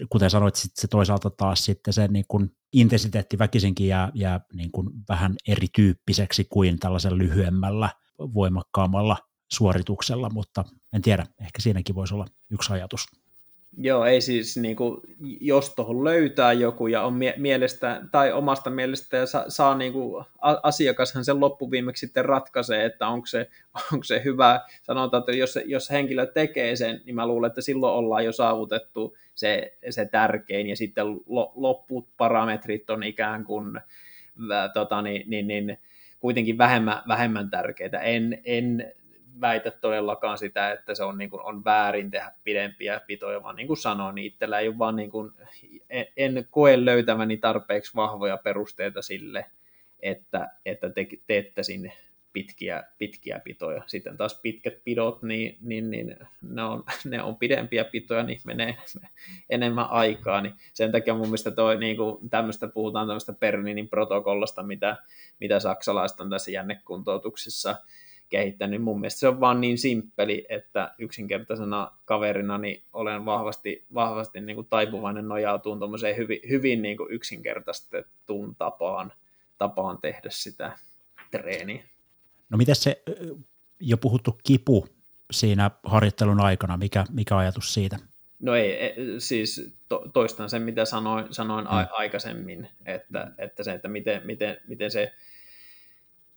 kuten 0.10 0.30
sanoit, 0.30 0.56
sit 0.56 0.72
se 0.76 0.88
toisaalta 0.88 1.30
taas 1.30 1.66
sitten 1.66 1.94
se 1.94 2.08
niin 2.08 2.26
kuin 2.28 2.56
intensiteetti 2.74 3.40
väkisinkin 3.40 3.88
jää, 3.88 4.12
jää 4.14 4.40
niin 4.54 4.72
kuin 4.72 4.90
vähän 5.10 5.36
erityyppiseksi 5.48 6.46
kuin 6.50 6.80
tällaisen 6.80 7.18
lyhyemmällä, 7.18 7.90
voimakkaammalla 8.20 9.18
suorituksella, 9.52 10.30
mutta 10.30 10.64
en 10.94 11.02
tiedä, 11.02 11.26
ehkä 11.42 11.62
siinäkin 11.62 11.96
voisi 11.96 12.14
olla 12.14 12.26
yksi 12.52 12.74
ajatus. 12.74 13.06
Joo, 13.78 14.06
ei 14.06 14.22
siis, 14.22 14.58
niin 14.58 14.76
kuin, 14.76 15.02
jos 15.42 15.76
tuohon 15.76 16.04
löytää 16.04 16.54
joku 16.54 16.88
ja 16.88 17.02
on 17.02 17.14
mie- 17.14 17.34
mielestä 17.38 18.02
tai 18.12 18.32
omasta 18.32 18.70
mielestä 18.70 19.18
ja 19.18 19.26
sa- 19.26 19.46
saa 19.48 19.78
niin 19.78 19.94
kuin, 19.94 20.26
asiakashan 20.64 21.26
sen 21.26 21.40
loppuviimeksi 21.40 22.06
sitten 22.06 22.26
ratkaisee, 22.26 22.86
että 22.86 23.08
onko 23.08 23.26
se, 23.26 23.50
onko 23.94 24.04
se 24.04 24.22
hyvä. 24.26 24.62
Sanotaan, 24.84 25.22
että 25.22 25.32
jos, 25.32 25.60
jos 25.66 25.90
henkilö 25.90 26.26
tekee 26.26 26.76
sen, 26.76 27.02
niin 27.06 27.16
mä 27.16 27.28
luulen, 27.28 27.48
että 27.48 27.62
silloin 27.62 27.94
ollaan 27.94 28.26
jo 28.26 28.32
saavutettu 28.32 29.18
se, 29.36 29.78
se 29.90 30.06
tärkein 30.06 30.68
ja 30.68 30.76
sitten 30.76 31.08
lo- 31.26 31.54
loppuut 31.56 32.08
parametrit 32.18 32.90
on 32.90 33.04
ikään 33.04 33.44
kuin 33.44 33.80
tota, 34.74 35.02
niin, 35.02 35.30
niin, 35.30 35.48
niin, 35.48 35.78
kuitenkin 36.20 36.58
vähemmän, 36.58 37.02
vähemmän 37.08 37.50
tärkeitä. 37.50 38.00
En, 38.00 38.42
en 38.46 38.94
väitä 39.42 39.72
todellakaan 39.72 40.38
sitä, 40.38 40.72
että 40.72 40.96
se 40.96 41.04
on, 41.04 41.18
niin 41.18 41.30
kuin, 41.30 41.42
on 41.42 41.64
väärin 41.64 42.12
tehdä 42.12 42.32
pidempiä 42.44 43.02
pitoja, 43.08 43.44
vaan 43.44 43.56
niin 43.56 43.68
kuin 43.68 43.78
sanoin, 43.78 44.16
niin 44.16 44.28
itsellä 44.28 44.60
ei 44.60 44.68
ole 44.68 44.78
vaan 44.78 44.96
niin 44.96 45.10
kuin, 45.10 45.32
en, 45.90 46.06
en 46.18 46.48
koe 46.50 46.86
löytäväni 46.86 47.38
tarpeeksi 47.38 47.96
vahvoja 47.96 48.38
perusteita 48.38 49.02
sille, 49.02 49.46
että, 50.00 50.50
että 50.66 50.90
te, 50.90 51.08
teette 51.28 51.64
sinne 51.64 51.94
pitkiä, 52.36 52.84
pitkiä 52.98 53.40
pitoja. 53.40 53.84
Sitten 53.88 54.18
taas 54.18 54.40
pitkät 54.42 54.84
pidot, 54.84 55.24
niin, 55.24 55.58
niin, 55.62 55.92
niin 55.92 56.16
ne, 56.42 56.64
on, 56.64 56.84
ne 57.06 57.24
on 57.24 57.36
pidempiä 57.36 57.84
pitoja, 57.84 58.24
niin 58.24 58.42
menee 58.46 58.78
enemmän 59.50 59.90
aikaa. 59.90 60.42
Niin 60.42 60.54
sen 60.74 60.92
takia 60.92 61.14
mun 61.14 61.28
mielestä 61.28 61.52
toi, 61.52 61.78
niin 61.78 61.98
kuin, 61.98 62.30
tämmöistä 62.30 62.68
puhutaan 62.68 63.08
tämmöistä 63.08 63.34
Berninin 63.34 63.90
protokollasta, 63.90 64.64
mitä, 64.64 64.98
mitä 65.40 65.60
saksalaiset 65.60 66.20
on 66.20 66.30
tässä 66.30 66.52
jännekuntoutuksissa 66.52 67.76
kehittänyt. 68.36 68.82
Mun 68.82 69.00
mielestä 69.00 69.20
se 69.20 69.28
on 69.28 69.40
vaan 69.40 69.62
niin 69.62 69.78
simppeli, 69.78 70.46
että 70.50 70.96
yksinkertaisena 71.00 71.92
kaverina 72.06 72.58
niin 72.58 72.84
olen 72.94 73.26
vahvasti, 73.26 73.86
vahvasti 73.94 74.42
niin 74.42 74.56
kuin 74.56 74.68
taipuvainen 74.70 75.28
nojautuun 75.28 75.80
tuommoiseen 75.80 76.18
hyvin, 76.18 76.40
hyvin 76.50 76.82
niin 76.82 76.98
kuin 76.98 77.12
yksinkertaistettuun 77.12 78.56
tapaan, 78.56 79.14
tapaan 79.58 79.98
tehdä 80.02 80.30
sitä 80.30 80.78
treeniä. 81.32 81.84
No 82.50 82.58
miten 82.58 82.76
se 82.76 83.04
jo 83.80 83.98
puhuttu 83.98 84.40
kipu 84.44 84.88
siinä 85.32 85.72
harjoittelun 85.84 86.42
aikana, 86.42 86.78
mikä, 86.78 87.06
mikä 87.12 87.38
ajatus 87.38 87.74
siitä? 87.74 88.00
No 88.40 88.56
ei, 88.56 88.86
e, 88.86 88.96
siis 89.18 89.74
to, 89.90 90.04
toistan 90.14 90.50
sen, 90.50 90.62
mitä 90.62 90.86
sanoin, 90.86 91.34
sanoin 91.34 91.68
hmm. 91.68 91.88
aikaisemmin, 91.92 92.70
että, 92.86 93.32
että 93.38 93.64
se, 93.64 93.74
että 93.74 93.88
miten, 93.88 94.22
miten, 94.26 94.58
miten 94.68 94.92
se 94.92 95.14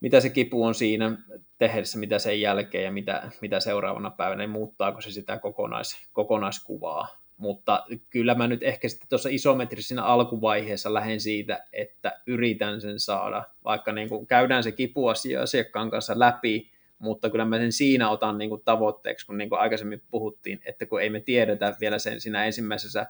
mitä 0.00 0.20
se 0.20 0.30
kipu 0.30 0.64
on 0.64 0.74
siinä 0.74 1.18
tehdessä, 1.58 1.98
mitä 1.98 2.18
sen 2.18 2.40
jälkeen 2.40 2.84
ja 2.84 2.92
mitä, 2.92 3.30
mitä 3.40 3.60
seuraavana 3.60 4.10
päivänä, 4.10 4.38
niin 4.38 4.50
muuttaako 4.50 5.00
se 5.00 5.10
sitä 5.10 5.38
kokonais, 5.38 6.08
kokonaiskuvaa. 6.12 7.08
mutta 7.36 7.86
kyllä 8.10 8.34
mä 8.34 8.46
nyt 8.46 8.62
ehkä 8.62 8.88
sitten 8.88 9.08
tuossa 9.08 9.28
isometrisinä 9.32 10.02
alkuvaiheessa 10.02 10.94
lähden 10.94 11.20
siitä, 11.20 11.64
että 11.72 12.20
yritän 12.26 12.80
sen 12.80 13.00
saada, 13.00 13.44
vaikka 13.64 13.92
niin 13.92 14.08
kuin 14.08 14.26
käydään 14.26 14.62
se 14.62 14.72
kipuasia 14.72 15.42
asiakkaan 15.42 15.90
kanssa 15.90 16.18
läpi, 16.18 16.70
mutta 16.98 17.30
kyllä 17.30 17.44
mä 17.44 17.58
sen 17.58 17.72
siinä 17.72 18.10
otan 18.10 18.38
niin 18.38 18.50
kuin 18.50 18.62
tavoitteeksi, 18.64 19.26
kun 19.26 19.38
niin 19.38 19.48
kuin 19.48 19.60
aikaisemmin 19.60 20.02
puhuttiin, 20.10 20.60
että 20.64 20.86
kun 20.86 21.02
ei 21.02 21.10
me 21.10 21.20
tiedetä 21.20 21.76
vielä 21.80 21.98
sen 21.98 22.20
siinä 22.20 22.44
ensimmäisessä 22.44 23.06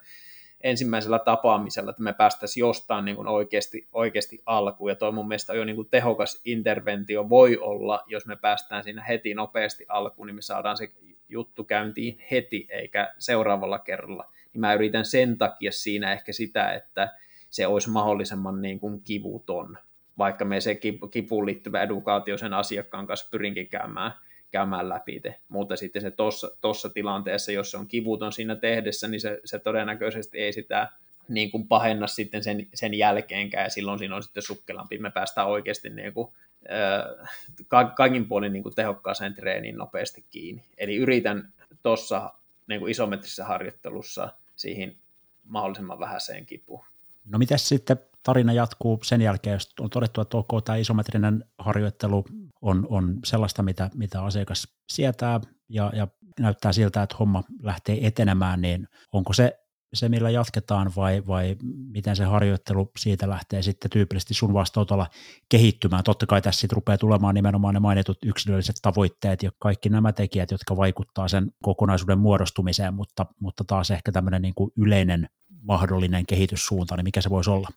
ensimmäisellä 0.60 1.18
tapaamisella, 1.18 1.90
että 1.90 2.02
me 2.02 2.12
päästäisiin 2.12 2.60
jostain 2.60 3.04
niin 3.04 3.16
kuin 3.16 3.28
oikeasti, 3.28 3.88
oikeasti 3.92 4.42
alkuun. 4.46 4.90
Ja 4.90 4.96
toi 4.96 5.12
mun 5.12 5.28
mielestä 5.28 5.54
jo 5.54 5.64
niin 5.64 5.76
kuin 5.76 5.88
tehokas 5.90 6.40
interventio 6.44 7.28
voi 7.28 7.58
olla, 7.58 8.04
jos 8.06 8.26
me 8.26 8.36
päästään 8.36 8.84
siinä 8.84 9.04
heti 9.04 9.34
nopeasti 9.34 9.86
alkuun, 9.88 10.26
niin 10.26 10.34
me 10.34 10.42
saadaan 10.42 10.76
se 10.76 10.90
juttu 11.28 11.64
käyntiin 11.64 12.18
heti, 12.30 12.66
eikä 12.70 13.14
seuraavalla 13.18 13.78
kerralla. 13.78 14.32
Niin 14.52 14.60
mä 14.60 14.74
yritän 14.74 15.04
sen 15.04 15.38
takia 15.38 15.72
siinä 15.72 16.12
ehkä 16.12 16.32
sitä, 16.32 16.72
että 16.72 17.12
se 17.50 17.66
olisi 17.66 17.90
mahdollisimman 17.90 18.62
niin 18.62 18.80
kuin 18.80 19.00
kivuton, 19.00 19.78
vaikka 20.18 20.44
me 20.44 20.60
se 20.60 20.78
kipuun 21.10 21.46
liittyvä 21.46 21.82
edukaatio 21.82 22.38
sen 22.38 22.54
asiakkaan 22.54 23.06
kanssa 23.06 23.28
pyrinkin 23.30 23.68
käymään, 23.68 24.12
käymään 24.50 24.88
läpi. 24.88 25.22
Mutta 25.48 25.76
sitten 25.76 26.02
se 26.02 26.12
tuossa 26.60 26.90
tilanteessa, 26.90 27.52
jos 27.52 27.70
se 27.70 27.76
on 27.76 27.86
kivuton 27.86 28.32
siinä 28.32 28.56
tehdessä, 28.56 29.08
niin 29.08 29.20
se, 29.20 29.40
se 29.44 29.58
todennäköisesti 29.58 30.38
ei 30.38 30.52
sitä 30.52 30.88
niin 31.28 31.50
kuin 31.50 31.68
pahenna 31.68 32.06
sitten 32.06 32.44
sen, 32.44 32.66
sen 32.74 32.94
jälkeenkään, 32.94 33.64
ja 33.64 33.70
silloin 33.70 33.98
siinä 33.98 34.16
on 34.16 34.22
sitten 34.22 34.42
sukkelampi. 34.42 34.98
Me 34.98 35.10
päästään 35.10 35.48
oikeasti 35.48 35.90
niin 35.90 36.12
kuin, 36.12 36.28
äh, 36.70 37.94
kaikin 37.96 38.28
puolin 38.28 38.52
niin 38.52 38.62
kuin 38.62 38.74
tehokkaaseen 38.74 39.34
treeniin 39.34 39.76
nopeasti 39.76 40.24
kiinni. 40.30 40.64
Eli 40.78 40.96
yritän 40.96 41.52
tuossa 41.82 42.32
niin 42.66 42.80
kuin 42.80 42.90
isometrisessä 42.90 43.44
harjoittelussa 43.44 44.32
siihen 44.56 44.96
mahdollisimman 45.44 46.00
vähäiseen 46.00 46.46
kipuun. 46.46 46.84
No 47.30 47.38
miten 47.38 47.58
sitten 47.58 48.00
tarina 48.22 48.52
jatkuu 48.52 48.98
sen 49.02 49.20
jälkeen, 49.20 49.54
jos 49.54 49.72
on 49.80 49.90
todettu, 49.90 50.20
että 50.20 50.36
ok, 50.36 50.48
tämä 50.64 50.76
isometrinen 50.76 51.44
harjoittelu 51.58 52.24
on, 52.62 52.86
on 52.90 53.18
sellaista, 53.24 53.62
mitä, 53.62 53.90
mitä 53.94 54.22
asiakas 54.22 54.68
sietää 54.92 55.40
ja, 55.68 55.92
ja 55.94 56.08
näyttää 56.40 56.72
siltä, 56.72 57.02
että 57.02 57.16
homma 57.18 57.42
lähtee 57.62 58.06
etenemään, 58.06 58.60
niin 58.60 58.88
onko 59.12 59.32
se 59.32 59.58
se, 59.94 60.08
millä 60.08 60.30
jatketaan 60.30 60.92
vai, 60.96 61.22
vai 61.26 61.56
miten 61.92 62.16
se 62.16 62.24
harjoittelu 62.24 62.90
siitä 62.98 63.28
lähtee 63.28 63.62
sitten 63.62 63.90
tyypillisesti 63.90 64.34
sun 64.34 64.54
vastaanotolla 64.54 65.06
kehittymään. 65.48 66.04
Totta 66.04 66.26
kai 66.26 66.42
tässä 66.42 66.60
sitten 66.60 66.76
rupeaa 66.76 66.98
tulemaan 66.98 67.34
nimenomaan 67.34 67.74
ne 67.74 67.80
mainitut 67.80 68.18
yksilölliset 68.24 68.76
tavoitteet 68.82 69.42
ja 69.42 69.50
kaikki 69.58 69.88
nämä 69.88 70.12
tekijät, 70.12 70.50
jotka 70.50 70.76
vaikuttaa 70.76 71.28
sen 71.28 71.52
kokonaisuuden 71.62 72.18
muodostumiseen, 72.18 72.94
mutta, 72.94 73.26
mutta 73.40 73.64
taas 73.64 73.90
ehkä 73.90 74.12
tämmöinen 74.12 74.42
niin 74.42 74.54
kuin 74.54 74.70
yleinen 74.76 75.28
mahdollinen 75.62 76.26
kehityssuunta, 76.26 76.96
niin 76.96 77.04
mikä 77.04 77.20
se 77.20 77.30
voisi 77.30 77.50
olla? 77.50 77.68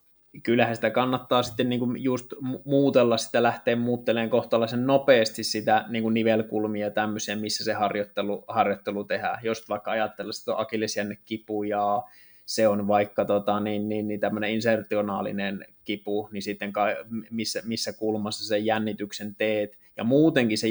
Kyllähän 0.44 0.76
sitä 0.76 0.90
kannattaa 0.90 1.44
sitten 1.44 1.70
niin 1.70 1.80
kuin 1.80 2.03
just 2.03 2.34
muutella 2.66 3.18
sitä, 3.18 3.44
lähteä 3.44 3.76
muuttelemaan 3.76 4.30
kohtalaisen 4.30 4.88
nopeasti 4.88 5.44
sitä 5.44 5.86
niin 5.90 6.03
kuin 6.03 6.14
nivelkulmia 6.14 6.86
ja 6.86 6.91
tämmöisiä, 6.91 7.36
missä 7.36 7.64
se 7.64 7.74
harjoittelu, 7.74 8.45
harjoittelu 8.48 9.03
tehdään. 9.03 9.40
Jos 9.44 9.70
vaikka 9.70 9.91
ajattelee, 9.91 10.32
että 10.40 10.53
on 10.53 10.62
akillesjänne 10.62 11.18
kipu 11.26 11.64
ja 11.64 12.03
se 12.45 12.68
on 12.68 12.88
vaikka 12.88 13.26
tota, 13.26 13.60
niin, 13.60 13.90
niin, 13.90 14.08
niin 14.08 14.20
tämmöinen 14.20 14.52
insertionaalinen 14.52 15.66
kipu, 15.84 16.30
niin 16.32 16.41
sitten 16.41 16.74
ka, 16.74 16.86
missä, 17.32 17.62
missä 17.66 17.94
kulmassa 17.94 18.48
se 18.48 18.58
jännityksen 18.58 19.36
teet. 19.36 19.78
Ja 19.98 20.03
muutenkin 20.03 20.58
se 20.58 20.68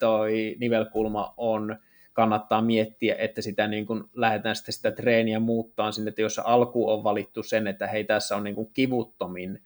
toi 0.00 0.56
nivelkulma 0.60 1.34
on 1.36 1.76
kannattaa 2.14 2.62
miettiä, 2.62 3.14
että 3.18 3.42
sitä 3.42 3.68
niin 3.68 3.86
kuin 3.86 4.04
lähdetään 4.14 4.56
sitten 4.56 4.72
sitä 4.72 4.90
treeniä 4.90 5.40
muuttaa 5.40 5.92
sinne, 5.92 6.08
että 6.08 6.22
jos 6.22 6.38
alku 6.38 6.90
on 6.90 7.04
valittu 7.04 7.42
sen, 7.42 7.66
että 7.66 7.86
hei 7.86 8.04
tässä 8.04 8.36
on 8.36 8.44
niin 8.44 8.54
kuin 8.54 8.70
kivuttomin 8.72 9.62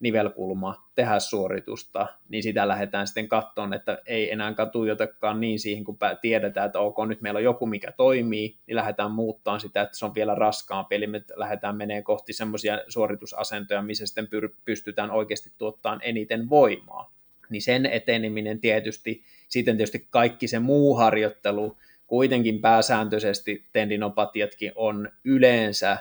nivelkulma 0.00 0.88
tehdä 0.94 1.18
suoritusta, 1.18 2.06
niin 2.28 2.42
sitä 2.42 2.68
lähdetään 2.68 3.06
sitten 3.06 3.28
katsomaan, 3.28 3.72
että 3.72 3.98
ei 4.06 4.32
enää 4.32 4.54
katujotakaan 4.54 5.40
niin 5.40 5.58
siihen, 5.58 5.84
kun 5.84 5.98
tiedetään, 6.20 6.66
että 6.66 6.80
ok, 6.80 6.96
nyt 7.08 7.20
meillä 7.20 7.38
on 7.38 7.44
joku, 7.44 7.66
mikä 7.66 7.92
toimii, 7.92 8.58
niin 8.66 8.76
lähdetään 8.76 9.10
muuttaa 9.10 9.58
sitä, 9.58 9.82
että 9.82 9.98
se 9.98 10.04
on 10.04 10.14
vielä 10.14 10.34
raskaampi, 10.34 10.94
eli 10.94 11.06
me 11.06 11.24
lähdetään 11.36 11.76
menee 11.76 12.02
kohti 12.02 12.32
semmoisia 12.32 12.78
suoritusasentoja, 12.88 13.82
missä 13.82 14.06
sitten 14.06 14.28
pystytään 14.64 15.10
oikeasti 15.10 15.52
tuottamaan 15.58 16.00
eniten 16.02 16.50
voimaa. 16.50 17.17
Niin 17.50 17.62
sen 17.62 17.86
eteneminen 17.86 18.60
tietysti 18.60 19.24
sitten 19.48 19.76
tietysti 19.76 20.06
kaikki 20.10 20.48
se 20.48 20.58
muu 20.58 20.94
harjoittelu, 20.94 21.76
kuitenkin 22.06 22.60
pääsääntöisesti 22.60 23.64
tendinopatiatkin 23.72 24.72
on 24.74 25.08
yleensä 25.24 25.98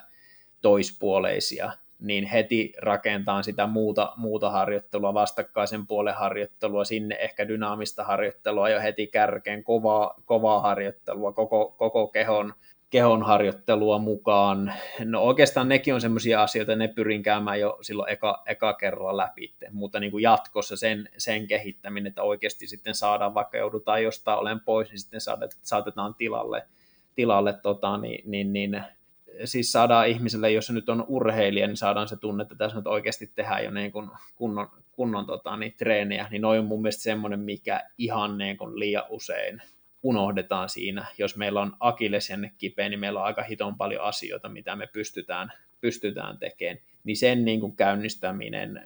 toispuoleisia, 0.61 1.71
niin 1.99 2.25
heti 2.25 2.73
rakentaa 2.77 3.43
sitä 3.43 3.67
muuta, 3.67 4.13
muuta 4.17 4.49
harjoittelua, 4.49 5.13
vastakkaisen 5.13 5.87
puolen 5.87 6.15
harjoittelua, 6.15 6.85
sinne 6.85 7.15
ehkä 7.15 7.47
dynaamista 7.47 8.03
harjoittelua 8.03 8.69
jo 8.69 8.81
heti 8.81 9.07
kärkeen, 9.07 9.63
kovaa, 9.63 10.13
kovaa 10.25 10.61
harjoittelua, 10.61 11.33
koko, 11.33 11.75
koko 11.77 12.07
kehon 12.07 12.53
kehon 12.89 13.23
harjoittelua 13.23 13.97
mukaan. 13.97 14.73
No 15.05 15.21
oikeastaan 15.21 15.69
nekin 15.69 15.93
on 15.93 16.01
sellaisia 16.01 16.43
asioita, 16.43 16.75
ne 16.75 16.87
pyrin 16.87 17.23
käymään 17.23 17.59
jo 17.59 17.77
silloin 17.81 18.11
eka, 18.11 18.43
eka 18.45 18.73
kerralla 18.73 19.17
läpi, 19.17 19.53
mutta 19.71 19.99
niin 19.99 20.11
kuin 20.11 20.21
jatkossa 20.21 20.75
sen, 20.77 21.09
sen 21.17 21.47
kehittäminen, 21.47 22.07
että 22.07 22.23
oikeasti 22.23 22.67
sitten 22.67 22.95
saadaan, 22.95 23.33
vaikka 23.33 23.57
joudutaan 23.57 24.03
jostain 24.03 24.39
olen 24.39 24.59
pois, 24.59 24.89
niin 24.89 24.99
sitten 24.99 25.21
saatetaan 25.63 26.15
tilalle, 26.15 26.65
tilalle 27.15 27.53
tota, 27.53 27.97
niin, 27.97 28.31
niin, 28.31 28.53
niin, 28.53 28.83
siis 29.45 29.71
saadaan 29.71 30.07
ihmiselle, 30.07 30.51
jos 30.51 30.67
se 30.67 30.73
nyt 30.73 30.89
on 30.89 31.05
urheilija, 31.07 31.67
niin 31.67 31.77
saadaan 31.77 32.07
se 32.07 32.15
tunne, 32.15 32.41
että 32.41 32.55
tässä 32.55 32.77
nyt 32.77 32.87
oikeasti 32.87 33.31
tehdään 33.35 33.63
jo 33.63 33.71
niin 33.71 33.91
kuin 33.91 34.09
kunnon, 34.35 34.69
kunnon 34.91 35.25
tota, 35.25 35.57
niin, 35.57 35.73
treenejä, 35.77 36.27
niin 36.31 36.41
noin 36.41 36.59
on 36.59 36.65
mun 36.65 36.81
mielestä 36.81 37.03
semmoinen, 37.03 37.39
mikä 37.39 37.83
ihan 37.97 38.37
niin 38.37 38.57
kuin 38.57 38.79
liian 38.79 39.03
usein 39.09 39.61
unohdetaan 40.07 40.69
siinä. 40.69 41.05
Jos 41.17 41.35
meillä 41.35 41.61
on 41.61 41.75
akillesjänne 41.79 42.51
kipeä, 42.57 42.89
niin 42.89 42.99
meillä 42.99 43.19
on 43.19 43.25
aika 43.25 43.43
hiton 43.43 43.77
paljon 43.77 44.01
asioita, 44.01 44.49
mitä 44.49 44.75
me 44.75 44.87
pystytään, 44.87 45.51
pystytään 45.81 46.37
tekemään. 46.37 46.77
Niin 47.03 47.17
sen 47.17 47.45
niin 47.45 47.59
kuin 47.59 47.75
käynnistäminen, 47.75 48.81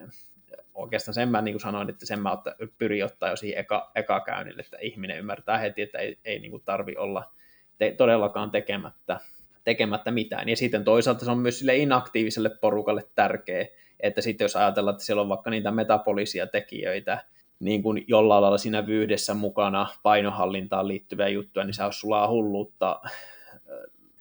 oikeastaan 0.73 1.13
sen 1.13 1.29
mä 1.29 1.41
niin 1.41 1.53
kuin 1.53 1.61
sanoin, 1.61 1.89
että 1.89 2.05
sen 2.05 2.19
mä 2.19 2.31
otta, 2.31 2.55
pyrin 2.77 3.05
ottaa 3.05 3.29
jo 3.29 3.35
siihen 3.35 3.59
eka, 3.59 3.91
eka 3.95 4.19
käynnille, 4.19 4.61
että 4.61 4.77
ihminen 4.81 5.17
ymmärtää 5.17 5.57
heti, 5.57 5.81
että 5.81 5.97
ei, 5.97 6.17
ei 6.25 6.39
niin 6.39 6.51
kuin 6.51 6.63
tarvi 6.65 6.95
olla 6.97 7.33
te, 7.77 7.95
todellakaan 7.97 8.51
tekemättä, 8.51 9.19
tekemättä 9.63 10.11
mitään. 10.11 10.49
Ja 10.49 10.55
sitten 10.55 10.83
toisaalta 10.83 11.25
se 11.25 11.31
on 11.31 11.37
myös 11.37 11.59
sille 11.59 11.77
inaktiiviselle 11.77 12.49
porukalle 12.61 13.03
tärkeä, 13.15 13.65
että 13.99 14.21
sitten 14.21 14.45
jos 14.45 14.55
ajatellaan, 14.55 14.93
että 14.93 15.05
siellä 15.05 15.21
on 15.21 15.29
vaikka 15.29 15.49
niitä 15.49 15.71
metabolisia 15.71 16.47
tekijöitä, 16.47 17.25
niin 17.61 17.83
kuin 17.83 18.03
jollain 18.07 18.41
lailla 18.41 18.57
siinä 18.57 18.87
vyydessä 18.87 19.33
mukana 19.33 19.87
painohallintaan 20.03 20.87
liittyviä 20.87 21.27
juttuja, 21.27 21.65
niin 21.65 21.73
se 21.73 21.83
on 21.83 21.93
sulaa 21.93 22.27
hulluutta 22.27 23.01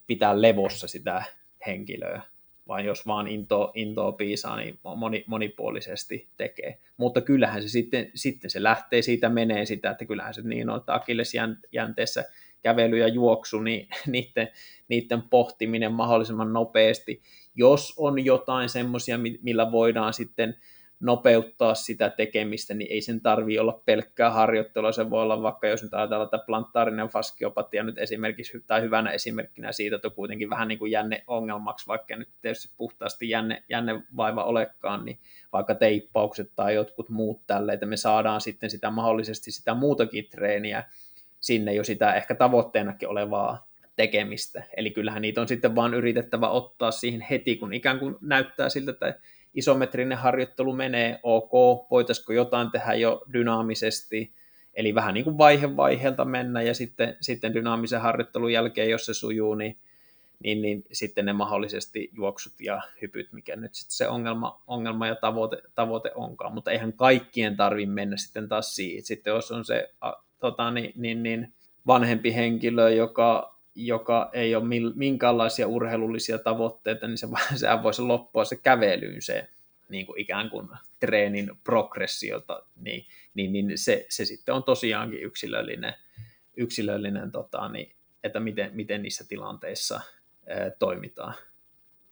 pitää 0.06 0.42
levossa 0.42 0.88
sitä 0.88 1.22
henkilöä, 1.66 2.22
vaan 2.68 2.84
jos 2.84 3.06
vaan 3.06 3.28
into, 3.28 3.72
intoa 3.74 4.12
piisaa, 4.12 4.56
niin 4.56 4.78
moni, 4.96 5.24
monipuolisesti 5.26 6.28
tekee. 6.36 6.78
Mutta 6.96 7.20
kyllähän 7.20 7.62
se 7.62 7.68
sitten, 7.68 8.10
sitten 8.14 8.50
se 8.50 8.62
lähtee 8.62 9.02
siitä, 9.02 9.28
menee 9.28 9.66
sitä, 9.66 9.90
että 9.90 10.04
kyllähän 10.04 10.34
se 10.34 10.42
niin 10.42 10.70
on, 10.70 10.80
että 10.80 10.94
akillesjänteessä 10.94 12.24
kävely 12.62 12.98
ja 12.98 13.08
juoksu, 13.08 13.60
niin 13.60 13.88
niiden, 14.06 14.48
niiden 14.88 15.22
pohtiminen 15.22 15.92
mahdollisimman 15.92 16.52
nopeasti. 16.52 17.22
Jos 17.54 17.94
on 17.96 18.24
jotain 18.24 18.68
semmoisia, 18.68 19.18
millä 19.42 19.72
voidaan 19.72 20.14
sitten 20.14 20.56
nopeuttaa 21.00 21.74
sitä 21.74 22.10
tekemistä, 22.10 22.74
niin 22.74 22.92
ei 22.92 23.00
sen 23.00 23.20
tarvi 23.20 23.58
olla 23.58 23.82
pelkkää 23.86 24.30
harjoittelua, 24.30 24.92
se 24.92 25.10
voi 25.10 25.22
olla 25.22 25.42
vaikka, 25.42 25.66
jos 25.66 25.82
nyt 25.82 25.94
ajatellaan, 25.94 26.24
että 26.24 26.46
plantaarinen 26.46 27.08
faskiopatia 27.08 27.82
nyt 27.82 27.98
esimerkiksi, 27.98 28.64
tai 28.66 28.82
hyvänä 28.82 29.10
esimerkkinä 29.10 29.72
siitä, 29.72 29.96
että 29.96 30.08
on 30.08 30.14
kuitenkin 30.14 30.50
vähän 30.50 30.68
niin 30.68 30.78
kuin 30.78 30.92
jänne 30.92 31.24
ongelmaksi, 31.26 31.86
vaikka 31.86 32.16
nyt 32.16 32.28
tietysti 32.42 32.74
puhtaasti 32.76 33.30
jänne, 33.30 33.62
jänne 33.68 34.02
vaiva 34.16 34.44
olekaan, 34.44 35.04
niin 35.04 35.18
vaikka 35.52 35.74
teippaukset 35.74 36.52
tai 36.56 36.74
jotkut 36.74 37.08
muut 37.08 37.40
tälle, 37.46 37.72
että 37.72 37.86
me 37.86 37.96
saadaan 37.96 38.40
sitten 38.40 38.70
sitä 38.70 38.90
mahdollisesti 38.90 39.50
sitä 39.50 39.74
muutakin 39.74 40.28
treeniä 40.30 40.84
sinne 41.40 41.74
jo 41.74 41.84
sitä 41.84 42.14
ehkä 42.14 42.34
tavoitteenakin 42.34 43.08
olevaa 43.08 43.70
tekemistä. 43.96 44.62
Eli 44.76 44.90
kyllähän 44.90 45.22
niitä 45.22 45.40
on 45.40 45.48
sitten 45.48 45.74
vaan 45.74 45.94
yritettävä 45.94 46.48
ottaa 46.48 46.90
siihen 46.90 47.20
heti, 47.20 47.56
kun 47.56 47.74
ikään 47.74 47.98
kuin 47.98 48.16
näyttää 48.20 48.68
siltä, 48.68 48.90
että 48.92 49.14
isometrinen 49.54 50.18
harjoittelu 50.18 50.72
menee, 50.72 51.20
ok, 51.22 51.52
voitaisiko 51.90 52.32
jotain 52.32 52.70
tehdä 52.70 52.94
jo 52.94 53.22
dynaamisesti, 53.32 54.32
eli 54.74 54.94
vähän 54.94 55.14
niin 55.14 55.24
kuin 55.24 55.38
vaihe 55.38 55.76
vaiheelta 55.76 56.24
mennä, 56.24 56.62
ja 56.62 56.74
sitten, 56.74 57.16
sitten 57.20 57.54
dynaamisen 57.54 58.00
harjoittelun 58.00 58.52
jälkeen, 58.52 58.90
jos 58.90 59.06
se 59.06 59.14
sujuu, 59.14 59.54
niin, 59.54 59.76
niin, 60.44 60.62
niin 60.62 60.84
sitten 60.92 61.24
ne 61.24 61.32
mahdollisesti 61.32 62.10
juoksut 62.16 62.52
ja 62.60 62.82
hypyt, 63.02 63.32
mikä 63.32 63.56
nyt 63.56 63.74
sitten 63.74 63.96
se 63.96 64.08
ongelma, 64.08 64.62
ongelma 64.66 65.06
ja 65.06 65.14
tavoite, 65.14 65.62
tavoite 65.74 66.10
onkaan, 66.14 66.54
mutta 66.54 66.70
eihän 66.70 66.92
kaikkien 66.92 67.56
tarvi 67.56 67.86
mennä 67.86 68.16
sitten 68.16 68.48
taas 68.48 68.76
siihen, 68.76 69.02
sitten 69.02 69.30
jos 69.30 69.52
on 69.52 69.64
se 69.64 69.94
tota, 70.40 70.70
niin, 70.70 70.92
niin, 70.96 71.22
niin 71.22 71.52
vanhempi 71.86 72.34
henkilö, 72.34 72.90
joka 72.90 73.59
joka 73.74 74.30
ei 74.32 74.54
ole 74.54 74.64
minkäänlaisia 74.94 75.66
urheilullisia 75.66 76.38
tavoitteita, 76.38 77.06
niin 77.06 77.18
se, 77.18 77.28
sehän 77.56 77.82
voisi 77.82 78.02
loppua 78.02 78.44
se 78.44 78.56
kävelyyn 78.56 79.22
se 79.22 79.48
niin 79.88 80.06
kuin 80.06 80.20
ikään 80.20 80.50
kuin 80.50 80.68
treenin 81.00 81.50
progressiota, 81.64 82.62
niin, 82.76 83.06
niin, 83.34 83.52
niin 83.52 83.78
se, 83.78 84.06
se 84.08 84.24
sitten 84.24 84.54
on 84.54 84.64
tosiaankin 84.64 85.22
yksilöllinen, 85.22 85.94
yksilöllinen 86.56 87.32
tota, 87.32 87.68
niin, 87.68 87.92
että 88.24 88.40
miten, 88.40 88.70
miten 88.74 89.02
niissä 89.02 89.24
tilanteissa 89.28 90.00
ää, 90.48 90.70
toimitaan 90.78 91.34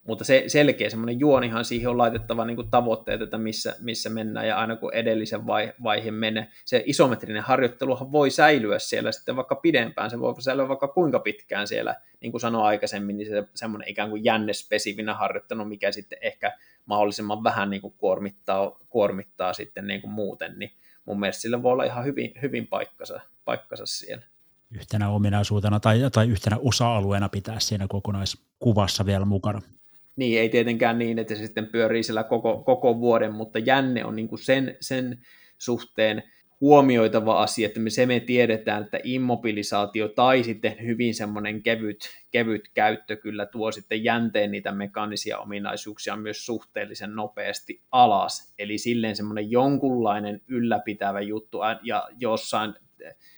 mutta 0.08 0.24
se 0.24 0.44
selkeä 0.46 0.90
semmoinen 0.90 1.20
juonihan 1.20 1.64
siihen 1.64 1.90
on 1.90 1.98
laitettava 1.98 2.44
niin 2.44 2.56
kuin 2.56 2.70
tavoitteet, 2.70 3.22
että 3.22 3.38
missä, 3.38 3.76
missä 3.80 4.10
mennään, 4.10 4.48
ja 4.48 4.58
aina 4.58 4.76
kun 4.76 4.94
edellisen 4.94 5.46
vai, 5.46 5.72
vaiheen 5.82 6.14
menee, 6.14 6.48
se 6.64 6.82
isometrinen 6.86 7.42
harjoitteluhan 7.42 8.12
voi 8.12 8.30
säilyä 8.30 8.78
siellä 8.78 9.12
sitten 9.12 9.36
vaikka 9.36 9.54
pidempään, 9.54 10.10
se 10.10 10.20
voi 10.20 10.42
säilyä 10.42 10.68
vaikka 10.68 10.88
kuinka 10.88 11.18
pitkään 11.18 11.66
siellä, 11.66 11.94
niin 12.20 12.30
kuin 12.32 12.40
sanoin 12.40 12.64
aikaisemmin, 12.64 13.16
niin 13.16 13.28
se 13.28 13.44
semmoinen 13.54 13.88
ikään 13.88 14.10
kuin 14.10 14.24
jännespesifinen 14.24 15.14
harjoittelu, 15.14 15.64
mikä 15.64 15.92
sitten 15.92 16.18
ehkä 16.22 16.52
mahdollisimman 16.86 17.44
vähän 17.44 17.70
niin 17.70 17.82
kuin 17.82 17.94
kuormittaa, 17.98 18.78
kuormittaa 18.88 19.52
sitten 19.52 19.86
niin 19.86 20.00
kuin 20.00 20.10
muuten, 20.10 20.58
niin 20.58 20.72
mun 21.04 21.20
mielestä 21.20 21.42
sillä 21.42 21.62
voi 21.62 21.72
olla 21.72 21.84
ihan 21.84 22.04
hyvin, 22.04 22.32
hyvin 22.42 22.66
paikkansa, 22.66 23.20
paikkansa 23.44 23.86
siellä. 23.86 24.22
Yhtenä 24.70 25.08
ominaisuutena 25.08 25.80
tai, 25.80 26.00
tai 26.12 26.28
yhtenä 26.28 26.56
osa-alueena 26.64 27.28
pitää 27.28 27.60
siinä 27.60 27.86
kokonaiskuvassa 27.88 29.06
vielä 29.06 29.24
mukana. 29.24 29.60
Niin, 30.18 30.40
ei 30.40 30.48
tietenkään 30.48 30.98
niin, 30.98 31.18
että 31.18 31.34
se 31.34 31.46
sitten 31.46 31.66
pyörii 31.66 32.02
siellä 32.02 32.24
koko, 32.24 32.62
koko 32.62 33.00
vuoden, 33.00 33.34
mutta 33.34 33.58
jänne 33.58 34.04
on 34.04 34.16
niin 34.16 34.28
kuin 34.28 34.38
sen, 34.38 34.76
sen 34.80 35.18
suhteen 35.58 36.22
huomioitava 36.60 37.42
asia, 37.42 37.66
että 37.66 37.80
me 37.80 37.90
se 37.90 38.06
me 38.06 38.20
tiedetään, 38.20 38.82
että 38.82 39.00
immobilisaatio 39.04 40.08
tai 40.08 40.42
sitten 40.42 40.76
hyvin 40.82 41.14
semmoinen 41.14 41.62
kevyt, 41.62 42.00
kevyt 42.30 42.68
käyttö 42.74 43.16
kyllä 43.16 43.46
tuo 43.46 43.72
sitten 43.72 44.04
jänteen 44.04 44.50
niitä 44.50 44.72
mekaanisia 44.72 45.38
ominaisuuksia 45.38 46.16
myös 46.16 46.46
suhteellisen 46.46 47.14
nopeasti 47.14 47.82
alas. 47.92 48.54
Eli 48.58 48.78
silleen 48.78 49.16
semmoinen 49.16 49.50
jonkunlainen 49.50 50.40
ylläpitävä 50.48 51.20
juttu 51.20 51.58
ja 51.82 52.08
jossain 52.20 52.74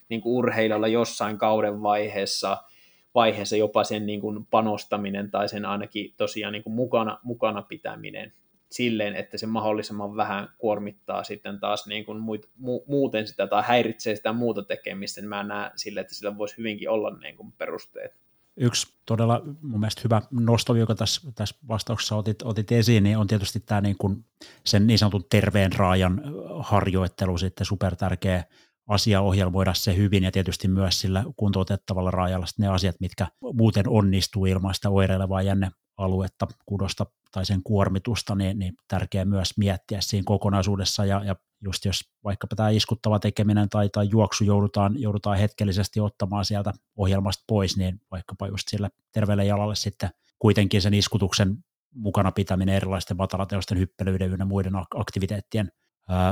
niin 0.09 0.21
kuin 0.21 0.33
urheilijoilla 0.33 0.89
jossain 0.89 1.39
kauden 1.39 1.83
vaiheessa– 1.83 2.57
vaiheessa 3.15 3.57
jopa 3.57 3.85
sen 3.85 4.07
niin 4.07 4.21
kuin 4.21 4.47
panostaminen 4.47 5.31
tai 5.31 5.49
sen 5.49 5.65
ainakin 5.65 6.15
tosiaan 6.17 6.53
niin 6.53 6.63
kuin 6.63 6.75
mukana, 6.75 7.19
mukana 7.23 7.63
pitäminen 7.63 8.33
silleen, 8.71 9.15
että 9.17 9.39
se 9.39 9.47
mahdollisimman 9.47 10.17
vähän 10.17 10.49
kuormittaa 10.59 11.25
sitten 11.25 11.61
taas 11.61 11.87
niin 11.87 12.05
kuin 12.05 12.19
mu, 12.57 12.81
muuten 12.87 13.27
sitä 13.27 13.47
tai 13.47 13.63
häiritsee 13.67 14.17
sitä 14.17 14.33
muuta 14.33 14.63
tekemistä, 14.63 15.21
niin 15.21 15.29
mä 15.29 15.43
näen 15.43 15.71
sille, 15.77 16.01
että 16.01 16.15
sillä 16.15 16.39
voisi 16.39 16.59
hyvinkin 16.59 16.91
olla 16.91 17.11
niin 17.11 17.37
kuin 17.37 17.53
perusteet. 17.53 18.13
Yksi 18.57 18.95
todella 19.07 19.43
mun 19.63 19.81
mielestä 19.81 20.01
hyvä 20.05 20.23
nosto, 20.31 20.75
joka 20.75 20.95
tässä, 20.95 21.31
tässä 21.35 21.57
vastauksessa 21.69 22.17
otit, 22.17 22.43
otit 22.43 22.73
esiin, 22.73 23.03
niin 23.03 23.19
on 23.19 23.27
tietysti 23.27 23.61
tämä 23.61 23.81
niin 23.81 23.97
kuin 23.99 24.25
sen 24.67 24.87
niin 24.87 24.99
sanotun 24.99 25.25
terveen 25.31 25.73
raajan 25.73 26.23
harjoittelu 26.61 27.39
sitten 27.39 27.67
super 27.67 27.97
tärkeä 27.97 28.45
asia 28.89 29.21
ohjelmoida 29.21 29.75
se 29.75 29.97
hyvin 29.97 30.25
ja 30.25 30.33
tietysti 30.33 30.69
myös 30.69 31.01
sillä 31.01 31.25
kuntoutettavalla 31.37 32.11
raajalla 32.11 32.47
ne 32.59 32.69
asiat, 32.69 32.97
mitkä 33.01 33.27
muuten 33.55 33.89
onnistuu 33.89 34.47
ilman 34.47 34.75
sitä 34.75 34.91
oireilevaa 34.91 35.43
jännealuetta, 35.43 36.47
kudosta 36.67 37.07
tai 37.33 37.47
sen 37.47 37.63
kuormitusta, 37.63 38.35
niin, 38.35 38.59
niin 38.59 38.75
tärkeää 38.89 39.25
myös 39.25 39.59
miettiä 39.59 40.01
siinä 40.01 40.25
kokonaisuudessa. 40.27 41.05
Ja, 41.05 41.25
ja 41.25 41.37
just 41.61 41.85
jos 41.85 42.01
vaikkapa 42.25 42.57
tämä 42.57 42.71
iskuttava 42.71 43.19
tekeminen 43.19 43.69
tai, 43.69 43.89
tai 43.89 44.09
juoksu 44.11 44.45
joudutaan, 44.45 45.01
joudutaan 45.01 45.39
hetkellisesti 45.39 46.01
ottamaan 46.01 46.45
sieltä 46.45 46.73
ohjelmasta 46.97 47.45
pois, 47.47 47.77
niin 47.77 48.01
vaikkapa 48.11 48.47
just 48.47 48.69
sille 48.69 48.91
terveelle 49.13 49.45
jalalle 49.45 49.75
sitten 49.75 50.11
kuitenkin 50.39 50.83
sen 50.83 50.95
iskutuksen 50.95 51.65
mukana 51.95 52.33
pitäminen 52.33 52.75
erilaisten 52.75 53.17
matalateosten 53.17 53.79
hyppelyiden 53.79 54.37
ja 54.39 54.45
muiden 54.45 54.73
aktiviteettien 54.95 55.73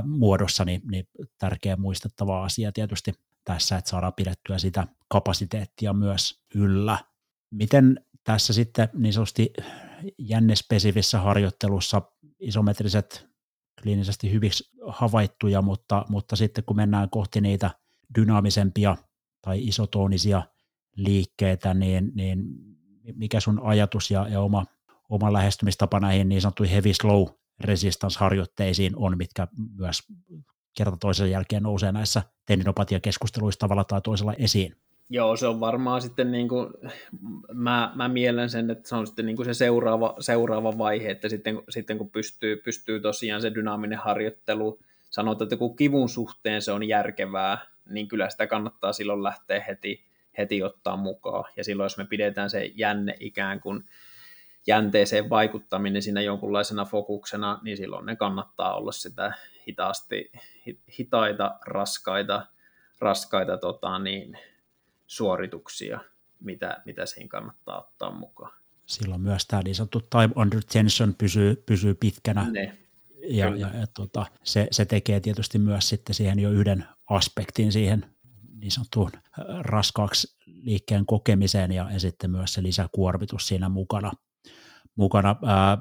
muodossa, 0.04 0.64
niin, 0.64 0.82
niin 0.90 1.08
tärkeä 1.38 1.76
muistettava 1.76 2.44
asia 2.44 2.72
tietysti 2.72 3.12
tässä, 3.44 3.76
että 3.76 3.90
saadaan 3.90 4.12
pidettyä 4.16 4.58
sitä 4.58 4.86
kapasiteettia 5.08 5.92
myös 5.92 6.40
yllä. 6.54 6.98
Miten 7.50 8.04
tässä 8.24 8.52
sitten 8.52 8.88
niin 8.94 9.12
sanotusti 9.12 9.52
jännespesifissä 10.18 11.18
harjoittelussa 11.18 12.02
isometriset 12.40 13.28
kliinisesti 13.82 14.32
hyviksi 14.32 14.70
havaittuja, 14.86 15.62
mutta, 15.62 16.04
mutta 16.08 16.36
sitten 16.36 16.64
kun 16.64 16.76
mennään 16.76 17.10
kohti 17.10 17.40
niitä 17.40 17.70
dynaamisempia 18.18 18.96
tai 19.42 19.68
isotoonisia 19.68 20.42
liikkeitä, 20.96 21.74
niin, 21.74 22.12
niin 22.14 22.44
mikä 23.14 23.40
sun 23.40 23.60
ajatus 23.62 24.10
ja, 24.10 24.28
ja 24.28 24.40
oma, 24.40 24.64
oma 25.08 25.32
lähestymistapa 25.32 26.00
näihin 26.00 26.28
niin 26.28 26.40
sanottuihin 26.40 26.72
heavy 26.72 26.94
slow 26.94 27.26
resistance-harjoitteisiin 27.60 28.92
on, 28.96 29.18
mitkä 29.18 29.48
myös 29.78 30.02
kerta 30.76 30.96
toisen 30.96 31.30
jälkeen 31.30 31.62
nousee 31.62 31.92
näissä 31.92 32.22
tendinopatia-keskusteluissa 32.46 33.58
tavalla 33.58 33.84
tai 33.84 34.00
toisella 34.00 34.34
esiin. 34.38 34.76
Joo, 35.10 35.36
se 35.36 35.46
on 35.46 35.60
varmaan 35.60 36.02
sitten, 36.02 36.32
niin 36.32 36.48
kuin, 36.48 36.68
mä, 37.52 37.92
mä 37.94 38.08
mielen 38.08 38.50
sen, 38.50 38.70
että 38.70 38.88
se 38.88 38.96
on 38.96 39.06
sitten 39.06 39.26
niin 39.26 39.36
kuin 39.36 39.46
se 39.46 39.54
seuraava, 39.54 40.14
seuraava 40.20 40.78
vaihe, 40.78 41.10
että 41.10 41.28
sitten, 41.28 41.62
sitten 41.68 41.98
kun 41.98 42.10
pystyy, 42.10 42.56
pystyy 42.56 43.00
tosiaan 43.00 43.42
se 43.42 43.54
dynaaminen 43.54 43.98
harjoittelu, 43.98 44.78
sanotaan, 45.10 45.46
että 45.46 45.56
kun 45.56 45.76
kivun 45.76 46.08
suhteen 46.08 46.62
se 46.62 46.72
on 46.72 46.88
järkevää, 46.88 47.58
niin 47.90 48.08
kyllä 48.08 48.30
sitä 48.30 48.46
kannattaa 48.46 48.92
silloin 48.92 49.22
lähteä 49.22 49.64
heti, 49.68 50.04
heti 50.38 50.62
ottaa 50.62 50.96
mukaan. 50.96 51.44
Ja 51.56 51.64
silloin, 51.64 51.84
jos 51.84 51.98
me 51.98 52.04
pidetään 52.04 52.50
se 52.50 52.64
jänne 52.74 53.16
ikään 53.20 53.60
kuin 53.60 53.84
jänteeseen 54.68 55.30
vaikuttaminen 55.30 56.02
siinä 56.02 56.20
jonkunlaisena 56.20 56.84
fokuksena, 56.84 57.60
niin 57.62 57.76
silloin 57.76 58.06
ne 58.06 58.16
kannattaa 58.16 58.74
olla 58.74 58.92
sitä 58.92 59.32
hitaasti, 59.68 60.32
hitaita, 60.98 61.58
raskaita, 61.66 62.46
raskaita 62.98 63.58
tota, 63.58 63.98
niin, 63.98 64.38
suorituksia, 65.06 66.00
mitä, 66.40 66.82
mitä 66.84 67.06
siihen 67.06 67.28
kannattaa 67.28 67.80
ottaa 67.80 68.10
mukaan. 68.10 68.52
Silloin 68.86 69.20
myös 69.20 69.46
tämä 69.46 69.62
niin 69.62 69.74
sanottu 69.74 70.00
time 70.00 70.30
under 70.36 70.60
tension 70.72 71.14
pysyy, 71.14 71.62
pysyy 71.66 71.94
pitkänä. 71.94 72.50
Ne. 72.50 72.78
Ja, 73.28 73.48
ja, 73.48 73.70
ja 73.80 73.86
tota, 73.94 74.26
se, 74.42 74.68
se 74.70 74.84
tekee 74.84 75.20
tietysti 75.20 75.58
myös 75.58 75.88
sitten 75.88 76.14
siihen 76.14 76.38
jo 76.38 76.50
yhden 76.50 76.84
aspektin 77.10 77.72
siihen 77.72 78.06
niin 78.54 78.70
sanottuun 78.70 79.10
raskaaksi 79.60 80.36
liikkeen 80.46 81.06
kokemiseen 81.06 81.72
ja, 81.72 81.90
ja 81.92 82.00
sitten 82.00 82.30
myös 82.30 82.54
se 82.54 82.62
lisäkuormitus 82.62 83.48
siinä 83.48 83.68
mukana– 83.68 84.12
mukana. 84.98 85.36
Ää, 85.46 85.78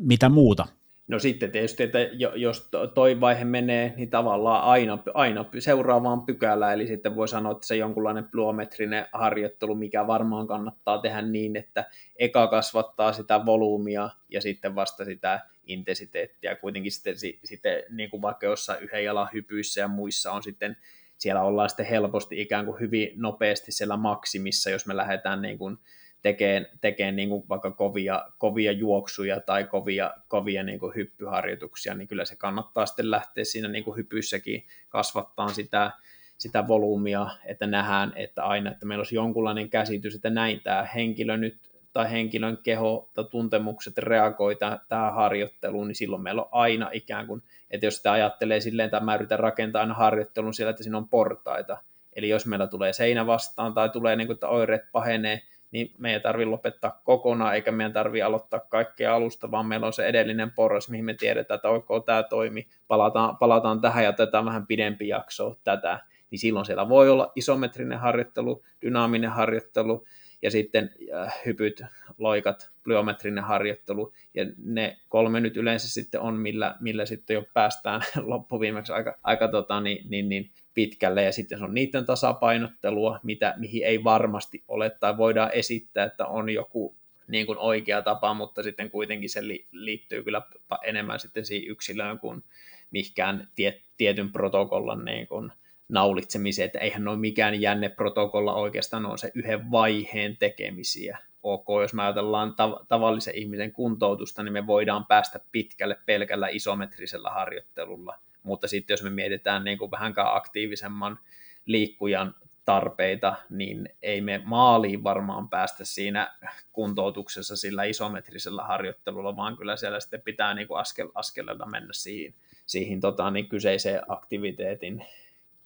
mitä 0.00 0.28
muuta? 0.28 0.66
No 1.08 1.18
sitten 1.18 1.50
tietysti, 1.50 1.82
että 1.82 1.98
jos 2.36 2.70
toi 2.94 3.20
vaihe 3.20 3.44
menee, 3.44 3.94
niin 3.96 4.10
tavallaan 4.10 4.62
aina, 4.64 4.98
aina 5.14 5.44
seuraavaan 5.58 6.26
pykälään, 6.26 6.74
eli 6.74 6.86
sitten 6.86 7.16
voi 7.16 7.28
sanoa, 7.28 7.52
että 7.52 7.66
se 7.66 7.76
jonkunlainen 7.76 8.28
plyometrinen 8.28 9.06
harjoittelu, 9.12 9.74
mikä 9.74 10.06
varmaan 10.06 10.46
kannattaa 10.46 10.98
tehdä 10.98 11.22
niin, 11.22 11.56
että 11.56 11.84
eka 12.18 12.46
kasvattaa 12.46 13.12
sitä 13.12 13.46
volyymia 13.46 14.10
ja 14.28 14.40
sitten 14.40 14.74
vasta 14.74 15.04
sitä 15.04 15.40
intensiteettiä. 15.66 16.56
Kuitenkin 16.56 16.92
sitten, 16.92 17.14
sitten 17.44 17.82
niin 17.90 18.10
kuin 18.10 18.22
vaikka 18.22 18.46
jossain 18.46 18.82
yhden 18.82 19.04
jalan 19.04 19.28
hypyissä 19.34 19.80
ja 19.80 19.88
muissa 19.88 20.32
on 20.32 20.42
sitten, 20.42 20.76
siellä 21.18 21.42
ollaan 21.42 21.68
sitten 21.68 21.86
helposti 21.86 22.40
ikään 22.40 22.66
kuin 22.66 22.80
hyvin 22.80 23.10
nopeasti 23.16 23.72
siellä 23.72 23.96
maksimissa, 23.96 24.70
jos 24.70 24.86
me 24.86 24.96
lähdetään 24.96 25.42
niin 25.42 25.58
kuin 25.58 25.78
tekee, 26.22 26.70
tekee 26.80 27.12
niin 27.12 27.28
kuin 27.28 27.44
vaikka 27.48 27.70
kovia, 27.70 28.26
kovia 28.38 28.72
juoksuja 28.72 29.40
tai 29.40 29.64
kovia, 29.64 30.10
kovia 30.28 30.62
niin 30.62 30.80
kuin 30.80 30.94
hyppyharjoituksia, 30.94 31.94
niin 31.94 32.08
kyllä 32.08 32.24
se 32.24 32.36
kannattaa 32.36 32.86
sitten 32.86 33.10
lähteä 33.10 33.44
siinä 33.44 33.68
niin 33.68 33.84
kuin 33.84 33.96
hypyssäkin 33.96 34.66
kasvattaa 34.88 35.48
sitä, 35.48 35.90
sitä 36.38 36.68
volyymia, 36.68 37.26
että 37.44 37.66
nähdään, 37.66 38.12
että 38.16 38.44
aina, 38.44 38.70
että 38.70 38.86
meillä 38.86 39.00
olisi 39.00 39.14
jonkunlainen 39.14 39.70
käsitys, 39.70 40.14
että 40.14 40.30
näin 40.30 40.60
tämä 40.60 40.88
henkilö 40.94 41.36
nyt 41.36 41.70
tai 41.92 42.10
henkilön 42.10 42.58
keho 42.62 43.10
tai 43.14 43.24
tuntemukset 43.24 43.98
reagoi 43.98 44.56
tähän 44.88 45.14
harjoitteluun, 45.14 45.88
niin 45.88 45.96
silloin 45.96 46.22
meillä 46.22 46.42
on 46.42 46.48
aina 46.52 46.90
ikään 46.92 47.26
kuin, 47.26 47.42
että 47.70 47.86
jos 47.86 47.96
sitä 47.96 48.12
ajattelee 48.12 48.60
silleen, 48.60 48.84
että 48.84 49.00
mä 49.00 49.14
yritän 49.14 49.38
rakentaa 49.38 49.80
aina 49.80 49.94
harjoittelun 49.94 50.54
siellä, 50.54 50.70
että 50.70 50.82
siinä 50.82 50.98
on 50.98 51.08
portaita, 51.08 51.78
eli 52.12 52.28
jos 52.28 52.46
meillä 52.46 52.66
tulee 52.66 52.92
seinä 52.92 53.26
vastaan 53.26 53.74
tai 53.74 53.88
tulee 53.88 54.16
niin 54.16 54.26
kuin, 54.26 54.34
että 54.34 54.48
oireet 54.48 54.92
pahenee, 54.92 55.42
niin 55.72 55.92
meidän 55.98 56.18
ei 56.18 56.22
tarvitse 56.22 56.50
lopettaa 56.50 57.00
kokonaan, 57.04 57.54
eikä 57.54 57.72
meidän 57.72 57.92
tarvitse 57.92 58.22
aloittaa 58.22 58.60
kaikkea 58.60 59.14
alusta, 59.14 59.50
vaan 59.50 59.66
meillä 59.66 59.86
on 59.86 59.92
se 59.92 60.06
edellinen 60.06 60.50
porras, 60.50 60.90
mihin 60.90 61.04
me 61.04 61.14
tiedetään, 61.14 61.56
että 61.56 61.68
oikein 61.68 62.02
tämä 62.02 62.22
toimi, 62.22 62.68
palataan, 62.88 63.36
palataan 63.36 63.80
tähän 63.80 64.04
ja 64.04 64.12
tätä 64.12 64.44
vähän 64.44 64.66
pidempi 64.66 65.08
jakso 65.08 65.58
tätä, 65.64 66.00
niin 66.30 66.38
silloin 66.38 66.66
siellä 66.66 66.88
voi 66.88 67.10
olla 67.10 67.32
isometrinen 67.36 67.98
harjoittelu, 67.98 68.62
dynaaminen 68.82 69.30
harjoittelu, 69.30 70.04
ja 70.42 70.50
sitten 70.50 70.90
äh, 71.14 71.40
hypyt, 71.46 71.82
loikat, 72.18 72.70
plyometrinen 72.82 73.44
harjoittelu, 73.44 74.12
ja 74.34 74.46
ne 74.64 74.96
kolme 75.08 75.40
nyt 75.40 75.56
yleensä 75.56 75.90
sitten 75.90 76.20
on, 76.20 76.34
millä, 76.34 76.76
millä 76.80 77.06
sitten 77.06 77.34
jo 77.34 77.44
päästään 77.54 78.00
loppuviimeksi 78.22 78.92
aika, 78.92 79.18
aika 79.22 79.48
tota, 79.48 79.80
niin, 79.80 80.10
niin, 80.10 80.28
niin 80.28 80.50
pitkälle, 80.74 81.22
ja 81.22 81.32
sitten 81.32 81.58
se 81.58 81.64
on 81.64 81.74
niiden 81.74 82.06
tasapainottelua, 82.06 83.20
mitä, 83.22 83.54
mihin 83.56 83.84
ei 83.84 84.04
varmasti 84.04 84.64
ole, 84.68 84.90
tai 84.90 85.16
voidaan 85.16 85.50
esittää, 85.52 86.04
että 86.04 86.26
on 86.26 86.50
joku 86.50 86.96
niin 87.28 87.46
kuin 87.46 87.58
oikea 87.58 88.02
tapa, 88.02 88.34
mutta 88.34 88.62
sitten 88.62 88.90
kuitenkin 88.90 89.30
se 89.30 89.40
liittyy 89.72 90.22
kyllä 90.22 90.42
enemmän 90.84 91.20
sitten 91.20 91.44
siihen 91.44 91.70
yksilöön 91.70 92.18
kuin 92.18 92.44
mihinkään 92.90 93.48
tie, 93.54 93.80
tietyn 93.96 94.32
protokollan 94.32 95.04
niin 95.04 95.26
kuin 95.26 95.52
naulitsemiseen, 95.88 96.66
että 96.66 96.78
eihän 96.78 97.08
ole 97.08 97.16
mikään 97.16 97.60
jänne 97.60 97.88
protokolla 97.88 98.54
oikeastaan 98.54 99.06
on 99.06 99.18
se 99.18 99.30
yhden 99.34 99.70
vaiheen 99.70 100.36
tekemisiä. 100.36 101.18
Ok, 101.42 101.66
jos 101.80 101.94
me 101.94 102.02
ajatellaan 102.02 102.50
tav- 102.50 102.86
tavallisen 102.88 103.34
ihmisen 103.34 103.72
kuntoutusta, 103.72 104.42
niin 104.42 104.52
me 104.52 104.66
voidaan 104.66 105.06
päästä 105.06 105.40
pitkälle 105.52 105.96
pelkällä 106.06 106.48
isometrisellä 106.48 107.30
harjoittelulla, 107.30 108.18
mutta 108.42 108.68
sitten 108.68 108.94
jos 108.94 109.02
me 109.02 109.10
mietitään 109.10 109.64
niin 109.64 109.78
kuin 109.78 109.90
vähänkään 109.90 110.36
aktiivisemman 110.36 111.18
liikkujan 111.66 112.34
tarpeita, 112.64 113.34
niin 113.50 113.88
ei 114.02 114.20
me 114.20 114.40
maaliin 114.44 115.04
varmaan 115.04 115.48
päästä 115.48 115.84
siinä 115.84 116.34
kuntoutuksessa 116.72 117.56
sillä 117.56 117.84
isometrisellä 117.84 118.62
harjoittelulla, 118.62 119.36
vaan 119.36 119.56
kyllä 119.56 119.76
siellä 119.76 120.00
sitten 120.00 120.22
pitää 120.22 120.54
niin 120.54 120.68
kuin 120.68 120.80
askel, 120.80 121.08
askeleella 121.14 121.66
mennä 121.66 121.92
siihen, 121.92 122.34
siihen 122.66 123.00
tota, 123.00 123.30
niin 123.30 123.48
kyseiseen 123.48 124.02
aktiviteetin 124.08 125.06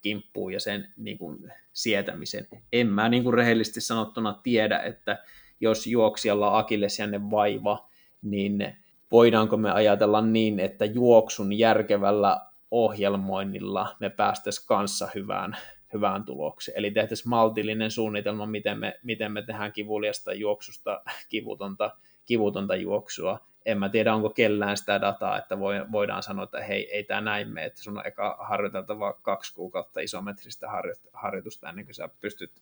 kimppuun 0.00 0.52
ja 0.52 0.60
sen 0.60 0.92
niin 0.96 1.18
kuin, 1.18 1.52
sietämisen. 1.72 2.46
En 2.72 2.86
mä 2.86 3.08
niin 3.08 3.22
kuin 3.22 3.34
rehellisesti 3.34 3.80
sanottuna 3.80 4.40
tiedä, 4.42 4.78
että 4.78 5.18
jos 5.60 5.86
juoksijalla 5.86 6.50
on 6.50 6.58
akillesjänne 6.58 7.30
vaiva, 7.30 7.88
niin 8.22 8.76
voidaanko 9.10 9.56
me 9.56 9.70
ajatella 9.70 10.20
niin, 10.20 10.60
että 10.60 10.84
juoksun 10.84 11.52
järkevällä 11.52 12.40
ohjelmoinnilla 12.74 13.96
me 14.00 14.10
päästäisiin 14.10 14.66
kanssa 14.66 15.08
hyvään, 15.14 15.56
hyvään 15.92 16.24
tulokseen. 16.24 16.78
Eli 16.78 16.90
tehtäisiin 16.90 17.28
maltillinen 17.28 17.90
suunnitelma, 17.90 18.46
miten 18.46 18.78
me, 18.78 19.00
miten 19.02 19.32
me 19.32 19.42
tehdään 19.42 19.72
kivuliasta 19.72 20.32
juoksusta 20.32 21.02
kivutonta, 21.28 21.90
kivutonta 22.24 22.76
juoksua. 22.76 23.38
En 23.66 23.78
mä 23.78 23.88
tiedä, 23.88 24.14
onko 24.14 24.30
kellään 24.30 24.76
sitä 24.76 25.00
dataa, 25.00 25.38
että 25.38 25.58
voidaan 25.92 26.22
sanoa, 26.22 26.44
että 26.44 26.62
hei, 26.62 26.90
ei 26.92 27.04
tämä 27.04 27.20
näin 27.20 27.48
mene, 27.48 27.66
että 27.66 27.82
sun 27.82 27.98
on 27.98 28.06
eka 28.06 28.36
harjoiteltava 28.40 29.12
kaksi 29.12 29.54
kuukautta 29.54 30.00
isometristä 30.00 30.66
harjoitusta 31.12 31.68
ennen 31.68 31.84
kuin 31.84 31.94
sä 31.94 32.08
pystyt 32.20 32.52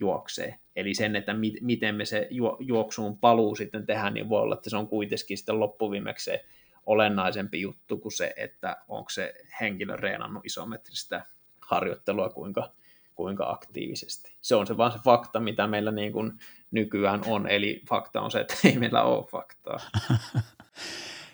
juoksee. 0.00 0.58
Eli 0.76 0.94
sen, 0.94 1.16
että 1.16 1.34
mi- 1.34 1.60
miten 1.60 1.94
me 1.94 2.04
se 2.04 2.28
juoksuun 2.60 3.18
paluu 3.18 3.54
sitten 3.54 3.86
tehdään, 3.86 4.14
niin 4.14 4.28
voi 4.28 4.40
olla, 4.40 4.54
että 4.54 4.70
se 4.70 4.76
on 4.76 4.88
kuitenkin 4.88 5.38
sitten 5.38 5.60
loppuviimeksi 5.60 6.24
se 6.24 6.44
olennaisempi 6.86 7.60
juttu 7.60 7.98
kuin 7.98 8.12
se, 8.12 8.34
että 8.36 8.76
onko 8.88 9.10
se 9.10 9.34
henkilö 9.60 9.96
reenannut 9.96 10.46
isometristä 10.46 11.26
harjoittelua 11.60 12.28
kuinka, 12.28 12.70
kuinka 13.14 13.50
aktiivisesti. 13.50 14.36
Se 14.40 14.54
on 14.54 14.66
se 14.66 14.76
vaan 14.76 14.92
se 14.92 14.98
fakta, 14.98 15.40
mitä 15.40 15.66
meillä 15.66 15.90
niin 15.90 16.12
kuin 16.12 16.32
nykyään 16.70 17.20
on, 17.26 17.48
eli 17.48 17.82
fakta 17.88 18.20
on 18.20 18.30
se, 18.30 18.40
että 18.40 18.54
ei 18.64 18.78
meillä 18.78 19.02
ole 19.02 19.26
faktaa. 19.26 19.78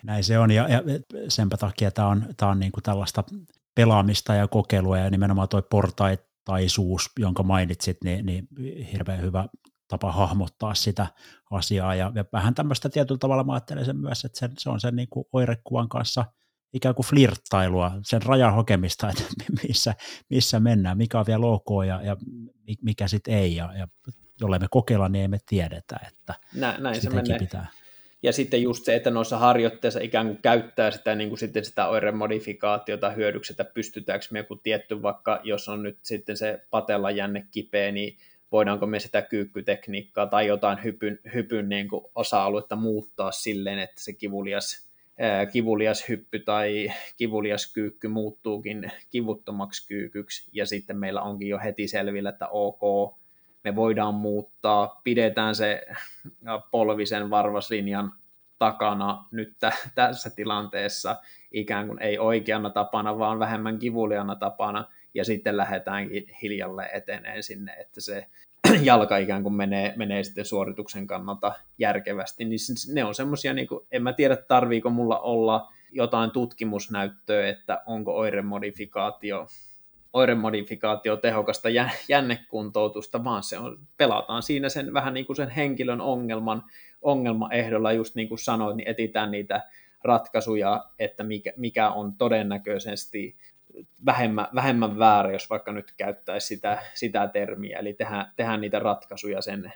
Näin 0.03 0.23
se 0.23 0.39
on, 0.39 0.51
ja, 0.51 0.67
ja 0.69 0.81
senpä 1.27 1.57
takia 1.57 1.91
tämä 1.91 2.07
on, 2.07 2.25
tämä 2.37 2.51
on 2.51 2.59
niin 2.59 2.71
kuin 2.71 2.83
tällaista 2.83 3.23
pelaamista 3.75 4.33
ja 4.33 4.47
kokeilua, 4.47 4.97
ja 4.97 5.09
nimenomaan 5.09 5.49
tuo 5.49 5.61
portaitaisuus, 5.61 7.09
jonka 7.19 7.43
mainitsit, 7.43 7.97
niin, 8.03 8.25
niin 8.25 8.47
hirveän 8.93 9.21
hyvä 9.21 9.45
tapa 9.91 10.11
hahmottaa 10.11 10.73
sitä 10.73 11.07
asiaa, 11.51 11.95
ja, 11.95 12.11
ja 12.15 12.25
vähän 12.33 12.55
tämmöistä 12.55 12.89
tietyllä 12.89 13.19
tavalla 13.19 13.43
mä 13.43 13.53
ajattelen 13.53 13.85
sen 13.85 13.97
myös, 13.97 14.25
että 14.25 14.39
se, 14.39 14.49
se 14.57 14.69
on 14.69 14.79
sen 14.79 14.95
niin 14.95 15.07
kuin 15.09 15.25
oirekuvan 15.33 15.89
kanssa– 15.89 16.25
ikään 16.73 16.95
kuin 16.95 17.05
flirttailua, 17.05 17.91
sen 18.03 18.21
rajan 18.21 18.53
hokemista, 18.53 19.09
että 19.09 19.23
missä, 19.67 19.93
missä 20.29 20.59
mennään, 20.59 20.97
mikä 20.97 21.19
on 21.19 21.25
vielä 21.27 21.45
ok 21.45 21.85
ja, 21.87 22.01
ja 22.01 22.17
mikä 22.81 23.07
sitten 23.07 23.33
ei, 23.33 23.55
ja, 23.55 23.73
ja 23.77 23.87
jolle 24.41 24.59
me 24.59 24.67
kokeilla, 24.71 25.09
niin 25.09 25.21
ei 25.21 25.27
me 25.27 25.37
tiedetä, 25.49 25.99
että 26.07 26.33
Nä, 26.55 26.75
näin 26.79 27.01
se 27.01 27.09
menee. 27.09 27.39
Pitää. 27.39 27.67
Ja 28.23 28.33
sitten 28.33 28.61
just 28.61 28.85
se, 28.85 28.95
että 28.95 29.11
noissa 29.11 29.37
harjoitteissa 29.37 29.99
ikään 29.99 30.27
kuin 30.27 30.41
käyttää 30.41 30.91
sitä, 30.91 31.15
niin 31.15 31.29
kuin 31.29 31.39
sitten 31.39 31.65
sitä 31.65 31.87
oiremodifikaatiota 31.87 33.09
hyödyksi, 33.09 33.53
että 33.53 33.65
pystytäänkö 33.65 34.25
me 34.31 34.39
joku 34.39 34.55
tietty, 34.55 35.01
vaikka 35.01 35.39
jos 35.43 35.69
on 35.69 35.83
nyt 35.83 35.99
sitten 36.03 36.37
se 36.37 36.65
patella 36.69 37.11
jänne 37.11 37.47
kipeä, 37.51 37.91
niin 37.91 38.17
voidaanko 38.51 38.85
me 38.85 38.99
sitä 38.99 39.21
kyykkytekniikkaa 39.21 40.27
tai 40.27 40.47
jotain 40.47 40.83
hypyn, 40.83 41.19
hypyn 41.33 41.69
niin 41.69 41.87
kuin 41.87 42.05
osa-aluetta 42.15 42.75
muuttaa 42.75 43.31
silleen, 43.31 43.79
että 43.79 44.03
se 44.03 44.13
kivulias 44.13 44.91
kivulias 45.51 46.09
hyppy 46.09 46.39
tai 46.39 46.91
kivulias 47.17 47.73
kyykky 47.73 48.07
muuttuukin 48.07 48.91
kivuttomaksi 49.09 49.87
kyykyksi, 49.87 50.49
ja 50.53 50.65
sitten 50.65 50.97
meillä 50.97 51.21
onkin 51.21 51.47
jo 51.47 51.59
heti 51.63 51.87
selvillä, 51.87 52.29
että 52.29 52.47
ok, 52.47 53.15
me 53.63 53.75
voidaan 53.75 54.13
muuttaa, 54.13 55.01
pidetään 55.03 55.55
se 55.55 55.87
polvisen 56.71 57.29
varvaslinjan 57.29 58.13
takana 58.59 59.25
nyt 59.31 59.53
t- 59.59 59.91
tässä 59.95 60.29
tilanteessa 60.29 61.15
ikään 61.51 61.87
kuin 61.87 62.01
ei 62.01 62.19
oikeana 62.19 62.69
tapana, 62.69 63.19
vaan 63.19 63.39
vähemmän 63.39 63.79
kivuliana 63.79 64.35
tapana, 64.35 64.85
ja 65.13 65.25
sitten 65.25 65.57
lähdetäänkin 65.57 66.25
hiljalle 66.41 66.89
eteneen 66.93 67.43
sinne, 67.43 67.73
että 67.73 68.01
se 68.01 68.25
jalka 68.83 69.17
ikään 69.17 69.43
kuin 69.43 69.53
menee, 69.53 69.93
menee 69.95 70.23
sitten 70.23 70.45
suorituksen 70.45 71.07
kannalta 71.07 71.53
järkevästi, 71.77 72.45
niin 72.45 72.59
ne 72.93 73.03
on 73.03 73.15
semmoisia, 73.15 73.53
niin 73.53 73.67
en 73.91 74.03
mä 74.03 74.13
tiedä 74.13 74.35
tarviiko 74.35 74.89
mulla 74.89 75.19
olla 75.19 75.71
jotain 75.91 76.31
tutkimusnäyttöä, 76.31 77.49
että 77.49 77.81
onko 77.85 78.17
oiremodifikaatio, 78.17 79.47
oiremodifikaatio 80.13 81.17
tehokasta 81.17 81.69
jännekuntoutusta, 82.09 83.23
vaan 83.23 83.43
se 83.43 83.57
on, 83.57 83.79
pelataan 83.97 84.43
siinä 84.43 84.69
sen 84.69 84.93
vähän 84.93 85.13
niin 85.13 85.25
kuin 85.25 85.35
sen 85.35 85.49
henkilön 85.49 86.01
ongelman, 86.01 86.63
ongelmaehdolla, 87.01 87.91
just 87.91 88.15
niin 88.15 88.29
kuin 88.29 88.39
sanoit, 88.39 88.77
niin 88.77 88.89
etitään 88.89 89.31
niitä 89.31 89.63
ratkaisuja, 90.03 90.85
että 90.99 91.23
mikä, 91.23 91.53
mikä 91.57 91.89
on 91.89 92.13
todennäköisesti 92.17 93.35
vähemmän, 94.05 94.47
vähemmän 94.55 94.99
väärä, 94.99 95.31
jos 95.31 95.49
vaikka 95.49 95.71
nyt 95.71 95.93
käyttäisi 95.97 96.47
sitä, 96.47 96.81
sitä 96.93 97.27
termiä, 97.27 97.79
eli 97.79 97.93
tehdään, 97.93 98.31
tehdään 98.35 98.61
niitä 98.61 98.79
ratkaisuja 98.79 99.41
sen 99.41 99.73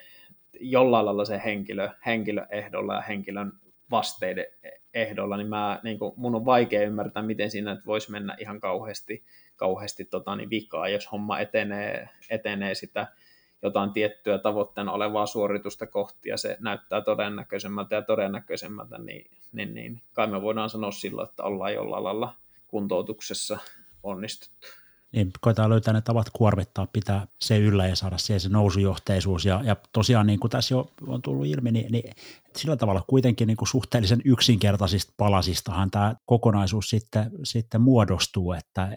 jollain 0.60 1.06
lailla 1.06 1.26
sen 1.26 1.40
henkilö, 1.40 1.90
henkilöehdolla 2.06 2.94
ja 2.94 3.02
henkilön 3.02 3.52
vasteiden 3.92 4.46
ehdolla, 4.94 5.38
niin, 5.38 5.48
mä, 5.48 5.80
niin 5.84 6.00
kuin, 6.00 6.14
mun 6.18 6.36
on 6.36 6.46
vaikea 6.46 6.84
ymmärtää, 6.84 7.24
miten 7.24 7.52
siinä 7.52 7.82
voisi 7.86 8.12
mennä 8.12 8.36
ihan 8.40 8.60
kauheasti, 8.60 9.24
kauheasti 9.56 10.06
tota, 10.06 10.36
niin 10.36 10.50
vikaa, 10.50 10.90
jos 10.90 11.12
homma 11.12 11.40
etenee, 11.40 12.10
etenee 12.30 12.76
sitä 12.76 13.08
jotain 13.62 13.94
tiettyä 13.94 14.38
tavoitteena 14.38 14.92
olevaa 14.92 15.26
suoritusta 15.26 15.88
kohti, 15.88 16.30
ja 16.30 16.38
se 16.38 16.58
näyttää 16.60 17.02
todennäköisemmältä 17.02 17.96
ja 17.96 18.02
todennäköisemmältä, 18.02 18.98
niin, 18.98 19.32
niin, 19.52 19.74
niin 19.74 20.02
kai 20.14 20.28
me 20.28 20.42
voidaan 20.42 20.70
sanoa 20.70 20.92
silloin, 20.92 21.30
että 21.30 21.44
ollaan 21.44 21.74
jollain 21.74 22.04
lailla 22.04 22.36
kuntoutuksessa 22.68 23.60
onnistuttu. 24.06 24.68
Niin, 25.16 25.32
koetaan 25.42 25.70
löytää 25.70 25.94
ne 25.94 26.02
tavat 26.02 26.30
kuormittaa, 26.34 26.88
pitää 26.94 27.28
se 27.42 27.58
yllä 27.58 27.88
ja 27.88 27.96
saada 27.96 28.18
siihen 28.18 28.40
se 28.40 28.50
nousujohteisuus. 28.50 29.46
Ja, 29.46 29.62
ja 29.64 29.76
tosiaan 29.94 30.28
niin 30.28 30.40
kuin 30.40 30.52
tässä 30.52 30.74
jo 30.76 30.92
on 31.08 31.22
tullut 31.22 31.46
ilmi, 31.46 31.72
niin, 31.72 31.92
niin 31.92 32.14
sillä 32.56 32.76
tavalla 32.76 33.04
kuitenkin 33.08 33.48
niin 33.48 33.58
kuin 33.58 33.68
suhteellisen 33.68 34.22
yksinkertaisista 34.26 35.14
palasistahan 35.18 35.92
tämä 35.92 36.16
kokonaisuus 36.26 36.90
sitten, 36.90 37.32
sitten 37.44 37.82
muodostuu, 37.82 38.54
että 38.54 38.90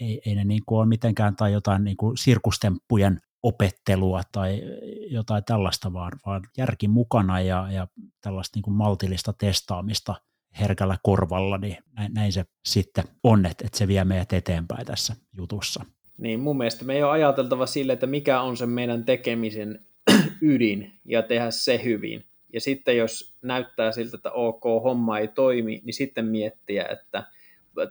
ei, 0.00 0.20
ei 0.26 0.34
ne 0.34 0.44
niin 0.44 0.62
kuin 0.66 0.78
ole 0.78 0.86
mitenkään 0.86 1.36
tai 1.36 1.52
jotain 1.52 1.84
niin 1.84 1.96
kuin 1.96 2.16
sirkustemppujen 2.16 3.20
opettelua 3.42 4.22
tai 4.32 4.62
jotain 5.10 5.44
tällaista, 5.44 5.92
vaan, 5.92 6.12
vaan 6.26 6.42
järki 6.56 6.88
mukana 6.88 7.40
ja, 7.40 7.68
ja 7.70 7.88
tällaista 8.20 8.56
niin 8.56 8.62
kuin 8.62 8.74
maltillista 8.74 9.32
testaamista– 9.32 10.14
herkällä 10.60 10.96
korvalla, 11.02 11.58
niin 11.58 11.76
näin, 11.96 12.14
näin 12.14 12.32
se 12.32 12.44
sitten 12.64 13.04
on, 13.22 13.46
että, 13.46 13.66
että 13.66 13.78
se 13.78 13.88
vie 13.88 14.04
meidät 14.04 14.32
eteenpäin 14.32 14.86
tässä 14.86 15.16
jutussa. 15.36 15.84
Niin, 16.18 16.40
mun 16.40 16.58
mielestä 16.58 16.84
me 16.84 16.94
ei 16.94 17.02
ole 17.02 17.12
ajateltava 17.12 17.66
sille, 17.66 17.92
että 17.92 18.06
mikä 18.06 18.40
on 18.40 18.56
se 18.56 18.66
meidän 18.66 19.04
tekemisen 19.04 19.86
ydin 20.42 20.92
ja 21.04 21.22
tehdä 21.22 21.50
se 21.50 21.80
hyvin. 21.84 22.24
Ja 22.52 22.60
sitten 22.60 22.96
jos 22.96 23.34
näyttää 23.42 23.92
siltä, 23.92 24.16
että 24.16 24.30
ok, 24.32 24.64
homma 24.64 25.18
ei 25.18 25.28
toimi, 25.28 25.82
niin 25.84 25.94
sitten 25.94 26.24
miettiä, 26.24 26.84
että 26.84 27.24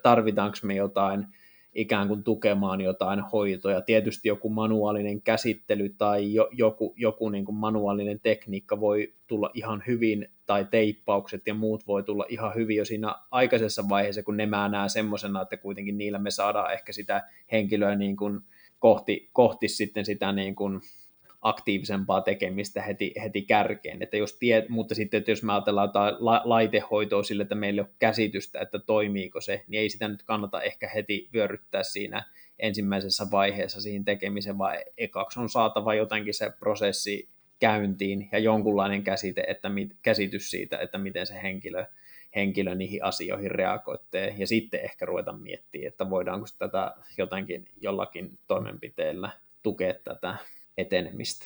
tarvitaanko 0.03 0.57
me 0.63 0.75
jotain 0.75 1.27
ikään 1.73 2.07
kuin 2.07 2.23
tukemaan 2.23 2.81
jotain 2.81 3.19
hoitoja. 3.19 3.81
Tietysti 3.81 4.27
joku 4.27 4.49
manuaalinen 4.49 5.21
käsittely 5.21 5.89
tai 5.89 6.33
jo, 6.33 6.49
joku, 6.51 6.93
joku 6.97 7.29
niin 7.29 7.45
kuin 7.45 7.55
manuaalinen 7.55 8.19
tekniikka 8.19 8.79
voi 8.79 9.13
tulla 9.27 9.51
ihan 9.53 9.83
hyvin, 9.87 10.27
tai 10.45 10.65
teippaukset 10.65 11.47
ja 11.47 11.53
muut 11.53 11.87
voi 11.87 12.03
tulla 12.03 12.25
ihan 12.29 12.55
hyvin 12.55 12.77
jo 12.77 12.85
siinä 12.85 13.15
aikaisessa 13.31 13.83
vaiheessa, 13.89 14.23
kun 14.23 14.37
ne 14.37 14.45
mä 14.45 14.69
näen 14.69 14.89
semmoisena, 14.89 15.41
että 15.41 15.57
kuitenkin 15.57 15.97
niillä 15.97 16.19
me 16.19 16.31
saadaan 16.31 16.73
ehkä 16.73 16.91
sitä 16.91 17.23
henkilöä 17.51 17.95
niin 17.95 18.17
kuin 18.17 18.39
kohti, 18.79 19.29
kohti 19.33 19.67
sitten 19.67 20.05
sitä 20.05 20.31
niin 20.31 20.55
kuin 20.55 20.81
aktiivisempaa 21.47 22.21
tekemistä 22.21 22.81
heti, 22.81 23.13
heti 23.21 23.41
kärkeen. 23.41 24.01
Että 24.01 24.17
jos 24.17 24.33
tie, 24.33 24.65
mutta 24.69 24.95
sitten 24.95 25.17
että 25.17 25.31
jos 25.31 25.43
me 25.43 25.53
ajatellaan 25.53 25.87
jotain 25.87 26.15
la, 26.19 26.41
laitehoitoa 26.45 27.23
sille, 27.23 27.43
että 27.43 27.55
meillä 27.55 27.81
ei 27.81 27.87
ole 27.87 27.95
käsitystä, 27.99 28.59
että 28.59 28.79
toimiiko 28.79 29.41
se, 29.41 29.63
niin 29.67 29.81
ei 29.81 29.89
sitä 29.89 30.07
nyt 30.07 30.23
kannata 30.23 30.61
ehkä 30.61 30.89
heti 30.89 31.29
vyöryttää 31.33 31.83
siinä 31.83 32.23
ensimmäisessä 32.59 33.27
vaiheessa 33.31 33.81
siihen 33.81 34.05
tekemiseen, 34.05 34.57
vaan 34.57 34.77
ekaksi 34.97 35.39
on 35.39 35.49
saatava 35.49 35.93
jotenkin 35.93 36.33
se 36.33 36.51
prosessi 36.59 37.29
käyntiin 37.59 38.29
ja 38.31 38.39
jonkunlainen 38.39 39.03
käsite, 39.03 39.43
että 39.47 39.69
mit, 39.69 39.95
käsitys 40.01 40.51
siitä, 40.51 40.77
että 40.77 40.97
miten 40.97 41.27
se 41.27 41.41
henkilö, 41.43 41.85
henkilö 42.35 42.75
niihin 42.75 43.03
asioihin 43.03 43.51
reagoitte, 43.51 44.35
ja 44.37 44.47
sitten 44.47 44.79
ehkä 44.83 45.05
ruveta 45.05 45.33
miettimään, 45.33 45.87
että 45.87 46.09
voidaanko 46.09 46.47
tätä 46.59 46.95
jotenkin 47.17 47.65
jollakin 47.81 48.39
toimenpiteellä 48.47 49.29
tukea 49.63 49.93
tätä 50.03 50.37
etenemistä. 50.77 51.45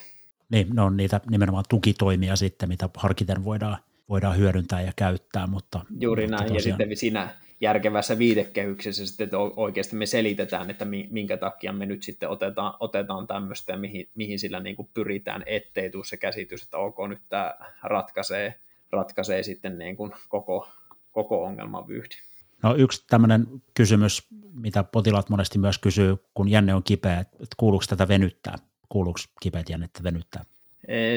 Niin, 0.50 0.68
ne 0.76 0.82
on 0.82 0.98
niitä 0.98 1.22
nimenomaan 1.30 1.66
tukitoimia 1.70 2.36
sitten, 2.36 2.70
mitä 2.70 2.90
harkiten 2.98 3.44
voidaan, 3.44 3.78
voidaan 4.10 4.38
hyödyntää 4.38 4.82
ja 4.82 4.92
käyttää. 4.96 5.48
Mutta, 5.48 5.86
Juuri 6.00 6.28
näin, 6.28 6.42
tosiaan... 6.42 6.56
ja 6.56 6.62
sitten 6.62 6.98
siinä 6.98 7.36
järkevässä 7.62 8.18
viitekehyksessä 8.18 9.06
sitten, 9.06 9.24
että 9.24 9.38
oikeasti 9.38 9.96
me 9.96 10.06
selitetään, 10.06 10.70
että 10.70 10.86
minkä 11.10 11.38
takia 11.38 11.74
me 11.74 11.86
nyt 11.86 12.04
sitten 12.04 12.30
otetaan, 12.30 12.74
otetaan 12.80 13.28
tämmöistä 13.28 13.72
ja 13.72 13.78
mihin, 13.78 14.10
mihin 14.16 14.40
sillä 14.40 14.60
niin 14.60 14.76
kuin 14.76 14.90
pyritään, 14.94 15.44
ettei 15.46 15.90
tule 15.90 16.06
se 16.06 16.18
käsitys, 16.18 16.64
että 16.64 16.78
ok, 16.78 16.98
nyt 17.10 17.22
tämä 17.30 17.56
ratkaisee, 17.84 18.60
ratkaisee 18.92 19.44
sitten 19.44 19.78
niin 19.78 19.96
kuin 19.96 20.12
koko, 20.30 20.70
koko 21.12 21.44
ongelman 21.44 21.88
vyyhdin. 21.88 22.20
No 22.64 22.76
yksi 22.76 23.04
tämmöinen 23.10 23.48
kysymys, 23.74 24.28
mitä 24.54 24.84
potilaat 24.84 25.30
monesti 25.30 25.60
myös 25.60 25.78
kysyy, 25.78 26.18
kun 26.34 26.50
jänne 26.50 26.76
on 26.76 26.84
kipeä, 26.84 27.20
että 27.20 27.56
kuuluuko 27.58 27.86
tätä 27.90 28.08
venyttää? 28.08 28.56
Kuuluuko 28.92 29.20
kipeät 29.42 29.70
jännettä 29.70 30.04
venyttää? 30.04 30.44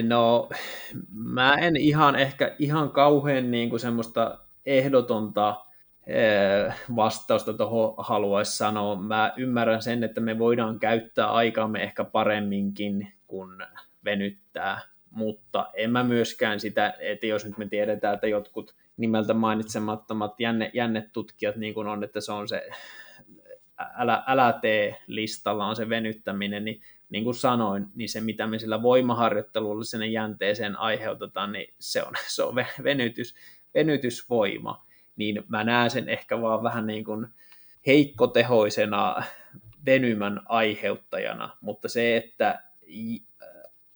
No, 0.08 0.48
mä 1.12 1.54
en 1.54 1.76
ihan 1.76 2.16
ehkä 2.16 2.56
ihan 2.58 2.90
kauhean 2.90 3.50
niin 3.50 3.70
kuin 3.70 3.80
semmoista 3.80 4.38
ehdotonta 4.66 5.64
vastausta 6.96 7.52
tuohon 7.52 7.94
haluaisi 7.98 8.56
sanoa. 8.56 8.96
Mä 8.96 9.32
ymmärrän 9.36 9.82
sen, 9.82 10.04
että 10.04 10.20
me 10.20 10.38
voidaan 10.38 10.78
käyttää 10.78 11.32
aikaamme 11.32 11.82
ehkä 11.82 12.04
paremminkin 12.04 13.12
kuin 13.26 13.50
venyttää, 14.04 14.80
mutta 15.10 15.70
en 15.74 15.90
mä 15.90 16.04
myöskään 16.04 16.60
sitä, 16.60 16.94
että 16.98 17.26
jos 17.26 17.44
nyt 17.44 17.58
me 17.58 17.68
tiedetään, 17.68 18.14
että 18.14 18.26
jotkut 18.26 18.74
nimeltä 18.96 19.34
mainitsemattomat 19.34 20.40
jänne, 20.40 20.70
jännetutkijat 20.74 21.56
niin 21.56 21.74
kuin 21.74 21.86
on, 21.86 22.04
että 22.04 22.20
se 22.20 22.32
on 22.32 22.48
se 22.48 22.70
älä, 23.78 24.22
älä 24.26 24.58
tee 24.62 24.96
listalla 25.06 25.66
on 25.66 25.76
se 25.76 25.88
venyttäminen, 25.88 26.64
niin 26.64 26.82
niin 27.10 27.24
kuin 27.24 27.34
sanoin, 27.34 27.86
niin 27.94 28.08
se 28.08 28.20
mitä 28.20 28.46
me 28.46 28.58
sillä 28.58 28.82
voimaharjoittelulla 28.82 29.84
sinne 29.84 30.06
jänteeseen 30.06 30.78
aiheutetaan, 30.78 31.52
niin 31.52 31.74
se 31.78 32.02
on, 32.02 32.12
se 32.34 32.42
on 32.42 32.54
venytys, 32.84 33.34
venytysvoima. 33.74 34.86
Niin 35.16 35.44
mä 35.48 35.64
näen 35.64 35.90
sen 35.90 36.08
ehkä 36.08 36.40
vaan 36.40 36.62
vähän 36.62 36.86
niin 36.86 37.04
kuin 37.04 37.26
heikkotehoisena 37.86 39.22
venymän 39.86 40.40
aiheuttajana, 40.48 41.56
mutta 41.60 41.88
se, 41.88 42.16
että 42.16 42.62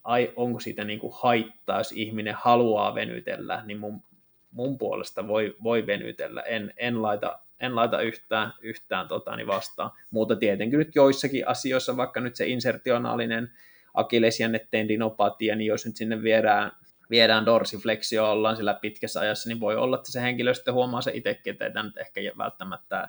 ai, 0.04 0.32
onko 0.36 0.60
siitä 0.60 0.84
niin 0.84 0.98
kuin 0.98 1.12
haittaa, 1.16 1.78
jos 1.78 1.92
ihminen 1.92 2.34
haluaa 2.34 2.94
venytellä, 2.94 3.62
niin 3.66 3.78
mun, 3.78 4.02
mun 4.50 4.78
puolesta 4.78 5.28
voi, 5.28 5.56
voi 5.62 5.86
venytellä. 5.86 6.42
En, 6.42 6.74
en 6.76 7.02
laita 7.02 7.38
en 7.60 7.76
laita 7.76 8.00
yhtään, 8.00 8.52
yhtään 8.60 9.08
tota, 9.08 9.36
niin 9.36 9.46
vastaan. 9.46 9.90
Mutta 10.10 10.36
tietenkin 10.36 10.78
nyt 10.78 10.94
joissakin 10.94 11.48
asioissa, 11.48 11.96
vaikka 11.96 12.20
nyt 12.20 12.36
se 12.36 12.46
insertionaalinen 12.46 13.52
akillesjännetendinopatia, 13.94 15.56
niin 15.56 15.66
jos 15.66 15.86
nyt 15.86 15.96
sinne 15.96 16.22
viedään, 16.22 16.72
viedään 17.10 17.46
dorsifleksio, 17.46 18.30
ollaan 18.30 18.56
sillä 18.56 18.74
pitkässä 18.74 19.20
ajassa, 19.20 19.48
niin 19.48 19.60
voi 19.60 19.76
olla, 19.76 19.96
että 19.96 20.12
se 20.12 20.20
henkilö 20.20 20.54
sitten 20.54 20.74
huomaa 20.74 21.02
se 21.02 21.10
itsekin, 21.14 21.52
että 21.52 21.64
ei 21.64 21.72
tämä 21.72 21.82
nyt 21.82 21.98
ehkä 21.98 22.20
välttämättä 22.38 23.08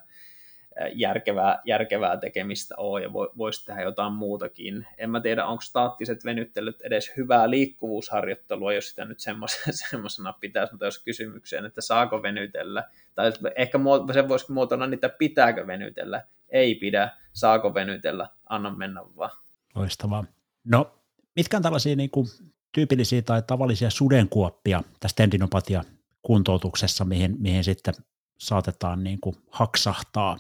järkevää, 0.94 1.62
järkevää 1.66 2.18
tekemistä 2.18 2.76
ole 2.78 3.02
ja 3.02 3.14
voisi 3.14 3.66
tehdä 3.66 3.82
jotain 3.82 4.14
muutakin. 4.14 4.88
En 4.98 5.10
mä 5.10 5.22
tiedä, 5.22 5.46
onko 5.46 5.62
staattiset 5.62 6.26
venyttelyt 6.26 6.82
edes 6.82 7.12
hyvää 7.18 7.50
liikkuvuusharjoittelua, 7.50 8.74
jos 8.74 8.90
sitä 8.90 9.06
nyt 9.06 9.20
semmoisena 9.90 10.34
pitäisi, 10.34 10.74
mutta 10.74 10.86
jos 10.86 11.04
kysymykseen, 11.04 11.66
että 11.66 11.82
saako 11.82 12.24
venytellä, 12.24 12.84
tai 13.16 13.32
ehkä 13.56 13.80
se 14.14 14.28
voisi 14.28 14.52
muotoilla 14.52 14.88
niitä, 14.88 15.10
pitääkö 15.10 15.68
venytellä, 15.68 16.24
ei 16.50 16.76
pidä, 16.76 17.10
saako 17.34 17.74
venytellä, 17.74 18.30
anna 18.50 18.76
mennä 18.76 19.02
vaan. 19.18 19.32
Loistavaa. 19.76 20.26
No, 20.64 21.00
mitkä 21.36 21.58
on 21.58 21.64
tällaisia 21.64 21.96
niin 21.96 22.10
kuin, 22.10 22.28
tyypillisiä 22.72 23.22
tai 23.22 23.42
tavallisia 23.48 23.90
sudenkuoppia 23.90 24.84
tässä 25.00 25.16
tendinopatia 25.16 25.84
kuntoutuksessa, 26.22 27.06
mihin, 27.06 27.36
mihin 27.40 27.64
sitten 27.64 27.94
saatetaan 28.38 29.04
niin 29.04 29.20
kuin 29.22 29.36
haksahtaa 29.52 30.38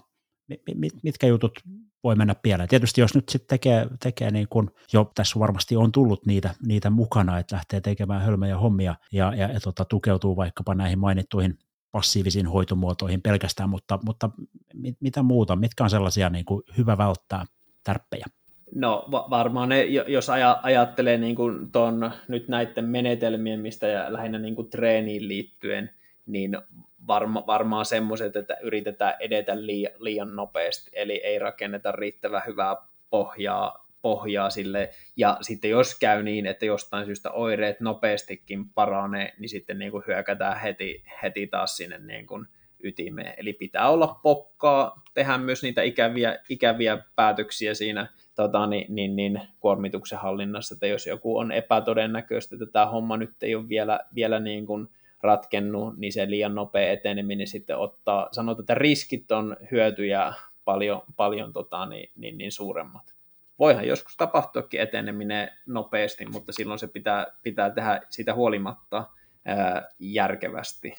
mitkä 1.03 1.27
jutut 1.27 1.59
voi 2.03 2.15
mennä 2.15 2.35
pieleen. 2.35 2.69
Tietysti 2.69 3.01
jos 3.01 3.15
nyt 3.15 3.29
sitten 3.29 3.47
tekee, 3.47 3.87
tekee 4.03 4.31
niin 4.31 4.47
kuin 4.49 4.69
jo 4.93 5.11
tässä 5.15 5.39
varmasti 5.39 5.75
on 5.75 5.91
tullut 5.91 6.25
niitä, 6.25 6.55
niitä 6.65 6.89
mukana, 6.89 7.39
että 7.39 7.55
lähtee 7.55 7.81
tekemään 7.81 8.21
hölmöjä 8.21 8.57
hommia 8.57 8.95
ja, 9.11 9.33
ja, 9.35 9.51
ja 9.51 9.59
tota, 9.59 9.85
tukeutuu 9.85 10.35
vaikkapa 10.35 10.75
näihin 10.75 10.99
mainittuihin 10.99 11.57
passiivisiin 11.91 12.47
hoitomuotoihin 12.47 13.21
pelkästään, 13.21 13.69
mutta, 13.69 13.99
mutta 14.05 14.29
mit, 14.73 14.97
mitä 14.99 15.23
muuta, 15.23 15.55
mitkä 15.55 15.83
on 15.83 15.89
sellaisia 15.89 16.29
niin 16.29 16.45
kuin 16.45 16.63
hyvä 16.77 16.97
välttää 16.97 17.45
tärppejä? 17.83 18.25
No 18.75 19.05
varmaan 19.11 19.69
ne, 19.69 19.83
jos 19.83 20.29
ajattelee 20.61 21.17
niin 21.17 21.35
kuin 21.35 21.71
ton, 21.71 22.11
nyt 22.27 22.47
näiden 22.47 22.85
menetelmien, 22.85 23.59
mistä 23.59 23.87
ja 23.87 24.13
lähinnä 24.13 24.39
niin 24.39 24.55
kuin 24.55 24.69
treeniin 24.69 25.27
liittyen, 25.27 25.89
niin 26.25 26.57
varma, 27.09 27.43
varmaan 27.47 27.85
semmoiset, 27.85 28.35
että 28.35 28.57
yritetään 28.61 29.13
edetä 29.19 29.65
liian, 29.65 29.93
liian 29.99 30.35
nopeasti, 30.35 30.91
eli 30.93 31.21
ei 31.23 31.39
rakenneta 31.39 31.91
riittävän 31.91 32.41
hyvää 32.47 32.75
pohjaa, 33.09 33.87
pohjaa 34.01 34.49
sille, 34.49 34.89
ja 35.17 35.37
sitten 35.41 35.71
jos 35.71 35.99
käy 35.99 36.23
niin, 36.23 36.45
että 36.45 36.65
jostain 36.65 37.05
syystä 37.05 37.31
oireet 37.31 37.79
nopeastikin 37.79 38.69
paranee, 38.69 39.33
niin 39.39 39.49
sitten 39.49 39.79
niin 39.79 39.91
kuin 39.91 40.03
hyökätään 40.07 40.59
heti, 40.59 41.03
heti 41.23 41.47
taas 41.47 41.77
sinne 41.77 41.97
niin 41.97 42.27
kuin 42.27 42.45
ytimeen. 42.83 43.33
Eli 43.37 43.53
pitää 43.53 43.89
olla 43.89 44.19
pokkaa, 44.23 45.01
tehdä 45.13 45.37
myös 45.37 45.63
niitä 45.63 45.81
ikäviä, 45.81 46.39
ikäviä 46.49 46.97
päätöksiä 47.15 47.73
siinä 47.73 48.07
tota, 48.35 48.67
niin, 48.67 48.95
niin, 48.95 49.15
niin, 49.15 49.41
kuormituksen 49.59 50.19
hallinnassa, 50.19 50.75
että 50.75 50.87
jos 50.87 51.07
joku 51.07 51.37
on 51.37 51.51
epätodennäköistä, 51.51 52.55
että 52.55 52.65
tämä 52.65 52.85
homma 52.85 53.17
nyt 53.17 53.43
ei 53.43 53.55
ole 53.55 53.69
vielä, 53.69 53.99
vielä 54.15 54.39
niin 54.39 54.65
kuin 54.65 54.87
ratkennut, 55.23 55.97
niin 55.97 56.13
se 56.13 56.29
liian 56.29 56.55
nopea 56.55 56.91
eteneminen 56.91 57.47
sitten 57.47 57.77
ottaa, 57.77 58.29
sanotaan, 58.31 58.63
että 58.63 58.75
riskit 58.75 59.31
on 59.31 59.57
hyötyjä 59.71 60.33
paljon, 60.65 61.01
paljon 61.15 61.53
tota, 61.53 61.85
niin, 61.85 62.11
niin, 62.15 62.37
niin 62.37 62.51
suuremmat. 62.51 63.13
Voihan 63.59 63.87
joskus 63.87 64.17
tapahtuakin 64.17 64.81
eteneminen 64.81 65.49
nopeasti, 65.65 66.25
mutta 66.25 66.51
silloin 66.51 66.79
se 66.79 66.87
pitää, 66.87 67.27
pitää 67.43 67.69
tehdä 67.69 68.01
siitä 68.09 68.33
huolimatta 68.33 69.03
ää, 69.45 69.89
järkevästi. 69.99 70.93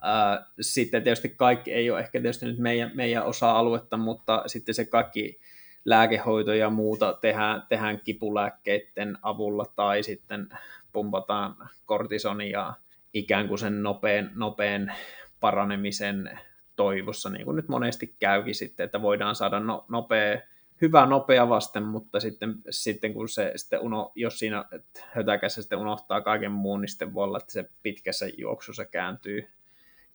Ää, 0.00 0.46
sitten 0.60 1.02
tietysti 1.02 1.28
kaikki 1.28 1.72
ei 1.72 1.90
ole 1.90 2.00
ehkä 2.00 2.20
tietysti 2.20 2.46
nyt 2.46 2.58
meidän, 2.58 2.90
meidän 2.94 3.24
osa-aluetta, 3.24 3.96
mutta 3.96 4.42
sitten 4.46 4.74
se 4.74 4.84
kaikki 4.84 5.40
lääkehoito 5.84 6.54
ja 6.54 6.70
muuta 6.70 7.18
tehdään, 7.20 7.62
tehdään 7.68 8.00
kipulääkkeiden 8.04 9.18
avulla 9.22 9.64
tai 9.76 10.02
sitten 10.02 10.48
pumpataan 10.92 11.56
kortisonia 11.86 12.72
ikään 13.18 13.48
kuin 13.48 13.58
sen 13.58 13.82
nopean, 13.82 14.30
nopean 14.34 14.92
paranemisen 15.40 16.38
toivossa, 16.76 17.30
niin 17.30 17.44
kuin 17.44 17.56
nyt 17.56 17.68
monesti 17.68 18.16
käykin 18.18 18.54
sitten, 18.54 18.84
että 18.84 19.02
voidaan 19.02 19.34
saada 19.34 19.60
no, 19.60 19.84
nopea, 19.88 20.40
hyvä 20.80 21.06
nopea 21.06 21.48
vasten, 21.48 21.82
mutta 21.82 22.20
sitten, 22.20 22.54
sitten 22.70 23.14
kun 23.14 23.28
se, 23.28 23.52
sitten 23.56 23.80
uno, 23.80 24.12
jos 24.14 24.38
siinä 24.38 24.64
hötäkässä 25.12 25.62
sitten 25.62 25.78
unohtaa 25.78 26.20
kaiken 26.20 26.52
muun, 26.52 26.80
niin 26.80 26.88
sitten 26.88 27.14
voi 27.14 27.24
olla, 27.24 27.38
että 27.38 27.52
se 27.52 27.70
pitkässä 27.82 28.26
juoksussa 28.38 28.84
kääntyy, 28.84 29.48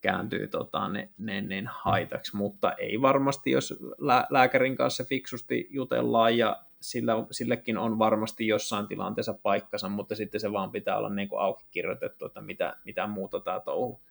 kääntyy 0.02 0.48
tota, 0.48 0.90
niin, 0.90 1.10
niin, 1.18 1.50
niin 1.50 1.70
haitaksi, 1.72 2.36
mutta 2.36 2.74
ei 2.74 3.02
varmasti, 3.02 3.52
jos 3.52 3.74
lää, 3.98 4.28
lääkärin 4.30 4.76
kanssa 4.76 5.04
fiksusti 5.04 5.68
jutellaan 5.70 6.38
ja 6.38 6.64
sillä, 6.82 7.14
sillekin 7.32 7.78
on 7.78 8.00
varmasti 8.00 8.48
jossain 8.48 8.88
tilanteessa 8.88 9.34
paikkansa, 9.34 9.90
mutta 9.90 10.16
sitten 10.16 10.42
se 10.42 10.52
vaan 10.52 10.72
pitää 10.72 10.98
olla 10.98 11.10
niin 11.10 11.30
kuin 11.30 11.42
auki 11.42 11.66
kirjoitettu, 11.72 12.26
että 12.26 12.42
mitä, 12.42 12.78
mitä 12.86 13.08
muuta 13.08 13.40
tämä 13.40 13.60
touhu, 13.60 14.02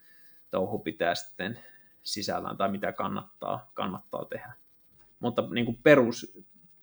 touhu 0.50 0.78
pitää 0.78 1.14
sitten 1.14 1.58
sisällään 2.02 2.56
tai 2.56 2.70
mitä 2.70 2.92
kannattaa, 2.92 3.70
kannattaa 3.74 4.24
tehdä. 4.24 4.52
Mutta 5.20 5.42
niin 5.50 5.64
kuin 5.64 5.78
perus, 5.82 6.38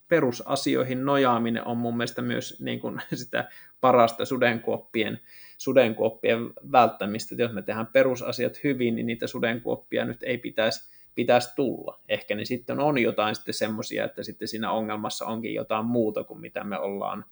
perusasioihin 0.08 1.06
nojaaminen 1.06 1.68
on 1.68 1.78
mun 1.78 1.98
mielestä 1.98 2.22
myös 2.22 2.60
niin 2.60 2.80
kuin 2.80 3.02
sitä 3.14 3.50
parasta 3.82 4.26
sudenkuoppien, 4.26 5.20
sudenkuoppien 5.58 6.54
välttämistä. 6.72 7.36
Jos 7.38 7.54
me 7.54 7.62
tehdään 7.62 7.88
perusasiat 7.88 8.64
hyvin, 8.64 8.96
niin 8.96 9.08
niitä 9.08 9.28
sudenkuoppia 9.28 10.06
nyt 10.06 10.24
ei 10.24 10.38
pitäisi 10.38 10.97
pitäisi 11.18 11.56
tulla. 11.56 11.99
Ehkä 12.10 12.35
ne 12.35 12.45
sitten 12.45 12.80
on 12.80 12.98
jotain 12.98 13.35
sitten 13.35 13.53
semmoisia, 13.53 14.06
että 14.06 14.23
sitten 14.23 14.48
siinä 14.48 14.72
ongelmassa 14.72 15.26
onkin 15.26 15.53
jotain 15.53 15.85
muuta 15.85 16.23
kuin 16.23 16.39
mitä 16.39 16.64
me 16.64 16.80
ollaan, 16.80 17.26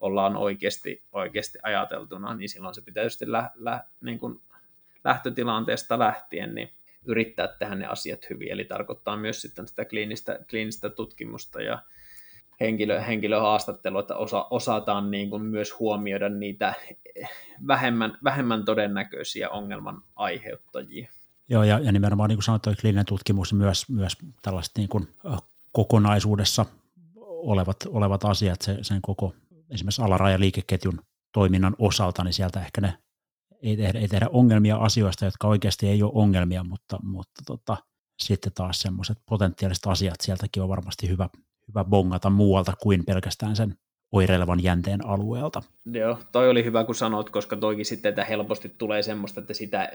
ollaan 0.00 0.36
oikeasti, 0.36 1.02
oikeasti 1.12 1.58
ajateltuna, 1.62 2.34
niin 2.34 2.48
silloin 2.48 2.74
se 2.74 2.82
pitäisi 2.82 3.10
sitten 3.10 3.32
lä, 3.32 3.50
lä, 3.54 3.84
niin 4.00 4.18
kuin 4.18 4.40
lähtötilanteesta 5.04 5.98
lähtien 5.98 6.54
niin 6.54 6.70
yrittää 7.04 7.48
tehdä 7.48 7.74
ne 7.74 7.86
asiat 7.86 8.30
hyvin, 8.30 8.52
eli 8.52 8.64
tarkoittaa 8.64 9.16
myös 9.16 9.42
sitten 9.42 9.68
sitä 9.68 9.84
kliinistä, 9.84 10.38
kliinistä 10.50 10.90
tutkimusta 10.90 11.62
ja 11.62 11.78
henkilö, 12.60 13.00
henkilöhaastattelua, 13.00 14.00
että 14.00 14.16
osa, 14.16 14.46
osataan 14.50 15.10
niin 15.10 15.30
kuin 15.30 15.42
myös 15.42 15.78
huomioida 15.78 16.28
niitä 16.28 16.74
vähemmän, 17.66 18.18
vähemmän 18.24 18.64
todennäköisiä 18.64 19.50
ongelman 19.50 20.02
aiheuttajia. 20.16 21.08
Joo, 21.48 21.62
ja, 21.62 21.78
ja 21.78 21.92
nimenomaan 21.92 22.28
niin 22.28 22.36
kuin 22.36 22.44
sanoit, 22.44 22.62
toi 22.62 22.74
kliininen 22.74 23.06
tutkimus 23.06 23.52
myös, 23.52 23.88
myös 23.88 24.16
tällaista 24.42 24.80
niin 24.80 24.88
kuin 24.88 25.08
kokonaisuudessa 25.72 26.66
olevat, 27.16 27.76
olevat 27.88 28.24
asiat, 28.24 28.62
se, 28.62 28.78
sen 28.82 29.02
koko 29.02 29.34
esimerkiksi 29.70 30.02
alarajaliikeketjun 30.02 31.00
toiminnan 31.32 31.76
osalta, 31.78 32.24
niin 32.24 32.32
sieltä 32.32 32.60
ehkä 32.60 32.80
ne 32.80 32.98
ei 33.62 33.76
tehdä, 33.76 33.98
ei 33.98 34.08
tehdä 34.08 34.28
ongelmia 34.32 34.76
asioista, 34.76 35.24
jotka 35.24 35.48
oikeasti 35.48 35.88
ei 35.88 36.02
ole 36.02 36.12
ongelmia, 36.14 36.64
mutta, 36.64 36.98
mutta 37.02 37.42
tota, 37.46 37.76
sitten 38.22 38.52
taas 38.54 38.82
semmoiset 38.82 39.18
potentiaaliset 39.28 39.86
asiat 39.86 40.20
sieltäkin 40.20 40.62
on 40.62 40.68
varmasti 40.68 41.08
hyvä, 41.08 41.28
hyvä 41.68 41.84
bongata 41.84 42.30
muualta 42.30 42.72
kuin 42.82 43.04
pelkästään 43.04 43.56
sen 43.56 43.78
oireilevan 44.12 44.62
jänteen 44.62 45.06
alueelta. 45.06 45.62
Joo, 45.92 46.18
toi 46.32 46.50
oli 46.50 46.64
hyvä 46.64 46.84
kun 46.84 46.94
sanot, 46.94 47.30
koska 47.30 47.56
toikin 47.56 47.84
sitten, 47.84 48.08
että 48.08 48.24
helposti 48.24 48.74
tulee 48.78 49.02
semmoista, 49.02 49.40
että 49.40 49.54
sitä, 49.54 49.88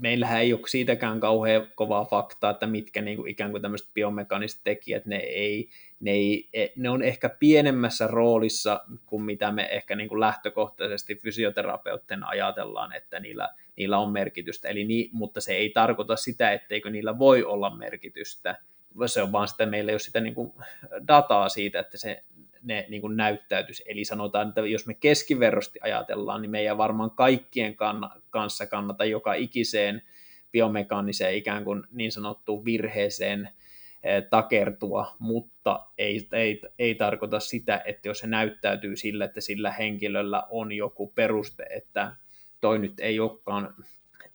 meillähän 0.00 0.40
ei 0.40 0.52
ole 0.52 0.68
siitäkään 0.68 1.20
kauhean 1.20 1.66
kovaa 1.74 2.04
faktaa, 2.04 2.50
että 2.50 2.66
mitkä 2.66 3.02
niin 3.02 3.16
kuin 3.16 3.30
ikään 3.30 3.50
kuin 3.50 3.62
tämmöiset 3.62 3.88
biomekaniset 3.94 4.60
tekijät, 4.64 5.06
ne, 5.06 5.16
ei, 5.16 5.68
ne, 6.00 6.10
ei, 6.10 6.50
ne 6.76 6.90
on 6.90 7.02
ehkä 7.02 7.28
pienemmässä 7.28 8.06
roolissa 8.06 8.80
kuin 9.06 9.22
mitä 9.22 9.52
me 9.52 9.68
ehkä 9.70 9.96
niin 9.96 10.08
kuin 10.08 10.20
lähtökohtaisesti 10.20 11.14
fysioterapeuttina 11.14 12.28
ajatellaan, 12.28 12.92
että 12.92 13.20
niillä, 13.20 13.48
niillä 13.76 13.98
on 13.98 14.12
merkitystä, 14.12 14.68
Eli 14.68 14.84
niin, 14.84 15.10
mutta 15.12 15.40
se 15.40 15.52
ei 15.52 15.70
tarkoita 15.70 16.16
sitä, 16.16 16.52
etteikö 16.52 16.90
niillä 16.90 17.18
voi 17.18 17.44
olla 17.44 17.76
merkitystä, 17.76 18.56
se 19.06 19.22
on 19.22 19.32
vaan 19.32 19.48
sitä, 19.48 19.66
meillä 19.66 19.90
ei 19.90 19.94
ole 19.94 20.00
sitä 20.00 20.20
niin 20.20 20.34
kuin 20.34 20.52
dataa 21.08 21.48
siitä, 21.48 21.80
että 21.80 21.98
se 21.98 22.22
ne 22.62 22.86
niin 22.88 23.00
kuin 23.02 23.16
näyttäytyisi. 23.16 23.84
Eli 23.86 24.04
sanotaan, 24.04 24.48
että 24.48 24.60
jos 24.60 24.86
me 24.86 24.94
keskiverrosti 24.94 25.78
ajatellaan, 25.82 26.42
niin 26.42 26.50
meidän 26.50 26.78
varmaan 26.78 27.10
kaikkien 27.10 27.72
kann- 27.72 28.20
kanssa 28.30 28.66
kannata 28.66 29.04
joka 29.04 29.34
ikiseen 29.34 30.02
biomekaaniseen 30.52 31.34
ikään 31.34 31.64
kuin 31.64 31.82
niin 31.90 32.12
sanottuun 32.12 32.64
virheeseen 32.64 33.48
eh, 34.02 34.24
takertua, 34.30 35.16
mutta 35.18 35.86
ei, 35.98 36.28
ei, 36.32 36.60
ei 36.78 36.94
tarkoita 36.94 37.40
sitä, 37.40 37.82
että 37.84 38.08
jos 38.08 38.18
se 38.18 38.26
näyttäytyy 38.26 38.96
sillä, 38.96 39.24
että 39.24 39.40
sillä 39.40 39.72
henkilöllä 39.72 40.42
on 40.50 40.72
joku 40.72 41.12
peruste, 41.14 41.66
että 41.70 42.16
toi 42.60 42.78
nyt 42.78 43.00
ei 43.00 43.20
olekaan 43.20 43.74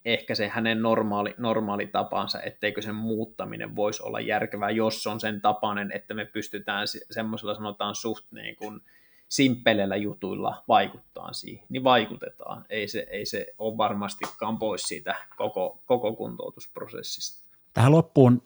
ehkä 0.08 0.36
se 0.36 0.48
hänen 0.48 0.82
normaali, 0.82 1.36
normaali 1.38 1.88
tapansa, 1.88 2.42
etteikö 2.42 2.82
sen 2.82 2.96
muuttaminen 2.96 3.76
voisi 3.76 4.04
olla 4.04 4.20
järkevää, 4.20 4.70
jos 4.70 5.08
on 5.08 5.20
sen 5.20 5.42
tapainen, 5.42 5.92
että 5.92 6.14
me 6.14 6.26
pystytään 6.26 6.88
semmoisella 7.12 7.56
sanotaan 7.56 7.96
suht 7.96 8.32
niin 8.32 8.56
kuin 8.56 8.82
simppeleillä 9.30 9.96
jutuilla 9.96 10.64
vaikuttaa 10.68 11.34
siihen, 11.34 11.66
niin 11.70 11.84
vaikutetaan. 11.84 12.66
Ei 12.70 12.88
se, 12.88 13.08
ei 13.12 13.26
se 13.26 13.54
ole 13.58 13.78
varmastikaan 13.78 14.60
pois 14.60 14.82
siitä 14.82 15.16
koko, 15.38 15.84
koko 15.86 16.14
kuntoutusprosessista. 16.14 17.48
Tähän 17.74 17.92
loppuun 17.92 18.42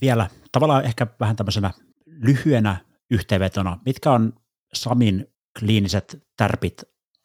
vielä 0.00 0.28
tavallaan 0.52 0.84
ehkä 0.84 1.06
vähän 1.20 1.36
tämmöisenä 1.36 1.70
lyhyenä 2.06 2.76
yhteenvetona, 3.10 3.78
mitkä 3.84 4.10
on 4.10 4.32
Samin 4.72 5.32
kliiniset 5.58 6.22
tärpit 6.36 6.82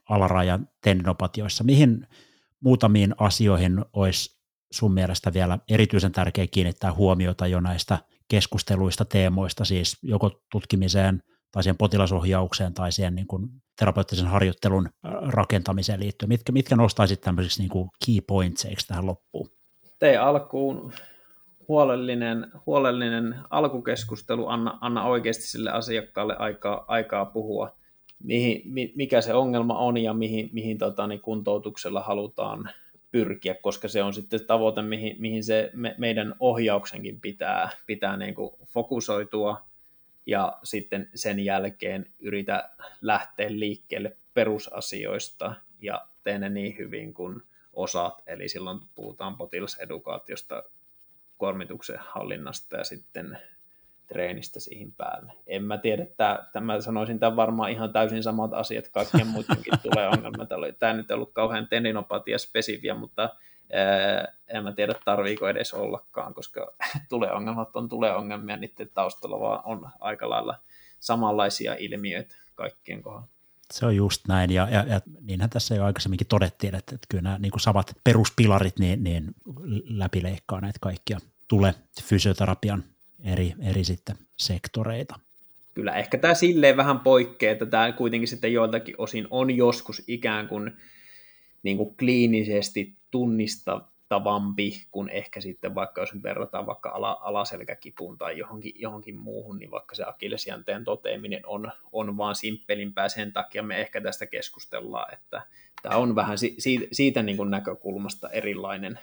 alarajan 0.10 0.70
tendinopatioissa, 0.82 1.64
mihin 1.64 2.08
muutamiin 2.64 3.16
asioihin 3.18 3.86
olisi 3.94 4.40
sun 4.72 4.94
mielestä 4.94 5.34
vielä 5.34 5.60
erityisen 5.70 6.12
tärkeä 6.12 6.48
kiinnittää 6.52 6.94
huomiota 6.94 7.48
jo 7.48 7.60
näistä 7.60 7.98
keskusteluista, 8.28 9.06
teemoista, 9.06 9.66
siis 9.66 9.98
joko 10.04 10.32
tutkimiseen 10.52 11.24
tai 11.52 11.64
siihen 11.64 11.78
potilasohjaukseen 11.78 12.74
tai 12.74 12.92
siihen 12.92 13.16
niin 13.16 13.28
kuin 13.28 13.50
terapeuttisen 13.80 14.28
harjoittelun 14.28 14.90
rakentamiseen 15.28 16.00
liittyen. 16.00 16.30
Mitkä, 16.30 16.52
mitkä 16.52 16.76
nostaisit 16.76 17.22
tämmöisiksi 17.22 17.62
niin 17.62 17.70
kuin 17.70 17.90
key 18.06 18.22
pointseiksi 18.28 18.88
tähän 18.88 19.06
loppuun? 19.06 19.50
Tee 20.00 20.18
alkuun 20.18 20.94
huolellinen, 21.68 22.52
huolellinen 22.66 23.36
alkukeskustelu, 23.50 24.48
anna, 24.48 24.78
anna 24.82 25.04
oikeasti 25.04 25.48
sille 25.48 25.72
asiakkaalle 25.72 26.36
aikaa, 26.36 26.86
aikaa 26.88 27.26
puhua 27.26 27.79
mihin, 28.24 28.62
mikä 28.96 29.22
se 29.22 29.34
ongelma 29.34 29.78
on 29.78 29.98
ja 29.98 30.14
mihin, 30.14 30.50
mihin 30.54 30.78
tota, 30.78 31.08
niin 31.08 31.22
kuntoutuksella 31.22 32.02
halutaan 32.02 32.70
pyrkiä, 33.12 33.56
koska 33.62 33.88
se 33.88 34.04
on 34.04 34.14
sitten 34.14 34.46
tavoite, 34.46 34.82
mihin, 34.82 35.16
mihin 35.20 35.44
se 35.44 35.72
me, 35.74 35.96
meidän 35.98 36.36
ohjauksenkin 36.40 37.22
pitää, 37.22 37.70
pitää 37.86 38.18
niin 38.18 38.36
kuin 38.36 38.52
fokusoitua 38.66 39.66
ja 40.26 40.60
sitten 40.64 41.10
sen 41.16 41.40
jälkeen 41.40 42.06
yritä 42.20 42.70
lähteä 43.02 43.48
liikkeelle 43.50 44.18
perusasioista 44.34 45.56
ja 45.82 46.08
tee 46.24 46.40
ne 46.40 46.50
niin 46.50 46.78
hyvin 46.78 47.14
kuin 47.14 47.42
osaat, 47.74 48.24
eli 48.28 48.50
silloin 48.50 48.80
puhutaan 48.96 49.38
potilasedukaatiosta, 49.38 50.64
kuormituksen 51.38 52.00
hallinnasta 52.00 52.78
ja 52.78 52.84
sitten 52.84 53.38
treenistä 54.10 54.60
siihen 54.60 54.92
päälle. 54.92 55.34
En 55.48 55.64
mä 55.64 55.78
tiedä, 55.78 56.04
että 56.04 56.46
tämä 56.54 56.82
sanoisin 56.82 57.20
tämän 57.20 57.36
varmaan 57.36 57.72
ihan 57.72 57.94
täysin 57.94 58.24
samat 58.24 58.54
asiat, 58.54 58.88
kaikkien 58.88 59.28
muidenkin 59.28 59.74
tulee 59.92 60.08
ongelma. 60.08 60.46
Tämä 60.80 60.94
nyt 60.94 61.12
ei 61.12 61.16
ollut 61.16 61.34
kauhean 61.34 61.68
teninopatia 61.68 62.38
spesifiä, 62.38 62.94
mutta 62.94 63.30
ää, 63.74 64.34
en 64.48 64.64
mä 64.64 64.72
tiedä, 64.72 64.96
tarviiko 65.06 65.50
edes 65.50 65.74
ollakaan, 65.74 66.34
koska 66.34 66.74
tulee 67.10 67.32
ongelmat 67.32 67.76
on 67.76 67.90
tulee 67.90 68.16
ongelmia, 68.16 68.58
niiden 68.58 68.90
taustalla 68.94 69.40
vaan 69.40 69.62
on 69.66 69.90
aika 70.00 70.30
lailla 70.30 70.56
samanlaisia 71.00 71.76
ilmiöitä 71.80 72.36
kaikkien 72.56 73.02
kohdalla. 73.02 73.28
Se 73.74 73.86
on 73.86 73.96
just 73.96 74.28
näin, 74.28 74.52
ja, 74.52 74.68
ja, 74.70 74.84
ja 74.88 75.02
niinhän 75.22 75.50
tässä 75.50 75.76
jo 75.76 75.86
aikaisemminkin 75.86 76.28
todettiin, 76.28 76.76
että, 76.76 76.96
että 76.96 77.08
kyllä 77.10 77.22
nämä 77.22 77.38
niin 77.38 77.52
kuin 77.52 77.62
samat 77.62 77.98
peruspilarit 78.04 78.80
niin, 78.80 79.04
niin 79.04 79.36
läpileikkaa 79.84 80.62
näitä 80.62 80.80
kaikkia 80.82 81.20
tule 81.48 81.76
fysioterapian 82.04 82.84
eri, 83.24 83.54
eri 83.70 83.84
sitten 83.84 84.16
sektoreita. 84.38 85.20
Kyllä, 85.74 85.96
ehkä 85.96 86.18
tämä 86.18 86.34
silleen 86.34 86.78
vähän 86.78 87.00
poikkeaa, 87.00 87.52
että 87.52 87.66
tämä 87.66 87.92
kuitenkin 87.92 88.28
sitten 88.28 88.54
joiltakin 88.54 88.96
osin 88.98 89.28
on 89.30 89.58
joskus 89.58 90.04
ikään 90.08 90.48
kuin, 90.48 90.72
niin 91.64 91.78
kuin 91.78 91.96
kliinisesti 91.96 92.98
tunnistavampi 93.12 94.86
kuin 94.92 95.10
ehkä 95.10 95.42
sitten 95.42 95.76
vaikka 95.76 96.02
jos 96.02 96.24
verrataan 96.24 96.66
vaikka 96.66 96.90
ala, 96.90 97.18
alaselkäkipuun 97.22 98.18
tai 98.18 98.38
johonkin, 98.38 98.72
johonkin 98.76 99.18
muuhun, 99.18 99.58
niin 99.58 99.72
vaikka 99.72 99.96
se 99.96 100.04
akillesjänteen 100.08 100.84
toteaminen 100.84 101.46
on, 101.46 101.72
on 101.92 102.18
vaan 102.18 102.36
simppelimpää, 102.36 103.10
sen 103.10 103.34
takia 103.34 103.64
me 103.64 103.82
ehkä 103.82 104.02
tästä 104.02 104.26
keskustellaan, 104.26 105.14
että 105.14 105.42
tämä 105.82 105.98
on 105.98 106.16
vähän 106.16 106.38
siitä, 106.38 106.86
siitä 106.92 107.24
niin 107.24 107.38
kuin 107.38 107.52
näkökulmasta 107.52 108.30
erilainen, 108.30 109.00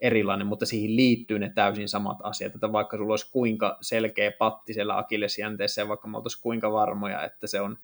erilainen, 0.00 0.46
mutta 0.46 0.66
siihen 0.66 0.96
liittyy 0.96 1.38
ne 1.38 1.52
täysin 1.54 1.88
samat 1.88 2.18
asiat, 2.22 2.54
että 2.54 2.72
vaikka 2.72 2.96
sulla 2.96 3.12
olisi 3.12 3.30
kuinka 3.32 3.78
selkeä 3.80 4.32
patti 4.32 4.74
siellä 4.74 4.98
akillesjänteessä 4.98 5.82
ja 5.82 5.88
vaikka 5.88 6.08
me 6.08 6.16
oltaisiin 6.16 6.42
kuinka 6.42 6.72
varmoja, 6.72 7.24
että 7.24 7.46
se 7.46 7.60
on 7.60 7.78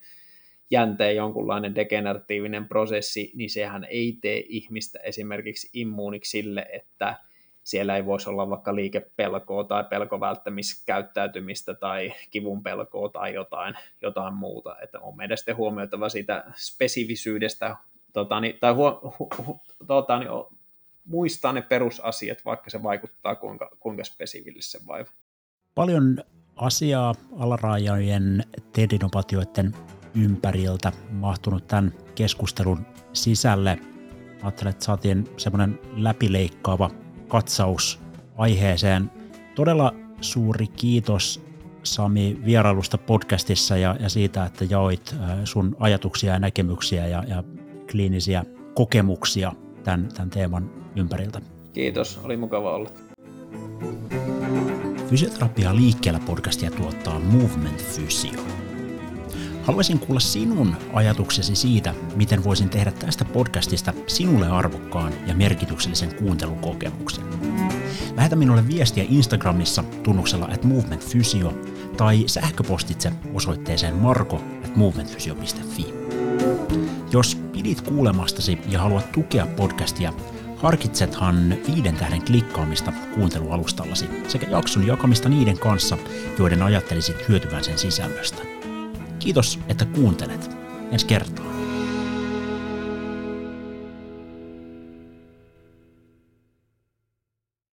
jänteen 0.71 1.15
jonkunlainen 1.15 1.75
degeneratiivinen 1.75 2.67
prosessi, 2.67 3.31
niin 3.35 3.49
sehän 3.49 3.83
ei 3.83 4.17
tee 4.21 4.43
ihmistä 4.47 4.99
esimerkiksi 4.99 5.69
immuuniksi 5.73 6.31
sille, 6.31 6.65
että 6.71 7.15
siellä 7.63 7.95
ei 7.95 8.05
voisi 8.05 8.29
olla 8.29 8.49
vaikka 8.49 8.75
liikepelkoa 8.75 9.63
tai 9.63 9.83
pelkovälttämiskäyttäytymistä 9.83 11.73
tai 11.73 12.13
kivun 12.31 12.63
pelkoa 12.63 13.09
tai 13.09 13.33
jotain, 13.33 13.75
jotain 14.01 14.33
muuta. 14.33 14.75
Että 14.81 14.99
on 14.99 15.17
meidän 15.17 15.37
sitten 15.37 15.57
huomioitava 15.57 16.09
siitä 16.09 16.43
spesivisyydestä 16.55 17.75
tota, 18.13 18.39
niin, 18.39 18.57
tai 18.59 18.73
huo, 18.73 19.15
hu, 19.19 19.29
hu, 19.47 19.61
tota, 19.87 20.19
niin, 20.19 20.29
muistaa 21.05 21.53
ne 21.53 21.61
perusasiat, 21.61 22.45
vaikka 22.45 22.69
se 22.69 22.83
vaikuttaa 22.83 23.35
kuinka, 23.35 23.69
kuinka 23.79 24.03
spesifille 24.03 24.61
se 24.61 24.79
vaiva. 24.87 25.09
Paljon 25.75 26.23
asiaa 26.55 27.15
alaraajojen 27.39 28.43
tendinopatioiden 28.73 29.75
ympäriltä 30.15 30.91
mahtunut 31.11 31.67
tämän 31.67 31.93
keskustelun 32.15 32.85
sisälle. 33.13 33.79
Ajattelen, 34.43 34.71
että 34.71 34.85
saatiin 34.85 35.27
semmoinen 35.37 35.79
läpileikkaava 35.95 36.91
katsaus 37.27 37.99
aiheeseen. 38.37 39.11
Todella 39.55 39.95
suuri 40.21 40.67
kiitos 40.67 41.43
Sami 41.83 42.39
vierailusta 42.45 42.97
podcastissa 42.97 43.77
ja, 43.77 43.95
ja 43.99 44.09
siitä, 44.09 44.45
että 44.45 44.65
jaoit 44.69 45.15
sun 45.43 45.75
ajatuksia 45.79 46.33
ja 46.33 46.39
näkemyksiä 46.39 47.07
ja, 47.07 47.23
ja 47.27 47.43
kliinisiä 47.91 48.45
kokemuksia 48.73 49.51
tämän, 49.83 50.07
tämän 50.13 50.29
teeman 50.29 50.82
ympäriltä. 50.95 51.41
Kiitos, 51.73 52.19
oli 52.23 52.37
mukava 52.37 52.75
olla. 52.75 52.89
Fysioterapia 55.09 55.75
liikkeellä 55.75 56.19
podcastia 56.25 56.71
tuottaa 56.71 57.19
Movement 57.19 57.83
Physio. 57.95 58.41
Haluaisin 59.63 59.99
kuulla 59.99 60.19
sinun 60.19 60.75
ajatuksesi 60.93 61.55
siitä, 61.55 61.93
miten 62.15 62.43
voisin 62.43 62.69
tehdä 62.69 62.91
tästä 62.91 63.25
podcastista 63.25 63.93
sinulle 64.07 64.47
arvokkaan 64.47 65.13
ja 65.27 65.35
merkityksellisen 65.35 66.15
kuuntelukokemuksen. 66.15 67.23
Lähetä 68.15 68.35
minulle 68.35 68.67
viestiä 68.67 69.05
Instagramissa 69.09 69.83
tunnuksella 70.03 70.45
at 70.45 70.63
movementfysio 70.63 71.53
tai 71.97 72.23
sähköpostitse 72.27 73.11
osoitteeseen 73.33 73.95
marko 73.95 74.41
at 74.65 74.75
movementfysio.fi. 74.75 75.93
Jos 77.11 77.35
pidit 77.35 77.81
kuulemastasi 77.81 78.59
ja 78.69 78.79
haluat 78.79 79.11
tukea 79.11 79.45
podcastia, 79.45 80.13
harkitsethan 80.63 81.55
viiden 81.67 81.95
tähden 81.95 82.21
klikkaamista 82.21 82.93
kuuntelualustallasi 83.15 84.09
sekä 84.27 84.47
jakson 84.49 84.87
jakamista 84.87 85.29
niiden 85.29 85.59
kanssa, 85.59 85.97
joiden 86.39 86.63
ajattelisit 86.63 87.29
hyötyvän 87.29 87.63
sen 87.63 87.77
sisällöstä. 87.77 88.43
Kiitos, 89.19 89.59
että 89.67 89.85
kuuntelet. 89.85 90.57
Ensi 90.91 91.05
kertaa. 91.05 91.62